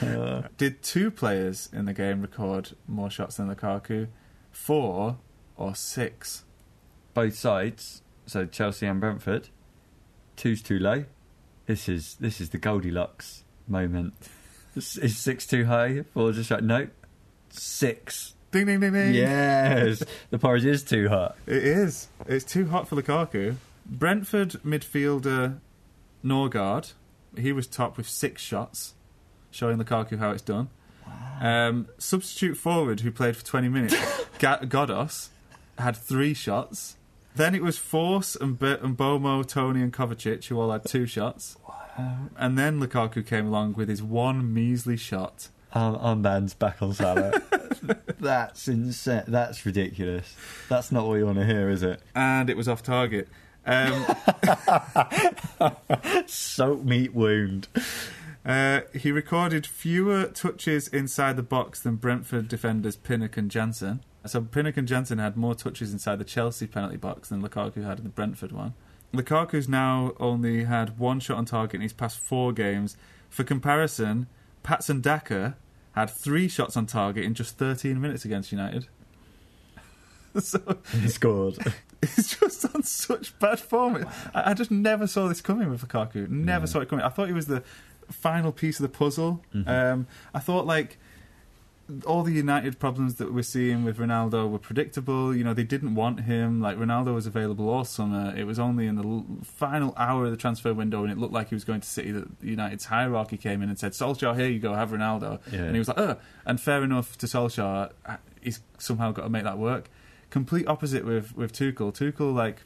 Did 0.56 0.82
two 0.82 1.10
players 1.10 1.68
in 1.70 1.84
the 1.84 1.92
game 1.92 2.22
record 2.22 2.70
more 2.88 3.10
shots 3.10 3.36
than 3.36 3.54
Lukaku? 3.54 4.08
Four 4.52 5.18
or 5.56 5.74
six? 5.74 6.44
both 7.14 7.34
sides, 7.34 8.02
so 8.26 8.46
Chelsea 8.46 8.86
and 8.86 9.00
Brentford. 9.00 9.48
Two's 10.36 10.62
too 10.62 10.78
low. 10.78 11.04
This 11.66 11.88
is 11.88 12.16
this 12.18 12.40
is 12.40 12.50
the 12.50 12.58
Goldilocks 12.58 13.44
moment. 13.68 14.14
Is 14.74 15.18
six 15.18 15.46
too 15.46 15.66
high? 15.66 16.02
Four 16.14 16.32
just 16.32 16.50
like 16.50 16.62
no. 16.62 16.88
Six. 17.50 18.34
Ding 18.50 18.66
ding 18.66 18.80
ding 18.80 18.92
ding. 18.92 19.14
Yes, 19.14 20.02
the 20.30 20.38
porridge 20.38 20.64
is 20.64 20.82
too 20.82 21.08
hot. 21.08 21.36
It 21.46 21.62
is. 21.62 22.08
It's 22.26 22.44
too 22.44 22.66
hot 22.66 22.88
for 22.88 22.96
Lukaku. 22.96 23.56
Brentford 23.86 24.52
midfielder 24.64 25.58
Norgaard, 26.24 26.92
he 27.36 27.52
was 27.52 27.66
top 27.66 27.96
with 27.96 28.08
six 28.08 28.40
shots, 28.40 28.94
showing 29.50 29.78
Lukaku 29.78 30.18
how 30.18 30.30
it's 30.30 30.42
done. 30.42 30.70
Um, 31.42 31.88
substitute 31.98 32.56
forward 32.56 33.00
who 33.00 33.10
played 33.10 33.36
for 33.36 33.44
20 33.44 33.68
minutes, 33.68 33.96
Ga- 34.38 34.60
Ghoddos, 34.60 35.28
had 35.76 35.96
three 35.96 36.34
shots. 36.34 36.96
Then 37.34 37.54
it 37.54 37.62
was 37.62 37.76
Forss 37.78 38.40
and, 38.40 38.56
Be- 38.58 38.78
and 38.80 38.96
Mbeumo, 38.96 39.44
Toney 39.46 39.82
and 39.82 39.92
Kovacic 39.92 40.46
who 40.46 40.60
all 40.60 40.70
had 40.70 40.84
two 40.84 41.04
shots. 41.04 41.56
And 42.38 42.56
then 42.56 42.78
Lukaku 42.80 43.26
came 43.26 43.48
along 43.48 43.74
with 43.74 43.88
his 43.88 44.02
one 44.02 44.54
measly 44.54 44.96
shot. 44.96 45.48
Arm, 45.74 45.96
armband's 45.96 46.54
back 46.54 46.80
on 46.80 46.92
Salah. 46.92 47.32
That's 48.20 48.68
insane. 48.68 49.24
That's 49.26 49.66
ridiculous. 49.66 50.36
That's 50.68 50.92
not 50.92 51.06
what 51.06 51.14
you 51.16 51.26
want 51.26 51.38
to 51.38 51.44
hear, 51.46 51.68
is 51.70 51.82
it? 51.82 52.00
And 52.14 52.48
it 52.50 52.56
was 52.56 52.68
off 52.68 52.82
target. 52.82 53.28
Um, 53.66 54.04
Soak 56.26 56.84
meat 56.84 57.14
wound. 57.14 57.68
Uh, 58.44 58.80
he 58.92 59.12
recorded 59.12 59.66
fewer 59.66 60.26
touches 60.26 60.88
inside 60.88 61.36
the 61.36 61.42
box 61.42 61.80
than 61.80 61.96
Brentford 61.96 62.48
defenders 62.48 62.96
Pinnock 62.96 63.36
and 63.36 63.50
Jansson. 63.50 64.00
So 64.26 64.40
Pinnock 64.40 64.76
and 64.76 64.88
Jansson 64.88 65.18
had 65.20 65.36
more 65.36 65.54
touches 65.54 65.92
inside 65.92 66.18
the 66.18 66.24
Chelsea 66.24 66.66
penalty 66.66 66.96
box 66.96 67.28
than 67.28 67.42
Lukaku 67.42 67.84
had 67.84 67.98
in 67.98 68.04
the 68.04 68.10
Brentford 68.10 68.50
one. 68.52 68.74
Lukaku's 69.14 69.68
now 69.68 70.12
only 70.18 70.64
had 70.64 70.98
one 70.98 71.20
shot 71.20 71.36
on 71.38 71.44
target 71.44 71.76
in 71.76 71.80
his 71.82 71.92
past 71.92 72.18
four 72.18 72.52
games, 72.52 72.96
For 73.28 73.44
comparison, 73.44 74.26
Patson 74.62 75.00
Daka 75.00 75.56
had 75.92 76.08
three 76.10 76.48
shots 76.48 76.76
on 76.76 76.86
target 76.86 77.24
in 77.24 77.34
just 77.34 77.58
13 77.58 78.00
minutes 78.00 78.24
against 78.24 78.50
United. 78.52 78.86
so 80.38 80.60
He 81.00 81.08
scored. 81.08 81.58
He's 82.00 82.36
just 82.36 82.64
on 82.74 82.82
such 82.82 83.38
bad 83.38 83.60
form. 83.60 84.06
I, 84.34 84.50
I 84.50 84.54
just 84.54 84.70
never 84.72 85.06
saw 85.06 85.28
this 85.28 85.40
coming 85.40 85.70
with 85.70 85.86
Lukaku. 85.86 86.28
Never 86.28 86.62
No. 86.62 86.66
saw 86.66 86.80
it 86.80 86.88
coming. 86.88 87.04
I 87.04 87.08
thought 87.10 87.26
he 87.28 87.32
was 87.32 87.46
the 87.46 87.62
final 88.12 88.52
piece 88.52 88.78
of 88.78 88.82
the 88.84 88.88
puzzle. 88.98 89.42
Mhm. 89.54 89.68
Um, 89.68 90.06
I 90.34 90.38
thought 90.38 90.66
like 90.66 90.98
all 92.06 92.22
the 92.22 92.32
United 92.32 92.78
problems 92.78 93.16
that 93.16 93.34
we're 93.34 93.42
seeing 93.42 93.84
with 93.84 93.98
Ronaldo 93.98 94.48
were 94.48 94.58
predictable. 94.58 95.34
You 95.36 95.44
know, 95.44 95.52
they 95.52 95.64
didn't 95.64 95.94
want 95.94 96.20
him. 96.20 96.60
Like 96.60 96.78
Ronaldo 96.78 97.12
was 97.14 97.26
available 97.26 97.68
all 97.68 97.84
summer. 97.84 98.32
It 98.34 98.44
was 98.44 98.58
only 98.58 98.86
in 98.86 98.94
the 98.94 99.02
l- 99.02 99.26
final 99.42 99.92
hour 99.98 100.24
of 100.26 100.30
the 100.30 100.36
transfer 100.36 100.72
window, 100.72 101.02
and 101.02 101.12
it 101.12 101.18
looked 101.18 101.34
like 101.34 101.48
he 101.48 101.54
was 101.54 101.64
going 101.64 101.80
to 101.80 101.88
City 101.88 102.12
that 102.12 102.28
United's 102.40 102.86
hierarchy 102.86 103.36
came 103.36 103.62
in 103.62 103.68
and 103.68 103.78
said, 103.78 103.92
"Solskjaer, 103.92 104.36
here 104.36 104.48
you 104.48 104.58
go, 104.60 104.74
have 104.74 104.90
Ronaldo." 104.90 105.40
Yeah. 105.52 105.64
And 105.64 105.72
he 105.74 105.78
was 105.80 105.88
like, 105.88 105.98
"Uh," 105.98 106.14
and 106.46 106.60
fair 106.60 106.82
enough 106.82 107.18
to 107.18 107.26
Solskjaer, 107.26 107.90
uh, 108.06 108.16
he's 108.40 108.60
somehow 108.78 109.10
got 109.12 109.24
to 109.24 109.28
make 109.28 109.44
that 109.44 109.58
work. 109.58 109.90
Complete 110.30 110.66
opposite 110.68 111.04
with 111.04 111.36
with 111.36 111.52
Tuchel. 111.52 111.92
Tuchel, 111.92 112.32
like, 112.32 112.62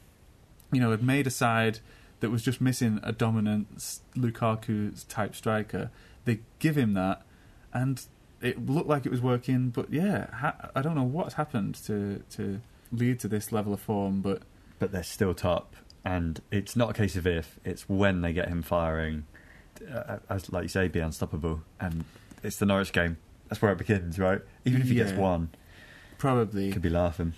you 0.71 0.79
know, 0.79 0.91
had 0.91 1.03
made 1.03 1.27
a 1.27 1.31
side 1.31 1.79
that 2.19 2.29
was 2.29 2.43
just 2.43 2.59
missing 2.61 2.99
a 3.03 3.11
dominant 3.11 3.77
Lukaku 4.15 5.07
type 5.07 5.35
striker. 5.35 5.91
They 6.25 6.39
give 6.59 6.77
him 6.77 6.93
that, 6.93 7.21
and 7.73 8.01
it 8.41 8.65
looked 8.65 8.87
like 8.87 9.05
it 9.05 9.11
was 9.11 9.21
working. 9.21 9.69
But 9.69 9.91
yeah, 9.91 10.33
ha- 10.35 10.69
I 10.75 10.81
don't 10.81 10.95
know 10.95 11.03
what's 11.03 11.35
happened 11.35 11.75
to 11.85 12.23
to 12.31 12.61
lead 12.91 13.19
to 13.21 13.27
this 13.27 13.51
level 13.51 13.73
of 13.73 13.79
form. 13.79 14.21
But 14.21 14.43
but 14.79 14.91
they're 14.91 15.03
still 15.03 15.33
top. 15.33 15.75
And 16.05 16.41
it's 16.51 16.75
not 16.77 16.91
a 16.91 16.93
case 16.93 17.17
of 17.17 17.27
if, 17.27 17.59
it's 17.65 17.89
when 17.89 18.21
they 18.21 18.31
get 18.31 18.47
him 18.47 18.61
firing. 18.61 19.25
Uh, 19.93 20.19
as 20.29 20.51
like 20.51 20.63
you 20.63 20.69
say, 20.69 20.87
be 20.87 20.99
unstoppable. 20.99 21.63
And 21.81 22.05
it's 22.43 22.57
the 22.57 22.65
Norwich 22.65 22.93
game. 22.93 23.17
That's 23.49 23.61
where 23.61 23.71
it 23.71 23.77
begins, 23.77 24.17
right? 24.17 24.41
Even 24.65 24.81
if 24.81 24.87
he 24.87 24.95
gets 24.95 25.11
one, 25.11 25.49
probably, 26.17 26.71
could 26.71 26.81
be 26.81 26.89
laughing. 26.89 27.33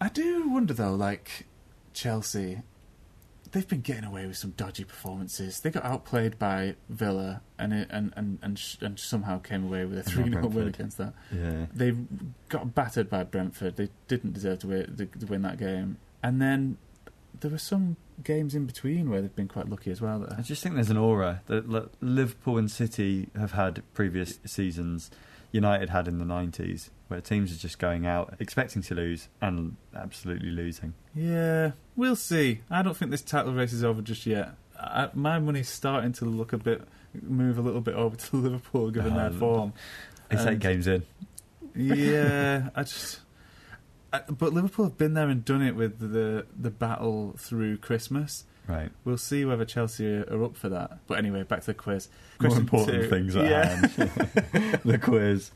I 0.00 0.08
do 0.08 0.48
wonder 0.50 0.74
though, 0.74 0.94
like 0.94 1.46
Chelsea, 1.92 2.62
they've 3.54 3.68
been 3.68 3.80
getting 3.80 4.04
away 4.04 4.26
with 4.26 4.36
some 4.36 4.50
dodgy 4.56 4.84
performances. 4.84 5.60
They 5.60 5.70
got 5.70 5.84
outplayed 5.84 6.38
by 6.38 6.74
Villa, 6.88 7.40
and 7.58 7.72
and 7.72 8.12
and 8.16 8.38
and, 8.42 8.58
sh- 8.58 8.76
and 8.80 8.98
somehow 8.98 9.38
came 9.38 9.64
away 9.64 9.84
with 9.84 9.98
a 9.98 10.02
three 10.02 10.24
not 10.24 10.42
0 10.42 10.48
win 10.48 10.68
against 10.68 10.98
that. 10.98 11.14
Yeah. 11.32 11.66
They 11.72 11.94
got 12.48 12.74
battered 12.74 13.08
by 13.08 13.22
Brentford. 13.22 13.76
They 13.76 13.88
didn't 14.08 14.34
deserve 14.34 14.58
to 14.60 14.66
win, 14.66 15.08
to, 15.18 15.26
win 15.26 15.42
that 15.42 15.58
game. 15.58 15.98
And 16.22 16.42
then 16.42 16.78
there 17.40 17.50
were 17.50 17.58
some 17.58 17.96
games 18.22 18.54
in 18.54 18.66
between 18.66 19.08
where 19.08 19.22
they've 19.22 19.34
been 19.34 19.48
quite 19.48 19.68
lucky 19.68 19.90
as 19.90 20.00
well. 20.00 20.26
I 20.36 20.42
just 20.42 20.62
think 20.62 20.74
there's 20.74 20.90
an 20.90 20.96
aura 20.96 21.42
that 21.46 21.68
Liverpool 22.00 22.58
and 22.58 22.70
City 22.70 23.28
have 23.36 23.52
had 23.52 23.82
previous 23.94 24.40
seasons. 24.44 25.10
United 25.52 25.90
had 25.90 26.08
in 26.08 26.18
the 26.18 26.24
90s, 26.24 26.90
where 27.08 27.20
teams 27.20 27.52
are 27.52 27.58
just 27.58 27.78
going 27.78 28.06
out 28.06 28.34
expecting 28.40 28.82
to 28.82 28.94
lose 28.94 29.28
and 29.40 29.76
absolutely 29.94 30.50
losing. 30.50 30.94
Yeah, 31.14 31.72
we'll 31.96 32.16
see. 32.16 32.60
I 32.70 32.82
don't 32.82 32.96
think 32.96 33.10
this 33.10 33.22
title 33.22 33.52
race 33.54 33.72
is 33.72 33.84
over 33.84 34.00
just 34.02 34.26
yet. 34.26 34.54
I, 34.78 35.10
my 35.14 35.38
money's 35.38 35.68
starting 35.68 36.12
to 36.14 36.24
look 36.24 36.52
a 36.52 36.58
bit, 36.58 36.82
move 37.22 37.58
a 37.58 37.62
little 37.62 37.80
bit 37.80 37.94
over 37.94 38.16
to 38.16 38.36
Liverpool 38.36 38.90
given 38.90 39.14
their 39.14 39.26
Um, 39.26 39.38
form. 39.38 39.72
It's 40.30 40.42
And- 40.42 40.50
eight 40.50 40.58
games 40.60 40.86
in. 40.86 41.02
Yeah, 41.76 42.70
I 42.76 42.82
just. 42.84 43.20
I, 44.12 44.20
but 44.28 44.52
Liverpool 44.52 44.84
have 44.86 44.96
been 44.96 45.14
there 45.14 45.28
and 45.28 45.44
done 45.44 45.60
it 45.62 45.74
with 45.74 45.98
the 45.98 46.46
the 46.56 46.70
battle 46.70 47.34
through 47.38 47.78
Christmas. 47.78 48.44
Right. 48.66 48.90
We'll 49.04 49.18
see 49.18 49.44
whether 49.44 49.64
Chelsea 49.66 50.06
are, 50.06 50.22
are 50.30 50.44
up 50.44 50.56
for 50.56 50.68
that. 50.70 51.00
But 51.06 51.18
anyway, 51.18 51.42
back 51.42 51.60
to 51.60 51.66
the 51.66 51.74
quiz. 51.74 52.08
More 52.40 52.48
Question 52.48 52.62
important 52.62 53.02
two. 53.02 53.08
things 53.10 53.36
at 53.36 53.44
Yeah. 53.44 53.74
hand. 53.74 54.80
the 54.84 54.98
quiz. 54.98 55.50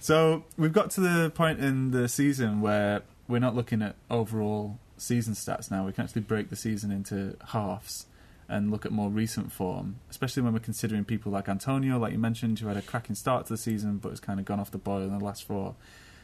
So 0.00 0.44
we've 0.56 0.72
got 0.72 0.90
to 0.92 1.00
the 1.00 1.30
point 1.30 1.58
in 1.58 1.90
the 1.90 2.08
season 2.08 2.60
where 2.60 3.02
we're 3.26 3.40
not 3.40 3.54
looking 3.54 3.82
at 3.82 3.96
overall 4.10 4.78
season 4.96 5.34
stats 5.34 5.70
now. 5.70 5.86
We 5.86 5.92
can 5.92 6.04
actually 6.04 6.22
break 6.22 6.50
the 6.50 6.56
season 6.56 6.90
into 6.90 7.36
halves 7.48 8.06
and 8.48 8.70
look 8.70 8.86
at 8.86 8.92
more 8.92 9.10
recent 9.10 9.52
form, 9.52 9.96
especially 10.08 10.42
when 10.42 10.52
we're 10.52 10.60
considering 10.60 11.04
people 11.04 11.30
like 11.30 11.48
Antonio, 11.48 11.98
like 11.98 12.12
you 12.12 12.18
mentioned, 12.18 12.58
who 12.60 12.68
had 12.68 12.76
a 12.76 12.82
cracking 12.82 13.14
start 13.14 13.46
to 13.46 13.52
the 13.52 13.58
season 13.58 13.98
but 13.98 14.10
has 14.10 14.20
kind 14.20 14.38
of 14.40 14.46
gone 14.46 14.58
off 14.58 14.70
the 14.70 14.78
boil 14.78 15.02
in 15.02 15.18
the 15.18 15.22
last 15.22 15.44
four. 15.44 15.74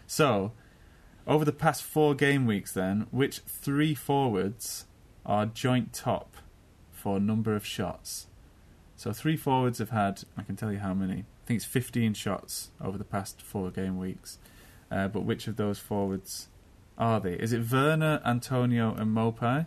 So, 0.06 0.52
over 1.26 1.44
the 1.44 1.52
past 1.52 1.82
four 1.82 2.14
game 2.14 2.46
weeks, 2.46 2.72
then, 2.72 3.06
which 3.10 3.40
three 3.40 3.94
forwards 3.94 4.86
are 5.26 5.46
joint 5.46 5.92
top 5.92 6.36
for 6.92 7.20
number 7.20 7.54
of 7.54 7.66
shots? 7.66 8.26
So, 8.96 9.12
three 9.12 9.36
forwards 9.36 9.78
have 9.78 9.90
had, 9.90 10.22
I 10.38 10.42
can 10.42 10.56
tell 10.56 10.72
you 10.72 10.78
how 10.78 10.94
many. 10.94 11.24
I 11.44 11.46
think 11.46 11.58
it's 11.58 11.66
15 11.66 12.14
shots 12.14 12.70
over 12.80 12.96
the 12.96 13.04
past 13.04 13.42
four 13.42 13.70
game 13.70 13.98
weeks. 13.98 14.38
Uh, 14.90 15.08
but 15.08 15.24
which 15.24 15.46
of 15.46 15.56
those 15.56 15.78
forwards 15.78 16.48
are 16.96 17.20
they? 17.20 17.34
Is 17.34 17.52
it 17.52 17.70
Werner, 17.70 18.22
Antonio, 18.24 18.94
and 18.94 19.14
Maupay? 19.14 19.66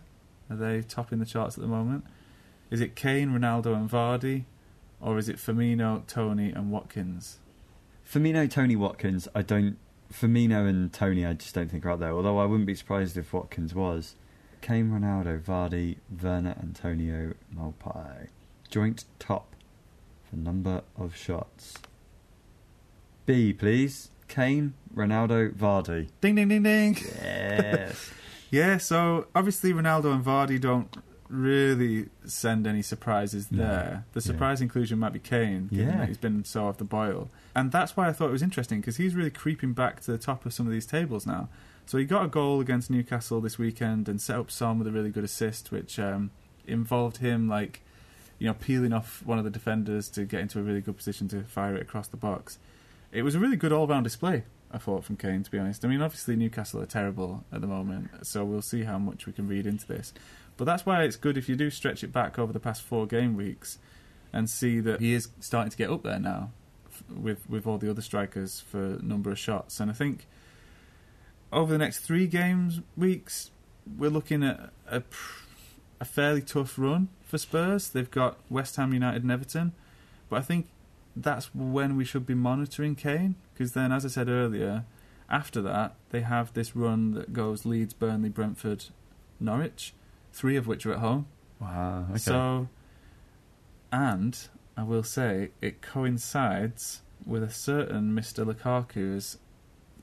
Are 0.50 0.56
they 0.56 0.82
topping 0.82 1.20
the 1.20 1.26
charts 1.26 1.56
at 1.56 1.62
the 1.62 1.68
moment? 1.68 2.04
Is 2.68 2.80
it 2.80 2.96
Kane, 2.96 3.30
Ronaldo, 3.30 3.76
and 3.76 3.88
Vardy? 3.88 4.44
Or 5.00 5.18
is 5.18 5.28
it 5.28 5.36
Firmino, 5.36 6.04
Toney, 6.08 6.50
and 6.50 6.72
Watkins? 6.72 7.38
Firmino, 8.10 8.50
Toney 8.50 8.74
Watkins, 8.74 9.28
I 9.32 9.42
don't. 9.42 9.76
Firmino 10.12 10.68
and 10.68 10.92
Toney, 10.92 11.24
I 11.24 11.34
just 11.34 11.54
don't 11.54 11.70
think 11.70 11.86
are 11.86 11.90
out 11.90 12.00
there. 12.00 12.12
Although 12.12 12.38
I 12.38 12.44
wouldn't 12.44 12.66
be 12.66 12.74
surprised 12.74 13.16
if 13.16 13.32
Watkins 13.32 13.72
was. 13.72 14.16
Kane, 14.62 14.90
Ronaldo, 14.90 15.40
Vardy, 15.40 15.98
Werner, 16.20 16.56
Antonio, 16.60 17.34
Maupay. 17.54 18.28
Joint 18.68 19.04
top 19.20 19.54
for 20.28 20.36
number 20.36 20.82
of 20.96 21.14
shots. 21.16 21.74
B, 23.26 23.52
please. 23.52 24.10
Kane, 24.28 24.74
Ronaldo, 24.94 25.54
Vardy. 25.54 26.08
Ding, 26.20 26.34
ding, 26.34 26.48
ding, 26.48 26.62
ding. 26.62 26.96
Yes. 27.22 28.10
Yeah, 28.50 28.78
so 28.78 29.26
obviously 29.34 29.74
Ronaldo 29.74 30.10
and 30.10 30.24
Vardy 30.24 30.58
don't 30.58 30.88
really 31.28 32.08
send 32.24 32.66
any 32.66 32.80
surprises 32.80 33.52
No. 33.52 33.58
there. 33.58 34.04
The 34.14 34.20
Yeah. 34.20 34.22
surprise 34.22 34.62
inclusion 34.62 34.98
might 34.98 35.12
be 35.12 35.18
Kane, 35.18 35.68
Yeah. 35.70 36.06
he's 36.06 36.16
been 36.16 36.44
so 36.44 36.66
off 36.66 36.78
the 36.78 36.84
boil. 36.84 37.28
And 37.54 37.70
that's 37.72 37.94
why 37.94 38.08
I 38.08 38.12
thought 38.14 38.28
it 38.30 38.32
was 38.32 38.42
interesting, 38.42 38.80
because 38.80 38.96
he's 38.96 39.14
really 39.14 39.30
creeping 39.30 39.74
back 39.74 40.00
to 40.00 40.12
the 40.12 40.16
top 40.16 40.46
of 40.46 40.54
some 40.54 40.64
of 40.66 40.72
these 40.72 40.86
tables 40.86 41.26
now. 41.26 41.50
So 41.84 41.98
he 41.98 42.06
got 42.06 42.24
a 42.24 42.28
goal 42.28 42.58
against 42.62 42.88
Newcastle 42.90 43.42
this 43.42 43.58
weekend 43.58 44.08
and 44.08 44.18
set 44.18 44.36
up 44.38 44.50
Son 44.50 44.78
with 44.78 44.88
a 44.88 44.92
really 44.92 45.10
good 45.10 45.24
assist, 45.24 45.70
which 45.70 45.98
um, 45.98 46.30
involved 46.66 47.18
him, 47.18 47.48
like, 47.48 47.82
you 48.38 48.46
know, 48.46 48.54
peeling 48.54 48.92
off 48.92 49.22
one 49.24 49.38
of 49.38 49.44
the 49.44 49.50
defenders 49.50 50.08
to 50.10 50.24
get 50.24 50.40
into 50.40 50.58
a 50.58 50.62
really 50.62 50.80
good 50.80 50.96
position 50.96 51.28
to 51.28 51.42
fire 51.42 51.74
it 51.76 51.82
across 51.82 52.08
the 52.08 52.16
box. 52.16 52.58
It 53.10 53.22
was 53.22 53.34
a 53.34 53.38
really 53.38 53.56
good 53.56 53.72
all-round 53.72 54.04
display, 54.04 54.44
I 54.70 54.78
thought, 54.78 55.04
from 55.04 55.16
Kane, 55.16 55.42
to 55.42 55.50
be 55.50 55.58
honest. 55.58 55.84
I 55.84 55.88
mean, 55.88 56.02
obviously 56.02 56.36
Newcastle 56.36 56.80
are 56.80 56.86
terrible 56.86 57.44
at 57.52 57.60
the 57.60 57.66
moment, 57.66 58.26
so 58.26 58.44
we'll 58.44 58.62
see 58.62 58.84
how 58.84 58.98
much 58.98 59.26
we 59.26 59.32
can 59.32 59.48
read 59.48 59.66
into 59.66 59.86
this. 59.86 60.12
But 60.56 60.64
that's 60.64 60.84
why 60.84 61.04
it's 61.04 61.16
good 61.16 61.36
if 61.36 61.48
you 61.48 61.56
do 61.56 61.70
stretch 61.70 62.04
it 62.04 62.12
back 62.12 62.38
over 62.38 62.52
the 62.52 62.60
past 62.60 62.82
four 62.82 63.06
game 63.06 63.36
weeks 63.36 63.78
and 64.32 64.50
see 64.50 64.80
that 64.80 65.00
he 65.00 65.14
is 65.14 65.28
starting 65.40 65.70
to 65.70 65.76
get 65.76 65.90
up 65.90 66.02
there 66.02 66.18
now 66.18 66.50
with 67.08 67.48
with 67.48 67.66
all 67.66 67.78
the 67.78 67.88
other 67.88 68.02
strikers 68.02 68.60
for 68.60 68.98
number 69.00 69.30
of 69.30 69.38
shots. 69.38 69.80
And 69.80 69.90
I 69.90 69.94
think 69.94 70.26
over 71.52 71.72
the 71.72 71.78
next 71.78 72.00
three 72.00 72.26
games 72.26 72.80
weeks, 72.96 73.50
we're 73.96 74.10
looking 74.10 74.42
at 74.42 74.70
a, 74.86 75.00
pr- 75.00 75.44
a 76.00 76.04
fairly 76.04 76.42
tough 76.42 76.78
run 76.78 77.08
for 77.24 77.38
Spurs. 77.38 77.88
They've 77.90 78.10
got 78.10 78.38
West 78.48 78.76
Ham 78.76 78.92
United 78.92 79.22
and 79.22 79.32
Everton, 79.32 79.72
but 80.28 80.36
I 80.36 80.42
think 80.42 80.68
that's 81.16 81.54
when 81.54 81.96
we 81.96 82.04
should 82.04 82.26
be 82.26 82.34
monitoring 82.34 82.94
Kane 82.94 83.34
because 83.52 83.72
then, 83.72 83.90
as 83.92 84.04
I 84.04 84.08
said 84.08 84.28
earlier, 84.28 84.84
after 85.28 85.60
that 85.62 85.94
they 86.10 86.20
have 86.20 86.52
this 86.54 86.76
run 86.76 87.12
that 87.12 87.32
goes 87.32 87.66
Leeds, 87.66 87.94
Burnley, 87.94 88.28
Brentford, 88.28 88.86
Norwich, 89.40 89.94
three 90.32 90.56
of 90.56 90.66
which 90.66 90.86
are 90.86 90.92
at 90.92 90.98
home. 90.98 91.26
wow. 91.60 92.06
Okay. 92.10 92.18
So, 92.18 92.68
and 93.90 94.38
I 94.76 94.82
will 94.84 95.02
say 95.02 95.50
it 95.60 95.82
coincides 95.82 97.02
with 97.26 97.42
a 97.42 97.50
certain 97.50 98.12
Mr. 98.12 98.46
Lukaku's 98.46 99.38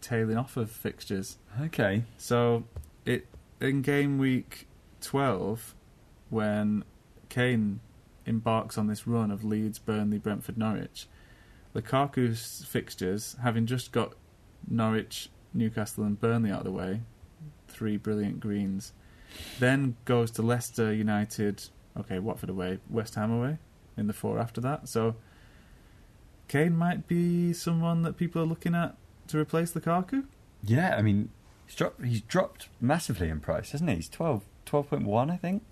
tailing 0.02 0.38
off 0.38 0.58
of 0.58 0.70
fixtures. 0.70 1.38
okay. 1.62 2.04
So, 2.18 2.66
it 3.06 3.28
in 3.62 3.82
game 3.82 4.18
week 4.18 4.68
twelve, 5.02 5.75
when 6.30 6.84
Kane 7.30 7.80
embarks 8.26 8.78
on 8.78 8.88
this 8.88 9.08
run 9.08 9.32
of 9.32 9.44
Leeds, 9.44 9.80
Burnley, 9.80 10.18
Brentford, 10.18 10.58
Norwich, 10.58 11.08
Lukaku's 11.76 12.66
fixtures, 12.68 13.36
having 13.44 13.66
just 13.66 13.92
got 13.92 14.14
Norwich, 14.68 15.30
Newcastle, 15.54 16.04
and 16.04 16.20
Burnley 16.20 16.52
out 16.52 16.60
of 16.60 16.66
the 16.66 16.72
way, 16.72 17.02
three 17.68 17.98
brilliant 17.98 18.40
greens, 18.40 18.94
then 19.60 19.96
goes 20.06 20.32
to 20.32 20.42
Leicester 20.42 20.94
United, 20.94 21.64
okay, 22.00 22.20
Watford 22.20 22.50
away, 22.50 22.80
West 22.90 23.16
Ham 23.16 23.32
away, 23.32 23.58
in 23.98 24.08
the 24.08 24.14
four 24.14 24.40
after 24.40 24.62
that. 24.62 24.88
So, 24.88 25.16
Kane 26.48 26.76
might 26.76 27.08
be 27.08 27.54
someone 27.54 28.04
that 28.04 28.18
people 28.18 28.42
are 28.42 28.46
looking 28.46 28.76
at 28.76 28.96
to 29.28 29.38
replace 29.38 29.72
Lukaku. 29.74 30.26
Yeah, 30.64 30.96
I 30.98 31.02
mean, 31.02 31.30
he's 31.66 31.76
dropped, 31.76 32.04
he's 32.04 32.22
dropped 32.22 32.70
massively 32.80 33.30
in 33.30 33.40
price, 33.40 33.72
hasn't 33.72 33.90
he? 33.90 33.98
He's 33.98 34.10
12, 34.10 34.44
12.1, 34.66 35.32
I 35.32 35.38
think. 35.38 35.64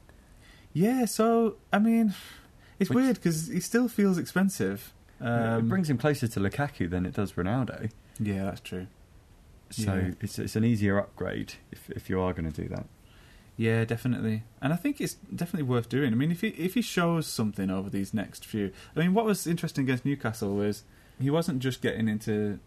Yeah, 0.73 1.05
so 1.05 1.57
I 1.71 1.79
mean, 1.79 2.13
It's 2.79 2.89
Which- 2.89 2.95
weird 2.95 3.15
because 3.15 3.47
he 3.47 3.59
still 3.59 3.87
feels 3.87 4.17
expensive. 4.17 4.93
Um, 5.21 5.59
it 5.65 5.69
brings 5.69 5.89
him 5.89 5.97
closer 5.97 6.27
to 6.27 6.39
Lukaku 6.39 6.89
than 6.89 7.05
it 7.05 7.13
does 7.13 7.33
Ronaldo. 7.33 7.89
yeah, 8.19 8.43
that's 8.45 8.61
true. 8.61 8.87
So 9.69 9.95
Yeah. 9.95 10.11
it's 10.19 10.37
it's 10.39 10.55
an 10.55 10.63
easier 10.65 10.97
upgrade 10.99 11.53
if 11.71 11.89
if 11.91 12.09
you 12.09 12.19
are 12.19 12.33
going 12.33 12.51
to 12.51 12.61
do 12.61 12.67
that. 12.69 12.85
Yeah, 13.55 13.85
definitely, 13.85 14.43
and 14.61 14.73
I 14.73 14.75
think 14.75 14.99
it's 14.99 15.13
definitely 15.33 15.69
worth 15.69 15.87
doing. 15.87 16.11
I 16.11 16.15
mean, 16.15 16.31
if 16.31 16.41
he 16.41 16.49
if 16.49 16.73
he 16.73 16.81
shows 16.81 17.27
something 17.27 17.69
over 17.69 17.89
these 17.89 18.13
next 18.13 18.43
few, 18.45 18.71
I 18.95 18.99
mean, 18.99 19.13
what 19.13 19.25
was 19.25 19.45
interesting 19.47 19.83
against 19.85 20.05
Newcastle 20.05 20.55
was 20.55 20.83
he 21.19 21.29
wasn't 21.29 21.59
just 21.59 21.81
getting 21.81 22.07
into 22.07 22.59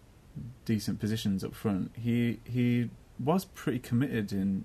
decent 0.64 1.00
positions 1.00 1.42
up 1.44 1.54
front. 1.54 1.90
He 1.96 2.38
he 2.44 2.90
was 3.18 3.44
pretty 3.44 3.80
committed 3.80 4.32
in 4.32 4.64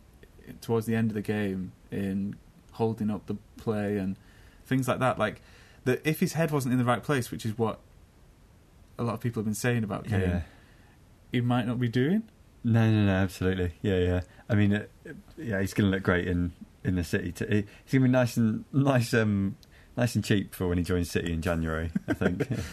towards 0.61 0.85
the 0.85 0.95
end 0.95 1.09
of 1.11 1.15
the 1.15 1.21
game 1.21 1.71
in 1.91 2.35
holding 2.81 3.11
up 3.11 3.27
the 3.27 3.35
play 3.57 3.97
and 3.97 4.17
things 4.65 4.87
like 4.87 4.97
that. 4.99 5.19
Like 5.19 5.41
that, 5.85 6.01
if 6.03 6.19
his 6.19 6.33
head 6.33 6.49
wasn't 6.49 6.73
in 6.73 6.79
the 6.79 6.85
right 6.85 7.03
place, 7.03 7.29
which 7.29 7.45
is 7.45 7.55
what 7.55 7.79
a 8.97 9.03
lot 9.03 9.13
of 9.13 9.19
people 9.21 9.39
have 9.41 9.45
been 9.45 9.53
saying 9.53 9.83
about 9.83 10.05
Kane, 10.05 10.21
Yeah. 10.21 10.41
he 11.31 11.41
might 11.41 11.67
not 11.67 11.79
be 11.79 11.87
doing. 11.87 12.23
No, 12.63 12.89
no, 12.91 13.05
no, 13.05 13.11
absolutely. 13.13 13.73
Yeah, 13.83 13.97
yeah. 13.99 14.21
I 14.49 14.55
mean, 14.55 14.73
uh, 14.73 14.85
yeah, 15.37 15.59
he's 15.61 15.73
going 15.75 15.91
to 15.91 15.95
look 15.95 16.03
great 16.03 16.27
in 16.27 16.53
in 16.83 16.95
the 16.95 17.03
city. 17.03 17.31
To, 17.33 17.45
he- 17.45 17.65
he's 17.85 17.91
going 17.93 18.01
to 18.01 18.07
be 18.07 18.09
nice 18.09 18.35
and 18.37 18.65
nice, 18.73 19.13
um, 19.13 19.55
nice 19.95 20.15
and 20.15 20.23
cheap 20.25 20.55
for 20.55 20.67
when 20.67 20.79
he 20.79 20.83
joins 20.83 21.11
City 21.11 21.31
in 21.31 21.41
January. 21.43 21.91
I 22.07 22.13
think. 22.13 22.47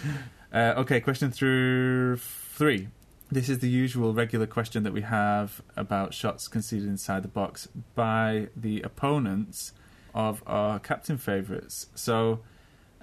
Uh, 0.50 0.72
okay, 0.78 0.98
question 0.98 1.30
through 1.30 2.16
three. 2.16 2.88
This 3.30 3.50
is 3.50 3.58
the 3.58 3.68
usual 3.68 4.14
regular 4.14 4.46
question 4.46 4.82
that 4.84 4.94
we 4.94 5.02
have 5.02 5.60
about 5.76 6.14
shots 6.14 6.48
conceded 6.48 6.88
inside 6.88 7.22
the 7.22 7.28
box 7.28 7.68
by 7.94 8.48
the 8.56 8.80
opponents 8.80 9.72
of 10.18 10.42
our 10.48 10.80
captain 10.80 11.16
favourites. 11.16 11.86
So 11.94 12.40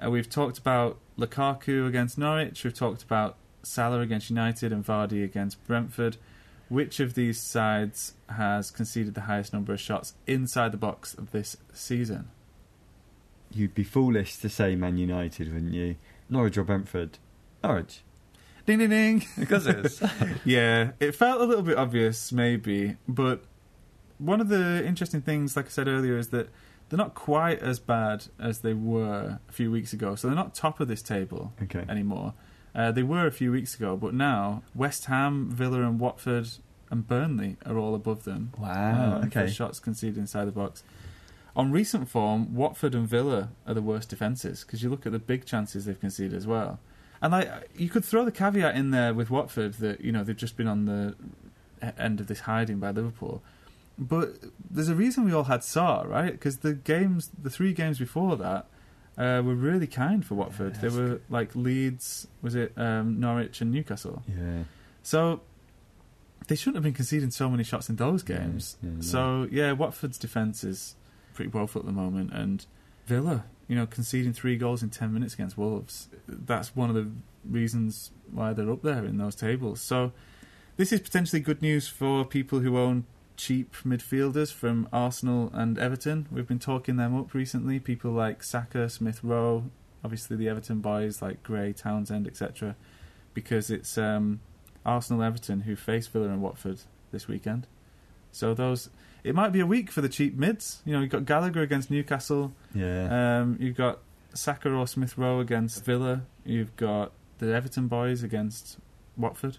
uh, 0.03 0.11
we've 0.11 0.29
talked 0.29 0.57
about 0.57 0.99
Lukaku 1.17 1.87
against 1.87 2.17
Norwich, 2.17 2.65
we've 2.65 2.73
talked 2.73 3.01
about 3.01 3.37
Salah 3.63 4.01
against 4.01 4.29
United 4.29 4.73
and 4.73 4.85
Vardy 4.85 5.23
against 5.23 5.65
Brentford. 5.65 6.17
Which 6.67 6.99
of 6.99 7.13
these 7.13 7.39
sides 7.39 8.15
has 8.27 8.69
conceded 8.69 9.13
the 9.13 9.21
highest 9.21 9.53
number 9.53 9.71
of 9.71 9.79
shots 9.79 10.15
inside 10.27 10.71
the 10.71 10.77
box 10.77 11.13
of 11.13 11.31
this 11.31 11.55
season? 11.71 12.29
You'd 13.51 13.75
be 13.75 13.83
foolish 13.83 14.37
to 14.37 14.49
say 14.49 14.75
Man 14.75 14.97
United, 14.97 15.53
wouldn't 15.53 15.73
you? 15.73 15.95
Norwich 16.27 16.57
or 16.57 16.63
Brentford? 16.63 17.19
Norwich, 17.63 18.01
Ding 18.65 18.79
ding 18.79 18.89
ding! 18.89 19.25
because 19.39 19.67
it's 19.67 20.01
Yeah, 20.43 20.91
it 20.99 21.13
felt 21.13 21.39
a 21.39 21.45
little 21.45 21.63
bit 21.63 21.77
obvious, 21.77 22.31
maybe, 22.31 22.97
but 23.07 23.43
one 24.17 24.41
of 24.41 24.49
the 24.49 24.83
interesting 24.85 25.21
things, 25.21 25.55
like 25.55 25.67
I 25.67 25.69
said 25.69 25.87
earlier, 25.87 26.17
is 26.17 26.29
that 26.29 26.49
they're 26.89 26.97
not 26.97 27.15
quite 27.15 27.59
as 27.59 27.79
bad 27.79 28.27
as 28.39 28.59
they 28.59 28.73
were 28.73 29.39
a 29.47 29.51
few 29.51 29.71
weeks 29.71 29.93
ago. 29.93 30.15
So 30.15 30.27
they're 30.27 30.35
not 30.35 30.53
top 30.53 30.79
of 30.79 30.87
this 30.87 31.01
table 31.01 31.53
okay. 31.63 31.85
anymore. 31.89 32.33
Uh, 32.73 32.91
they 32.91 33.03
were 33.03 33.25
a 33.25 33.31
few 33.31 33.51
weeks 33.51 33.75
ago, 33.75 33.95
but 33.95 34.13
now 34.13 34.61
West 34.73 35.05
Ham, 35.05 35.49
Villa, 35.49 35.81
and 35.81 35.99
Watford 35.99 36.49
and 36.91 37.07
Burnley 37.07 37.57
are 37.65 37.77
all 37.77 37.95
above 37.95 38.25
them. 38.25 38.51
Wow. 38.57 39.15
um, 39.15 39.23
okay. 39.25 39.49
shots 39.49 39.79
conceded 39.79 40.17
inside 40.17 40.45
the 40.45 40.51
box. 40.51 40.83
On 41.55 41.71
recent 41.71 42.09
form, 42.09 42.53
Watford 42.53 42.93
and 42.93 43.07
Villa 43.07 43.49
are 43.65 43.73
the 43.73 43.81
worst 43.81 44.09
defences 44.09 44.63
because 44.63 44.83
you 44.83 44.89
look 44.89 45.05
at 45.05 45.13
the 45.13 45.19
big 45.19 45.45
chances 45.45 45.85
they've 45.85 45.99
conceded 45.99 46.33
as 46.33 46.45
well. 46.45 46.79
And 47.21 47.31
like 47.31 47.49
you 47.75 47.89
could 47.89 48.03
throw 48.03 48.25
the 48.25 48.31
caveat 48.31 48.75
in 48.75 48.91
there 48.91 49.13
with 49.13 49.29
Watford 49.29 49.75
that 49.75 50.01
you 50.01 50.11
know 50.11 50.23
they've 50.23 50.35
just 50.35 50.57
been 50.57 50.67
on 50.67 50.85
the 50.85 51.15
end 51.97 52.19
of 52.19 52.27
this 52.27 52.41
hiding 52.41 52.79
by 52.79 52.91
Liverpool, 52.91 53.41
but 53.97 54.35
there's 54.69 54.89
a 54.89 54.95
reason 54.95 55.23
we 55.25 55.33
all 55.33 55.45
had 55.45 55.61
Sarr 55.61 56.07
right 56.07 56.31
because 56.31 56.57
the 56.57 56.73
games, 56.73 57.31
the 57.41 57.49
three 57.49 57.73
games 57.73 57.99
before 57.99 58.35
that, 58.37 58.67
uh, 59.17 59.41
were 59.45 59.55
really 59.55 59.87
kind 59.87 60.25
for 60.25 60.35
Watford. 60.35 60.75
Yeah, 60.75 60.89
they 60.89 60.95
were 60.97 61.21
like 61.29 61.55
Leeds, 61.55 62.27
was 62.41 62.55
it 62.55 62.73
um, 62.77 63.19
Norwich 63.19 63.61
and 63.61 63.71
Newcastle? 63.71 64.23
Yeah. 64.27 64.63
So 65.03 65.41
they 66.47 66.55
shouldn't 66.55 66.75
have 66.75 66.83
been 66.83 66.93
conceding 66.93 67.31
so 67.31 67.49
many 67.49 67.63
shots 67.63 67.89
in 67.89 67.95
those 67.95 68.23
games. 68.23 68.77
yeah, 68.81 68.89
no. 68.95 69.01
So 69.01 69.47
yeah, 69.51 69.71
Watford's 69.71 70.17
defence 70.17 70.63
is 70.63 70.95
pretty 71.33 71.49
woeful 71.49 71.79
at 71.79 71.85
the 71.85 71.93
moment, 71.93 72.31
and 72.33 72.65
Villa, 73.07 73.45
you 73.67 73.75
know, 73.75 73.85
conceding 73.85 74.33
three 74.33 74.57
goals 74.57 74.83
in 74.83 74.89
ten 74.89 75.13
minutes 75.13 75.33
against 75.33 75.57
Wolves. 75.57 76.09
That's 76.27 76.75
one 76.75 76.89
of 76.89 76.95
the 76.95 77.09
reasons 77.49 78.11
why 78.31 78.53
they're 78.53 78.71
up 78.71 78.81
there 78.81 79.05
in 79.05 79.17
those 79.17 79.35
tables. 79.35 79.81
So 79.81 80.11
this 80.77 80.91
is 80.91 80.99
potentially 80.99 81.39
good 81.39 81.61
news 81.61 81.87
for 81.87 82.25
people 82.25 82.59
who 82.59 82.77
own 82.77 83.05
cheap 83.37 83.75
midfielders 83.85 84.51
from 84.51 84.87
Arsenal 84.91 85.51
and 85.53 85.77
Everton. 85.77 86.27
We've 86.31 86.47
been 86.47 86.59
talking 86.59 86.97
them 86.97 87.17
up 87.17 87.33
recently. 87.33 87.79
People 87.79 88.11
like 88.11 88.43
Saka, 88.43 88.89
Smith 88.89 89.23
Rowe, 89.23 89.65
obviously 90.03 90.37
the 90.37 90.49
Everton 90.49 90.79
boys 90.79 91.21
like 91.21 91.43
Gray, 91.43 91.73
Townsend, 91.73 92.27
etc. 92.27 92.75
Because 93.33 93.69
it's 93.69 93.97
um, 93.97 94.41
Arsenal, 94.85 95.23
Everton 95.23 95.61
who 95.61 95.75
face 95.75 96.07
Villa 96.07 96.27
and 96.27 96.41
Watford 96.41 96.81
this 97.11 97.27
weekend. 97.27 97.67
So 98.31 98.53
those, 98.53 98.89
it 99.23 99.33
might 99.33 99.51
be 99.51 99.59
a 99.59 99.65
week 99.65 99.91
for 99.91 100.01
the 100.01 100.09
cheap 100.09 100.35
mids. 100.35 100.81
You 100.85 100.93
know, 100.93 101.01
you've 101.01 101.09
got 101.09 101.25
Gallagher 101.25 101.61
against 101.61 101.89
Newcastle. 101.89 102.53
Yeah. 102.73 103.39
Um, 103.39 103.57
you've 103.59 103.77
got 103.77 103.99
Saka 104.33 104.71
or 104.71 104.87
Smith 104.87 105.17
Rowe 105.17 105.39
against 105.39 105.85
Villa. 105.85 106.23
You've 106.45 106.75
got 106.75 107.13
the 107.39 107.53
Everton 107.53 107.87
boys 107.87 108.23
against 108.23 108.77
Watford. 109.17 109.57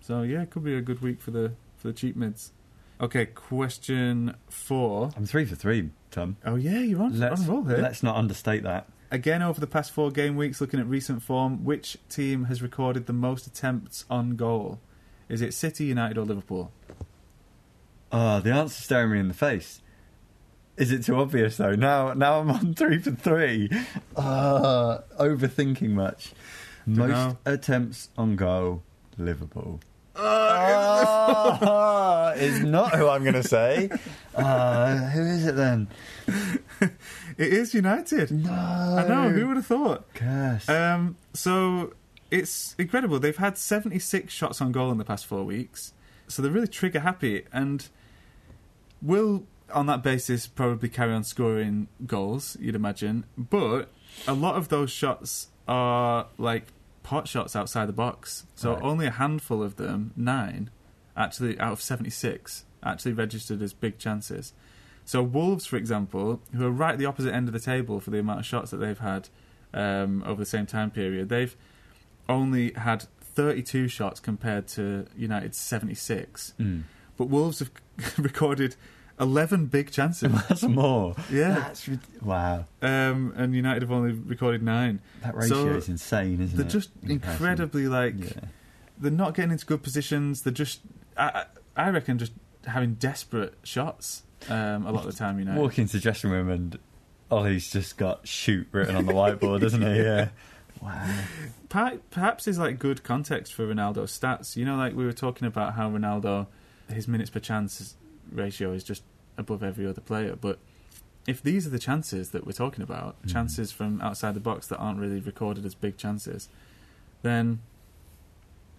So 0.00 0.22
yeah, 0.22 0.42
it 0.42 0.50
could 0.50 0.64
be 0.64 0.74
a 0.74 0.80
good 0.80 1.00
week 1.00 1.20
for 1.20 1.30
the 1.30 1.52
for 1.76 1.88
the 1.88 1.94
cheap 1.94 2.16
mids. 2.16 2.52
Okay, 3.02 3.26
question 3.26 4.36
four. 4.48 5.10
I'm 5.16 5.26
three 5.26 5.44
for 5.44 5.56
three, 5.56 5.90
Tom. 6.12 6.36
Oh 6.44 6.54
yeah, 6.54 6.78
you're 6.78 7.02
on, 7.02 7.18
Let's, 7.18 7.40
on 7.42 7.46
roll 7.48 7.64
here. 7.64 7.78
let's 7.78 8.02
not 8.02 8.14
understate 8.16 8.62
that. 8.62 8.88
Again, 9.10 9.42
over 9.42 9.60
the 9.60 9.66
past 9.66 9.90
four 9.90 10.10
game 10.12 10.36
weeks, 10.36 10.60
looking 10.60 10.78
at 10.78 10.86
recent 10.86 11.20
form, 11.22 11.64
which 11.64 11.96
team 12.08 12.44
has 12.44 12.62
recorded 12.62 13.06
the 13.06 13.12
most 13.12 13.46
attempts 13.46 14.04
on 14.08 14.36
goal? 14.36 14.80
Is 15.28 15.42
it 15.42 15.52
City, 15.52 15.84
United, 15.86 16.16
or 16.16 16.24
Liverpool? 16.24 16.70
Oh, 18.12 18.38
the 18.40 18.52
answer's 18.52 18.84
staring 18.84 19.10
me 19.10 19.18
in 19.18 19.28
the 19.28 19.34
face. 19.34 19.80
Is 20.76 20.92
it 20.92 21.02
too 21.04 21.16
obvious 21.16 21.56
though? 21.56 21.74
Now, 21.74 22.12
now 22.14 22.38
I'm 22.38 22.50
on 22.50 22.74
three 22.76 22.98
for 22.98 23.10
three. 23.10 23.68
Uh, 24.14 24.98
overthinking 25.18 25.90
much. 25.90 26.32
Most 26.86 27.36
attempts 27.44 28.10
on 28.16 28.36
goal, 28.36 28.82
Liverpool. 29.18 29.80
Uh, 30.14 31.04
is 32.36 32.60
not 32.64 32.94
who 32.96 33.08
I'm 33.08 33.22
going 33.22 33.34
to 33.34 33.42
say. 33.42 33.90
Uh, 34.34 34.96
who 35.10 35.22
is 35.22 35.46
it 35.46 35.56
then? 35.56 35.88
It 37.38 37.50
is 37.50 37.72
United. 37.72 38.30
No, 38.30 38.52
I 38.52 39.08
know. 39.08 39.30
Who 39.30 39.46
would 39.48 39.56
have 39.56 39.66
thought? 39.66 40.04
Curse. 40.12 40.68
Um, 40.68 41.16
so 41.32 41.94
it's 42.30 42.74
incredible. 42.78 43.18
They've 43.18 43.34
had 43.36 43.56
76 43.56 44.30
shots 44.32 44.60
on 44.60 44.70
goal 44.70 44.92
in 44.92 44.98
the 44.98 45.04
past 45.04 45.24
four 45.24 45.42
weeks, 45.42 45.94
so 46.28 46.42
they're 46.42 46.50
really 46.52 46.68
trigger 46.68 47.00
happy 47.00 47.44
and 47.50 47.88
will, 49.00 49.44
on 49.72 49.86
that 49.86 50.02
basis, 50.02 50.46
probably 50.46 50.90
carry 50.90 51.14
on 51.14 51.24
scoring 51.24 51.88
goals. 52.06 52.56
You'd 52.60 52.74
imagine, 52.74 53.24
but 53.38 53.88
a 54.28 54.34
lot 54.34 54.56
of 54.56 54.68
those 54.68 54.90
shots 54.90 55.48
are 55.66 56.26
like 56.36 56.66
pot 57.02 57.28
shots 57.28 57.56
outside 57.56 57.86
the 57.86 57.92
box. 57.94 58.44
So 58.56 58.74
Right. 58.74 58.82
only 58.82 59.06
a 59.06 59.10
handful 59.12 59.62
of 59.62 59.76
them, 59.76 60.12
nine, 60.16 60.68
actually 61.16 61.58
out 61.58 61.72
of 61.72 61.82
76, 61.82 62.64
actually 62.82 63.12
registered 63.12 63.62
as 63.62 63.72
big 63.72 63.98
chances. 63.98 64.52
So 65.04 65.22
Wolves, 65.22 65.66
for 65.66 65.76
example, 65.76 66.40
who 66.54 66.64
are 66.66 66.70
right 66.70 66.92
at 66.92 66.98
the 66.98 67.06
opposite 67.06 67.34
end 67.34 67.48
of 67.48 67.52
the 67.52 67.60
table 67.60 67.98
for 68.00 68.10
the 68.10 68.18
amount 68.20 68.40
of 68.40 68.46
shots 68.46 68.70
that 68.70 68.76
they've 68.78 68.98
had 68.98 69.28
um, 69.74 70.22
over 70.26 70.40
the 70.40 70.46
same 70.46 70.66
time 70.66 70.90
period, 70.90 71.28
they've 71.28 71.56
only 72.28 72.72
had 72.72 73.04
32 73.20 73.88
shots 73.88 74.20
compared 74.20 74.68
to 74.68 75.06
United's 75.16 75.58
76. 75.58 76.54
Mm. 76.60 76.82
But 77.16 77.26
Wolves 77.26 77.58
have 77.58 77.70
recorded 78.18 78.76
11 79.20 79.66
big 79.66 79.90
chances. 79.90 80.32
That's 80.48 80.62
more. 80.62 81.14
yeah. 81.30 81.54
That's 81.54 81.88
rid- 81.88 82.00
wow. 82.22 82.66
Um, 82.80 83.32
and 83.36 83.54
United 83.54 83.82
have 83.82 83.90
only 83.92 84.12
recorded 84.12 84.62
nine. 84.62 85.00
That 85.22 85.34
ratio 85.34 85.64
So, 85.64 85.68
is 85.76 85.88
insane, 85.88 86.40
isn't 86.40 86.54
it? 86.54 86.56
They're 86.56 86.66
it? 86.66 86.70
just 86.70 86.90
in 87.02 87.08
comparison? 87.20 87.32
incredibly 87.46 87.88
like 87.88 88.14
Yeah. 88.18 88.48
they're 88.98 89.10
not 89.10 89.34
getting 89.34 89.50
into 89.50 89.66
good 89.66 89.82
positions. 89.82 90.42
They're 90.42 90.52
just 90.52 90.80
I 91.16 91.44
I 91.76 91.90
reckon 91.90 92.18
just 92.18 92.32
having 92.66 92.94
desperate 92.94 93.54
shots 93.64 94.22
um, 94.48 94.86
a 94.86 94.92
lot 94.92 95.04
of 95.06 95.12
the 95.12 95.18
time. 95.18 95.38
United. 95.38 95.60
Walk 95.60 95.78
into 95.78 95.94
the 95.94 96.00
dressing 96.02 96.30
room 96.30 96.48
and 96.50 96.78
Ole's 97.30 97.70
just 97.70 97.96
got 97.96 98.26
shoot 98.28 98.66
written 98.72 98.94
on 98.96 99.06
the 99.06 99.12
whiteboard, 99.12 99.60
doesn't 99.60 99.82
he? 99.82 99.88
Yeah. 100.02 100.28
Wow. 100.80 101.08
Perhaps 102.10 102.48
is 102.48 102.58
like 102.58 102.78
good 102.78 103.02
context 103.04 103.54
for 103.54 103.66
Ronaldo's 103.66 104.18
stats. 104.18 104.56
You 104.56 104.64
know, 104.64 104.76
like 104.76 104.94
we 104.94 105.04
were 105.04 105.12
talking 105.12 105.46
about 105.46 105.74
how 105.74 105.88
Ronaldo, 105.88 106.48
his 106.92 107.06
minutes 107.06 107.30
per 107.30 107.38
chance 107.40 107.94
ratio 108.32 108.72
is 108.72 108.82
just 108.82 109.02
above 109.38 109.62
every 109.62 109.86
other 109.86 110.00
player. 110.00 110.34
But 110.34 110.58
if 111.26 111.40
these 111.40 111.66
are 111.68 111.70
the 111.70 111.78
chances 111.78 112.30
that 112.32 112.44
we're 112.46 112.52
talking 112.52 112.82
about, 112.82 113.20
Mhm. 113.22 113.32
chances 113.32 113.70
from 113.70 114.00
outside 114.00 114.34
the 114.34 114.40
box 114.40 114.66
that 114.66 114.76
aren't 114.78 114.98
really 114.98 115.20
recorded 115.20 115.64
as 115.64 115.74
big 115.76 115.96
chances, 115.96 116.48
then 117.22 117.60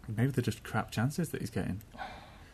maybe 0.07 0.31
they're 0.31 0.43
just 0.43 0.61
crap 0.63 0.91
chances 0.91 1.29
that 1.29 1.39
he's 1.39 1.49
getting. 1.49 1.81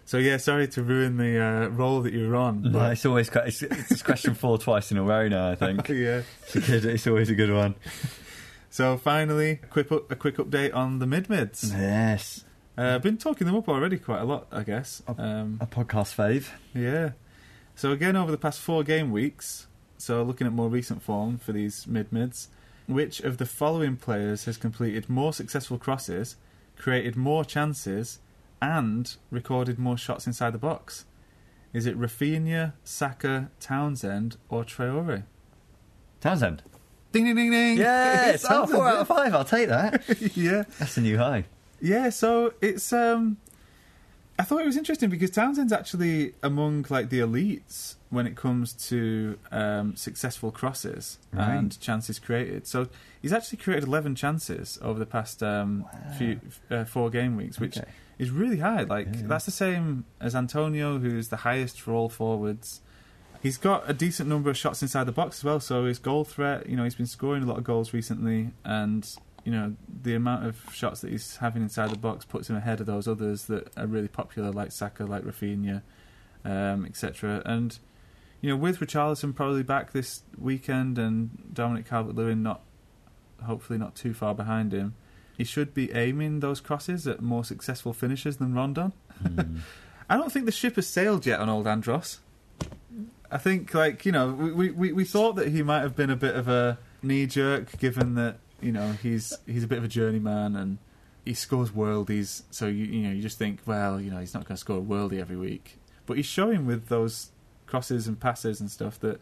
So 0.10 0.18
yeah, 0.18 0.38
sorry 0.38 0.68
to 0.69 0.81
ruin 0.81 1.18
the 1.18 1.38
uh, 1.40 1.68
role 1.68 2.02
that 2.02 2.14
you're 2.14 2.36
on. 2.36 2.64
No, 2.72 2.72
but- 2.72 2.94
it's 2.94 3.06
always 3.06 3.30
it's, 3.30 3.61
it's 3.61 4.02
question 4.02 4.34
four 4.34 4.57
twice 4.68 4.90
in 4.90 4.98
a 4.98 5.03
row 5.03 5.27
now. 5.27 5.52
I 5.52 5.53
think 5.53 5.88
yeah. 5.90 6.23
it's, 6.52 6.68
good, 6.68 6.84
it's 6.84 7.06
always 7.06 7.30
a 7.30 7.36
good 7.36 7.53
one. 7.53 7.76
So 8.72 8.98
finally, 8.98 9.60
a 9.61 9.68
quick 9.68 9.91
up, 9.91 10.11
a 10.11 10.15
quick 10.15 10.38
update 10.38 10.73
on 10.73 10.98
the 10.98 11.06
mid 11.06 11.30
mids. 11.30 11.72
Yes, 11.72 12.44
Uh, 12.76 12.95
I've 12.95 13.03
been 13.03 13.18
talking 13.18 13.45
them 13.45 13.56
up 13.56 13.69
already 13.69 13.99
quite 13.99 14.22
a 14.22 14.23
lot, 14.23 14.48
I 14.52 14.64
guess. 14.64 15.03
Um, 15.07 15.60
a 15.61 15.68
podcast 15.68 16.15
fave. 16.15 16.49
yeah. 16.73 17.11
So 17.76 17.91
again, 17.91 18.15
over 18.15 18.31
the 18.31 18.38
past 18.40 18.60
four 18.61 18.81
game 18.84 19.11
weeks, 19.11 19.68
so 19.99 20.23
looking 20.23 20.48
at 20.48 20.53
more 20.53 20.69
recent 20.69 21.03
form 21.03 21.38
for 21.38 21.52
these 21.52 21.86
mid 21.86 22.11
mids, 22.11 22.48
which 22.88 23.19
of 23.19 23.38
the 23.38 23.45
following 23.45 23.95
players 23.95 24.45
has 24.45 24.57
completed 24.57 25.07
more 25.07 25.34
successful 25.34 25.77
crosses, 25.77 26.36
created 26.80 27.15
more 27.15 27.45
chances, 27.45 28.18
and 28.61 29.15
recorded 29.31 29.80
more 29.80 29.98
shots 29.98 30.27
inside 30.27 30.52
the 30.53 30.57
box? 30.60 31.06
Is 31.73 31.86
it 31.86 31.99
Raphinha, 31.99 32.73
Saka, 32.84 33.52
Townsend, 33.60 34.38
or 34.49 34.64
Traore? 34.64 35.23
Townsend. 36.22 36.64
Ding 37.11 37.26
ding 37.26 37.36
ding 37.36 37.52
ding! 37.52 37.77
Yes, 37.77 38.45
oh, 38.49 38.68
four 38.68 38.88
out 38.88 38.98
of 38.98 39.07
five. 39.07 39.34
I'll 39.34 39.45
take 39.45 39.69
that. 39.69 40.03
yeah. 40.36 40.64
That's 40.77 40.98
a 40.98 41.02
new 41.02 41.18
high. 41.18 41.45
Yeah, 41.81 42.10
so 42.10 42.53
it's 42.61 42.91
um 42.94 43.38
I 44.38 44.44
thought 44.44 44.61
it 44.61 44.65
was 44.65 44.77
interesting 44.77 45.10
because 45.10 45.31
Townsend's 45.31 45.73
actually 45.73 46.34
among 46.44 46.86
like 46.90 47.10
the 47.10 47.19
elites 47.19 47.95
when 48.10 48.26
it 48.26 48.36
comes 48.36 48.73
to 48.90 49.38
um, 49.52 49.95
successful 49.95 50.49
crosses 50.52 51.19
Right. 51.34 51.56
and 51.56 51.77
chances 51.80 52.19
created. 52.19 52.65
So 52.65 52.88
he's 53.22 53.34
actually 53.34 53.57
created 53.57 53.88
11 53.88 54.15
chances 54.15 54.80
over 54.81 54.98
the 54.98 55.06
past 55.06 55.44
um, 55.44 55.86
few 56.18 56.40
uh, 56.72 56.86
four 56.86 57.10
game 57.10 57.36
weeks, 57.36 57.60
which 57.60 57.77
Okay. 57.77 57.90
Is 58.20 58.30
really 58.32 58.58
high. 58.58 58.84
Like 58.84 59.08
Yeah, 59.08 59.22
that's 59.24 59.46
the 59.46 59.52
same 59.52 60.06
as 60.20 60.36
Antonio, 60.36 61.00
who's 61.00 61.30
the 61.30 61.38
highest 61.38 61.82
for 61.82 61.94
all 61.94 62.10
forwards. 62.10 62.82
He's 63.41 63.58
got 63.58 63.90
a 63.90 63.94
decent 63.94 64.28
number 64.28 64.50
of 64.50 64.58
shots 64.58 64.82
inside 64.82 65.06
the 65.06 65.14
box 65.14 65.40
as 65.40 65.44
well. 65.46 65.60
So 65.62 65.86
his 65.86 65.98
goal 65.98 66.26
threat, 66.26 66.68
you 66.68 66.76
know, 66.76 66.84
he's 66.84 66.96
been 66.96 67.06
scoring 67.06 67.44
a 67.44 67.46
lot 67.46 67.58
of 67.58 67.64
goals 67.64 67.94
recently, 67.94 68.52
and 68.66 69.10
you 69.46 69.54
know 69.54 69.76
the 70.04 70.14
amount 70.16 70.46
of 70.46 70.62
shots 70.74 71.00
that 71.02 71.12
he's 71.12 71.38
having 71.38 71.62
inside 71.62 71.90
the 71.91 71.98
box 71.98 72.26
puts 72.26 72.50
him 72.50 72.58
ahead 72.58 72.82
of 72.82 72.86
those 72.86 73.08
others 73.08 73.46
that 73.46 73.72
are 73.78 73.88
really 73.88 74.10
popular, 74.10 74.52
like 74.52 74.74
Saka, 74.74 75.06
like 75.06 75.24
Raphinha, 75.24 75.82
um, 76.44 76.86
etc. 76.86 77.41
And 77.46 77.80
you 78.41 78.50
know, 78.50 78.56
with 78.56 78.80
Richarlison 78.80 79.36
probably 79.36 79.64
back 79.64 79.91
this 79.91 80.24
weekend 80.38 80.98
and 80.98 81.54
Dominic 81.54 81.86
Calvert-Lewin 81.88 82.41
not, 82.41 82.62
hopefully 83.44 83.80
not 83.80 83.96
too 83.96 84.14
far 84.14 84.34
behind 84.34 84.74
him, 84.74 84.96
he 85.40 85.45
should 85.45 85.74
be 85.74 85.94
aiming 85.94 86.41
those 86.41 86.60
crosses 86.60 87.07
at 87.07 87.22
more 87.22 87.45
successful 87.45 87.94
finishers 87.94 88.36
than 88.38 88.53
Rondon. 88.53 88.91
Hmm. 89.22 89.60
I 90.10 90.18
don't 90.18 90.34
think 90.34 90.45
the 90.45 90.52
ship 90.52 90.76
has 90.76 90.86
sailed 90.86 91.26
yet 91.26 91.40
on 91.40 91.48
old 91.48 91.66
Andros. 91.66 92.20
I 93.32 93.38
think, 93.38 93.74
like 93.74 94.06
you 94.06 94.11
know, 94.11 94.34
we 94.34 94.70
we, 94.72 94.91
we 94.91 95.06
thought 95.06 95.38
that 95.38 95.48
he 95.48 95.64
might 95.64 95.80
have 95.80 95.95
been 95.95 96.10
a 96.10 96.18
bit 96.18 96.36
of 96.36 96.49
a 96.49 96.78
knee 97.02 97.26
jerk, 97.26 97.78
given 97.78 98.16
that 98.16 98.40
you 98.60 98.74
know 98.74 98.91
he's 99.02 99.38
he's 99.45 99.64
a 99.64 99.68
bit 99.68 99.78
of 99.78 99.86
a 99.86 99.88
journeyman 99.88 100.57
and 100.57 100.78
he 101.24 101.34
scores 101.34 101.72
worldies. 101.72 102.44
So 102.52 102.68
you 102.68 102.84
you 102.84 103.07
know 103.07 103.14
you 103.14 103.22
just 103.22 103.38
think, 103.38 103.61
well, 103.66 104.02
you 104.02 104.11
know, 104.11 104.20
he's 104.20 104.34
not 104.34 104.44
going 104.44 104.57
to 104.57 104.60
score 104.60 104.80
a 104.80 104.82
worldie 104.82 105.22
every 105.22 105.38
week, 105.38 105.78
but 106.06 106.18
he's 106.18 106.26
showing 106.26 106.66
with 106.66 106.90
those 106.90 107.32
crosses 107.66 108.10
and 108.10 108.20
passes 108.20 108.60
and 108.60 108.70
stuff 108.70 108.99
that 108.99 109.22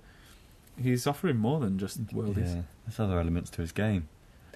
he's 0.81 1.05
offering 1.05 1.37
more 1.37 1.59
than 1.59 1.77
just 1.77 2.07
worldies. 2.07 2.55
Yeah, 2.55 2.61
there's 2.87 2.99
other 2.99 3.19
elements 3.19 3.51
to 3.51 3.61
his 3.61 3.71
game. 3.71 4.07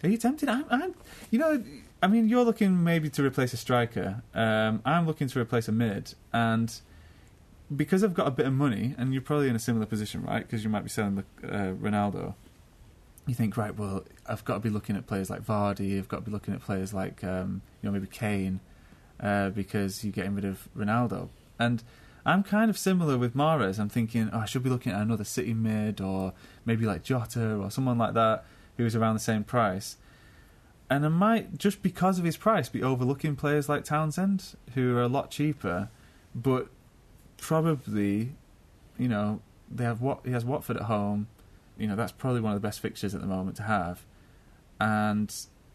Are 0.03 0.09
you 0.09 0.17
tempted? 0.17 0.49
I'm, 0.49 0.65
I'm, 0.69 0.95
you 1.29 1.39
know, 1.39 1.63
I 2.01 2.07
mean, 2.07 2.27
you're 2.27 2.43
looking 2.43 2.83
maybe 2.83 3.09
to 3.11 3.23
replace 3.23 3.53
a 3.53 3.57
striker. 3.57 4.23
Um, 4.33 4.81
I'm 4.85 5.05
looking 5.05 5.27
to 5.27 5.39
replace 5.39 5.67
a 5.67 5.71
mid, 5.71 6.15
and 6.33 6.73
because 7.75 8.03
I've 8.03 8.13
got 8.13 8.27
a 8.27 8.31
bit 8.31 8.47
of 8.47 8.53
money, 8.53 8.95
and 8.97 9.13
you're 9.13 9.21
probably 9.21 9.49
in 9.49 9.55
a 9.55 9.59
similar 9.59 9.85
position, 9.85 10.23
right? 10.23 10.45
Because 10.45 10.63
you 10.63 10.69
might 10.69 10.83
be 10.83 10.89
selling 10.89 11.15
the 11.15 11.47
uh, 11.47 11.73
Ronaldo. 11.73 12.33
You 13.27 13.35
think, 13.35 13.55
right? 13.55 13.77
Well, 13.77 14.03
I've 14.25 14.43
got 14.43 14.55
to 14.55 14.59
be 14.59 14.69
looking 14.69 14.95
at 14.95 15.05
players 15.05 15.29
like 15.29 15.45
Vardy. 15.45 15.97
I've 15.97 16.07
got 16.07 16.17
to 16.17 16.23
be 16.23 16.31
looking 16.31 16.55
at 16.55 16.61
players 16.61 16.93
like, 16.93 17.23
um, 17.23 17.61
you 17.81 17.87
know, 17.87 17.93
maybe 17.93 18.07
Kane, 18.07 18.59
uh, 19.19 19.49
because 19.51 20.03
you're 20.03 20.11
getting 20.11 20.33
rid 20.33 20.43
of 20.43 20.67
Ronaldo. 20.75 21.29
And 21.59 21.83
I'm 22.25 22.41
kind 22.41 22.71
of 22.71 22.79
similar 22.79 23.19
with 23.19 23.35
Mahrez. 23.35 23.79
I'm 23.79 23.89
thinking, 23.89 24.31
oh, 24.33 24.39
I 24.39 24.45
should 24.45 24.63
be 24.63 24.71
looking 24.71 24.91
at 24.91 24.99
another 24.99 25.23
City 25.23 25.53
mid, 25.53 26.01
or 26.01 26.33
maybe 26.65 26.85
like 26.85 27.03
Jota, 27.03 27.57
or 27.57 27.69
someone 27.69 27.99
like 27.99 28.15
that 28.15 28.43
who's 28.83 28.95
around 28.95 29.13
the 29.13 29.19
same 29.19 29.43
price. 29.43 29.97
And 30.89 31.05
I 31.05 31.09
might, 31.09 31.57
just 31.57 31.81
because 31.81 32.19
of 32.19 32.25
his 32.25 32.35
price, 32.35 32.67
be 32.67 32.83
overlooking 32.83 33.35
players 33.35 33.69
like 33.69 33.85
Townsend, 33.85 34.55
who 34.73 34.97
are 34.97 35.03
a 35.03 35.07
lot 35.07 35.31
cheaper, 35.31 35.89
but 36.35 36.67
probably, 37.37 38.33
you 38.97 39.07
know, 39.07 39.41
they 39.69 39.85
have 39.85 40.01
what 40.01 40.19
he 40.25 40.31
has 40.31 40.43
Watford 40.43 40.75
at 40.77 40.83
home. 40.83 41.27
You 41.77 41.87
know, 41.87 41.95
that's 41.95 42.11
probably 42.11 42.41
one 42.41 42.53
of 42.53 42.61
the 42.61 42.67
best 42.67 42.81
fixtures 42.81 43.15
at 43.15 43.21
the 43.21 43.27
moment 43.27 43.55
to 43.57 43.63
have, 43.63 44.05
and 44.79 45.33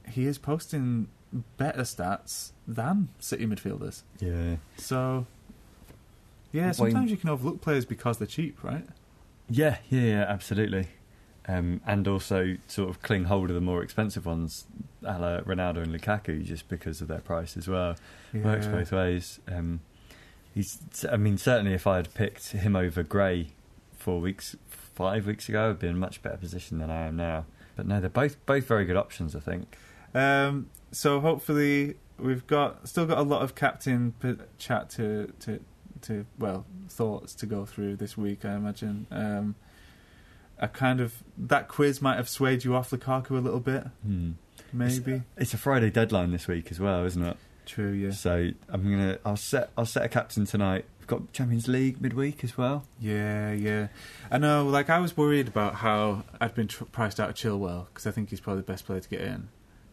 he 0.09 0.27
is 0.27 0.39
posting 0.39 1.09
better 1.57 1.83
stats 1.83 2.53
than 2.69 3.09
City 3.19 3.47
midfielders. 3.47 4.03
Yeah. 4.21 4.57
So, 4.77 5.27
yeah, 6.53 6.73
sometimes 6.73 7.11
you 7.11 7.17
can 7.17 7.31
overlook 7.31 7.61
players 7.61 7.85
because 7.85 8.19
they're 8.19 8.27
cheap, 8.27 8.63
right? 8.63 8.87
Yeah, 9.49 9.79
yeah, 9.89 10.03
yeah, 10.03 10.27
absolutely. 10.29 10.89
Um, 11.49 11.81
and 11.87 12.09
also 12.09 12.57
sort 12.67 12.91
of 12.91 13.03
cling 13.03 13.25
hold 13.25 13.51
of 13.51 13.55
the 13.55 13.61
more 13.61 13.81
expensive 13.83 14.27
ones, 14.27 14.65
a 15.05 15.17
la 15.19 15.41
Ronaldo 15.43 15.83
and 15.85 15.95
Lukaku, 15.95 16.45
just 16.45 16.69
because 16.69 17.01
of 17.01 17.07
their 17.07 17.21
price 17.21 17.57
as 17.57 17.69
well. 17.69 17.95
Works 18.35 18.67
both 18.67 18.91
ways. 18.93 19.39
Um, 19.47 19.81
he's, 20.53 20.79
I 21.11 21.17
mean, 21.17 21.39
certainly 21.39 21.73
if 21.73 21.87
I 21.87 21.97
had 21.97 22.13
picked 22.15 22.49
him 22.51 22.75
over 22.75 23.05
Gray 23.05 23.53
four 23.97 24.21
weeks, 24.21 24.57
five 24.67 25.27
weeks 25.27 25.49
ago, 25.49 25.71
I'd 25.71 25.79
be 25.79 25.87
in 25.87 25.95
a 25.95 25.99
much 25.99 26.21
better 26.23 26.37
position 26.37 26.79
than 26.79 26.91
I 26.91 27.07
am 27.07 27.17
now. 27.17 27.45
But 27.77 27.87
no, 27.87 28.01
they're 28.01 28.11
both 28.11 28.45
both 28.47 28.67
very 28.67 28.85
good 28.85 28.97
options, 28.97 29.37
I 29.37 29.41
think. 29.41 29.77
Um, 30.15 30.71
so 30.91 31.21
hopefully 31.21 31.97
we've 32.19 32.47
got 32.47 32.89
still 32.89 33.07
got 33.07 33.19
a 33.19 33.23
lot 33.23 33.43
of 33.43 33.55
captain 33.55 34.15
p- 34.21 34.37
chat 34.59 34.91
to 34.91 35.33
to 35.41 35.61
to 36.03 36.27
well 36.39 36.65
thoughts 36.89 37.35
to 37.35 37.47
go 37.47 37.65
through 37.67 37.97
this 37.97 38.17
week. 38.17 38.45
I 38.45 38.55
imagine. 38.55 39.07
Um, 39.11 39.55
a 40.59 40.69
kind 40.69 41.01
of 41.01 41.23
that 41.37 41.69
quiz 41.69 42.01
might 42.01 42.17
have 42.17 42.29
swayed 42.29 42.65
you 42.65 42.75
off 42.75 42.91
Lukaku 42.91 43.31
a 43.33 43.35
little 43.35 43.61
bit, 43.61 43.85
Hmm. 44.05 44.33
maybe. 44.73 45.23
It's 45.37 45.55
a 45.55 45.59
Friday 45.59 45.91
deadline 45.91 46.33
this 46.33 46.47
week 46.49 46.71
as 46.71 46.81
well, 46.81 47.05
isn't 47.05 47.23
it? 47.23 47.37
True, 47.67 47.91
yeah, 47.91 48.11
So 48.13 48.51
I'm 48.69 48.83
gonna, 48.85 49.19
I'll 49.25 49.37
set, 49.37 49.71
I'll 49.77 49.87
set 49.87 50.05
a 50.05 50.09
captain 50.09 50.45
tonight. 50.47 50.85
We've 51.01 51.09
got 51.09 51.33
Champions 51.33 51.67
League 51.69 52.01
midweek 52.01 52.43
as 52.45 52.57
well. 52.57 52.85
yeah, 53.01 53.53
yeah. 53.53 53.89
I 54.31 54.39
know. 54.39 54.67
Like 54.67 54.89
I 54.91 54.99
was 55.01 55.17
worried 55.17 55.49
about 55.49 55.77
how 55.77 56.25
I'd 56.41 56.55
been 56.55 56.69
tr- 56.69 56.85
priced 56.85 57.19
out 57.21 57.31
of 57.31 57.35
Chilwell 57.37 57.87
because 57.87 58.07
I 58.07 58.11
think 58.13 58.31
he's 58.31 58.41
probably 58.41 58.63
the 58.63 58.67
best 58.73 58.87
player 58.87 59.01
to 59.01 59.09
get 59.09 59.21
in. 59.21 59.49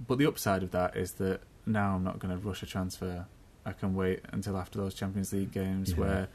But 0.07 0.17
the 0.17 0.25
upside 0.27 0.63
of 0.63 0.71
that 0.71 0.95
is 0.95 1.13
that 1.13 1.41
now 1.65 1.95
I'm 1.95 2.03
not 2.03 2.19
going 2.19 2.31
to 2.37 2.47
rush 2.47 2.61
a 2.63 2.65
transfer. 2.65 3.25
I 3.65 3.71
can 3.73 3.95
wait 3.95 4.21
until 4.31 4.57
after 4.57 4.77
those 4.79 4.93
Champions 4.93 5.31
League 5.33 5.51
games 5.51 5.91
Yeah. 5.91 5.97
where, 5.97 6.27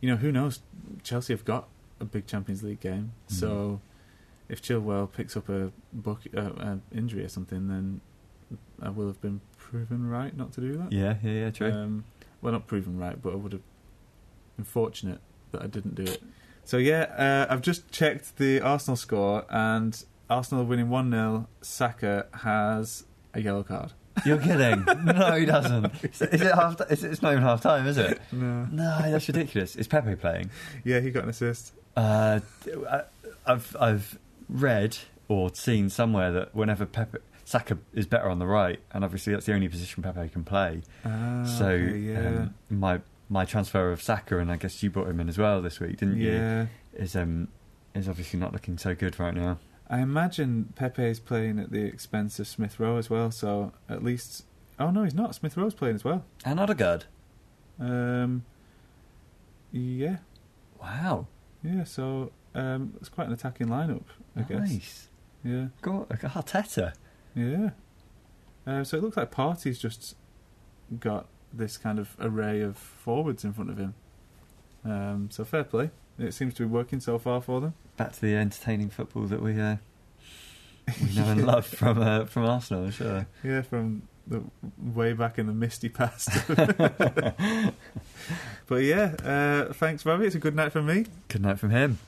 you 0.00 0.08
know, 0.10 0.16
who 0.16 0.30
knows? 0.30 0.60
Chelsea 1.02 1.32
have 1.32 1.44
got 1.44 1.68
a 2.00 2.04
big 2.04 2.26
Champions 2.26 2.62
League 2.62 2.80
game, 2.80 3.12
Mm. 3.28 3.32
so 3.32 3.80
if 4.48 4.60
Chilwell 4.62 5.10
picks 5.10 5.36
up 5.36 5.48
a 5.48 5.70
book 5.92 6.20
uh, 6.36 6.40
uh, 6.40 6.76
injury 6.94 7.24
or 7.24 7.28
something, 7.28 7.68
then 7.68 8.00
I 8.82 8.90
will 8.90 9.06
have 9.06 9.20
been 9.20 9.40
proven 9.58 10.08
right 10.08 10.36
not 10.36 10.52
to 10.54 10.60
do 10.60 10.76
that. 10.76 10.92
Yeah, 10.92 11.16
yeah, 11.22 11.32
yeah, 11.32 11.50
true. 11.50 11.72
Um, 11.72 12.04
well, 12.42 12.52
not 12.52 12.66
proven 12.66 12.98
right, 12.98 13.20
but 13.20 13.32
I 13.32 13.36
would 13.36 13.52
have 13.52 13.62
been 14.56 14.64
fortunate 14.66 15.20
that 15.52 15.62
I 15.62 15.66
didn't 15.66 15.94
do 15.94 16.02
it. 16.02 16.22
So 16.64 16.76
yeah, 16.78 17.46
uh, 17.48 17.52
I've 17.52 17.62
just 17.62 17.90
checked 17.90 18.36
the 18.36 18.60
Arsenal 18.60 18.96
score, 18.96 19.44
and 19.50 20.02
Arsenal 20.28 20.64
are 20.64 20.66
winning 20.66 20.88
one 20.90 21.10
0 21.10 21.46
Saka 21.62 22.26
has 22.42 23.04
a 23.32 23.40
yellow 23.40 23.62
card. 23.62 23.92
You're 24.24 24.38
kidding? 24.38 24.84
no, 25.04 25.32
he 25.36 25.44
doesn't. 25.44 25.86
Is 26.04 26.22
it, 26.22 26.34
is 26.34 26.40
it 26.42 26.54
half? 26.54 26.80
It's 26.88 27.20
not 27.22 27.32
even 27.32 27.42
half 27.42 27.60
time, 27.62 27.86
is 27.86 27.98
it? 27.98 28.20
No. 28.30 28.66
No, 28.70 28.98
that's 29.10 29.26
ridiculous. 29.26 29.74
Is 29.74 29.88
Pepe 29.88 30.14
playing? 30.16 30.50
Yeah, 30.84 31.00
he 31.00 31.10
got 31.10 31.24
an 31.24 31.30
assist. 31.30 31.72
Uh, 31.96 32.40
I've 33.46 33.76
I've 33.78 34.18
read 34.48 34.98
or 35.28 35.54
seen 35.54 35.88
somewhere 35.88 36.32
that 36.32 36.54
whenever 36.54 36.86
Pepe 36.86 37.18
Saka 37.44 37.78
is 37.92 38.06
better 38.06 38.28
on 38.28 38.38
the 38.38 38.46
right, 38.46 38.80
and 38.92 39.04
obviously 39.04 39.32
that's 39.32 39.46
the 39.46 39.54
only 39.54 39.68
position 39.68 40.02
Pepe 40.02 40.28
can 40.30 40.44
play. 40.44 40.82
Ah, 41.04 41.44
so 41.44 41.66
okay, 41.68 41.98
yeah, 41.98 42.18
um, 42.18 42.54
my 42.70 43.00
my 43.28 43.44
transfer 43.44 43.92
of 43.92 44.02
Saka, 44.02 44.38
and 44.38 44.50
I 44.50 44.56
guess 44.56 44.82
you 44.82 44.90
brought 44.90 45.08
him 45.08 45.20
in 45.20 45.28
as 45.28 45.38
well 45.38 45.62
this 45.62 45.80
week, 45.80 45.98
didn't 45.98 46.18
you? 46.18 46.32
yeah. 46.32 46.66
Is 46.94 47.16
um 47.16 47.48
is 47.94 48.08
obviously 48.08 48.38
not 48.38 48.52
looking 48.52 48.78
so 48.78 48.94
good 48.94 49.18
right 49.18 49.34
now. 49.34 49.58
I 49.88 50.00
imagine 50.00 50.72
Pepe 50.74 51.04
is 51.04 51.20
playing 51.20 51.58
at 51.58 51.70
the 51.70 51.84
expense 51.84 52.38
of 52.40 52.48
Smith 52.48 52.80
Rowe 52.80 52.96
as 52.96 53.10
well. 53.10 53.30
So 53.30 53.72
at 53.88 54.02
least, 54.02 54.44
oh 54.78 54.90
no, 54.90 55.04
he's 55.04 55.14
not. 55.14 55.34
Smith 55.34 55.56
Rowe's 55.56 55.74
playing 55.74 55.96
as 55.96 56.04
well. 56.04 56.24
And 56.44 56.58
Odegaard. 56.58 57.04
Um, 57.78 58.44
yeah, 59.72 60.18
Wow, 60.80 61.26
yeah. 61.64 61.84
So 61.84 62.30
um, 62.54 62.94
it's 63.00 63.08
quite 63.08 63.26
an 63.26 63.32
attacking 63.32 63.66
lineup, 63.68 64.04
I 64.36 64.42
guess. 64.42 64.70
nice. 64.70 65.08
Yeah. 65.42 65.66
Go 65.82 66.06
Arteta. 66.10 66.92
Yeah. 67.34 67.70
Uh, 68.66 68.84
so 68.84 68.96
it 68.96 69.02
looks 69.02 69.16
like 69.16 69.30
Partey's 69.30 69.78
just 69.78 70.16
got 71.00 71.26
this 71.52 71.76
kind 71.76 71.98
of 71.98 72.16
array 72.20 72.60
of 72.60 72.76
forwards 72.76 73.44
in 73.44 73.52
front 73.52 73.70
of 73.70 73.78
him. 73.78 73.94
Um, 74.84 75.28
so 75.30 75.44
fair 75.44 75.64
play. 75.64 75.90
It 76.18 76.32
seems 76.32 76.54
to 76.54 76.62
be 76.62 76.68
working 76.68 77.00
so 77.00 77.18
far 77.18 77.40
for 77.40 77.60
them. 77.60 77.74
Back 77.96 78.12
to 78.12 78.20
the 78.20 78.36
entertaining 78.36 78.90
football 78.90 79.24
that 79.24 79.42
we 79.42 79.60
uh, 79.60 79.76
we 81.00 81.14
know 81.14 81.24
and 81.26 81.46
love 81.46 81.66
from 81.66 82.00
uh, 82.00 82.26
from 82.26 82.44
Arsenal, 82.44 82.90
sure. 82.90 83.26
Yeah, 83.42 83.62
from 83.62 84.08
the 84.26 84.42
way 84.78 85.12
back 85.12 85.38
in 85.38 85.46
the 85.46 85.52
misty 85.52 85.88
past. 85.88 86.28
but 88.66 88.76
yeah, 88.76 89.14
uh, 89.24 89.72
thanks, 89.72 90.06
Robbie. 90.06 90.26
It's 90.26 90.34
a 90.34 90.40
good 90.40 90.54
night 90.54 90.72
from 90.72 90.86
me. 90.86 91.06
Good 91.28 91.42
night 91.42 91.58
from 91.58 91.70
him. 91.70 91.98